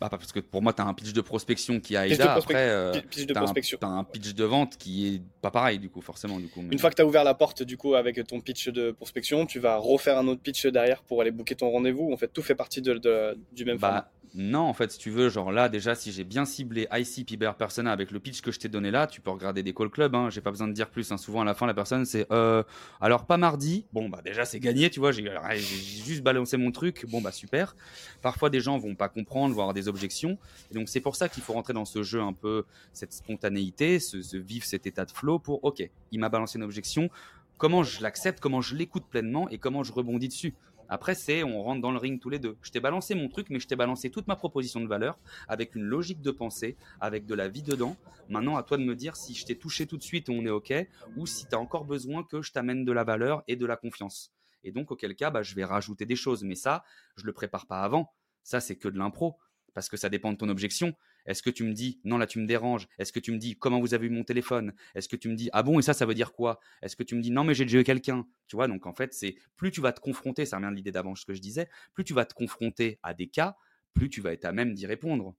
Bah, 0.00 0.08
parce 0.10 0.30
que 0.30 0.40
pour 0.40 0.62
moi, 0.62 0.72
tu 0.72 0.82
as 0.82 0.86
un 0.86 0.94
pitch 0.94 1.12
de 1.12 1.20
prospection 1.20 1.80
qui 1.80 1.96
a 1.96 2.06
AIDA. 2.06 2.34
Après, 2.34 2.54
euh. 2.68 2.92
Tu 3.10 3.26
as, 3.34 3.86
un 3.86 4.04
pitch 4.04 4.34
de 4.34 4.44
vente 4.44 4.76
qui 4.76 5.14
est 5.14 5.22
pas 5.40 5.50
pareil, 5.50 5.78
du 5.78 5.88
coup, 5.88 6.02
forcément. 6.02 6.38
Du 6.38 6.48
coup, 6.48 6.62
Une 6.70 6.78
fois 6.78 6.90
que 6.90 6.96
tu 6.96 7.02
as 7.02 7.06
ouvert 7.06 7.24
la 7.24 7.34
porte, 7.34 7.62
du 7.62 7.76
coup, 7.76 7.94
avec 7.94 8.24
ton 8.26 8.40
pitch 8.40 8.68
de 8.68 8.92
prospection, 8.92 9.46
tu 9.46 9.58
vas 9.58 9.76
refaire 9.76 10.18
un 10.18 10.28
autre 10.28 10.42
pitch 10.42 10.66
derrière 10.66 11.02
pour 11.02 11.20
aller 11.22 11.30
booker 11.30 11.56
ton 11.56 11.70
rendez-vous. 11.70 12.12
En 12.12 12.16
fait, 12.16 12.28
tout 12.28 12.42
fait 12.42 12.54
partie 12.54 12.82
de, 12.82 13.36
du 13.52 13.64
même 13.64 13.78
bah, 13.78 13.88
format. 13.88 14.10
Non, 14.34 14.60
en 14.60 14.72
fait, 14.72 14.92
si 14.92 14.98
tu 14.98 15.10
veux, 15.10 15.28
genre 15.28 15.52
là, 15.52 15.68
déjà, 15.68 15.94
si 15.94 16.12
j'ai 16.12 16.24
bien 16.24 16.44
ciblé 16.44 16.88
IC 16.92 17.26
Piber 17.26 17.52
Persona 17.56 17.92
avec 17.92 18.10
le 18.10 18.20
pitch 18.20 18.40
que 18.40 18.52
je 18.52 18.58
t'ai 18.58 18.68
donné 18.68 18.90
là, 18.90 19.06
tu 19.06 19.20
peux 19.20 19.30
regarder 19.30 19.62
des 19.62 19.72
call 19.72 19.88
clubs. 19.90 20.14
Hein, 20.14 20.30
j'ai 20.30 20.40
pas 20.40 20.50
besoin 20.50 20.68
de 20.68 20.72
dire 20.72 20.90
plus. 20.90 21.10
Hein. 21.12 21.16
Souvent, 21.16 21.40
à 21.40 21.44
la 21.44 21.54
fin, 21.54 21.66
la 21.66 21.74
personne, 21.74 22.04
c'est 22.04 22.26
euh, 22.32 22.62
alors 23.00 23.26
pas 23.26 23.36
mardi. 23.36 23.86
Bon, 23.92 24.08
bah 24.08 24.20
déjà, 24.24 24.44
c'est 24.44 24.60
gagné, 24.60 24.90
tu 24.90 25.00
vois. 25.00 25.12
J'ai 25.12 25.24
juste 25.58 26.22
balancé 26.22 26.56
mon 26.56 26.70
truc. 26.70 27.06
Bon, 27.08 27.20
bah 27.20 27.32
super. 27.32 27.76
Parfois, 28.22 28.50
des 28.50 28.60
gens 28.60 28.78
vont 28.78 28.94
pas 28.94 29.08
comprendre, 29.08 29.52
avoir 29.52 29.74
des 29.74 29.88
objections. 29.88 30.38
Et 30.70 30.74
donc, 30.74 30.88
c'est 30.88 31.00
pour 31.00 31.16
ça 31.16 31.28
qu'il 31.28 31.42
faut 31.42 31.52
rentrer 31.52 31.72
dans 31.72 31.84
ce 31.84 32.02
jeu 32.02 32.20
un 32.20 32.32
peu, 32.32 32.64
cette 32.92 33.12
spontanéité, 33.12 34.00
ce, 34.00 34.36
vivre 34.36 34.64
cet 34.64 34.86
état 34.86 35.04
de 35.04 35.10
flow 35.10 35.38
pour, 35.38 35.64
ok, 35.64 35.88
il 36.12 36.20
m'a 36.20 36.28
balancé 36.28 36.58
une 36.58 36.64
objection. 36.64 37.10
Comment 37.58 37.82
je 37.82 38.02
l'accepte, 38.02 38.38
comment 38.40 38.60
je 38.60 38.74
l'écoute 38.74 39.04
pleinement 39.08 39.48
et 39.48 39.56
comment 39.56 39.82
je 39.82 39.92
rebondis 39.92 40.28
dessus? 40.28 40.54
Après, 40.88 41.14
c'est 41.14 41.42
on 41.42 41.62
rentre 41.62 41.80
dans 41.80 41.90
le 41.90 41.98
ring 41.98 42.20
tous 42.20 42.30
les 42.30 42.38
deux. 42.38 42.56
Je 42.62 42.70
t'ai 42.70 42.80
balancé 42.80 43.14
mon 43.14 43.28
truc, 43.28 43.50
mais 43.50 43.58
je 43.58 43.66
t'ai 43.66 43.76
balancé 43.76 44.10
toute 44.10 44.26
ma 44.26 44.36
proposition 44.36 44.80
de 44.80 44.86
valeur 44.86 45.18
avec 45.48 45.74
une 45.74 45.82
logique 45.82 46.20
de 46.20 46.30
pensée, 46.30 46.76
avec 47.00 47.26
de 47.26 47.34
la 47.34 47.48
vie 47.48 47.62
dedans. 47.62 47.96
Maintenant, 48.28 48.56
à 48.56 48.62
toi 48.62 48.76
de 48.76 48.84
me 48.84 48.94
dire 48.94 49.16
si 49.16 49.34
je 49.34 49.44
t'ai 49.44 49.58
touché 49.58 49.86
tout 49.86 49.96
de 49.96 50.02
suite 50.02 50.28
on 50.28 50.44
est 50.44 50.50
OK, 50.50 50.72
ou 51.16 51.26
si 51.26 51.46
tu 51.46 51.54
as 51.54 51.58
encore 51.58 51.84
besoin 51.84 52.24
que 52.24 52.42
je 52.42 52.52
t'amène 52.52 52.84
de 52.84 52.92
la 52.92 53.04
valeur 53.04 53.42
et 53.48 53.56
de 53.56 53.66
la 53.66 53.76
confiance. 53.76 54.32
Et 54.64 54.72
donc, 54.72 54.90
auquel 54.90 55.14
cas, 55.14 55.30
bah, 55.30 55.42
je 55.42 55.54
vais 55.54 55.64
rajouter 55.64 56.06
des 56.06 56.16
choses. 56.16 56.42
Mais 56.42 56.56
ça, 56.56 56.84
je 57.16 57.24
le 57.24 57.32
prépare 57.32 57.66
pas 57.66 57.82
avant. 57.82 58.12
Ça, 58.42 58.60
c'est 58.60 58.76
que 58.76 58.88
de 58.88 58.98
l'impro 58.98 59.36
parce 59.74 59.88
que 59.90 59.96
ça 59.98 60.08
dépend 60.08 60.32
de 60.32 60.38
ton 60.38 60.48
objection. 60.48 60.94
Est-ce 61.26 61.42
que 61.42 61.50
tu 61.50 61.64
me 61.64 61.72
dis 61.72 62.00
non 62.04 62.18
là 62.18 62.26
tu 62.26 62.38
me 62.38 62.46
déranges. 62.46 62.88
Est-ce 62.98 63.12
que 63.12 63.20
tu 63.20 63.32
me 63.32 63.38
dis 63.38 63.56
comment 63.56 63.80
vous 63.80 63.94
avez 63.94 64.06
eu 64.06 64.10
mon 64.10 64.24
téléphone. 64.24 64.72
Est-ce 64.94 65.08
que 65.08 65.16
tu 65.16 65.28
me 65.28 65.34
dis 65.34 65.48
ah 65.52 65.62
bon 65.62 65.78
et 65.78 65.82
ça 65.82 65.94
ça 65.94 66.06
veut 66.06 66.14
dire 66.14 66.32
quoi. 66.32 66.60
Est-ce 66.82 66.96
que 66.96 67.02
tu 67.02 67.14
me 67.14 67.22
dis 67.22 67.30
non 67.30 67.44
mais 67.44 67.54
j'ai 67.54 67.64
déjà 67.64 67.80
eu 67.80 67.84
quelqu'un. 67.84 68.26
Tu 68.46 68.56
vois 68.56 68.68
donc 68.68 68.86
en 68.86 68.94
fait 68.94 69.12
c'est 69.12 69.36
plus 69.56 69.70
tu 69.70 69.80
vas 69.80 69.92
te 69.92 70.00
confronter, 70.00 70.46
ça 70.46 70.56
revient 70.56 70.70
de 70.70 70.76
l'idée 70.76 70.92
d'avant 70.92 71.14
ce 71.14 71.24
que 71.26 71.34
je 71.34 71.40
disais, 71.40 71.68
plus 71.94 72.04
tu 72.04 72.14
vas 72.14 72.24
te 72.24 72.34
confronter 72.34 72.98
à 73.02 73.14
des 73.14 73.26
cas, 73.26 73.56
plus 73.94 74.08
tu 74.08 74.20
vas 74.20 74.32
être 74.32 74.44
à 74.44 74.52
même 74.52 74.74
d'y 74.74 74.86
répondre. 74.86 75.34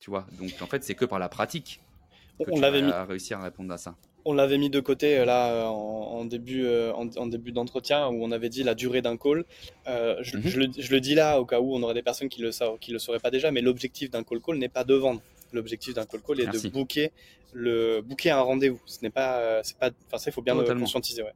Tu 0.00 0.10
vois 0.10 0.26
donc 0.38 0.50
en 0.60 0.66
fait 0.66 0.84
c'est 0.84 0.94
que 0.94 1.04
par 1.04 1.18
la 1.18 1.28
pratique 1.28 1.80
que 2.38 2.50
on 2.50 2.54
tu 2.54 2.60
vas 2.60 3.04
réussir 3.04 3.38
à 3.38 3.44
répondre 3.44 3.72
à 3.72 3.78
ça 3.78 3.96
on 4.24 4.34
l'avait 4.34 4.58
mis 4.58 4.70
de 4.70 4.80
côté 4.80 5.18
euh, 5.18 5.24
là 5.24 5.52
euh, 5.52 5.64
en, 5.64 6.24
début, 6.24 6.64
euh, 6.64 6.92
en, 6.92 7.26
début 7.26 7.52
d'entretien 7.52 8.08
où 8.08 8.22
on 8.22 8.30
avait 8.30 8.48
dit 8.48 8.62
la 8.62 8.74
durée 8.74 9.02
d'un 9.02 9.16
call. 9.16 9.44
Mhm. 9.86 10.22
je, 10.24 10.58
le, 10.58 11.00
dis 11.00 11.14
là 11.14 11.40
au 11.40 11.46
cas 11.46 11.60
où 11.60 11.74
on 11.74 11.82
aurait 11.82 11.94
des 11.94 12.02
personnes 12.02 12.28
qui 12.28 12.42
le 12.42 12.50
qui 12.78 12.92
le 12.92 12.98
sauraient 12.98 13.20
pas 13.20 13.30
déjà, 13.30 13.50
mais 13.50 13.60
l'objectif 13.60 14.10
d'un 14.10 14.22
call 14.24 14.40
call 14.40 14.58
n'est 14.58 14.68
pas 14.68 14.84
de 14.84 14.94
vendre. 14.94 15.22
L'objectif 15.52 15.94
d'un 15.94 16.04
call 16.04 16.20
call 16.20 16.40
est 16.40 16.46
de 16.46 16.68
booker 16.68 17.10
le 17.54 18.02
booker 18.02 18.30
un 18.30 18.40
rendez-vous. 18.40 18.80
Ce 18.84 18.98
n'est 19.02 19.10
pas, 19.10 19.62
c'est 19.62 19.78
pas, 19.78 19.90
enfin 20.06 20.18
ça 20.18 20.30
il 20.30 20.32
faut 20.34 20.42
bien 20.42 20.54
le 20.54 20.62
conscientiser. 20.74 21.22
Ouais. 21.22 21.32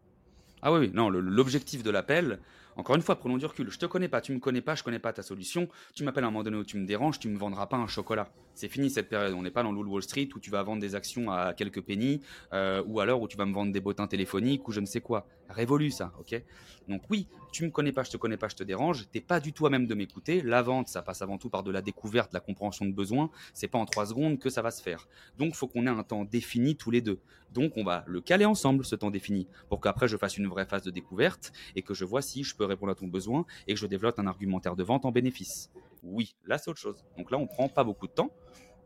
Ah 0.61 0.73
oui, 0.73 0.91
non, 0.95 1.09
l'objectif 1.09 1.83
de 1.83 1.91
l'appel, 1.91 2.39
encore 2.77 2.97
une 2.97 3.03
fois, 3.03 3.17
prenons 3.17 3.37
du 3.37 3.47
recul. 3.47 3.71
Je 3.71 3.79
te 3.79 3.87
connais 3.87 4.09
pas, 4.09 4.21
tu 4.21 4.33
me 4.33 4.39
connais 4.39 4.61
pas, 4.61 4.75
je 4.75 4.83
connais 4.83 4.99
pas 4.99 5.13
ta 5.13 5.23
solution. 5.23 5.69
Tu 5.95 6.05
m'appelles 6.05 6.25
à 6.25 6.29
un 6.29 6.31
moment 6.31 6.45
donné 6.45 6.57
où 6.57 6.65
tu 6.65 6.79
me 6.79 6.87
déranges, 6.87 7.19
tu 7.19 7.29
me 7.29 7.37
vendras 7.37 7.67
pas 7.67 7.77
un 7.77 7.87
chocolat. 7.87 8.31
C'est 8.55 8.69
fini 8.69 8.91
cette 8.91 9.09
période. 9.09 9.35
On 9.35 9.43
n'est 9.43 9.51
pas 9.51 9.63
dans 9.63 9.73
l'Old 9.73 9.89
Wall 9.89 10.03
Street 10.03 10.29
où 10.35 10.41
tu 10.41 10.51
vas 10.51 10.63
vendre 10.63 10.81
des 10.81 10.95
actions 10.95 11.31
à 11.31 11.55
quelques 11.55 11.83
pennies, 11.83 12.21
euh, 12.53 12.83
ou 12.87 13.01
alors 13.01 13.21
où 13.23 13.29
tu 13.29 13.37
vas 13.37 13.47
me 13.47 13.53
vendre 13.53 13.73
des 13.73 13.81
bottins 13.81 14.07
téléphoniques 14.07 14.67
ou 14.69 14.73
je 14.73 14.81
ne 14.81 14.87
sais 14.87 15.01
quoi. 15.01 15.27
Révolu 15.49 15.91
ça, 15.91 16.13
ok? 16.19 16.43
Donc 16.89 17.03
oui, 17.11 17.29
tu 17.53 17.65
me 17.65 17.71
connais 17.71 17.93
pas, 17.93 18.03
je 18.03 18.11
te 18.11 18.17
connais 18.17 18.37
pas, 18.37 18.49
je 18.49 18.57
te 18.57 18.65
dérange. 18.65 19.07
T'es 19.11 19.21
pas 19.21 19.41
du 19.41 19.53
tout 19.53 19.67
à 19.67 19.71
même 19.71 19.87
de 19.87 19.95
m'écouter. 19.95 20.41
La 20.43 20.63
vente, 20.63 20.89
ça 20.89 21.03
passe 21.03 21.23
avant 21.23 21.39
tout 21.39 21.51
par 21.51 21.63
de 21.63 21.71
la 21.71 21.83
découverte, 21.83 22.33
la 22.33 22.41
compréhension 22.41 22.87
de 22.87 22.93
besoin. 22.93 23.31
C'est 23.53 23.69
pas 23.69 23.79
en 23.79 23.87
trois 23.87 24.07
secondes 24.07 24.39
que 24.39 24.51
ça 24.51 24.63
va 24.63 24.71
se 24.71 24.83
faire. 24.83 25.09
Donc 25.39 25.55
faut 25.55 25.69
qu'on 25.69 25.87
ait 25.87 25.91
un 25.91 26.03
temps 26.03 26.25
défini 26.25 26.77
tous 26.77 26.91
les 26.91 27.01
deux. 27.01 27.21
Donc 27.53 27.77
on 27.77 27.85
va 27.85 28.05
le 28.07 28.21
caler 28.21 28.47
ensemble 28.47 28.85
ce 28.85 28.97
temps 28.97 29.11
défini 29.11 29.47
pour 29.69 29.81
qu'après 29.81 30.09
je 30.09 30.17
fasse 30.17 30.39
une 30.39 30.49
vraie 30.49 30.65
phase 30.65 30.83
de 30.83 30.91
découverte 30.91 31.53
et 31.77 31.83
que 31.83 31.93
je 31.93 32.05
vois 32.05 32.23
si 32.23 32.45
je 32.45 32.57
peux 32.57 32.62
répondre 32.65 32.93
à 32.93 32.95
ton 32.95 33.07
besoin 33.07 33.45
et 33.67 33.75
que 33.75 33.81
je 33.81 33.87
développe 33.87 34.19
un 34.19 34.27
argumentaire 34.27 34.77
de 34.77 34.83
vente 34.83 35.05
en 35.05 35.13
bénéfice. 35.13 35.71
Oui, 36.03 36.35
là 36.45 36.59
c'est 36.59 36.71
autre 36.71 36.81
chose. 36.81 37.05
Donc 37.17 37.31
là 37.31 37.39
on 37.39 37.47
prend 37.47 37.69
pas 37.69 37.85
beaucoup 37.85 38.07
de 38.07 38.13
temps. 38.13 38.31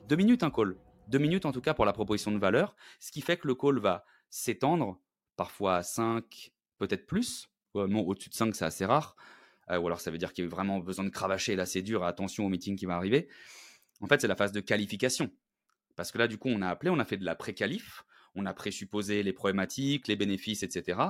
Deux 0.09 0.17
minutes 0.17 0.43
un 0.43 0.51
call. 0.51 0.77
Deux 1.09 1.19
minutes 1.19 1.47
en 1.47 1.53
tout 1.53 1.61
cas 1.61 1.75
pour 1.75 1.85
la 1.85 1.93
proposition 1.93 2.33
de 2.33 2.39
valeur, 2.39 2.75
ce 3.01 3.13
qui 3.13 3.21
fait 3.21 3.37
que 3.37 3.47
le 3.47 3.55
call 3.55 3.79
va 3.79 4.05
s'étendre 4.29 4.99
parfois 5.37 5.77
à 5.77 5.83
5, 5.83 6.53
peut-être 6.79 7.07
plus. 7.07 7.49
Au-dessus 7.75 8.31
de 8.31 8.35
5, 8.35 8.57
c'est 8.57 8.65
assez 8.65 8.87
rare. 8.87 9.17
Euh, 9.71 9.79
ou 9.79 9.87
alors 9.87 10.01
ça 10.01 10.11
veut 10.11 10.19
dire 10.19 10.33
qu'il 10.33 10.45
y 10.45 10.47
a 10.47 10.51
vraiment 10.51 10.79
besoin 10.79 11.05
de 11.05 11.11
cravacher, 11.11 11.57
là 11.57 11.67
c'est 11.67 11.83
dur, 11.83 12.05
attention 12.05 12.47
au 12.47 12.49
meeting 12.49 12.77
qui 12.77 12.87
va 12.87 12.97
arriver. 12.97 13.29
En 14.01 14.07
fait, 14.07 14.21
c'est 14.21 14.29
la 14.29 14.37
phase 14.37 14.53
de 14.53 14.61
qualification. 14.61 15.31
Parce 15.97 16.13
que 16.13 16.19
là, 16.19 16.29
du 16.29 16.39
coup, 16.39 16.49
on 16.49 16.63
a 16.63 16.69
appelé, 16.69 16.91
on 16.91 16.99
a 16.99 17.05
fait 17.05 17.17
de 17.17 17.25
la 17.25 17.35
pré-qualif, 17.35 18.05
on 18.35 18.45
a 18.45 18.53
présupposé 18.53 19.23
les 19.23 19.33
problématiques, 19.33 20.09
les 20.09 20.17
bénéfices, 20.17 20.63
etc. 20.63 21.01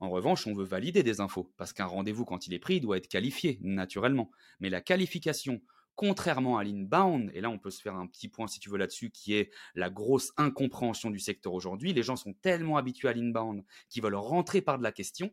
En 0.00 0.08
revanche, 0.08 0.46
on 0.46 0.54
veut 0.54 0.64
valider 0.64 1.02
des 1.02 1.20
infos, 1.20 1.52
parce 1.56 1.72
qu'un 1.72 1.84
rendez-vous, 1.84 2.24
quand 2.24 2.46
il 2.46 2.54
est 2.54 2.58
pris, 2.58 2.80
doit 2.80 2.96
être 2.96 3.08
qualifié, 3.08 3.58
naturellement. 3.62 4.30
Mais 4.58 4.70
la 4.70 4.80
qualification, 4.80 5.60
contrairement 5.94 6.56
à 6.56 6.64
l'inbound, 6.64 7.30
et 7.34 7.42
là 7.42 7.50
on 7.50 7.58
peut 7.58 7.70
se 7.70 7.82
faire 7.82 7.94
un 7.94 8.06
petit 8.06 8.28
point 8.28 8.46
si 8.46 8.58
tu 8.58 8.70
veux 8.70 8.78
là-dessus, 8.78 9.10
qui 9.10 9.34
est 9.34 9.50
la 9.74 9.90
grosse 9.90 10.32
incompréhension 10.38 11.10
du 11.10 11.18
secteur 11.18 11.52
aujourd'hui, 11.52 11.92
les 11.92 12.02
gens 12.02 12.16
sont 12.16 12.32
tellement 12.32 12.78
habitués 12.78 13.08
à 13.08 13.12
l'inbound 13.12 13.62
qu'ils 13.90 14.02
veulent 14.02 14.14
rentrer 14.14 14.62
par 14.62 14.78
de 14.78 14.82
la 14.82 14.92
question. 14.92 15.30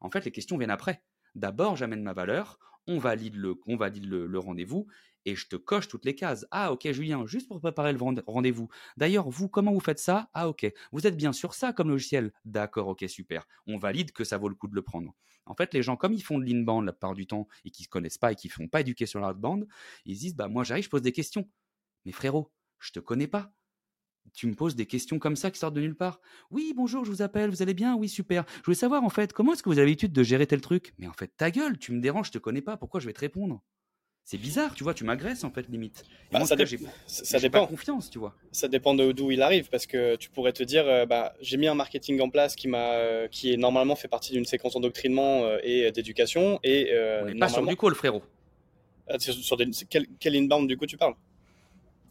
En 0.00 0.10
fait, 0.10 0.24
les 0.24 0.32
questions 0.32 0.58
viennent 0.58 0.70
après. 0.70 1.04
D'abord, 1.36 1.76
j'amène 1.76 2.02
ma 2.02 2.12
valeur, 2.12 2.58
on 2.88 2.98
valide 2.98 3.36
le, 3.36 3.56
le 4.26 4.38
rendez-vous, 4.40 4.88
et 5.24 5.36
je 5.36 5.46
te 5.48 5.56
coche 5.56 5.88
toutes 5.88 6.04
les 6.04 6.14
cases. 6.14 6.46
Ah 6.50 6.72
ok 6.72 6.90
Julien, 6.92 7.26
juste 7.26 7.48
pour 7.48 7.60
préparer 7.60 7.92
le 7.92 7.98
rendez-vous. 8.26 8.68
D'ailleurs, 8.96 9.28
vous, 9.28 9.48
comment 9.48 9.72
vous 9.72 9.80
faites 9.80 9.98
ça? 9.98 10.30
Ah 10.34 10.48
ok. 10.48 10.66
Vous 10.92 11.06
êtes 11.06 11.16
bien 11.16 11.32
sur 11.32 11.54
ça 11.54 11.72
comme 11.72 11.88
logiciel 11.88 12.32
D'accord, 12.44 12.88
ok, 12.88 13.04
super. 13.08 13.46
On 13.66 13.78
valide 13.78 14.12
que 14.12 14.24
ça 14.24 14.38
vaut 14.38 14.48
le 14.48 14.54
coup 14.54 14.68
de 14.68 14.74
le 14.74 14.82
prendre. 14.82 15.14
En 15.46 15.54
fait, 15.54 15.74
les 15.74 15.82
gens, 15.82 15.96
comme 15.96 16.12
ils 16.12 16.22
font 16.22 16.38
de 16.38 16.44
l'inbound 16.44 16.84
la 16.86 16.92
plupart 16.92 17.14
du 17.14 17.26
temps 17.26 17.48
et 17.64 17.70
qui 17.70 17.82
ne 17.82 17.84
se 17.84 17.88
connaissent 17.88 18.18
pas 18.18 18.32
et 18.32 18.36
qui 18.36 18.48
ne 18.48 18.52
font 18.52 18.68
pas 18.68 18.80
éduquer 18.80 19.06
sur 19.06 19.20
l'outbound, 19.20 19.66
ils 20.04 20.16
disent, 20.18 20.36
bah 20.36 20.48
moi 20.48 20.64
j'arrive, 20.64 20.84
je 20.84 20.90
pose 20.90 21.02
des 21.02 21.12
questions. 21.12 21.48
Mais 22.04 22.12
frérot, 22.12 22.52
je 22.78 22.92
te 22.92 23.00
connais 23.00 23.28
pas. 23.28 23.52
Tu 24.34 24.46
me 24.46 24.54
poses 24.54 24.76
des 24.76 24.86
questions 24.86 25.18
comme 25.18 25.36
ça 25.36 25.50
qui 25.50 25.58
sortent 25.58 25.74
de 25.74 25.80
nulle 25.80 25.96
part. 25.96 26.20
Oui, 26.50 26.72
bonjour, 26.76 27.04
je 27.04 27.10
vous 27.10 27.22
appelle, 27.22 27.50
vous 27.50 27.62
allez 27.62 27.74
bien? 27.74 27.96
Oui, 27.96 28.08
super. 28.08 28.44
Je 28.58 28.62
voulais 28.64 28.74
savoir 28.76 29.04
en 29.04 29.10
fait, 29.10 29.32
comment 29.32 29.52
est-ce 29.52 29.62
que 29.62 29.68
vous 29.68 29.78
avez 29.78 29.86
l'habitude 29.88 30.12
de 30.12 30.22
gérer 30.22 30.46
tel 30.46 30.60
truc? 30.60 30.94
Mais 30.98 31.06
en 31.08 31.12
fait, 31.12 31.28
ta 31.36 31.50
gueule, 31.50 31.78
tu 31.78 31.92
me 31.92 32.00
déranges, 32.00 32.28
je 32.28 32.32
te 32.32 32.38
connais 32.38 32.62
pas, 32.62 32.76
pourquoi 32.76 33.00
je 33.00 33.06
vais 33.06 33.12
te 33.12 33.20
répondre? 33.20 33.62
C'est 34.24 34.38
bizarre, 34.38 34.74
tu 34.74 34.84
vois, 34.84 34.94
tu 34.94 35.04
m'agresses 35.04 35.44
en 35.44 35.50
fait 35.50 35.68
limite. 35.68 36.04
Bah, 36.30 36.44
ça, 36.44 36.56
ça 37.06 37.38
dépend. 37.38 37.60
Pas 37.60 37.66
confiance, 37.66 38.08
tu 38.08 38.18
vois. 38.18 38.34
Ça 38.52 38.68
dépend 38.68 38.94
de 38.94 39.12
d'où 39.12 39.30
il 39.30 39.42
arrive 39.42 39.68
parce 39.68 39.86
que 39.86 40.16
tu 40.16 40.30
pourrais 40.30 40.52
te 40.52 40.62
dire, 40.62 40.86
euh, 40.86 41.06
bah, 41.06 41.34
j'ai 41.40 41.56
mis 41.56 41.66
un 41.66 41.74
marketing 41.74 42.20
en 42.20 42.30
place 42.30 42.54
qui 42.54 42.68
m'a, 42.68 42.92
euh, 42.92 43.28
qui 43.28 43.52
est 43.52 43.56
normalement 43.56 43.96
fait 43.96 44.08
partie 44.08 44.32
d'une 44.32 44.44
séquence 44.44 44.74
d'endoctrinement 44.74 45.42
euh, 45.42 45.58
et 45.62 45.90
d'éducation 45.90 46.60
et. 46.62 46.90
On 47.22 47.26
n'est 47.26 47.34
pas 47.34 47.48
sur 47.48 47.66
du 47.66 47.76
call, 47.76 47.94
frérot. 47.94 48.22
Ah, 49.08 49.18
sur 49.18 49.56
des, 49.56 49.68
quel, 49.90 50.06
quel, 50.20 50.36
inbound 50.36 50.68
du 50.68 50.76
coup 50.76 50.86
tu 50.86 50.96
parles? 50.96 51.14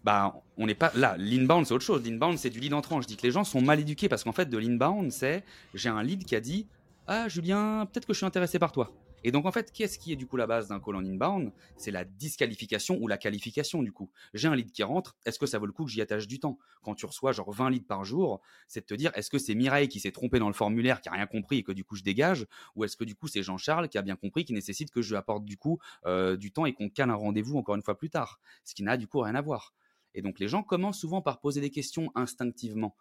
Bah, 0.04 0.36
on 0.58 0.68
n'est 0.68 0.76
pas 0.76 0.92
là. 0.96 1.16
L'inbound, 1.18 1.66
c'est 1.66 1.74
autre 1.74 1.86
chose. 1.86 2.04
L'inbound, 2.06 2.38
c'est 2.38 2.50
du 2.50 2.60
lead 2.60 2.74
entrant. 2.74 3.02
Je 3.02 3.08
dis 3.08 3.16
que 3.16 3.24
les 3.24 3.32
gens 3.32 3.44
sont 3.44 3.62
mal 3.62 3.80
éduqués 3.80 4.10
parce 4.10 4.24
qu'en 4.24 4.34
fait, 4.34 4.50
de 4.50 4.58
l'inbound, 4.58 5.12
c'est 5.12 5.44
j'ai 5.74 5.90
un 5.90 6.04
lead 6.04 6.26
qui 6.26 6.36
a 6.36 6.42
dit 6.42 6.68
Ah, 7.08 7.30
Julien, 7.30 7.88
peut-être 7.92 8.06
que 8.06 8.14
je 8.14 8.18
suis 8.18 8.26
intéressé 8.26 8.60
par 8.60 8.74
toi. 8.74 8.92
Et 9.24 9.32
donc 9.32 9.46
en 9.46 9.52
fait, 9.52 9.72
qu'est-ce 9.72 10.00
qui 10.00 10.12
est 10.12 10.16
du 10.16 10.28
coup 10.28 10.38
la 10.38 10.48
base 10.48 10.68
d'un 10.68 10.80
call 10.80 10.96
en 10.96 11.06
inbound? 11.06 11.52
C'est 11.78 11.92
la 11.92 12.06
disqualification 12.06 12.98
ou 13.02 13.08
la 13.08 13.18
qualification 13.18 13.84
du 13.84 13.92
coup. 13.92 14.10
J'ai 14.34 14.48
un 14.48 14.56
lead 14.56 14.72
qui 14.72 14.84
rentre, 14.84 15.16
est-ce 15.26 15.40
que 15.40 15.46
ça 15.46 15.60
vaut 15.60 15.66
le 15.66 15.72
coup 15.74 15.86
que 15.86 15.92
j'y 15.92 16.02
attache 16.02 16.28
du 16.28 16.40
temps? 16.40 16.58
Quand 16.82 16.96
tu 16.96 17.06
reçois 17.06 17.32
genre 17.32 17.52
20 17.52 17.70
leads 17.70 17.88
par 17.88 18.04
jour, 18.04 18.42
c'est 18.68 18.82
de 18.82 18.86
te 18.86 18.94
dire 18.94 19.12
est-ce 19.16 19.30
que 19.30 19.38
c'est 19.38 19.56
Mireille 19.56 19.88
qui 19.88 20.00
s'est 20.00 20.12
trompé 20.12 20.40
dans 20.40 20.48
le 20.48 20.54
formulaire, 20.54 21.02
qui 21.02 21.10
a 21.10 21.14
rien 21.14 21.28
compris 21.28 21.60
et 21.60 21.64
que 21.64 21.72
du 21.72 21.84
coup 21.84 21.96
je 21.96 22.04
dégage? 22.04 22.48
Ou 22.76 22.84
est-ce 22.84 22.98
que 22.98 23.04
du 23.04 23.16
coup 23.16 23.28
c'est 23.28 23.44
Jean-Charles 23.44 23.90
qui 23.90 23.98
a 23.98 24.02
bien 24.02 24.16
compris, 24.16 24.46
qui 24.46 24.54
nécessite 24.54 24.92
que 24.92 25.02
je 25.02 25.10
lui 25.10 25.18
apporte 25.18 25.46
du 25.46 25.58
coup 25.58 25.80
euh, 26.06 26.38
du 26.38 26.52
temps 26.52 26.66
et 26.66 26.74
qu'on 26.74 26.90
cale 26.90 27.10
un 27.10 27.16
rendez-vous 27.16 27.58
encore 27.58 27.76
une 27.76 27.84
fois 27.84 27.98
plus 27.98 28.10
tard? 28.10 28.40
Ce 28.64 28.74
qui 28.74 28.84
n'a 28.84 28.98
du 28.98 29.08
coup 29.08 29.20
rien 29.20 29.36
à 29.36 29.42
voir. 29.42 29.74
Et 30.14 30.22
donc 30.22 30.40
les 30.40 30.48
gens 30.48 30.64
commencent 30.64 31.00
souvent 31.00 31.22
par 31.22 31.40
poser 31.40 31.62
des 31.62 31.70
questions 31.70 32.12
instinctivement. 32.16 32.96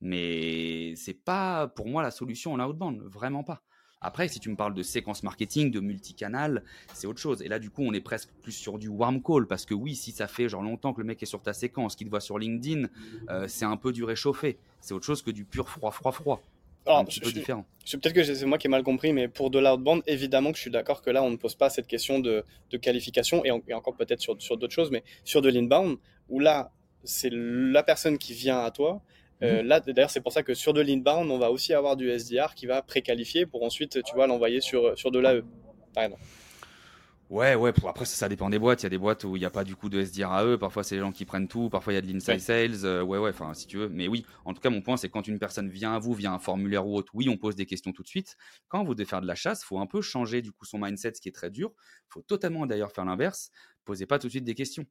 Mais 0.00 0.94
c'est 0.96 1.14
pas 1.14 1.68
pour 1.68 1.88
moi 1.88 2.02
la 2.02 2.10
solution 2.10 2.52
en 2.52 2.60
outbound, 2.60 3.00
vraiment 3.02 3.44
pas. 3.44 3.62
Après, 4.04 4.28
si 4.28 4.38
tu 4.38 4.50
me 4.50 4.54
parles 4.54 4.74
de 4.74 4.82
séquence 4.82 5.22
marketing, 5.22 5.70
de 5.70 5.80
multicanal, 5.80 6.62
c'est 6.92 7.06
autre 7.06 7.20
chose. 7.20 7.40
Et 7.40 7.48
là, 7.48 7.58
du 7.58 7.70
coup, 7.70 7.82
on 7.82 7.94
est 7.94 8.02
presque 8.02 8.28
plus 8.42 8.52
sur 8.52 8.78
du 8.78 8.88
warm 8.88 9.22
call 9.22 9.46
parce 9.46 9.64
que 9.64 9.72
oui, 9.72 9.94
si 9.94 10.12
ça 10.12 10.28
fait 10.28 10.46
genre 10.46 10.62
longtemps 10.62 10.92
que 10.92 11.00
le 11.00 11.06
mec 11.06 11.22
est 11.22 11.26
sur 11.26 11.40
ta 11.40 11.54
séquence, 11.54 11.96
qu'il 11.96 12.06
te 12.06 12.10
voit 12.10 12.20
sur 12.20 12.38
LinkedIn, 12.38 12.88
euh, 13.30 13.48
c'est 13.48 13.64
un 13.64 13.78
peu 13.78 13.92
du 13.92 14.04
réchauffé. 14.04 14.58
C'est 14.82 14.92
autre 14.92 15.06
chose 15.06 15.22
que 15.22 15.30
du 15.30 15.46
pur 15.46 15.70
froid, 15.70 15.90
froid, 15.90 16.12
froid. 16.12 16.42
Alors, 16.84 16.98
un 16.98 17.06
petit 17.06 17.18
peu 17.18 17.32
différent. 17.32 17.64
Peut-être 17.90 18.12
que 18.12 18.22
c'est 18.22 18.44
moi 18.44 18.58
qui 18.58 18.66
ai 18.66 18.70
mal 18.70 18.82
compris, 18.82 19.14
mais 19.14 19.26
pour 19.26 19.48
de 19.48 19.58
l'outbound, 19.58 20.02
évidemment 20.06 20.50
que 20.50 20.58
je 20.58 20.62
suis 20.62 20.70
d'accord 20.70 21.00
que 21.00 21.08
là, 21.08 21.22
on 21.22 21.30
ne 21.30 21.36
pose 21.36 21.54
pas 21.54 21.70
cette 21.70 21.86
question 21.86 22.18
de, 22.18 22.44
qualification, 22.82 23.42
et, 23.46 23.50
encore 23.72 23.96
peut-être 23.96 24.20
sur, 24.20 24.36
sur 24.38 24.58
d'autres 24.58 24.74
choses, 24.74 24.90
mais 24.90 25.02
sur 25.24 25.40
de 25.40 25.48
l'inbound, 25.48 25.96
où 26.28 26.40
là, 26.40 26.72
c'est 27.04 27.30
la 27.32 27.82
personne 27.82 28.18
qui 28.18 28.34
vient 28.34 28.58
à 28.58 28.70
toi, 28.70 29.00
euh, 29.42 29.62
mhm. 29.62 29.68
là, 29.68 29.80
d'ailleurs, 29.80 30.10
c'est 30.10 30.20
pour 30.20 30.32
ça 30.32 30.42
que 30.42 30.54
sur 30.54 30.72
de 30.72 30.80
l'inbound, 30.80 31.30
on 31.30 31.38
va 31.38 31.50
aussi 31.50 31.74
avoir 31.74 31.96
du 31.96 32.08
SDR 32.08 32.54
qui 32.54 32.66
va 32.66 32.82
préqualifier 32.82 33.46
pour 33.46 33.62
ensuite, 33.62 34.02
tu 34.02 34.14
vois, 34.14 34.26
l'envoyer 34.26 34.60
sur, 34.60 34.96
sur 34.96 35.10
de 35.10 35.18
l'AE, 35.18 35.42
par 35.92 36.04
exemple. 36.04 36.22
Ouais, 37.30 37.54
ouais, 37.54 37.72
après 37.88 38.04
ça, 38.04 38.28
dépend 38.28 38.50
des 38.50 38.58
boîtes. 38.58 38.82
Il 38.82 38.84
y 38.84 38.86
a 38.86 38.90
des 38.90 38.98
boîtes 38.98 39.24
où 39.24 39.34
il 39.34 39.40
n'y 39.40 39.46
a 39.46 39.50
pas 39.50 39.64
du 39.64 39.74
coup 39.74 39.88
de 39.88 39.98
SDR 39.98 40.30
AE. 40.32 40.58
Parfois, 40.58 40.84
c'est 40.84 40.94
les 40.94 41.00
gens 41.00 41.10
qui 41.10 41.24
prennent 41.24 41.48
tout. 41.48 41.70
Parfois, 41.70 41.92
il 41.94 41.96
y 41.96 41.98
a 41.98 42.02
de 42.02 42.06
l'inside 42.06 42.38
sales. 42.38 42.84
Euh, 42.84 43.02
ouais, 43.02 43.18
ouais, 43.18 43.30
enfin, 43.30 43.54
si 43.54 43.66
tu 43.66 43.78
veux. 43.78 43.88
Mais 43.88 44.08
oui, 44.08 44.26
en 44.44 44.52
tout 44.52 44.60
cas, 44.60 44.68
mon 44.70 44.82
point, 44.82 44.96
c'est 44.98 45.08
quand 45.08 45.26
une 45.26 45.38
personne 45.38 45.70
vient 45.70 45.94
à 45.94 45.98
vous 45.98 46.12
via 46.12 46.32
un 46.32 46.38
formulaire 46.38 46.86
ou 46.86 46.96
autre, 46.96 47.10
oui, 47.14 47.28
on 47.30 47.38
pose 47.38 47.56
des 47.56 47.66
questions 47.66 47.92
tout 47.92 48.02
de 48.02 48.08
suite. 48.08 48.36
Quand 48.68 48.84
vous 48.84 48.94
devez 48.94 49.06
faire 49.06 49.22
de 49.22 49.26
la 49.26 49.34
chasse, 49.34 49.62
il 49.62 49.66
faut 49.66 49.78
un 49.78 49.86
peu 49.86 50.02
changer 50.02 50.42
du 50.42 50.52
coup 50.52 50.66
son 50.66 50.78
mindset, 50.78 51.14
ce 51.14 51.20
qui 51.20 51.28
est 51.28 51.32
très 51.32 51.50
dur. 51.50 51.72
Il 51.78 52.12
faut 52.12 52.22
totalement 52.22 52.66
d'ailleurs 52.66 52.92
faire 52.92 53.06
l'inverse. 53.06 53.50
Posez 53.84 54.06
pas 54.06 54.18
tout 54.18 54.26
de 54.26 54.32
suite 54.32 54.44
des 54.44 54.54
questions. 54.54 54.84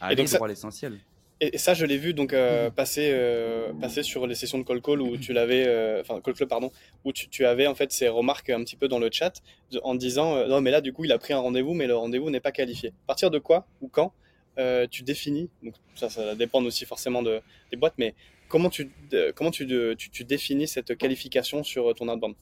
Allez 0.00 0.34
à 0.34 0.46
l'essentiel. 0.48 0.98
Et, 1.40 1.58
ça, 1.58 1.74
je 1.74 1.84
l'ai 1.84 1.98
vu 1.98 2.14
donc 2.14 2.32
euh, 2.32 2.68
mmh. 2.68 2.72
passer, 2.72 3.10
euh, 3.12 3.72
passer 3.74 4.02
sur 4.02 4.26
les 4.26 4.34
sessions 4.34 4.58
de 4.58 4.64
call 4.64 4.80
call 4.80 5.02
où 5.02 5.18
tu 5.18 5.34
l'avais, 5.34 5.66
euh, 5.66 6.00
enfin 6.00 6.20
call 6.22 6.32
club 6.32 6.48
pardon, 6.48 6.72
où 7.04 7.12
tu, 7.12 7.28
tu, 7.28 7.44
avais 7.44 7.66
en 7.66 7.74
fait 7.74 7.92
ces 7.92 8.08
remarques 8.08 8.48
un 8.48 8.64
petit 8.64 8.76
peu 8.76 8.88
dans 8.88 8.98
le 8.98 9.10
chat 9.12 9.42
en 9.82 9.94
disant 9.94 10.46
non 10.48 10.62
mais 10.62 10.70
là 10.70 10.80
du 10.80 10.94
coup 10.94 11.04
il 11.04 11.12
a 11.12 11.18
pris 11.18 11.34
un 11.34 11.38
rendez-vous 11.38 11.74
mais 11.74 11.86
le 11.86 11.94
rendez-vous 11.94 12.30
n'est 12.30 12.40
pas 12.40 12.52
qualifié. 12.52 12.90
À 13.04 13.06
partir 13.08 13.30
de 13.30 13.38
quoi 13.38 13.66
ou 13.82 13.88
quand 13.88 14.14
tu 14.90 15.02
définis 15.02 15.50
donc 15.62 15.74
ça 15.94 16.08
ça 16.08 16.34
dépend 16.34 16.64
aussi 16.64 16.86
forcément 16.86 17.22
de, 17.22 17.42
des 17.70 17.76
boîtes 17.76 17.96
mais 17.98 18.14
comment 18.48 18.70
tu 18.70 18.90
comment 19.34 19.50
tu, 19.50 19.66
tu, 19.98 20.10
tu 20.10 20.24
définis 20.24 20.66
cette 20.66 20.96
qualification 20.96 21.62
sur 21.62 21.94
ton 21.94 22.08
outbound? 22.08 22.34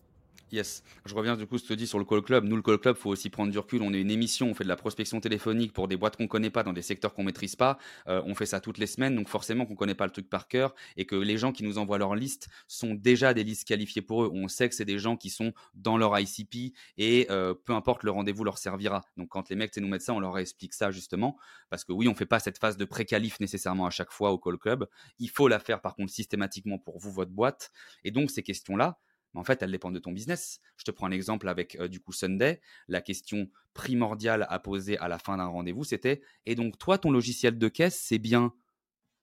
Yes. 0.55 0.85
Je 1.05 1.17
reviens 1.17 1.37
du 1.37 1.49
coup, 1.49 1.59
je 1.59 1.65
te 1.65 1.73
dis 1.75 1.89
sur 1.89 1.99
le 1.99 2.05
call 2.05 2.23
club. 2.23 2.45
Nous, 2.45 2.55
le 2.55 2.63
call 2.63 2.79
club, 2.79 2.95
faut 2.95 3.11
aussi 3.11 3.29
prendre 3.29 3.51
du 3.51 3.59
recul. 3.59 3.83
On 3.83 3.93
est 3.93 4.01
une 4.01 4.13
émission, 4.13 4.47
on 4.49 4.55
fait 4.55 4.63
de 4.63 4.69
la 4.69 4.77
prospection 4.77 5.21
téléphonique 5.21 5.73
pour 5.73 5.89
des 5.89 5.97
boîtes 5.97 6.17
qu'on 6.17 6.29
connaît 6.29 6.49
pas, 6.49 6.63
dans 6.63 6.73
des 6.73 6.81
secteurs 6.81 7.13
qu'on 7.13 7.25
maîtrise 7.25 7.57
pas. 7.57 7.77
Euh, 8.07 8.23
on 8.25 8.37
fait 8.37 8.47
ça 8.47 8.61
toutes 8.61 8.79
les 8.79 8.87
semaines, 8.87 9.17
donc 9.17 9.27
forcément 9.27 9.67
qu'on 9.67 9.75
connaît 9.75 9.97
pas 9.97 10.05
le 10.05 10.13
truc 10.13 10.31
par 10.31 10.47
cœur 10.47 10.77
et 10.97 11.07
que 11.07 11.17
les 11.17 11.39
gens 11.39 11.51
qui 11.51 11.65
nous 11.65 11.77
envoient 11.79 11.99
leur 11.99 12.15
liste 12.15 12.47
sont 12.69 12.95
déjà 12.95 13.35
des 13.35 13.43
listes 13.43 13.67
qualifiées 13.67 14.01
pour 14.01 14.23
eux. 14.23 14.31
On 14.33 14.47
sait 14.47 14.69
que 14.69 14.77
c'est 14.77 14.85
des 14.85 15.01
gens 15.01 15.17
qui 15.17 15.29
sont 15.29 15.53
dans 15.75 15.99
leur 15.99 16.17
ICP 16.17 16.73
et 16.99 17.27
euh, 17.31 17.53
peu 17.55 17.73
importe 17.73 18.05
le 18.05 18.13
rendez-vous 18.13 18.45
leur 18.45 18.59
servira. 18.59 19.05
Donc 19.17 19.31
quand 19.31 19.49
les 19.49 19.57
mecs 19.57 19.77
nous 19.77 19.89
mettent 19.89 20.03
ça, 20.03 20.15
on 20.15 20.21
leur 20.21 20.39
explique 20.39 20.75
ça 20.75 20.93
justement 20.93 21.37
parce 21.69 21.83
que 21.83 21.93
oui, 21.93 22.07
on 22.07 22.15
fait 22.15 22.27
pas 22.27 22.39
cette 22.39 22.59
phase 22.59 22.77
de 22.77 22.85
pré-qualif 22.85 23.41
nécessairement 23.41 23.87
à 23.87 23.91
chaque 23.91 24.13
fois 24.13 24.31
au 24.31 24.39
call 24.39 24.59
club. 24.59 24.87
Il 25.19 25.31
faut 25.31 25.49
la 25.49 25.59
faire 25.59 25.81
par 25.81 25.97
contre 25.97 26.13
systématiquement 26.13 26.79
pour 26.79 27.01
vous, 27.01 27.11
votre 27.11 27.33
boîte. 27.33 27.73
Et 28.05 28.13
donc 28.13 28.31
ces 28.31 28.45
questions-là, 28.45 29.01
en 29.35 29.45
fait, 29.45 29.62
elles 29.62 29.70
dépendent 29.70 29.95
de 29.95 30.01
ton 30.01 30.12
business. 30.12 30.61
Je 30.76 30.85
te 30.85 30.91
prends 30.91 31.07
un 31.07 31.11
exemple 31.11 31.49
avec 31.49 31.76
euh, 31.76 31.89
du 31.89 32.01
coup 32.01 32.12
Sunday. 32.12 32.61
La 32.89 33.01
question 33.01 33.51
primordiale 33.74 34.47
à 34.49 34.59
poser 34.59 34.97
à 34.99 35.09
la 35.09 35.18
fin 35.18 35.37
d'un 35.37 35.47
rendez-vous, 35.47 35.85
c'était 35.85 36.22
et 36.47 36.55
donc 36.55 36.78
toi, 36.78 36.99
ton 36.99 37.11
logiciel 37.11 37.59
de 37.59 37.68
caisse, 37.68 38.01
c'est 38.01 38.18
bien 38.18 38.55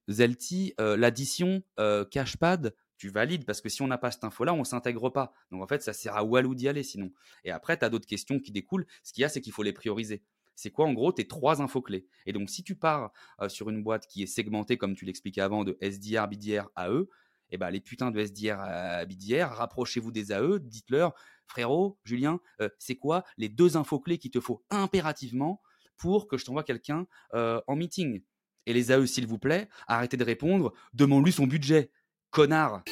Zelti, 0.09 0.73
euh, 0.81 0.97
l'addition, 0.97 1.63
euh, 1.79 2.03
Cashpad, 2.03 2.75
tu 2.97 3.09
valides 3.09 3.45
parce 3.45 3.61
que 3.61 3.69
si 3.69 3.81
on 3.81 3.87
n'a 3.87 3.97
pas 3.97 4.11
cette 4.11 4.23
info-là, 4.23 4.53
on 4.53 4.59
ne 4.59 4.63
s'intègre 4.63 5.09
pas. 5.09 5.33
Donc 5.51 5.61
en 5.61 5.67
fait, 5.67 5.81
ça 5.81 5.93
sert 5.93 6.15
à 6.15 6.23
Walou 6.23 6.53
d'y 6.53 6.67
aller 6.67 6.83
sinon. 6.83 7.11
Et 7.45 7.51
après, 7.51 7.77
tu 7.77 7.85
as 7.85 7.89
d'autres 7.89 8.07
questions 8.07 8.39
qui 8.39 8.51
découlent. 8.51 8.85
Ce 9.03 9.13
qu'il 9.13 9.21
y 9.21 9.25
a, 9.25 9.29
c'est 9.29 9.41
qu'il 9.41 9.53
faut 9.53 9.63
les 9.63 9.73
prioriser. 9.73 10.23
C'est 10.55 10.69
quoi 10.69 10.85
en 10.85 10.93
gros 10.93 11.11
tes 11.11 11.27
trois 11.27 11.61
infos 11.61 11.81
clés 11.81 12.05
Et 12.25 12.33
donc 12.33 12.49
si 12.49 12.61
tu 12.61 12.75
pars 12.75 13.11
sur 13.47 13.69
une 13.69 13.81
boîte 13.81 14.05
qui 14.05 14.21
est 14.21 14.27
segmentée, 14.27 14.77
comme 14.77 14.95
tu 14.95 15.05
l'expliquais 15.05 15.41
avant, 15.41 15.63
de 15.63 15.77
SDR, 15.81 16.27
BDR, 16.27 16.69
AE, 16.75 17.07
eh 17.51 17.57
ben, 17.57 17.69
les 17.69 17.81
putains 17.81 18.11
de 18.11 18.19
SDR 18.19 18.59
à 18.59 19.05
BDR, 19.05 19.49
rapprochez-vous 19.49 20.11
des 20.11 20.31
AE, 20.31 20.59
dites-leur, 20.59 21.13
frérot, 21.47 21.97
Julien, 22.03 22.39
euh, 22.61 22.69
c'est 22.79 22.95
quoi 22.95 23.23
les 23.37 23.49
deux 23.49 23.77
infos 23.77 23.99
clés 23.99 24.17
qu'il 24.17 24.31
te 24.31 24.39
faut 24.39 24.63
impérativement 24.69 25.61
pour 25.97 26.27
que 26.27 26.37
je 26.37 26.45
t'envoie 26.45 26.63
quelqu'un 26.63 27.05
euh, 27.33 27.61
en 27.67 27.75
meeting? 27.75 28.21
Et 28.65 28.73
les 28.73 28.91
AE, 28.91 29.05
s'il 29.05 29.27
vous 29.27 29.39
plaît, 29.39 29.67
arrêtez 29.87 30.17
de 30.17 30.23
répondre, 30.23 30.73
demande-lui 30.93 31.31
son 31.31 31.47
budget. 31.47 31.91
Connard 32.29 32.83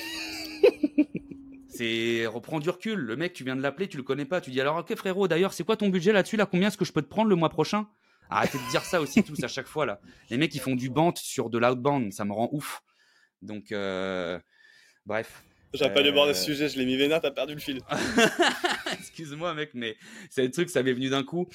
C'est 1.70 2.26
reprends 2.26 2.60
du 2.60 2.70
recul. 2.70 3.00
Le 3.00 3.16
mec, 3.16 3.32
tu 3.32 3.46
viens 3.46 3.56
de 3.56 3.62
l'appeler, 3.62 3.88
tu 3.88 3.96
le 3.96 4.04
connais 4.04 4.26
pas. 4.26 4.42
Tu 4.42 4.52
dis 4.52 4.60
alors, 4.60 4.78
ok 4.78 4.94
frérot, 4.96 5.30
d'ailleurs, 5.30 5.54
c'est 5.54 5.64
quoi 5.64 5.78
ton 5.78 5.88
budget 5.88 6.12
là-dessus 6.12 6.36
là 6.36 6.46
Combien 6.46 6.68
est-ce 6.68 6.78
que 6.78 6.84
je 6.84 6.92
peux 6.92 7.02
te 7.02 7.08
prendre 7.08 7.30
le 7.30 7.36
mois 7.38 7.50
prochain? 7.50 7.88
Arrêtez 8.30 8.58
de 8.58 8.70
dire 8.70 8.84
ça 8.84 9.00
aussi 9.00 9.24
tous 9.24 9.42
à 9.44 9.48
chaque 9.48 9.68
fois 9.68 9.86
là. 9.86 10.02
Les 10.30 10.38
mecs, 10.38 10.54
ils 10.54 10.60
font 10.60 10.76
du 10.76 10.90
bant 10.90 11.14
sur 11.16 11.50
de 11.50 11.58
l'outbound, 11.58 12.12
ça 12.12 12.26
me 12.26 12.34
rend 12.34 12.50
ouf. 12.52 12.84
Donc, 13.42 13.72
euh, 13.72 14.40
bref. 15.06 15.44
J'avais 15.74 15.94
pas 15.94 16.04
débordé 16.04 16.34
ce 16.34 16.42
euh, 16.42 16.46
sujet, 16.46 16.70
je 16.70 16.78
l'ai 16.80 16.86
mis 16.86 16.98
vénère, 16.98 17.22
t'as 17.22 17.32
perdu 17.32 17.54
le 17.54 17.60
fil. 17.60 17.82
Excuse-moi, 18.94 19.54
mec, 19.54 19.72
mais 19.74 19.96
c'est 20.30 20.44
le 20.44 20.52
truc, 20.52 20.70
ça 20.70 20.82
m'est 20.82 20.94
venu 20.94 21.10
d'un 21.10 21.24
coup. 21.24 21.48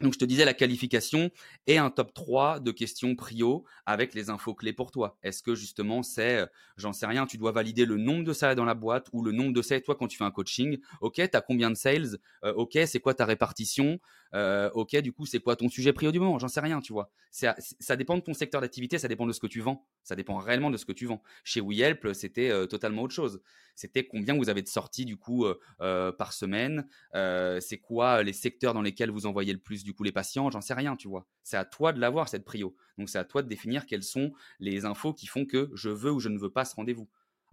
Donc, 0.00 0.12
je 0.12 0.18
te 0.18 0.24
disais 0.24 0.44
la 0.44 0.54
qualification 0.54 1.30
et 1.68 1.78
un 1.78 1.88
top 1.88 2.12
3 2.12 2.58
de 2.58 2.72
questions 2.72 3.14
prio 3.14 3.64
avec 3.86 4.12
les 4.12 4.28
infos 4.28 4.52
clés 4.52 4.72
pour 4.72 4.90
toi. 4.90 5.16
Est-ce 5.22 5.42
que 5.42 5.54
justement 5.54 6.02
c'est, 6.02 6.40
euh, 6.40 6.46
j'en 6.76 6.92
sais 6.92 7.06
rien, 7.06 7.26
tu 7.26 7.38
dois 7.38 7.52
valider 7.52 7.86
le 7.86 7.96
nombre 7.96 8.24
de 8.24 8.32
sales 8.32 8.56
dans 8.56 8.64
la 8.64 8.74
boîte 8.74 9.08
ou 9.12 9.22
le 9.22 9.30
nombre 9.30 9.52
de 9.52 9.62
sales, 9.62 9.82
toi, 9.82 9.94
quand 9.94 10.08
tu 10.08 10.18
fais 10.18 10.24
un 10.24 10.32
coaching. 10.32 10.78
Ok, 11.00 11.14
tu 11.14 11.36
as 11.36 11.40
combien 11.40 11.70
de 11.70 11.76
sales? 11.76 12.18
Ok, 12.42 12.76
c'est 12.86 13.00
quoi 13.00 13.14
ta 13.14 13.24
répartition? 13.24 14.00
Ok, 14.32 14.96
du 14.96 15.12
coup, 15.12 15.26
c'est 15.26 15.40
quoi 15.40 15.56
ton 15.56 15.68
sujet 15.68 15.92
prio 15.92 16.10
du 16.10 16.18
moment? 16.18 16.38
J'en 16.38 16.48
sais 16.48 16.60
rien, 16.60 16.80
tu 16.80 16.92
vois. 16.92 17.10
Ça, 17.30 17.96
dépend 17.96 18.16
de 18.16 18.22
ton 18.22 18.34
secteur 18.34 18.60
d'activité, 18.60 18.98
ça 18.98 19.08
dépend 19.08 19.26
de 19.26 19.32
ce 19.32 19.40
que 19.40 19.46
tu 19.46 19.60
vends. 19.60 19.86
Ça 20.02 20.16
dépend 20.16 20.36
réellement 20.38 20.70
de 20.70 20.76
ce 20.76 20.84
que 20.84 20.92
tu 20.92 21.06
vends. 21.06 21.22
Chez 21.44 21.60
WeHelp, 21.60 22.14
c'était 22.14 22.66
totalement 22.68 23.02
autre 23.02 23.14
chose. 23.14 23.40
C'était 23.76 24.06
combien 24.06 24.36
vous 24.36 24.48
avez 24.48 24.62
de 24.62 24.68
sorties 24.68 25.04
du 25.04 25.16
coup 25.16 25.46
par 25.78 26.32
semaine? 26.32 26.88
c'est 27.12 27.78
quoi 27.78 28.22
les 28.22 28.32
secteurs 28.32 28.74
dans 28.74 28.82
lesquels 28.82 29.10
vous 29.10 29.26
envoyez 29.26 29.52
le 29.52 29.58
plus 29.58 29.84
du 29.84 29.94
coup 29.94 30.04
les 30.04 30.12
patients? 30.12 30.50
J'en 30.50 30.60
sais 30.60 30.74
rien, 30.74 30.96
tu 30.96 31.08
vois. 31.08 31.26
C'est 31.42 31.56
à 31.56 31.64
toi 31.64 31.92
de 31.92 32.00
l'avoir 32.00 32.28
cette 32.28 32.44
prio. 32.44 32.76
Donc 32.98 33.08
c'est 33.08 33.18
à 33.18 33.24
toi 33.24 33.42
de 33.42 33.48
définir 33.48 33.86
quelles 33.86 34.02
sont 34.02 34.32
les 34.60 34.84
infos 34.84 35.12
qui 35.12 35.26
font 35.26 35.44
que 35.44 35.70
je 35.74 35.88
veux 35.90 36.12
ou 36.12 36.20
je 36.20 36.28
ne 36.28 36.38
veux 36.38 36.50
pas 36.50 36.64
ce 36.64 36.74
rendez-vous. 36.74 37.08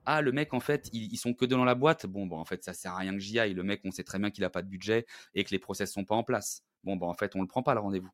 Ah, 0.06 0.22
le 0.22 0.32
mec, 0.32 0.54
en 0.54 0.60
fait, 0.60 0.90
ils, 0.94 1.18
sont 1.18 1.34
que 1.34 1.46
dans 1.46 1.64
la 1.64 1.76
boîte. 1.76 2.06
Bon, 2.06 2.26
bon, 2.26 2.38
en 2.38 2.46
fait, 2.46 2.64
ça 2.64 2.74
sert 2.74 2.94
à 2.94 2.98
rien 2.98 3.14
que 3.14 3.20
j'y 3.20 3.40
aille. 3.40 3.54
Le 3.54 3.64
mec, 3.64 3.82
on 3.86 3.92
sait 3.92 4.04
très 4.04 4.20
bien 4.20 4.32
qu'il 4.32 4.42
n'a 4.42 4.50
pas 4.50 4.62
de 4.62 4.68
budget 4.68 5.06
et 5.36 5.44
que 5.44 5.52
les 5.52 5.60
process 5.60 5.92
sont 5.92 6.06
pas 6.06 6.16
en 6.16 6.24
place. 6.24 6.64
Bon, 6.84 6.96
bon, 6.96 7.08
en 7.08 7.14
fait, 7.14 7.36
on 7.36 7.42
le 7.42 7.48
prend 7.48 7.62
pas 7.62 7.74
le 7.74 7.80
rendez-vous. 7.80 8.10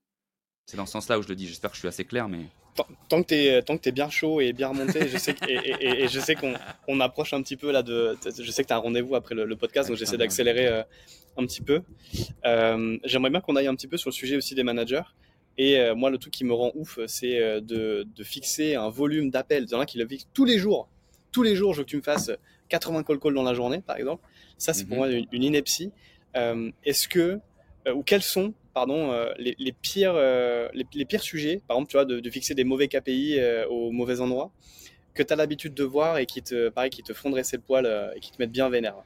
C'est 0.68 0.76
dans 0.76 0.86
ce 0.86 0.92
sens-là 0.92 1.18
où 1.18 1.24
je 1.24 1.30
le 1.30 1.36
dis. 1.36 1.48
J'espère 1.48 1.72
que 1.72 1.76
je 1.76 1.80
suis 1.80 1.88
assez 1.88 2.04
clair, 2.04 2.28
mais. 2.28 2.42
Tant, 3.08 3.24
que 3.24 3.30
tu 3.30 3.34
es, 3.34 3.62
tant 3.64 3.78
que 3.78 3.90
es 3.90 3.92
bien 3.92 4.10
chaud 4.10 4.40
et 4.40 4.54
bien 4.54 4.68
remonté, 4.68 5.08
je 5.08 5.18
sais 5.18 5.34
et, 5.48 6.08
je 6.08 6.20
sais 6.20 6.36
qu'on 6.36 7.00
approche 7.00 7.34
un 7.34 7.42
petit 7.42 7.56
peu 7.56 7.72
là 7.72 7.82
de. 7.82 8.18
Je 8.24 8.52
sais 8.52 8.64
que 8.64 8.68
tu 8.68 8.74
as 8.74 8.76
un 8.76 8.80
rendez-vous 8.80 9.16
après 9.16 9.34
le, 9.34 9.56
podcast, 9.56 9.90
donc 9.90 9.98
j'essaie 9.98 10.18
d'accélérer 10.18 10.68
euh, 10.68 10.84
un 11.38 11.46
petit 11.46 11.62
peu. 11.62 11.82
Euh, 12.46 12.98
j'aimerais 13.06 13.32
bien 13.32 13.42
qu'on 13.42 13.56
aille 13.56 13.68
un 13.68 13.76
petit 13.76 13.88
peu 13.88 13.98
sur 13.98 14.10
le 14.10 14.14
sujet 14.14 14.36
aussi 14.36 14.54
des 14.54 14.64
managers. 14.64 15.02
Et 15.58 15.80
euh, 15.80 15.96
moi, 15.96 16.12
le 16.12 16.20
truc 16.20 16.34
qui 16.34 16.44
me 16.44 16.54
rend 16.54 16.72
ouf, 16.76 17.00
c'est 17.08 17.40
de, 17.62 18.06
de, 18.16 18.24
fixer 18.24 18.76
un 18.76 18.90
volume 18.90 19.32
d'appels. 19.32 19.64
Il 19.68 19.72
y 19.72 19.76
en 19.76 19.80
a 19.80 19.86
qui 19.88 19.98
le 19.98 20.08
fixent 20.08 20.28
tous 20.34 20.46
les 20.46 20.60
jours. 20.60 20.90
Tous 21.38 21.44
les 21.44 21.56
jours, 21.56 21.74
je 21.74 21.80
veux 21.80 21.84
que 21.86 21.90
tu 21.90 21.98
me 21.98 22.02
fasses 22.02 22.32
80 22.70 23.04
call 23.04 23.20
calls 23.20 23.36
dans 23.36 23.44
la 23.44 23.54
journée, 23.54 23.82
par 23.82 23.98
exemple. 23.98 24.28
Ça, 24.58 24.74
c'est 24.74 24.86
pour 24.86 24.98
mhm. 24.98 24.98
moi 24.98 25.12
une, 25.12 25.28
une 25.32 25.44
ineptie. 25.44 25.92
Est-ce 26.34 27.08
que, 27.08 27.40
ou 27.94 28.02
quels 28.02 28.24
sont 28.24 28.54
pardon, 28.78 29.12
euh, 29.12 29.34
les, 29.40 29.72
pires, 29.72 30.14
euh, 30.16 30.70
les, 30.72 31.06
pires 31.06 31.24
sujets, 31.24 31.64
par 31.68 31.78
exemple, 31.78 31.90
tu 31.90 31.98
vois, 31.98 32.06
de, 32.06 32.30
fixer 32.30 32.54
des 32.54 32.64
mauvais 32.64 32.88
KPI 32.88 33.40
euh, 33.40 33.66
au 33.70 33.92
mauvais 33.92 34.22
endroit, 34.22 34.52
que 35.16 35.24
tu 35.24 35.34
as 35.34 35.36
l'habitude 35.36 35.74
de 35.74 35.84
voir 35.84 36.20
et 36.20 36.28
qui 36.28 36.44
te, 36.44 36.70
pareil, 36.70 36.92
qui 36.92 37.02
te 37.02 37.12
font 37.12 37.32
dresser 37.32 37.58
le 37.58 37.64
poil 37.64 37.88
et 38.16 38.20
qui 38.20 38.32
te 38.32 38.40
mettent 38.40 38.52
bien 38.52 38.70
vénère? 38.70 38.98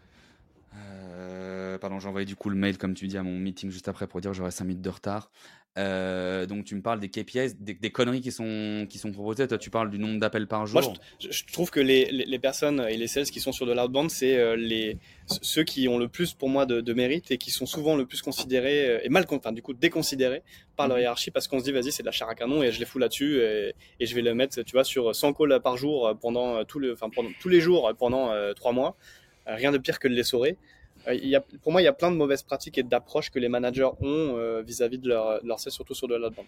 Pardon, 1.80 2.00
j'ai 2.00 2.10
envoyé 2.10 2.26
du 2.26 2.36
coup 2.36 2.50
le 2.50 2.58
mail, 2.58 2.78
comme 2.78 2.94
tu 2.94 3.08
dis, 3.08 3.18
à 3.18 3.24
mon 3.24 3.40
meeting 3.40 3.72
juste 3.72 3.88
après 3.88 4.08
pour 4.08 4.20
dire 4.20 4.32
que 4.32 4.38
j'aurais 4.38 4.52
5 4.52 4.66
minutes 4.66 4.84
de 4.84 4.90
retard. 4.90 5.32
Euh, 5.78 6.46
donc 6.46 6.66
tu 6.66 6.76
me 6.76 6.82
parles 6.82 7.00
des 7.00 7.08
KPIs, 7.08 7.54
des, 7.58 7.92
conneries 7.92 8.20
qui 8.20 8.32
sont, 8.32 8.86
qui 8.90 8.98
sont 8.98 9.12
proposées. 9.12 9.48
Toi, 9.48 9.58
tu 9.58 9.70
parles 9.70 9.90
du 9.90 10.00
nombre 10.00 10.20
d'appels 10.20 10.48
par 10.48 10.66
jour. 10.66 10.82
Moi, 10.82 10.94
je, 11.20 11.44
trouve 11.46 11.72
que 11.72 11.80
les, 11.80 12.12
les, 12.12 12.40
personnes 12.40 12.86
et 12.90 12.98
les 12.98 13.08
sales 13.08 13.26
qui 13.26 13.40
sont 13.40 13.54
sur 13.54 13.66
de 13.66 13.72
l'outbound, 13.72 14.10
c'est 14.10 14.38
euh, 14.38 14.58
les 14.58 14.98
ceux 15.28 15.64
qui 15.64 15.88
ont 15.88 15.98
le 15.98 16.10
plus 16.10 16.34
pour 16.34 16.50
moi 16.50 16.66
de, 16.66 16.94
mérite 16.94 17.32
et 17.32 17.38
qui 17.38 17.52
sont 17.52 17.66
souvent 17.66 17.96
le 17.96 18.06
plus 18.06 18.22
considérés 18.22 18.90
euh, 18.90 19.00
et 19.04 19.10
mal, 19.10 19.26
enfin 19.30 19.54
du 19.54 19.62
coup 19.62 19.74
déconsidérés 19.74 20.44
par 20.76 20.90
leur 20.90 20.98
mhm. 20.98 21.04
hiérarchie 21.04 21.32
parce 21.32 21.48
qu'on 21.48 21.60
se 21.60 21.64
dit 21.64 21.72
vas-y 21.72 21.94
c'est 21.94 22.04
de 22.04 22.08
la 22.08 22.12
chair 22.12 22.28
à 22.28 22.36
canon 22.36 22.64
et 22.64 22.74
je 22.74 22.80
les 22.80 22.86
fous 22.86 23.00
là-dessus 23.00 23.40
et, 23.40 23.74
et, 24.02 24.06
je 24.06 24.14
vais 24.14 24.22
le 24.22 24.34
mettre, 24.34 24.62
tu 24.64 24.74
vois, 24.74 24.84
sur 24.84 25.16
100 25.16 25.34
calls 25.34 25.62
par 25.64 25.78
jour 25.78 26.14
pendant 26.20 26.66
tout 26.66 26.80
le, 26.80 26.92
enfin 26.92 27.10
pendant 27.10 27.30
tous 27.40 27.48
les 27.48 27.62
jours 27.62 27.90
pendant 27.98 28.34
3 28.56 28.74
mois. 28.74 28.98
rien 29.46 29.72
de 29.72 29.78
pire 29.78 30.00
que 30.00 30.10
de 30.10 30.14
les 30.14 30.24
saurer. 30.24 30.58
Euh, 30.58 30.81
a, 31.08 31.42
pour 31.62 31.72
moi, 31.72 31.82
il 31.82 31.86
y 31.86 31.88
a 31.88 31.94
plein 31.94 32.12
de 32.12 32.16
mauvaises 32.16 32.44
pratiques 32.44 32.78
et 32.78 32.84
d'approches 32.84 33.30
que 33.30 33.40
les 33.40 33.50
managers 33.50 33.90
ont 34.00 34.38
euh, 34.38 34.62
vis-à-vis 34.62 34.98
de 34.98 35.10
leur, 35.10 35.44
leur 35.44 35.60
surtout 35.60 35.94
sur 35.94 36.08
de 36.08 36.16
l'outbound. 36.16 36.48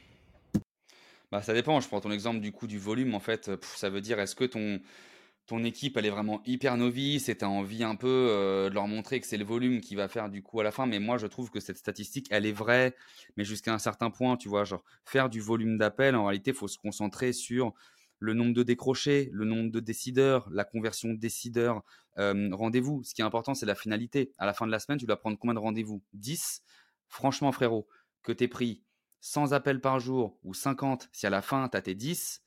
Bah, 1.31 1.41
ça 1.41 1.53
dépend. 1.53 1.79
Je 1.79 1.87
prends 1.87 2.01
ton 2.01 2.11
exemple 2.11 2.39
du 2.39 2.51
coup 2.51 2.67
du 2.67 2.77
volume. 2.77 3.15
En 3.15 3.19
fait, 3.19 3.51
ça 3.63 3.89
veut 3.89 4.01
dire 4.01 4.19
est-ce 4.19 4.35
que 4.35 4.43
ton, 4.43 4.79
ton 5.45 5.63
équipe 5.63 5.97
elle 5.97 6.05
est 6.05 6.11
vraiment 6.11 6.41
hyper 6.45 6.77
novice 6.77 7.27
et 7.27 7.37
tu 7.37 7.43
as 7.43 7.49
envie 7.49 7.83
un 7.83 7.95
peu 7.95 8.07
euh, 8.07 8.69
de 8.69 8.75
leur 8.75 8.87
montrer 8.87 9.19
que 9.19 9.27
c'est 9.27 9.37
le 9.37 9.43
volume 9.43 9.81
qui 9.81 9.95
va 9.95 10.07
faire 10.07 10.29
du 10.29 10.41
coup 10.43 10.59
à 10.59 10.63
la 10.63 10.71
fin? 10.71 10.85
Mais 10.85 10.99
moi, 10.99 11.17
je 11.17 11.27
trouve 11.27 11.49
que 11.49 11.59
cette 11.59 11.77
statistique, 11.77 12.27
elle 12.29 12.45
est 12.45 12.51
vraie, 12.51 12.95
mais 13.35 13.43
jusqu'à 13.43 13.73
un 13.73 13.79
certain 13.79 14.09
point, 14.09 14.37
tu 14.37 14.47
vois, 14.47 14.63
genre 14.63 14.83
faire 15.05 15.29
du 15.29 15.41
volume 15.41 15.77
d'appel, 15.77 16.15
en 16.15 16.25
réalité, 16.25 16.51
il 16.51 16.57
faut 16.57 16.67
se 16.67 16.77
concentrer 16.77 17.33
sur 17.33 17.73
le 18.23 18.33
nombre 18.33 18.53
de 18.53 18.63
décrochés, 18.63 19.29
le 19.33 19.43
nombre 19.43 19.69
de 19.69 19.81
décideurs, 19.81 20.49
la 20.49 20.63
conversion 20.63 21.13
décideur, 21.13 21.83
euh, 22.17 22.47
rendez-vous. 22.53 23.03
Ce 23.03 23.13
qui 23.13 23.21
est 23.21 23.25
important, 23.25 23.53
c'est 23.53 23.65
la 23.65 23.75
finalité. 23.75 24.31
À 24.37 24.45
la 24.45 24.53
fin 24.53 24.65
de 24.65 24.71
la 24.71 24.79
semaine, 24.79 24.97
tu 24.97 25.05
dois 25.05 25.19
prendre 25.19 25.37
combien 25.37 25.53
de 25.53 25.59
rendez-vous? 25.59 26.01
10 26.13 26.63
Franchement, 27.09 27.51
frérot, 27.51 27.85
que 28.23 28.31
tu 28.31 28.47
pris 28.47 28.81
100 29.19 29.51
appels 29.51 29.81
par 29.81 29.99
jour 29.99 30.39
ou 30.43 30.53
50, 30.53 31.09
si 31.11 31.27
à 31.27 31.29
la 31.29 31.41
fin, 31.41 31.67
tu 31.67 31.75
as 31.75 31.81
tes 31.81 31.95
10, 31.95 32.41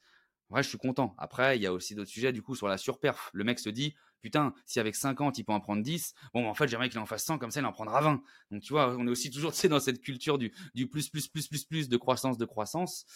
ouais, 0.48 0.62
je 0.62 0.68
suis 0.70 0.78
content. 0.78 1.14
Après, 1.18 1.58
il 1.58 1.62
y 1.62 1.66
a 1.66 1.74
aussi 1.74 1.94
d'autres 1.94 2.10
sujets, 2.10 2.32
du 2.32 2.40
coup, 2.40 2.54
sur 2.54 2.68
la 2.68 2.78
surperf. 2.78 3.28
Le 3.34 3.44
mec 3.44 3.58
se 3.58 3.68
dit, 3.68 3.94
putain, 4.26 4.52
si 4.64 4.80
avec 4.80 4.96
50, 4.96 5.38
il 5.38 5.44
peut 5.44 5.52
en 5.52 5.60
prendre 5.60 5.84
10, 5.84 6.12
bon, 6.34 6.48
en 6.48 6.54
fait, 6.54 6.66
j'aimerais 6.66 6.88
qu'il 6.88 6.98
en 6.98 7.06
fasse 7.06 7.22
100, 7.22 7.38
comme 7.38 7.52
ça, 7.52 7.60
il 7.60 7.66
en 7.66 7.70
prendra 7.70 8.00
20. 8.00 8.20
Donc, 8.50 8.60
tu 8.60 8.72
vois, 8.72 8.96
on 8.98 9.06
est 9.06 9.10
aussi 9.10 9.30
toujours, 9.30 9.52
dans 9.70 9.78
cette 9.78 10.00
culture 10.00 10.36
du, 10.36 10.52
du 10.74 10.88
plus, 10.88 11.08
plus, 11.08 11.28
plus, 11.28 11.46
plus, 11.46 11.62
plus, 11.64 11.88
de 11.88 11.96
croissance, 11.96 12.36
de 12.36 12.44
croissance. 12.44 13.06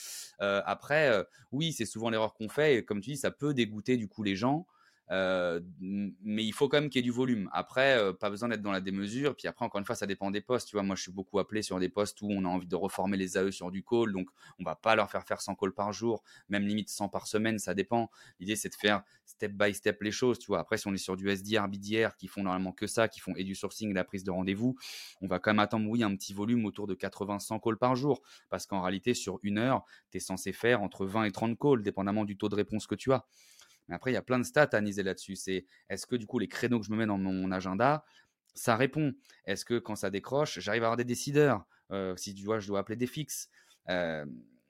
Euh, 0.41 0.63
après, 0.67 1.09
euh, 1.11 1.25
oui, 1.51 1.73
c'est 1.73 1.85
souvent 1.85 2.11
l'erreur 2.11 2.35
qu'on 2.35 2.49
fait, 2.49 2.77
et 2.77 2.85
comme 2.85 3.01
tu 3.01 3.11
dis, 3.11 3.17
ça 3.17 3.33
peut 3.33 3.53
dégoûter, 3.55 3.97
du 3.97 4.07
coup, 4.07 4.23
les 4.23 4.37
gens. 4.37 4.69
Euh, 5.11 5.61
mais 6.23 6.45
il 6.45 6.53
faut 6.53 6.69
quand 6.69 6.81
même 6.81 6.89
qu'il 6.89 7.01
y 7.01 7.03
ait 7.03 7.11
du 7.11 7.11
volume. 7.11 7.51
Après, 7.53 7.99
euh, 7.99 8.13
pas 8.13 8.31
besoin 8.31 8.49
d'être 8.49 8.63
dans 8.63 8.71
la 8.71 8.81
démesure. 8.81 9.35
Puis 9.35 9.49
après, 9.49 9.65
encore 9.65 9.81
une 9.81 9.85
fois, 9.85 9.97
ça 9.97 10.07
dépend 10.07 10.31
des 10.31 10.41
postes. 10.41 10.69
Tu 10.69 10.77
vois, 10.77 10.83
moi, 10.83 10.95
je 10.95 11.03
suis 11.03 11.13
beaucoup 11.13 11.39
appelé 11.39 11.63
sur 11.63 11.81
des 11.81 11.89
postes 11.89 12.23
où 12.23 12.29
on 12.31 12.45
a 12.45 12.49
envie 12.49 12.69
de 12.69 12.77
reformer 12.77 13.17
les 13.17 13.37
AE 13.37 13.51
sur 13.51 13.71
du 13.71 13.83
call. 13.83 14.13
Donc, 14.13 14.29
on 14.59 14.65
va 14.65 14.77
pas 14.77 14.95
leur 14.95 15.11
faire 15.11 15.25
faire 15.25 15.41
100 15.41 15.57
calls 15.57 15.73
par 15.73 15.93
jour, 15.93 16.23
même 16.49 16.65
limite 16.65 16.89
100 16.89 17.09
par 17.09 17.27
semaine, 17.27 17.59
ça 17.59 17.75
dépend. 17.75 18.11
L'idée, 18.39 18.57
c'est 18.57 18.69
de 18.69 18.75
faire 18.75 19.03
step 19.27 19.53
by 19.53 19.75
step 19.75 20.01
les 20.03 20.13
choses. 20.13 20.39
Tu 20.39 20.47
vois, 20.47 20.61
après, 20.61 20.77
si 20.77 20.87
on 20.87 20.95
est 20.95 20.99
sur 20.99 21.17
du 21.17 21.29
SDR, 21.29 21.69
BDR, 21.69 22.17
qui 22.17 22.29
font 22.29 22.43
normalement 22.43 22.73
que 22.73 22.87
ça, 22.87 23.09
qui 23.09 23.21
font 23.21 23.35
et 23.37 23.45
du 23.45 23.55
sourcing, 23.55 23.93
la 23.93 24.05
prise 24.05 24.23
de 24.23 24.31
rendez-vous, 24.31 24.77
on 25.21 25.27
va 25.27 25.39
quand 25.39 25.51
même 25.51 25.59
attendre, 25.61 25.89
oui, 25.89 26.03
un 26.05 26.15
petit 26.15 26.33
volume 26.33 26.65
autour 26.67 26.87
de 26.87 26.95
80-100 26.95 27.59
calls 27.61 27.79
par 27.79 27.97
jour. 27.97 28.23
Parce 28.49 28.67
qu'en 28.67 28.83
réalité, 28.83 29.15
sur 29.15 29.41
une 29.43 29.59
heure, 29.59 29.85
tu 30.11 30.19
es 30.19 30.21
censé 30.21 30.53
faire 30.53 30.83
entre 30.83 31.05
20 31.05 31.25
et 31.25 31.33
30 31.33 31.59
calls, 31.59 31.83
dépendamment 31.83 32.25
du 32.25 32.37
taux 32.37 32.49
de 32.49 32.55
réponse 32.55 32.87
que 32.87 32.95
tu 32.95 33.13
as. 33.13 33.27
Mais 33.91 33.97
après, 33.97 34.13
il 34.13 34.15
y 34.15 34.17
a 34.17 34.23
plein 34.23 34.39
de 34.39 34.45
stats 34.45 34.63
à 34.73 34.77
analyser 34.77 35.03
là-dessus. 35.03 35.37
C'est 35.37 35.67
est-ce 35.91 36.07
que 36.07 36.17
du 36.17 36.27
coup, 36.27 36.39
les 36.39 36.49
créneaux 36.49 36.81
que 36.81 36.87
je 36.87 36.93
me 36.93 36.97
mets 36.97 37.07
dans 37.07 37.19
mon 37.19 37.51
agenda, 37.51 38.05
ça 38.55 38.77
répond? 38.77 39.13
Est-ce 39.45 39.65
que 39.65 39.79
quand 39.79 39.97
ça 39.97 40.11
décroche, 40.11 40.61
j'arrive 40.61 40.85
à 40.85 40.87
avoir 40.87 40.97
des 40.97 41.05
décideurs? 41.05 41.67
Euh, 41.91 42.17
Si 42.17 42.33
tu 42.35 42.45
vois, 42.45 42.61
je 42.61 42.69
dois 42.69 42.79
appeler 42.79 42.97
des 42.97 43.09
fixes. 43.09 43.51
Euh, 43.89 44.25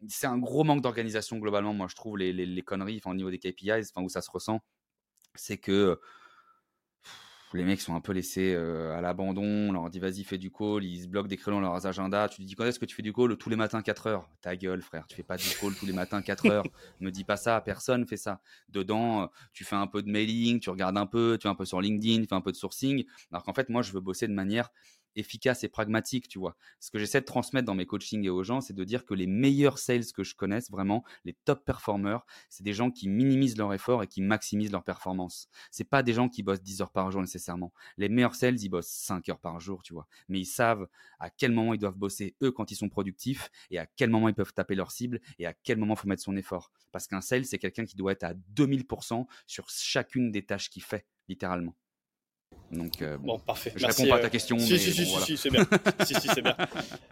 c'est 0.09 0.27
un 0.27 0.39
gros 0.39 0.65
manque 0.65 0.81
d'organisation 0.81 1.39
globalement, 1.39 1.75
moi 1.75 1.87
je 1.87 1.95
trouve 1.95 2.17
les, 2.17 2.63
conneries 2.63 3.03
au 3.05 3.15
niveau 3.15 3.31
des 3.31 3.39
KPIs, 3.39 3.93
où 3.97 4.09
ça 4.09 4.23
se 4.23 4.31
ressent, 4.31 4.61
c'est 5.35 5.59
que 5.59 6.01
les 7.59 7.65
mecs 7.65 7.81
sont 7.81 7.95
un 7.95 8.01
peu 8.01 8.13
laissés 8.13 8.55
euh, 8.55 8.97
à 8.97 9.01
l'abandon. 9.01 9.43
On 9.43 9.73
leur 9.73 9.91
dit 9.91 9.99
vas-y, 9.99 10.23
fais 10.25 10.39
du 10.39 10.51
call. 10.51 10.85
Ils 10.85 11.03
se 11.03 11.09
bloquent 11.09 11.29
des 11.29 11.37
créneaux 11.37 11.61
dans 11.61 11.73
leurs 11.73 11.87
agendas. 11.87 12.29
Tu 12.29 12.43
te 12.43 12.47
dis 12.47 12.55
quand 12.55 12.65
est-ce 12.65 12.79
que 12.79 12.85
tu 12.85 12.95
fais 12.95 13.03
du 13.03 13.13
call? 13.13 13.37
Tous 13.37 13.51
les 13.51 13.57
matins 13.57 13.83
4 13.83 14.07
heures. 14.07 14.29
Ta 14.41 14.57
gueule, 14.57 14.83
frère. 14.83 15.07
Tu 15.09 15.17
fais 15.17 15.23
pas 15.23 15.37
du 15.37 15.49
call 15.61 15.75
tous 15.75 15.87
les 15.87 15.93
matins 15.93 16.23
4 16.23 16.47
heures. 16.51 16.65
Me 17.01 17.11
dis 17.11 17.25
pas 17.25 17.37
ça. 17.37 17.61
Personne 17.61 18.07
fait 18.07 18.17
ça. 18.17 18.41
Dedans, 18.69 19.23
euh, 19.23 19.27
tu 19.53 19.65
fais 19.65 19.77
un 19.77 19.87
peu 19.87 20.03
de 20.03 20.11
mailing, 20.11 20.61
tu 20.61 20.71
regardes 20.71 20.97
un 20.97 21.07
peu, 21.07 21.39
tu 21.41 21.47
es 21.47 21.51
un 21.51 21.55
peu 21.55 21.65
sur 21.65 21.81
LinkedIn, 21.81 22.23
tu 22.23 22.29
fais 22.29 22.35
un 22.35 22.41
peu 22.41 22.53
de 22.53 22.57
sourcing. 22.57 23.05
Alors 23.33 23.43
qu'en 23.45 23.55
fait, 23.55 23.69
moi, 23.69 23.83
je 23.83 23.93
veux 23.93 24.01
bosser 24.01 24.29
de 24.29 24.33
manière 24.33 24.71
efficace 25.17 25.65
et 25.65 25.69
pragmatique, 25.69 26.29
tu 26.29 26.39
vois. 26.39 26.57
Ce 26.81 26.91
que 26.91 26.99
j'essaie 26.99 27.21
de 27.21 27.27
transmettre 27.27 27.67
dans 27.67 27.75
mes 27.75 27.87
coachings 27.87 28.25
et 28.25 28.31
aux 28.31 28.43
gens, 28.43 28.61
c'est 28.61 28.75
de 28.75 28.85
dire 28.85 29.05
que 29.05 29.15
les 29.15 29.27
meilleurs 29.27 29.79
sales 29.79 30.05
que 30.15 30.23
je 30.23 30.35
connaisse, 30.35 30.71
vraiment, 30.71 31.05
les 31.25 31.35
top 31.45 31.65
performers, 31.65 32.25
c'est 32.49 32.63
des 32.63 32.73
gens 32.73 32.91
qui 32.91 33.09
minimisent 33.09 33.57
leur 33.59 33.73
effort 33.75 34.03
et 34.03 34.07
qui 34.07 34.23
maximisent 34.23 34.73
leur 34.73 34.85
performance. 34.85 35.49
C'est 35.71 35.85
pas 35.85 36.03
des 36.03 36.13
gens 36.13 36.29
qui 36.29 36.43
bossent 36.43 36.63
10 36.63 36.83
heures 36.83 36.93
par 36.93 37.11
jour 37.11 37.21
nécessairement. 37.21 37.73
Les 37.97 38.09
meilleurs 38.09 38.35
sales, 38.35 38.61
ils 38.61 38.69
bossent 38.69 38.89
5 38.89 39.29
heures 39.29 39.41
par 39.41 39.61
jour, 39.61 39.83
tu 39.83 39.93
vois. 39.93 40.07
Mais 40.29 40.41
ils 40.41 40.47
savent 40.47 40.87
à 41.19 41.31
quel 41.31 41.53
moment 41.53 41.75
ils 41.75 41.81
doivent 41.81 41.99
bosser 41.99 42.37
eux 42.43 42.53
quand 42.53 42.71
ils 42.71 42.77
sont 42.77 42.89
productifs 42.89 43.51
et 43.71 43.79
à 43.79 43.87
quel 43.87 44.11
moment 44.11 44.29
ils 44.29 44.35
peuvent 44.35 44.55
taper 44.55 44.75
leur 44.75 44.91
cible 44.91 45.21
et 45.39 45.47
à 45.47 45.55
quel 45.55 45.79
moment 45.79 45.97
faut 45.97 46.09
mettre 46.09 46.23
son 46.23 46.37
effort. 46.37 46.71
Parce 46.93 47.07
qu'un 47.07 47.21
sales, 47.21 47.45
c'est 47.45 47.59
quelqu'un 47.59 47.85
qui 47.85 47.97
doit 47.97 48.13
être 48.13 48.25
à 48.25 48.35
2000% 48.35 49.27
sur 49.47 49.69
chacune 49.69 50.31
des 50.31 50.45
tâches 50.45 50.71
qu'il 50.71 50.83
fait, 50.83 51.07
littéralement. 51.29 51.75
Donc, 52.71 53.03
euh, 53.03 53.19
bon, 53.19 53.39
parfait. 53.39 53.73
Je 53.75 53.85
réponds 53.85 54.07
pas 54.07 54.17
à 54.17 54.19
ta 54.21 54.27
euh, 54.27 54.31
question. 54.31 54.59
Si, 54.59 54.79
si, 54.79 54.93
si, 54.93 55.07
si, 55.07 55.37
c'est 55.37 55.51
bien. 55.51 55.67
si, 56.05 56.15
si, 56.15 56.29
c'est 56.29 56.43
bien. 56.43 56.57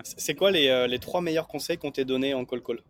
C'est 0.02 0.34
quoi 0.34 0.50
les, 0.50 0.68
euh, 0.68 0.86
les 0.86 0.98
trois 0.98 1.20
meilleurs 1.20 1.48
conseils 1.48 1.78
qu'on 1.78 1.90
t'ait 1.90 2.04
donnés 2.04 2.32
en 2.34 2.44
call 2.44 2.62
call 2.62 2.80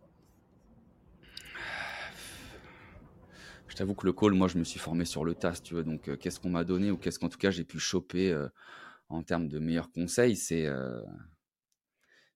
Je 3.67 3.75
t'avoue 3.75 3.95
que 3.95 4.05
le 4.05 4.13
call, 4.13 4.33
moi, 4.33 4.47
je 4.47 4.57
me 4.57 4.63
suis 4.63 4.79
formé 4.79 5.05
sur 5.05 5.25
le 5.25 5.33
tas, 5.33 5.53
tu 5.53 5.73
veux. 5.73 5.83
Donc, 5.83 6.15
qu'est-ce 6.19 6.39
qu'on 6.39 6.49
m'a 6.49 6.63
donné 6.63 6.91
ou 6.91 6.97
qu'est-ce 6.97 7.17
qu'en 7.17 7.29
tout 7.29 7.37
cas 7.37 7.49
j'ai 7.49 7.63
pu 7.63 7.79
choper 7.79 8.37
en 9.09 9.23
termes 9.23 9.47
de 9.47 9.57
meilleurs 9.57 9.91
conseils? 9.91 10.35
C'est 10.35 10.67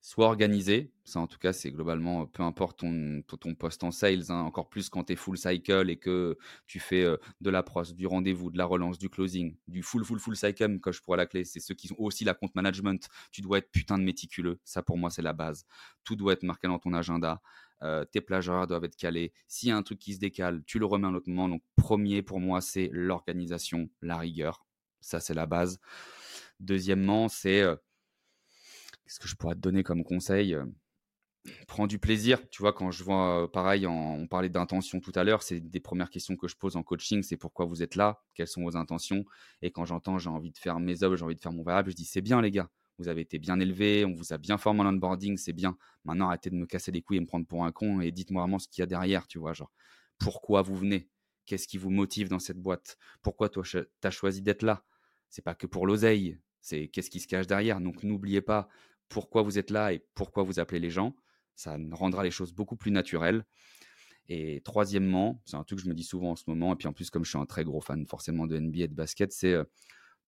soit 0.04 0.26
organisé, 0.28 0.92
ça 1.06 1.22
en 1.22 1.28
tout 1.28 1.40
cas 1.40 1.54
c'est 1.54 1.72
globalement, 1.72 2.28
peu 2.28 2.44
importe 2.44 2.80
ton, 2.80 3.24
ton, 3.40 3.56
poste 3.56 3.86
en 3.86 3.92
sales, 3.92 4.26
hein, 4.30 4.42
encore 4.42 4.68
plus 4.68 4.90
quand 4.90 5.06
tu 5.06 5.14
es 5.14 5.16
full 5.16 5.38
cycle 5.38 5.90
et 5.90 5.96
que 5.96 6.38
tu 6.68 6.82
fais 6.82 7.06
de 7.40 7.50
la 7.50 7.64
pros, 7.64 7.84
du 7.94 8.06
rendez-vous, 8.06 8.52
de 8.52 8.58
la 8.58 8.66
relance, 8.66 8.98
du 8.98 9.10
closing, 9.10 9.56
du 9.70 9.82
full 9.82 10.04
full 10.04 10.20
full 10.20 10.36
cycle 10.36 10.78
coche 10.82 11.00
pour 11.02 11.16
la 11.16 11.26
clé, 11.26 11.46
c'est 11.46 11.62
ceux 11.62 11.74
qui 11.74 11.90
ont 11.94 12.04
aussi 12.04 12.26
la 12.26 12.34
compte 12.34 12.54
management, 12.54 13.08
tu 13.32 13.40
dois 13.40 13.60
être 13.60 13.72
putain 13.72 13.98
de 13.98 14.04
méticuleux, 14.04 14.60
ça 14.66 14.84
pour 14.84 14.98
moi 14.98 15.10
c'est 15.10 15.22
la 15.22 15.32
base, 15.32 15.66
tout 16.04 16.18
doit 16.18 16.34
être 16.34 16.44
marqué 16.44 16.68
dans 16.68 16.80
ton 16.80 16.94
agenda, 16.94 17.42
tes 18.12 18.20
plages 18.20 18.48
doivent 18.48 18.84
être 18.84 18.98
calées, 18.98 19.32
s'il 19.48 19.70
y 19.70 19.72
a 19.72 19.78
un 19.78 19.84
truc 19.84 20.00
qui 20.00 20.16
se 20.16 20.20
décale, 20.20 20.66
tu 20.66 20.80
le 20.80 20.86
remets 20.86 21.08
à 21.08 21.12
un 21.12 21.16
autre 21.16 21.30
moment, 21.30 21.48
donc 21.48 21.64
premier 21.78 22.22
pour 22.22 22.42
moi 22.42 22.60
c'est 22.60 22.90
l'organisation, 22.92 23.90
la 24.02 24.18
rigueur, 24.18 24.66
ça 25.00 25.22
c'est 25.22 25.34
la 25.34 25.46
base. 25.46 25.80
Deuxièmement 26.60 27.30
c'est 27.30 27.64
Qu'est-ce 29.06 29.20
que 29.20 29.28
je 29.28 29.36
pourrais 29.36 29.56
te 29.56 29.60
donner 29.60 29.84
comme 29.84 30.04
conseil 30.04 30.58
prends 31.68 31.88
du 31.88 32.00
plaisir. 32.00 32.50
Tu 32.50 32.62
vois, 32.62 32.74
quand 32.74 32.92
je 32.92 33.04
vois, 33.04 33.52
pareil, 33.52 33.86
on 33.88 34.28
parlait 34.28 34.50
d'intention 34.50 35.00
tout 35.00 35.12
à 35.16 35.24
l'heure, 35.24 35.44
c'est 35.44 35.60
des 35.60 35.80
premières 35.80 36.10
questions 36.10 36.36
que 36.36 36.48
je 36.48 36.56
pose 36.56 36.76
en 36.76 36.84
coaching, 36.84 37.24
c'est 37.24 37.38
pourquoi 37.38 37.66
vous 37.66 37.84
êtes 37.84 37.96
là, 37.96 38.24
quelles 38.34 38.48
sont 38.48 38.64
vos 38.64 38.78
intentions. 38.78 39.26
Et 39.62 39.72
quand 39.72 39.86
j'entends, 39.86 40.18
j'ai 40.18 40.30
envie 40.30 40.52
de 40.52 40.58
faire 40.58 40.80
mes 40.80 41.04
œuvres, 41.04 41.16
j'ai 41.16 41.26
envie 41.26 41.36
de 41.36 41.42
faire 41.42 41.52
mon 41.52 41.64
variable, 41.64 41.92
je 41.92 41.96
dis, 41.96 42.06
c'est 42.06 42.22
bien 42.22 42.42
les 42.42 42.52
gars, 42.52 42.70
vous 42.98 43.08
avez 43.08 43.22
été 43.22 43.40
bien 43.40 43.60
élevés, 43.60 44.06
on 44.06 44.14
vous 44.14 44.34
a 44.34 44.38
bien 44.38 44.58
formé 44.58 44.82
en 44.82 44.88
onboarding, 44.88 45.38
c'est 45.38 45.54
bien. 45.54 45.78
Maintenant, 46.06 46.28
arrêtez 46.28 46.50
de 46.50 46.56
me 46.56 46.66
casser 46.66 46.92
les 46.92 47.02
couilles 47.02 47.18
et 47.18 47.22
me 47.22 47.26
prendre 47.26 47.46
pour 47.46 47.66
un 47.66 47.72
con 47.72 48.02
et 48.02 48.12
dites-moi 48.12 48.44
vraiment 48.44 48.60
ce 48.60 48.68
qu'il 48.68 48.82
y 48.82 48.84
a 48.84 48.88
derrière, 48.88 49.28
tu 49.28 49.40
vois, 49.40 49.54
genre, 49.54 49.72
pourquoi 50.18 50.62
vous 50.62 50.76
venez? 50.76 51.10
Qu'est-ce 51.46 51.68
qui 51.68 51.78
vous 51.78 51.90
motive 51.90 52.30
dans 52.30 52.40
cette 52.40 52.60
boîte? 52.60 52.98
Pourquoi 53.22 53.50
toi, 53.50 53.64
tu 53.64 53.80
as 54.04 54.12
choisi 54.12 54.42
d'être 54.42 54.62
là? 54.62 54.86
C'est 55.30 55.42
pas 55.42 55.56
que 55.56 55.68
pour 55.68 55.86
l'oseille, 55.88 56.40
c'est 56.62 56.88
qu'est-ce 56.88 57.10
qui 57.10 57.20
se 57.20 57.28
cache 57.28 57.48
derrière. 57.48 57.82
Donc, 57.82 58.04
n'oubliez 58.04 58.42
pas 58.42 58.70
pourquoi 59.14 59.44
vous 59.44 59.58
êtes 59.58 59.70
là 59.70 59.94
et 59.94 60.04
pourquoi 60.16 60.44
vous 60.44 60.60
appelez 60.60 60.80
les 60.80 60.90
gens 60.90 61.16
ça 61.56 61.78
rendra 61.92 62.24
les 62.24 62.32
choses 62.32 62.54
beaucoup 62.54 62.76
plus 62.76 62.92
naturelles. 62.92 63.46
Et 64.30 64.62
troisièmement, 64.64 65.42
c'est 65.46 65.58
un 65.58 65.64
truc 65.64 65.80
que 65.80 65.84
je 65.84 65.90
me 65.90 65.94
dis 65.94 66.04
souvent 66.04 66.32
en 66.32 66.36
ce 66.36 66.46
moment, 66.48 66.74
et 66.74 66.76
puis 66.76 66.88
en 66.88 66.94
plus, 66.94 67.10
comme 67.10 67.26
je 67.26 67.30
suis 67.30 67.40
un 67.40 67.46
très 67.46 67.64
gros 67.64 67.82
fan 67.82 68.06
forcément 68.06 68.48
de 68.48 68.58
NBA 68.58 68.84
et 68.84 68.88
de 68.88 68.96
basket, 68.96 69.34
c'est 69.34 69.54
euh, 69.54 69.64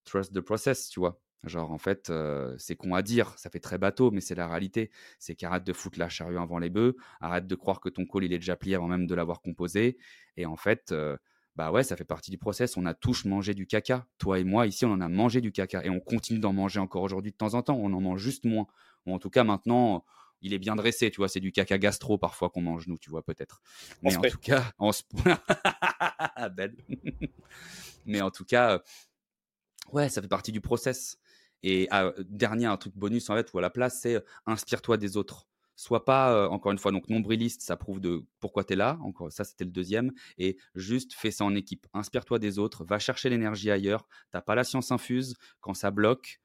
trust 0.03 0.33
the 0.33 0.41
process, 0.41 0.89
tu 0.89 0.99
vois. 0.99 1.21
Genre, 1.45 1.71
en 1.71 1.77
fait, 1.77 2.09
euh, 2.09 2.55
c'est 2.57 2.75
con 2.75 2.93
à 2.95 3.03
dire, 3.03 3.37
ça 3.37 3.49
fait 3.49 3.59
très 3.59 3.77
bateau, 3.77 4.11
mais 4.11 4.19
c'est 4.19 4.35
la 4.35 4.47
réalité. 4.47 4.91
C'est 5.19 5.35
qu'arrête 5.35 5.63
de 5.63 5.73
foutre 5.73 5.99
la 5.99 6.09
charrue 6.09 6.37
avant 6.39 6.57
les 6.57 6.69
bœufs, 6.69 6.95
arrête 7.21 7.47
de 7.47 7.55
croire 7.55 7.79
que 7.79 7.89
ton 7.89 8.05
call, 8.05 8.25
il 8.25 8.33
est 8.33 8.39
déjà 8.39 8.55
plié 8.55 8.75
avant 8.75 8.87
même 8.87 9.07
de 9.07 9.15
l'avoir 9.15 9.41
composé. 9.41 9.97
Et 10.37 10.45
en 10.45 10.55
fait, 10.57 10.91
euh, 10.91 11.17
bah 11.55 11.71
ouais, 11.71 11.83
ça 11.83 11.95
fait 11.95 12.05
partie 12.05 12.31
du 12.31 12.37
process. 12.37 12.75
On 12.75 12.85
a 12.85 12.93
tous 12.93 13.25
mangé 13.25 13.53
du 13.53 13.65
caca. 13.65 14.05
Toi 14.17 14.39
et 14.39 14.43
moi, 14.43 14.67
ici, 14.67 14.85
on 14.85 14.91
en 14.91 15.01
a 15.01 15.07
mangé 15.07 15.39
du 15.41 15.51
caca. 15.51 15.85
Et 15.85 15.89
on 15.89 15.99
continue 15.99 16.39
d'en 16.39 16.53
manger 16.53 16.79
encore 16.79 17.03
aujourd'hui 17.03 17.31
de 17.31 17.37
temps 17.37 17.53
en 17.53 17.61
temps. 17.61 17.77
On 17.77 17.93
en 17.93 18.01
mange 18.01 18.19
juste 18.19 18.45
moins. 18.45 18.67
Ou 19.05 19.13
en 19.13 19.19
tout 19.19 19.29
cas, 19.29 19.43
maintenant, 19.43 20.03
il 20.41 20.53
est 20.53 20.59
bien 20.59 20.75
dressé, 20.75 21.09
tu 21.11 21.17
vois, 21.17 21.29
c'est 21.29 21.39
du 21.39 21.51
caca 21.51 21.77
gastro 21.77 22.17
parfois 22.17 22.49
qu'on 22.49 22.61
mange 22.61 22.87
nous, 22.87 22.97
tu 22.97 23.09
vois, 23.09 23.23
peut-être. 23.23 23.61
Mais 24.03 24.15
en 24.15 24.21
tout 24.21 24.37
cas, 24.37 24.63
en 24.77 24.91
Belle. 26.49 26.75
Mais 28.05 28.21
en 28.21 28.31
tout 28.31 28.45
cas, 28.45 28.81
ouais, 29.91 30.09
ça 30.09 30.21
fait 30.21 30.27
partie 30.27 30.51
du 30.51 30.61
process. 30.61 31.17
Et 31.63 31.87
ah, 31.89 32.11
dernier, 32.29 32.65
un 32.65 32.77
truc 32.77 32.95
bonus 32.95 33.29
en 33.29 33.35
fait, 33.35 33.51
ou 33.53 33.57
à 33.57 33.61
la 33.61 33.69
place, 33.69 33.99
c'est 34.01 34.23
inspire-toi 34.45 34.97
des 34.97 35.17
autres. 35.17 35.47
Sois 35.75 36.05
pas, 36.05 36.49
encore 36.49 36.71
une 36.71 36.77
fois, 36.77 36.91
donc 36.91 37.09
nombriliste, 37.09 37.61
ça 37.61 37.75
prouve 37.75 37.99
de 37.99 38.25
pourquoi 38.39 38.63
tu 38.63 38.73
es 38.73 38.75
là. 38.75 38.97
Encore, 39.01 39.31
ça, 39.31 39.43
c'était 39.43 39.65
le 39.65 39.71
deuxième. 39.71 40.11
Et 40.37 40.57
juste 40.73 41.13
fais 41.13 41.31
ça 41.31 41.43
en 41.43 41.53
équipe. 41.53 41.85
Inspire-toi 41.93 42.39
des 42.39 42.59
autres, 42.59 42.85
va 42.85 42.97
chercher 42.99 43.29
l'énergie 43.29 43.69
ailleurs. 43.71 44.07
T'as 44.31 44.41
pas 44.41 44.55
la 44.55 44.63
science 44.63 44.91
infuse. 44.91 45.35
Quand 45.59 45.73
ça 45.73 45.91
bloque, 45.91 46.39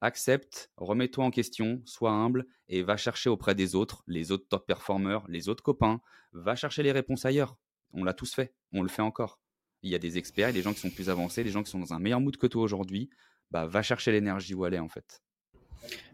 accepte, 0.00 0.70
remets-toi 0.76 1.24
en 1.24 1.30
question, 1.30 1.80
sois 1.84 2.10
humble 2.10 2.46
et 2.68 2.82
va 2.82 2.96
chercher 2.96 3.30
auprès 3.30 3.54
des 3.54 3.74
autres, 3.76 4.02
les 4.08 4.32
autres 4.32 4.48
top 4.48 4.66
performers, 4.66 5.24
les 5.28 5.48
autres 5.48 5.62
copains, 5.62 6.00
va 6.32 6.56
chercher 6.56 6.82
les 6.82 6.92
réponses 6.92 7.24
ailleurs. 7.24 7.56
On 7.92 8.02
l'a 8.02 8.14
tous 8.14 8.34
fait, 8.34 8.52
on 8.72 8.82
le 8.82 8.88
fait 8.88 9.02
encore. 9.02 9.38
Il 9.82 9.90
y 9.90 9.94
a 9.94 9.98
des 9.98 10.18
experts, 10.18 10.50
il 10.50 10.54
des 10.54 10.62
gens 10.62 10.72
qui 10.72 10.80
sont 10.80 10.90
plus 10.90 11.08
avancés, 11.08 11.44
des 11.44 11.50
gens 11.50 11.62
qui 11.62 11.70
sont 11.70 11.78
dans 11.78 11.92
un 11.92 11.98
meilleur 12.00 12.20
mood 12.20 12.36
que 12.36 12.46
toi 12.48 12.62
aujourd'hui. 12.62 13.10
Bah, 13.52 13.66
va 13.66 13.82
chercher 13.82 14.12
l'énergie 14.12 14.54
où 14.54 14.66
elle 14.66 14.80
en 14.80 14.88
fait. 14.88 15.22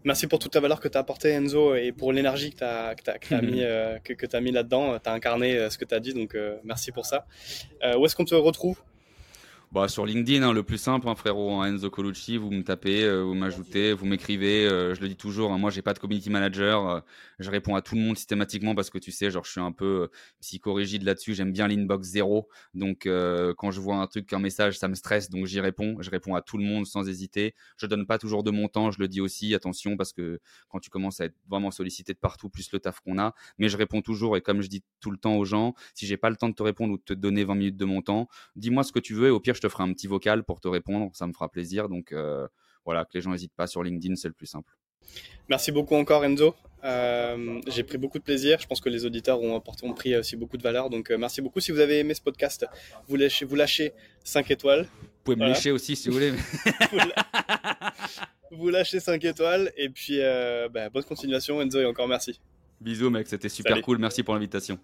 Merci 0.04 0.26
pour 0.26 0.38
toute 0.38 0.54
la 0.54 0.60
valeur 0.60 0.80
que 0.80 0.88
tu 0.88 0.96
as 0.96 1.00
apportée 1.00 1.30
Enzo 1.30 1.74
et 1.74 1.92
pour 1.92 2.12
l'énergie 2.12 2.52
que 2.52 2.56
tu 2.58 2.64
as, 3.34 3.42
mis, 3.42 3.62
euh, 3.62 3.98
que, 3.98 4.38
mis 4.38 4.52
là-dedans. 4.52 4.98
Tu 4.98 5.08
as 5.08 5.12
incarné 5.12 5.56
euh, 5.56 5.70
ce 5.70 5.78
que 5.78 5.84
tu 5.84 5.94
as 5.94 6.00
dit, 6.00 6.14
donc 6.14 6.34
euh, 6.34 6.56
merci 6.64 6.92
pour 6.92 7.04
ça. 7.04 7.26
où 7.96 8.06
est-ce 8.06 8.16
qu'on 8.16 8.24
te 8.24 8.34
retrouve? 8.34 8.80
Bah, 9.70 9.86
sur 9.86 10.06
LinkedIn, 10.06 10.42
hein, 10.42 10.54
le 10.54 10.62
plus 10.62 10.78
simple, 10.78 11.10
hein, 11.10 11.14
frérot, 11.14 11.60
hein, 11.60 11.66
Enzo 11.66 11.90
Colucci, 11.90 12.38
vous 12.38 12.50
me 12.50 12.62
tapez, 12.64 13.04
euh, 13.04 13.22
vous 13.22 13.34
m'ajoutez, 13.34 13.92
vous 13.92 14.06
m'écrivez. 14.06 14.66
Euh, 14.66 14.94
je 14.94 15.02
le 15.02 15.08
dis 15.08 15.16
toujours, 15.16 15.52
hein, 15.52 15.58
moi, 15.58 15.68
j'ai 15.68 15.82
pas 15.82 15.92
de 15.92 15.98
community 15.98 16.30
manager. 16.30 16.88
Euh, 16.88 17.00
je 17.38 17.50
réponds 17.50 17.74
à 17.74 17.82
tout 17.82 17.94
le 17.94 18.00
monde 18.00 18.16
systématiquement 18.16 18.74
parce 18.74 18.88
que 18.88 18.96
tu 18.96 19.12
sais, 19.12 19.30
genre, 19.30 19.44
je 19.44 19.50
suis 19.50 19.60
un 19.60 19.72
peu 19.72 20.08
psychorigide 20.40 21.02
là-dessus. 21.02 21.34
J'aime 21.34 21.52
bien 21.52 21.68
l'inbox 21.68 22.08
zéro. 22.08 22.48
Donc, 22.72 23.06
quand 23.58 23.70
je 23.70 23.80
vois 23.80 23.96
un 23.96 24.06
truc, 24.06 24.32
un 24.32 24.38
message, 24.38 24.78
ça 24.78 24.88
me 24.88 24.94
stresse. 24.94 25.28
Donc, 25.28 25.44
j'y 25.44 25.60
réponds. 25.60 25.96
Je 26.00 26.10
réponds 26.10 26.34
à 26.34 26.40
tout 26.40 26.56
le 26.56 26.64
monde 26.64 26.86
sans 26.86 27.06
hésiter. 27.06 27.54
Je 27.76 27.86
donne 27.86 28.06
pas 28.06 28.18
toujours 28.18 28.42
de 28.42 28.50
mon 28.50 28.68
temps. 28.68 28.90
Je 28.90 28.98
le 28.98 29.06
dis 29.06 29.20
aussi, 29.20 29.54
attention, 29.54 29.96
parce 29.96 30.12
que 30.12 30.40
quand 30.68 30.80
tu 30.80 30.88
commences 30.88 31.20
à 31.20 31.26
être 31.26 31.36
vraiment 31.48 31.70
sollicité 31.70 32.14
de 32.14 32.18
partout, 32.18 32.48
plus 32.48 32.72
le 32.72 32.80
taf 32.80 33.00
qu'on 33.00 33.18
a. 33.18 33.34
Mais 33.58 33.68
je 33.68 33.76
réponds 33.76 34.00
toujours. 34.00 34.36
Et 34.36 34.40
comme 34.40 34.62
je 34.62 34.68
dis 34.68 34.82
tout 35.00 35.10
le 35.10 35.18
temps 35.18 35.36
aux 35.36 35.44
gens, 35.44 35.74
si 35.94 36.06
j'ai 36.06 36.16
pas 36.16 36.30
le 36.30 36.36
temps 36.36 36.48
de 36.48 36.54
te 36.54 36.62
répondre 36.62 36.94
ou 36.94 36.96
de 36.96 37.02
te 37.02 37.12
donner 37.14 37.44
20 37.44 37.54
minutes 37.54 37.76
de 37.76 37.84
mon 37.84 38.00
temps, 38.00 38.28
dis-moi 38.56 38.82
ce 38.82 38.92
que 38.92 38.98
tu 38.98 39.14
veux 39.14 39.28
et 39.28 39.30
au 39.30 39.38
pire, 39.38 39.54
je 39.58 39.66
te 39.66 39.68
ferai 39.68 39.82
un 39.82 39.92
petit 39.92 40.06
vocal 40.06 40.44
pour 40.44 40.60
te 40.60 40.68
répondre. 40.68 41.10
Ça 41.14 41.26
me 41.26 41.32
fera 41.32 41.48
plaisir. 41.48 41.88
Donc 41.88 42.12
euh, 42.12 42.46
voilà, 42.84 43.04
que 43.04 43.10
les 43.14 43.20
gens 43.20 43.32
n'hésitent 43.32 43.54
pas 43.54 43.66
sur 43.66 43.82
LinkedIn, 43.82 44.14
c'est 44.14 44.28
le 44.28 44.34
plus 44.34 44.46
simple. 44.46 44.72
Merci 45.48 45.72
beaucoup 45.72 45.96
encore 45.96 46.24
Enzo. 46.24 46.54
Euh, 46.84 47.60
j'ai 47.66 47.82
pris 47.82 47.98
beaucoup 47.98 48.18
de 48.18 48.22
plaisir. 48.22 48.60
Je 48.60 48.66
pense 48.66 48.80
que 48.80 48.88
les 48.88 49.04
auditeurs 49.04 49.40
ont, 49.40 49.60
ont 49.82 49.92
pris 49.94 50.16
aussi 50.16 50.36
beaucoup 50.36 50.56
de 50.56 50.62
valeur. 50.62 50.90
Donc 50.90 51.10
euh, 51.10 51.18
merci 51.18 51.40
beaucoup. 51.42 51.60
Si 51.60 51.72
vous 51.72 51.80
avez 51.80 51.98
aimé 51.98 52.14
ce 52.14 52.20
podcast, 52.22 52.66
vous 53.08 53.16
lâchez, 53.16 53.44
vous 53.44 53.56
lâchez 53.56 53.92
5 54.22 54.50
étoiles. 54.52 54.82
Vous 55.02 55.08
pouvez 55.24 55.36
me 55.36 55.48
lâcher 55.48 55.72
aussi 55.72 55.96
si 55.96 56.08
vous 56.08 56.14
voulez. 56.14 56.32
vous 58.52 58.68
lâchez 58.68 59.00
5 59.00 59.24
étoiles. 59.24 59.72
Et 59.76 59.88
puis 59.88 60.20
bah, 60.72 60.88
bonne 60.90 61.04
continuation 61.04 61.60
Enzo 61.60 61.80
et 61.80 61.86
encore 61.86 62.06
merci. 62.06 62.40
Bisous 62.80 63.10
mec, 63.10 63.26
c'était 63.26 63.48
super 63.48 63.80
cool. 63.82 63.98
Merci 63.98 64.22
pour 64.22 64.34
l'invitation. 64.34 64.78